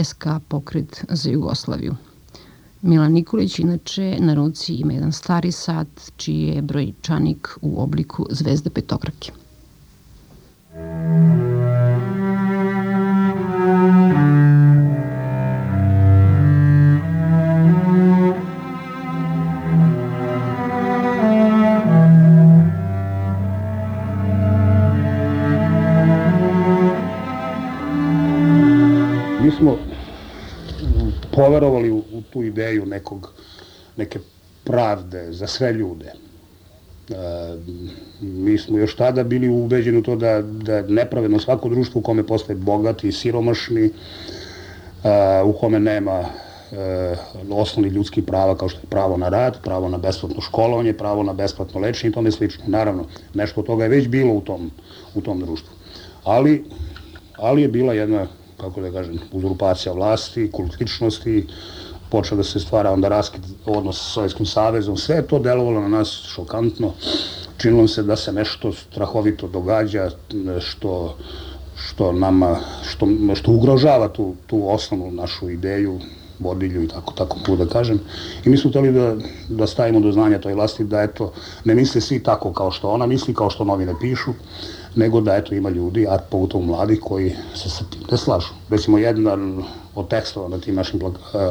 SK 0.03 0.25
pokret 0.47 1.05
za 1.09 1.29
Jugoslaviju. 1.29 1.95
Milan 2.81 3.11
Nikolić 3.11 3.59
inače 3.59 4.17
na 4.19 4.33
ruci 4.33 4.73
ima 4.73 4.93
jedan 4.93 5.11
stari 5.11 5.51
sat 5.51 6.11
čiji 6.17 6.41
je 6.41 6.61
brojčanik 6.61 7.49
u 7.61 7.81
obliku 7.81 8.25
zvezde 8.29 8.69
petokrake. 8.69 9.31
Mi 10.75 12.22
poverovali 31.44 31.91
u, 31.91 31.98
u 31.98 32.22
tu 32.34 32.44
ideju 32.44 32.86
nekog, 32.86 33.34
neke 33.98 34.20
pravde 34.64 35.28
za 35.32 35.48
sve 35.48 35.74
ljude. 35.74 36.06
E, 36.06 37.15
mi 38.22 38.57
smo 38.57 38.78
još 38.78 38.95
tada 38.95 39.24
bili 39.24 39.49
ubeđeni 39.49 39.98
u 39.98 40.03
to 40.03 40.15
da, 40.15 40.41
da 40.41 40.82
nepravedno 40.82 41.40
svako 41.40 41.70
društvo 41.70 41.99
u 41.99 42.03
kome 42.03 42.24
postoje 42.28 42.56
bogati 42.56 43.07
i 43.07 43.11
siromašni, 43.11 43.86
e, 43.86 43.91
u 45.44 45.53
kome 45.53 45.80
nema 45.80 46.20
e, 46.22 47.15
osnovni 47.49 47.90
ljudski 47.90 48.22
prava 48.22 48.56
kao 48.57 48.70
što 48.70 48.80
je 48.80 48.90
pravo 48.90 49.18
na 49.18 49.30
rad, 49.30 49.57
pravo 49.64 49.90
na 49.90 49.98
besplatno 49.98 50.41
školovanje, 50.41 50.94
pravo 50.94 51.24
na 51.24 51.34
besplatno 51.34 51.82
lečenje 51.82 52.11
i 52.11 52.14
tome 52.14 52.32
slično. 52.32 52.64
Naravno, 52.68 53.06
nešto 53.34 53.61
od 53.61 53.68
toga 53.68 53.84
je 53.84 53.90
već 53.90 54.07
bilo 54.07 54.34
u 54.34 54.41
tom, 54.41 54.72
u 55.15 55.22
tom 55.22 55.40
društvu. 55.40 55.76
Ali, 56.24 56.64
ali 57.38 57.61
je 57.61 57.68
bila 57.68 57.94
jedna 57.94 58.28
kako 58.64 58.81
da 58.81 58.91
kažem, 58.91 59.19
uzurpacija 59.31 59.94
vlasti, 59.94 60.49
kult 60.52 60.80
ličnosti, 60.80 61.48
počeo 62.10 62.38
da 62.38 62.44
se 62.44 62.60
stvara 62.60 62.91
onda 62.91 63.10
raskid 63.10 63.44
odnos 63.65 63.98
sa 63.98 64.10
Sovjetskim 64.14 64.45
savezom, 64.45 64.98
sve 64.98 65.22
to 65.27 65.40
delovalo 65.40 65.81
na 65.81 65.88
nas 65.88 66.11
šokantno, 66.35 66.94
činilo 67.57 67.88
se 67.88 68.03
da 68.03 68.15
se 68.15 68.34
nešto 68.34 68.73
strahovito 68.73 69.48
događa, 69.48 70.10
što, 70.60 71.18
što 71.76 72.11
nama, 72.11 72.60
što, 72.90 73.07
što 73.35 73.52
ugrožava 73.52 74.07
tu, 74.07 74.35
tu 74.48 74.61
osnovnu 74.69 75.11
našu 75.11 75.49
ideju, 75.49 75.99
vodilju 76.40 76.84
i 76.84 76.88
tako, 76.88 77.14
tako 77.14 77.38
mogu 77.40 77.65
da 77.65 77.69
kažem. 77.72 77.99
I 78.45 78.49
mi 78.49 78.57
smo 78.57 78.69
hteli 78.69 78.91
da, 78.91 79.15
da 79.49 79.68
stavimo 79.68 79.99
do 79.99 80.11
znanja 80.11 80.41
toj 80.41 80.53
vlasti 80.53 80.84
da 80.84 81.02
eto, 81.02 81.31
ne 81.65 81.76
misle 81.76 82.02
svi 82.02 82.23
tako 82.23 82.53
kao 82.53 82.72
što 82.72 82.90
ona 82.90 83.06
misli, 83.06 83.34
kao 83.34 83.49
što 83.49 83.64
novine 83.64 83.94
pišu, 84.02 84.34
nego 84.95 85.22
da 85.22 85.36
eto 85.36 85.56
ima 85.56 85.70
ljudi, 85.70 86.07
a 86.10 86.18
pogotovo 86.30 86.64
mladi 86.64 86.99
koji 86.99 87.36
se 87.56 87.70
sa 87.70 87.86
tim 87.90 88.02
ne 88.11 88.18
slažu. 88.18 88.53
Recimo 88.70 88.98
jedan 88.98 89.64
od 89.95 90.07
tekstova 90.07 90.49
na 90.49 90.57
tim 90.57 90.76
našim 90.76 91.02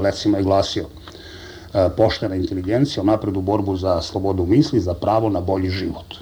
lecima 0.03 0.39
je 0.39 0.45
glasio 0.45 0.85
e, 0.85 1.89
poštena 1.97 2.35
inteligencija, 2.35 3.03
napredu 3.03 3.41
borbu 3.41 3.77
za 3.77 4.03
slobodu 4.03 4.47
misli, 4.47 4.81
za 4.81 4.95
pravo 4.95 5.29
na 5.29 5.41
bolji 5.41 5.71
život. 5.71 6.15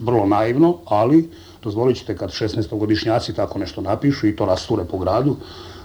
Vrlo 0.00 0.26
naivno, 0.26 0.78
ali 0.84 1.30
dozvolit 1.62 1.96
ćete 1.96 2.16
kad 2.16 2.30
16-godišnjaci 2.30 3.34
tako 3.34 3.58
nešto 3.58 3.80
napišu 3.80 4.26
i 4.26 4.36
to 4.36 4.46
rasture 4.46 4.84
po 4.84 4.98
gradu, 4.98 5.36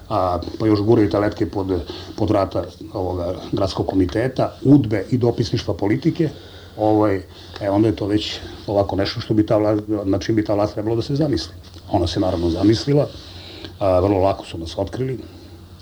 a, 0.10 0.40
pa 0.60 0.68
još 0.68 0.82
guraju 0.82 1.10
taletke 1.10 1.46
pod, 1.46 1.82
pod 2.16 2.30
vrata 2.30 2.64
ovoga 2.94 3.36
gradskog 3.52 3.88
komiteta, 3.88 4.54
udbe 4.64 5.06
i 5.10 5.18
dopisništva 5.18 5.74
politike, 5.74 6.30
ovaj, 6.78 7.22
e, 7.62 7.70
onda 7.70 7.88
je 7.88 7.96
to 7.96 8.08
već 8.08 8.40
ovako 8.68 8.96
nešto 8.96 9.22
što 9.22 9.34
bi 9.34 9.46
ta 9.46 9.58
vlast, 9.58 9.84
na 10.06 10.20
čim 10.20 10.36
bi 10.36 10.46
ta 10.46 10.54
vlast 10.54 10.74
trebalo 10.74 10.96
da 10.96 11.02
se 11.02 11.16
zamisli. 11.16 11.54
Ona 11.92 12.08
se 12.08 12.20
naravno 12.20 12.50
zamislila, 12.50 13.08
a, 13.80 14.00
vrlo 14.00 14.20
lako 14.20 14.46
su 14.46 14.58
nas 14.58 14.78
otkrili 14.78 15.20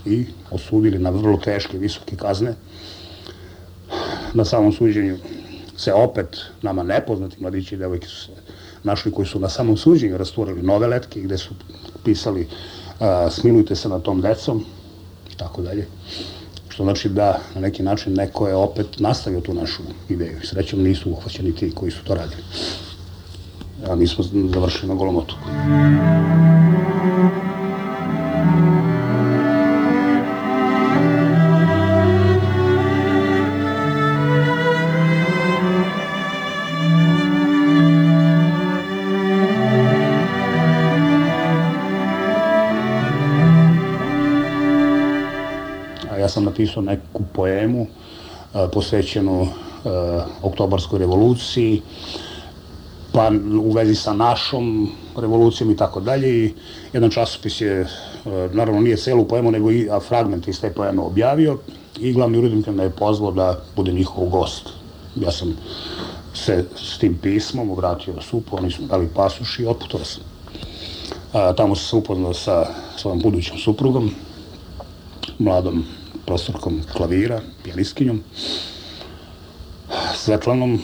i 0.06 0.26
osudili 0.52 1.00
na 1.00 1.10
vrlo 1.10 1.38
teške, 1.38 1.78
visoke 1.78 2.16
kazne. 2.16 2.54
Na 4.34 4.46
samom 4.46 4.74
suđenju 4.74 5.18
se 5.78 5.94
opet 5.94 6.38
nama 6.62 6.84
nepoznati 6.84 7.42
mladići 7.42 7.76
i 7.76 7.78
devojke 7.78 8.08
su 8.08 8.26
se 8.26 8.32
našli 8.84 9.12
koji 9.12 9.28
su 9.28 9.40
na 9.40 9.50
samom 9.50 9.78
suđenju 9.78 10.18
rasturali 10.18 10.62
nove 10.62 10.88
letke 10.88 11.22
gde 11.22 11.38
su 11.38 11.54
pisali 12.04 12.48
a, 13.00 13.30
smilujte 13.30 13.76
se 13.76 13.90
na 13.90 14.00
tom 14.00 14.22
decom 14.22 14.66
i 15.34 15.38
tako 15.38 15.62
dalje. 15.62 15.88
Što 16.72 16.84
znači 16.84 17.10
da 17.10 17.40
na 17.56 17.62
neki 17.62 17.84
način 17.84 18.14
neko 18.14 18.48
je 18.48 18.56
opet 18.56 19.00
nastavio 19.00 19.42
tu 19.42 19.54
našu 19.54 19.84
ideju 20.10 20.40
srećom 20.44 20.84
nisu 20.84 21.12
uhvaćeni 21.12 21.56
ti 21.56 21.72
koji 21.76 21.92
su 21.92 22.04
to 22.04 22.16
radili. 22.16 22.44
A 23.88 23.96
mi 23.96 24.08
smo 24.08 24.24
završili 24.54 24.88
na 24.88 24.96
golom 24.96 25.26
napisao 46.52 46.84
neku 46.84 47.24
poemu 47.34 47.88
a, 48.54 48.68
posvećenu 48.68 49.48
a, 49.48 50.26
oktobarskoj 50.42 51.00
revoluciji, 51.00 51.82
pa 53.12 53.32
u 53.62 53.72
vezi 53.72 53.96
sa 53.96 54.14
našom 54.14 54.90
revolucijom 55.18 55.72
i 55.72 55.78
tako 55.78 56.00
dalje 56.00 56.46
i 56.46 56.54
jedan 56.94 57.10
časopis 57.10 57.62
je, 57.62 57.82
a, 57.82 58.50
naravno 58.54 58.82
nije 58.82 58.98
celu 58.98 59.26
poemu, 59.28 59.52
nego 59.52 59.72
i 59.72 59.88
a, 59.90 60.00
fragment 60.00 60.48
iz 60.48 60.62
te 60.62 60.74
poeme 60.74 61.02
objavio 61.02 61.58
i 62.00 62.14
glavni 62.14 62.38
urednik 62.38 62.68
me 62.68 62.84
je 62.84 62.90
pozvao 62.90 63.32
da 63.32 63.60
bude 63.76 63.92
njihov 63.92 64.26
gost. 64.26 64.70
Ja 65.16 65.32
sam 65.32 65.56
se 66.34 66.66
s 66.76 66.98
tim 66.98 67.18
pismom 67.18 67.72
obratio 67.72 68.22
supu, 68.22 68.58
oni 68.58 68.72
su 68.72 68.82
dali 68.82 69.10
pasoš 69.16 69.60
i 69.60 69.66
otputovao 69.66 70.06
sam. 70.06 70.24
A, 71.34 71.54
tamo 71.54 71.76
sam 71.76 71.86
se 71.86 71.96
upoznao 71.96 72.34
sa 72.34 72.66
svojom 72.98 73.20
budućom 73.20 73.58
suprugom, 73.58 74.12
mladom 75.40 75.84
profesorkom 76.26 76.82
klavira, 76.94 77.42
pijanistkinjom, 77.64 78.24
Svetlanom, 80.16 80.80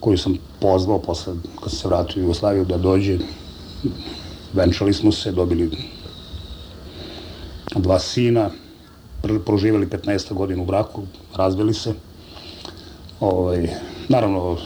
koju 0.00 0.18
sam 0.18 0.36
pozvao 0.60 0.98
posle, 0.98 1.34
kad 1.62 1.72
se 1.72 1.88
vratio 1.88 2.20
u 2.20 2.22
Jugoslaviju, 2.22 2.64
da 2.64 2.78
dođe. 2.78 3.18
Venčali 4.52 4.92
smo 4.92 5.12
se, 5.12 5.32
dobili 5.32 5.70
dva 7.74 7.98
sina, 7.98 8.50
pr- 9.22 9.44
proživjeli 9.44 9.86
15 9.86 10.32
godina 10.32 10.62
u 10.62 10.66
braku, 10.66 11.02
razveli 11.34 11.74
se. 11.74 11.94
Ovaj, 13.20 13.68
naravno, 14.08 14.58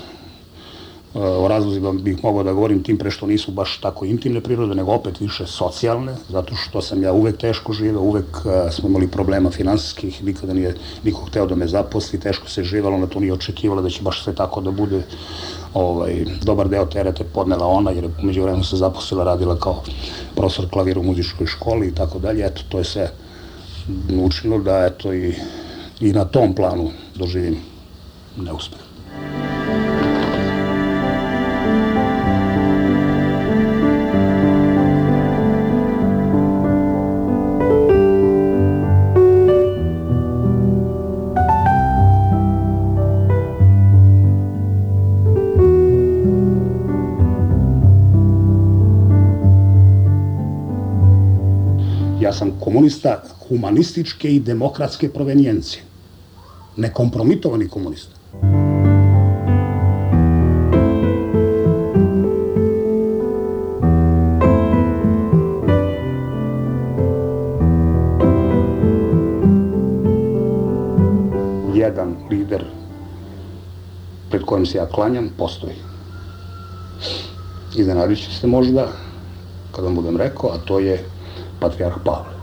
o 1.20 1.49
razlozima 1.49 1.93
bih 1.93 2.24
mogao 2.24 2.43
da 2.43 2.53
govorim 2.53 2.82
tim 2.82 2.99
pre 2.99 3.11
što 3.11 3.27
nisu 3.27 3.53
baš 3.53 3.78
tako 3.81 4.05
intimne 4.05 4.40
prirode, 4.40 4.74
nego 4.74 4.93
opet 4.93 5.20
više 5.20 5.47
socijalne, 5.47 6.15
zato 6.28 6.55
što 6.55 6.82
sam 6.82 7.03
ja 7.03 7.12
uvek 7.12 7.36
teško 7.36 7.73
živeo, 7.73 8.01
uvek 8.01 8.47
a, 8.47 8.70
smo 8.70 8.89
imali 8.89 9.09
problema 9.09 9.51
finansijskih, 9.51 10.24
nikada 10.24 10.53
nije 10.53 10.74
niko 11.05 11.24
hteo 11.24 11.47
da 11.47 11.55
me 11.55 11.66
zaposli, 11.66 12.20
teško 12.20 12.49
se 12.49 12.65
živelo, 12.65 12.97
ona 12.97 13.07
to 13.07 13.20
nije 13.20 13.32
očekivala 13.32 13.82
da 13.82 13.90
će 13.90 14.03
baš 14.03 14.24
sve 14.24 14.35
tako 14.35 14.61
da 14.61 14.70
bude. 14.70 15.03
Ovaj, 15.74 16.24
dobar 16.43 16.69
deo 16.69 16.86
terete 16.86 17.24
podnela 17.24 17.66
ona, 17.66 17.90
jer 17.90 18.05
je 18.05 18.11
umeđu 18.23 18.43
vremenu 18.43 18.65
se 18.65 18.77
zaposlila, 18.77 19.24
radila 19.24 19.59
kao 19.59 19.82
profesor 20.36 20.70
klavira 20.70 21.01
u 21.01 21.03
muzičkoj 21.03 21.47
školi 21.47 21.89
i 21.89 21.95
tako 21.95 22.19
dalje. 22.19 22.47
Eto, 22.47 22.62
to 22.69 22.78
je 22.78 22.85
sve 22.85 23.11
učinilo 24.23 24.62
da 24.62 24.86
eto 24.86 25.12
i, 25.12 25.35
i 26.01 26.12
na 26.12 26.24
tom 26.24 26.55
planu 26.55 26.90
doživim 27.15 27.57
neuspeh. 28.36 28.78
Komunista 52.69 53.23
humanističke 53.49 54.28
i 54.28 54.40
demokratske 54.40 55.09
provenijencije. 55.09 55.82
Nekompromitovani 56.77 57.69
komunista. 57.69 58.12
Jedan 71.74 72.16
lider 72.31 72.65
pred 74.31 74.43
kojim 74.43 74.66
se 74.66 74.78
ja 74.78 74.86
klanjam, 74.86 75.31
postoji. 75.39 75.74
Iznenadit 77.77 78.19
ćete 78.19 78.47
možda, 78.47 78.93
kad 79.73 79.85
vam 79.85 79.95
budem 79.95 80.16
rekao, 80.16 80.51
a 80.51 80.59
to 80.59 80.78
je 80.78 81.05
patrijarh 81.61 81.97
Pavle. 82.05 82.38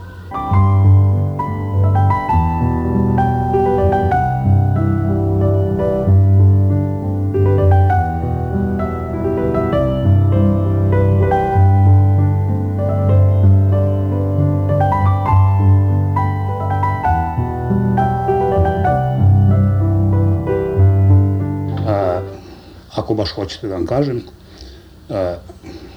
Ako 22.96 23.14
baš 23.14 23.30
hoćete 23.30 23.68
da 23.68 23.74
vam 23.74 23.86
kažem, 23.86 24.22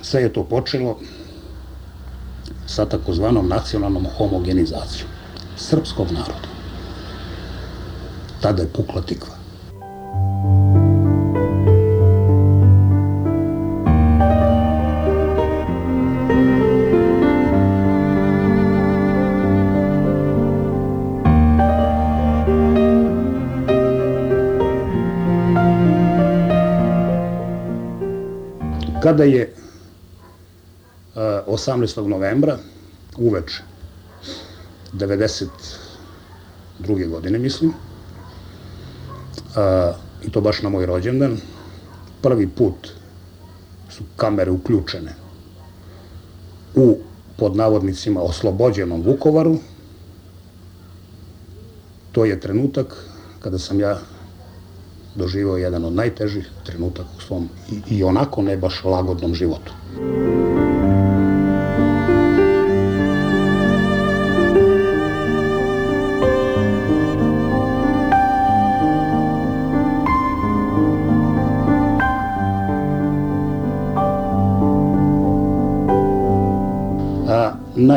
sve 0.02 0.22
je 0.22 0.34
to 0.34 0.44
počelo 0.44 1.00
sa 2.70 2.86
takozvanom 2.86 3.48
nacionalnom 3.48 4.06
homogenizacijom 4.18 5.10
srpskog 5.58 6.12
naroda. 6.12 6.50
Tada 8.42 8.62
je 8.62 8.70
pukla 8.70 9.02
tikva. 9.02 9.36
Kada 29.02 29.24
je 29.24 29.59
18. 31.60 32.08
novembra 32.08 32.58
uveče 33.18 33.64
92. 34.94 37.10
godine 37.10 37.40
mislim 37.40 37.74
a, 39.56 39.94
i 40.24 40.32
to 40.32 40.42
baš 40.42 40.62
na 40.62 40.70
moj 40.70 40.86
rođendan 40.86 41.38
prvi 42.22 42.48
put 42.48 42.88
su 43.90 44.04
kamere 44.16 44.52
uključene 44.52 45.16
u 46.76 46.98
pod 47.38 47.56
navodnicima 47.56 48.22
oslobođenom 48.22 49.02
Vukovaru 49.02 49.58
to 52.12 52.26
je 52.26 52.40
trenutak 52.40 53.06
kada 53.40 53.60
sam 53.60 53.80
ja 53.80 54.00
doživao 55.16 55.58
jedan 55.58 55.86
od 55.86 55.94
najtežih 55.94 56.50
trenutaka 56.64 57.10
u 57.18 57.22
svom 57.22 57.50
i, 57.72 57.98
i 57.98 58.04
onako 58.04 58.42
ne 58.42 58.58
baš 58.58 58.84
lagodnom 58.84 59.36
životu. 59.36 59.74
A, 59.98 60.79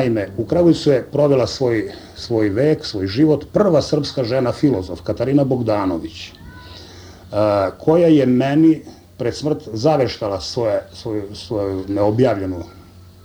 naime, 0.03 0.29
u 0.37 0.45
Kragujevcu 0.45 0.91
je 0.91 1.03
provela 1.12 1.47
svoj, 1.47 1.93
svoj 2.16 2.49
vek, 2.49 2.85
svoj 2.85 3.07
život 3.07 3.47
prva 3.53 3.83
srpska 3.83 4.24
žena 4.24 4.53
filozof, 4.53 5.01
Katarina 5.03 5.45
Bogdanović, 5.45 6.33
a, 7.33 7.70
koja 7.79 8.09
je 8.09 8.27
meni 8.27 8.83
pred 9.19 9.35
smrt 9.35 9.69
zaveštala 9.73 10.41
svoje, 10.41 10.83
svoju, 10.93 11.35
svoju 11.35 11.85
neobjavljenu 11.89 12.65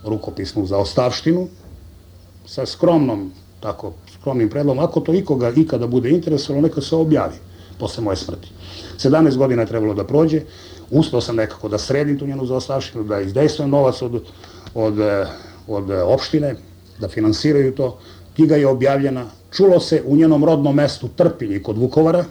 rukopisnu 0.04 0.66
zaostavštinu 0.66 1.48
sa 2.46 2.66
skromnom, 2.66 3.32
tako, 3.60 3.92
skromnim 4.18 4.48
predlogom, 4.48 4.84
ako 4.84 5.00
to 5.00 5.14
ikoga 5.14 5.50
ikada 5.56 5.86
bude 5.86 6.10
interesovalo, 6.10 6.62
neka 6.62 6.80
se 6.80 6.96
objavi 6.96 7.36
posle 7.78 8.04
moje 8.04 8.16
smrti. 8.16 8.48
17 8.98 9.36
godina 9.36 9.62
je 9.62 9.68
trebalo 9.68 9.94
da 9.94 10.04
prođe, 10.04 10.42
uspeo 10.90 11.20
sam 11.20 11.36
nekako 11.36 11.68
da 11.68 11.78
sredim 11.78 12.18
tu 12.18 12.26
njenu 12.26 12.46
zaostavštinu, 12.46 13.04
da 13.04 13.20
izdejstvujem 13.20 13.70
novac 13.70 14.02
od, 14.02 14.22
od, 14.74 14.94
od 15.68 15.90
opštine, 15.90 16.54
da 17.00 17.08
finansiraju 17.08 17.74
to. 17.74 17.98
Knjiga 18.34 18.56
je 18.56 18.66
objavljena, 18.66 19.24
čulo 19.52 19.80
se 19.80 20.02
u 20.06 20.16
njenom 20.16 20.44
rodnom 20.44 20.74
mestu 20.74 21.08
Trpinji 21.08 21.62
kod 21.62 21.78
Vukovara, 21.78 22.24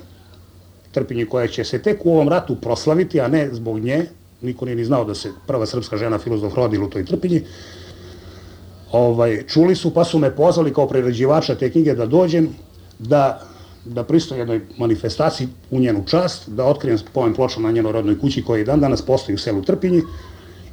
Trpinji 0.92 1.26
koja 1.26 1.48
će 1.48 1.64
se 1.64 1.82
tek 1.82 2.06
u 2.06 2.14
ovom 2.14 2.30
ratu 2.30 2.56
proslaviti, 2.56 3.22
a 3.22 3.28
ne 3.28 3.50
zbog 3.54 3.80
nje, 3.80 4.06
niko 4.42 4.66
nije 4.66 4.76
ni 4.76 4.86
znao 4.86 5.06
da 5.06 5.16
se 5.16 5.32
prva 5.48 5.66
srpska 5.66 5.98
žena 5.98 6.18
filozof 6.18 6.56
rodila 6.56 6.86
u 6.86 6.90
toj 6.90 7.06
Trpinji, 7.06 7.42
ovaj, 8.92 9.44
čuli 9.48 9.76
su 9.76 9.94
pa 9.94 10.04
su 10.04 10.20
me 10.20 10.36
pozvali 10.36 10.74
kao 10.74 10.88
prerađivača 10.88 11.56
te 11.56 11.72
knjige 11.72 11.94
da 11.94 12.06
dođem, 12.06 12.50
da, 13.00 13.42
da 13.86 14.04
pristoji 14.04 14.40
jednoj 14.40 14.62
manifestaciji 14.78 15.48
u 15.72 15.80
njenu 15.80 16.04
čast, 16.06 16.50
da 16.50 16.66
otkrijem 16.66 17.00
pomen 17.14 17.34
ploča 17.34 17.60
na 17.60 17.72
njenoj 17.72 17.92
rodnoj 17.92 18.20
kući 18.20 18.44
koja 18.44 18.62
i 18.62 18.66
dan 18.66 18.80
danas 18.80 19.02
postoji 19.02 19.36
u 19.36 19.38
selu 19.40 19.62
Trpinji 19.62 20.02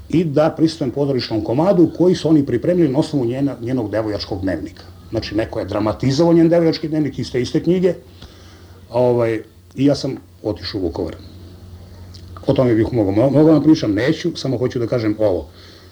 i 0.08 0.24
da 0.24 0.54
pristojem 0.56 0.90
pozorišnom 0.90 1.44
komadu 1.44 1.90
koji 1.96 2.14
su 2.14 2.28
oni 2.28 2.46
pripremili 2.46 2.88
na 2.88 2.98
osnovu 2.98 3.24
njena, 3.24 3.56
njenog 3.60 3.90
devojačkog 3.90 4.40
dnevnika. 4.40 4.84
Znači, 5.10 5.34
neko 5.34 5.58
je 5.58 5.64
dramatizovao 5.64 6.32
njen 6.32 6.48
devojački 6.48 6.88
dnevnik 6.88 7.18
iz 7.18 7.32
te 7.32 7.42
iste 7.42 7.62
knjige, 7.62 7.94
ovaj, 8.90 9.42
i 9.74 9.84
ja 9.84 9.94
sam 9.94 10.16
otišao 10.42 10.80
u 10.80 10.84
Vukovar. 10.84 11.16
O 12.46 12.52
tome 12.52 12.74
bih 12.74 12.92
mogao, 12.92 13.12
mogu 13.30 13.48
vam 13.48 13.62
pričam, 13.62 13.94
neću, 13.94 14.36
samo 14.36 14.58
hoću 14.58 14.78
da 14.78 14.86
kažem 14.86 15.16
ovo. 15.18 15.48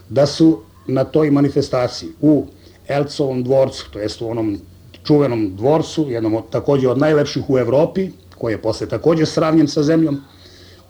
Da 0.08 0.26
su 0.26 0.60
na 0.86 1.04
toj 1.04 1.30
manifestaciji 1.30 2.10
u 2.20 2.46
Elcovom 2.88 3.42
dvorcu, 3.42 3.90
to 3.92 3.98
jest 3.98 4.22
u 4.22 4.28
onom 4.28 4.58
čuvenom 5.04 5.56
dvorcu, 5.56 6.06
jednom 6.10 6.34
od, 6.34 6.50
takođe 6.50 6.88
od 6.88 6.98
najlepših 6.98 7.50
u 7.50 7.58
Evropi, 7.58 8.10
koji 8.38 8.52
je 8.52 8.62
posle 8.62 8.86
takođe 8.88 9.26
sravnjen 9.26 9.68
sa 9.68 9.82
zemljom, 9.82 10.20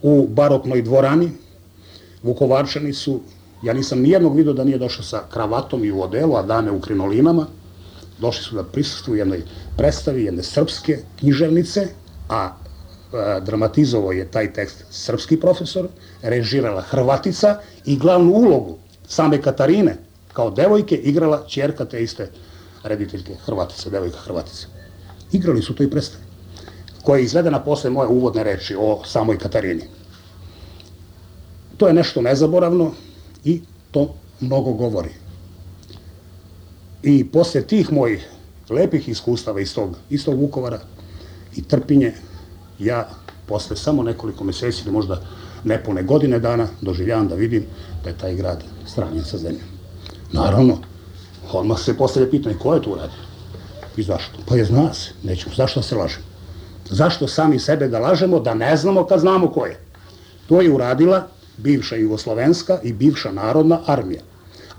u 0.03 0.27
baroknoj 0.29 0.83
dvorani, 0.83 1.31
Vukovarčani 2.23 2.93
su, 2.93 3.21
ja 3.63 3.73
nisam 3.73 4.01
nijednog 4.01 4.37
vidio 4.37 4.53
da 4.53 4.65
nije 4.65 4.79
došao 4.79 5.05
sa 5.05 5.23
kravatom 5.31 5.85
i 5.85 5.93
u 5.93 6.03
odelu, 6.03 6.37
a 6.37 6.43
dame 6.43 6.71
u 6.71 6.81
krinolinama, 6.81 7.47
došli 8.19 8.45
su 8.45 8.55
da 8.57 8.65
prisustvuju 8.65 9.19
jednoj 9.19 9.43
predstavi, 9.77 10.25
jedne 10.25 10.43
srpske 10.43 10.99
književnice, 11.19 11.89
a 12.29 12.53
dramatizovo 13.41 14.13
je 14.13 14.31
taj 14.31 14.53
tekst 14.53 14.85
srpski 14.91 15.37
profesor, 15.41 15.89
režirala 16.23 16.81
Hrvatica 16.81 17.59
i 17.85 17.97
glavnu 17.97 18.33
ulogu 18.33 18.79
same 19.09 19.43
Katarine 19.43 19.97
kao 20.33 20.51
devojke 20.51 20.97
igrala 20.97 21.45
čerka 21.47 21.85
te 21.85 22.03
iste 22.03 22.31
rediteljke 22.85 23.35
Hrvatice, 23.45 23.91
devojka 23.91 24.19
Hrvatice. 24.19 24.67
Igrali 25.33 25.63
su 25.63 25.75
to 25.75 25.83
i 25.83 25.91
predstavi, 25.91 26.25
koja 27.03 27.19
je 27.19 27.25
izvedena 27.25 27.61
posle 27.65 27.91
moje 27.91 28.09
uvodne 28.09 28.45
reči 28.45 28.77
o 28.79 29.03
samoj 29.05 29.39
Katarini. 29.39 29.83
To 31.77 31.89
je 31.89 31.95
nešto 31.95 32.23
nezaboravno 32.23 32.93
i 33.45 33.61
to 33.91 34.15
mnogo 34.41 34.73
govori. 34.73 35.11
I 37.03 37.25
posle 37.25 37.63
tih 37.63 37.93
mojih 37.93 38.29
lepih 38.71 39.09
iskustava 39.09 39.61
iz 39.61 39.75
tog, 39.75 39.97
iz 40.11 40.25
tog 40.25 40.41
Vukovara 40.41 40.81
i 41.57 41.63
trpinje, 41.63 42.13
ja 42.79 43.09
posle 43.47 43.77
samo 43.77 44.03
nekoliko 44.03 44.45
meseci 44.45 44.83
ili 44.85 44.93
možda 44.93 45.23
nepune 45.65 46.03
godine 46.03 46.39
dana 46.39 46.69
doživljavam 46.81 47.29
da 47.29 47.35
vidim 47.35 47.65
da 48.05 48.11
je 48.11 48.19
taj 48.19 48.35
grad 48.35 48.65
stranjen 48.87 49.25
sa 49.25 49.39
zemljom. 49.39 49.69
Naravno, 50.33 50.79
odmah 51.53 51.79
se 51.79 51.97
postavlja 51.97 52.31
pitanje 52.31 52.57
ko 52.59 52.75
je 52.75 52.83
to 52.83 52.91
uradio 52.91 53.23
i 53.97 54.03
zašto? 54.03 54.39
Pa 54.49 54.57
je 54.57 54.65
zna 54.65 54.95
se, 54.95 55.11
nećemo, 55.23 55.55
zašto 55.55 55.83
se 55.83 55.97
lažemo? 55.97 56.25
Zašto 56.91 57.29
sami 57.29 57.59
sebe 57.59 57.89
da 57.89 57.99
lažemo 57.99 58.41
da 58.41 58.55
ne 58.55 58.77
znamo 58.77 59.07
kad 59.07 59.21
znamo 59.21 59.51
ko 59.51 59.67
je? 59.67 59.79
To 60.49 60.61
je 60.61 60.73
uradila 60.73 61.29
bivša 61.57 61.97
jugoslovenska 61.97 62.79
i 62.83 62.93
bivša 62.93 63.33
narodna 63.33 63.81
armija. 63.87 64.23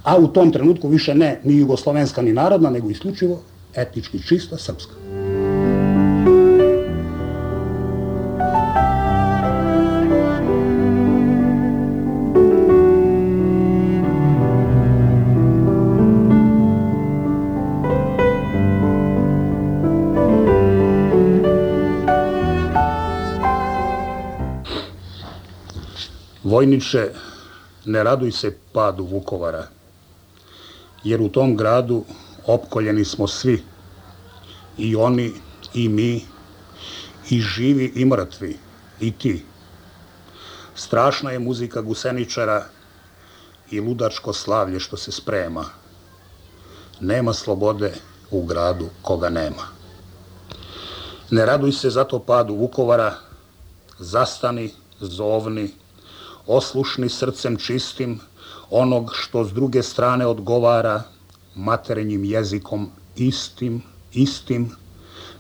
A 0.04 0.18
u 0.18 0.28
tom 0.28 0.52
trenutku 0.52 0.88
više 0.88 1.16
ne 1.16 1.40
ni 1.44 1.58
jugoslovenska 1.58 2.22
ni 2.22 2.34
narodna, 2.34 2.70
nego 2.70 2.90
isključivo 2.90 3.42
etnički 3.76 4.24
čista 4.28 4.58
srpska. 4.58 5.03
Vojniče, 26.64 27.12
ne 27.86 28.04
raduj 28.04 28.32
se 28.32 28.50
padu 28.72 29.04
Vukovara, 29.04 29.66
jer 31.04 31.22
u 31.22 31.28
tom 31.30 31.58
gradu 31.58 32.06
opkoljeni 32.48 33.06
smo 33.06 33.28
svi, 33.28 33.64
i 34.78 34.96
oni, 34.96 35.34
i 35.74 35.90
mi, 35.90 36.24
i 37.30 37.42
živi 37.42 37.92
i 37.96 38.06
mrtvi, 38.06 38.58
i 39.00 39.12
ti. 39.12 39.44
Strašna 40.76 41.32
je 41.32 41.40
muzika 41.40 41.82
guseničara 41.82 42.64
i 43.72 43.80
ludačko 43.80 44.34
slavlje 44.34 44.80
što 44.80 44.98
se 44.98 45.12
sprema. 45.12 45.66
Nema 47.02 47.34
slobode 47.34 47.94
u 48.32 48.46
gradu 48.46 48.90
koga 49.02 49.30
nema. 49.30 49.68
Ne 51.30 51.46
raduj 51.46 51.72
se 51.72 51.90
zato 51.90 52.20
padu 52.20 52.56
Vukovara, 52.56 53.16
zastani, 54.00 54.72
zovni, 55.00 55.83
oslušni 56.48 57.10
srcem 57.10 57.58
čistim, 57.58 58.20
onog 58.70 59.12
što 59.14 59.46
s 59.46 59.54
druge 59.54 59.84
strane 59.84 60.26
odgovara 60.26 61.04
materinjim 61.56 62.24
jezikom 62.24 62.90
istim, 63.16 63.82
istim, 64.14 64.72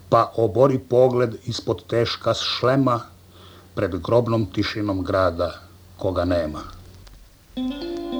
pa 0.10 0.32
obori 0.36 0.80
pogled 0.80 1.36
ispod 1.46 1.84
teška 1.88 2.34
šlema 2.34 3.02
pred 3.76 3.96
grobnom 3.96 4.46
tišinom 4.46 5.04
grada 5.04 5.60
koga 5.98 6.26
nema. 6.26 6.62
Kakva 7.56 8.13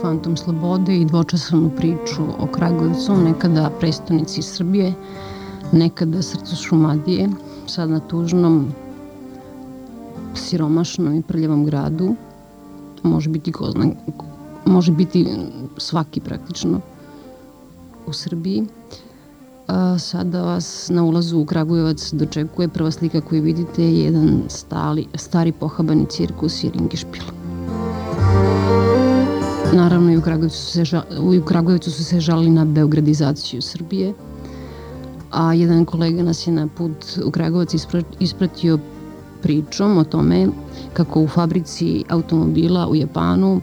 Fantom 0.00 0.36
Slobode 0.36 0.96
i 0.96 1.04
dvočasovnu 1.04 1.70
priču 1.76 2.22
o 2.38 2.46
Kragujevcu, 2.46 3.16
nekada 3.16 3.70
prestonici 3.80 4.42
Srbije, 4.42 4.92
nekada 5.72 6.22
srcu 6.22 6.56
Šumadije, 6.56 7.28
sad 7.66 7.90
na 7.90 8.00
tužnom, 8.00 8.66
siromašnom 10.34 11.14
i 11.14 11.22
prljavom 11.22 11.64
gradu. 11.64 12.14
Može 13.02 13.30
biti 13.30 13.52
ko 13.52 13.70
zna, 13.70 13.86
može 14.64 14.92
biti 14.92 15.26
svaki 15.76 16.20
praktično 16.20 16.80
u 18.06 18.12
Srbiji. 18.12 18.66
A, 19.68 19.98
sada 19.98 20.42
vas 20.42 20.90
na 20.90 21.04
ulazu 21.04 21.38
u 21.38 21.46
Kragujevac 21.46 22.12
dočekuje 22.12 22.68
prva 22.68 22.90
slika 22.90 23.20
koju 23.20 23.42
vidite 23.42 23.84
je 23.84 24.00
jedan 24.00 24.42
stali, 24.48 25.06
stari 25.14 25.52
pohabani 25.52 26.06
cirkus 26.06 26.64
i 26.64 26.70
ringišpil. 26.70 27.35
Naravno 29.76 30.12
i 30.12 30.16
u 30.16 30.22
Kragujevcu 30.22 30.58
su 30.58 30.72
se, 30.72 30.84
ža, 30.84 31.02
u 31.20 31.44
Kragujevcu 31.44 31.90
su 31.90 32.04
se 32.04 32.20
žalili 32.20 32.50
na 32.50 32.64
beogradizaciju 32.64 33.62
Srbije, 33.62 34.14
a 35.30 35.54
jedan 35.54 35.84
kolega 35.84 36.22
nas 36.22 36.46
je 36.46 36.52
na 36.52 36.66
put 36.66 37.04
u 37.24 37.30
Kragujevac 37.30 37.74
ispra, 37.74 38.02
ispratio 38.20 38.78
pričom 39.42 39.98
o 39.98 40.04
tome 40.04 40.48
kako 40.92 41.20
u 41.20 41.28
fabrici 41.28 42.04
automobila 42.08 42.88
u 42.88 42.94
Japanu 42.94 43.60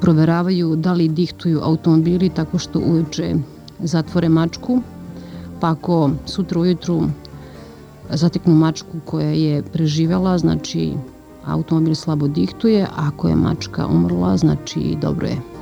proveravaju 0.00 0.76
da 0.76 0.92
li 0.92 1.08
dihtuju 1.08 1.60
automobili 1.62 2.28
tako 2.28 2.58
što 2.58 2.78
uveče 2.78 3.34
zatvore 3.78 4.28
mačku, 4.28 4.80
pa 5.60 5.70
ako 5.70 6.10
sutra 6.26 6.60
ujutru 6.60 7.02
zateknu 8.10 8.54
mačku 8.54 9.00
koja 9.04 9.30
je 9.30 9.62
preživela, 9.62 10.38
znači 10.38 10.92
automobil 11.46 11.94
slabo 11.94 12.28
dihtuje, 12.28 12.82
a 12.84 12.88
ako 12.96 13.28
je 13.28 13.36
mačka 13.36 13.86
umrla, 13.86 14.36
znači 14.36 14.96
dobro 15.00 15.26
je. 15.26 15.55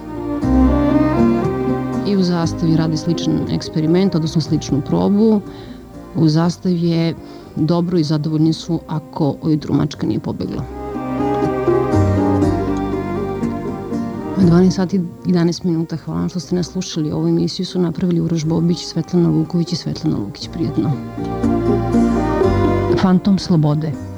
I 2.07 2.17
u 2.17 2.23
zastavi 2.23 2.77
radi 2.77 2.97
sličan 2.97 3.41
eksperiment, 3.51 4.15
odnosno 4.15 4.41
sličnu 4.41 4.81
probu. 4.81 5.41
U 6.17 6.29
zastavi 6.29 6.83
je 6.83 7.15
dobro 7.57 7.99
i 7.99 8.05
zadovoljni 8.05 8.53
su 8.53 8.81
ako 8.87 9.37
ujutru 9.43 9.75
mačka 9.75 10.07
nije 10.07 10.21
pobegla. 10.21 10.65
12 14.39 14.71
sati 14.71 14.97
i 15.27 15.33
11 15.33 15.65
minuta. 15.65 15.97
Hvala 15.97 16.21
vam 16.21 16.29
što 16.29 16.41
ste 16.41 16.55
nas 16.55 16.67
slušali. 16.67 17.13
Ovu 17.13 17.29
emisiju 17.29 17.67
su 17.67 17.81
napravili 17.81 18.21
Uroš 18.21 18.45
Bobić, 18.45 18.79
Svetlana 18.79 19.29
Vuković 19.29 19.73
i 19.73 19.77
Svetlana 19.77 20.19
Lukić. 20.19 20.49
Prijetno. 20.53 20.93
Fantom 23.03 23.39
slobode. 23.39 24.14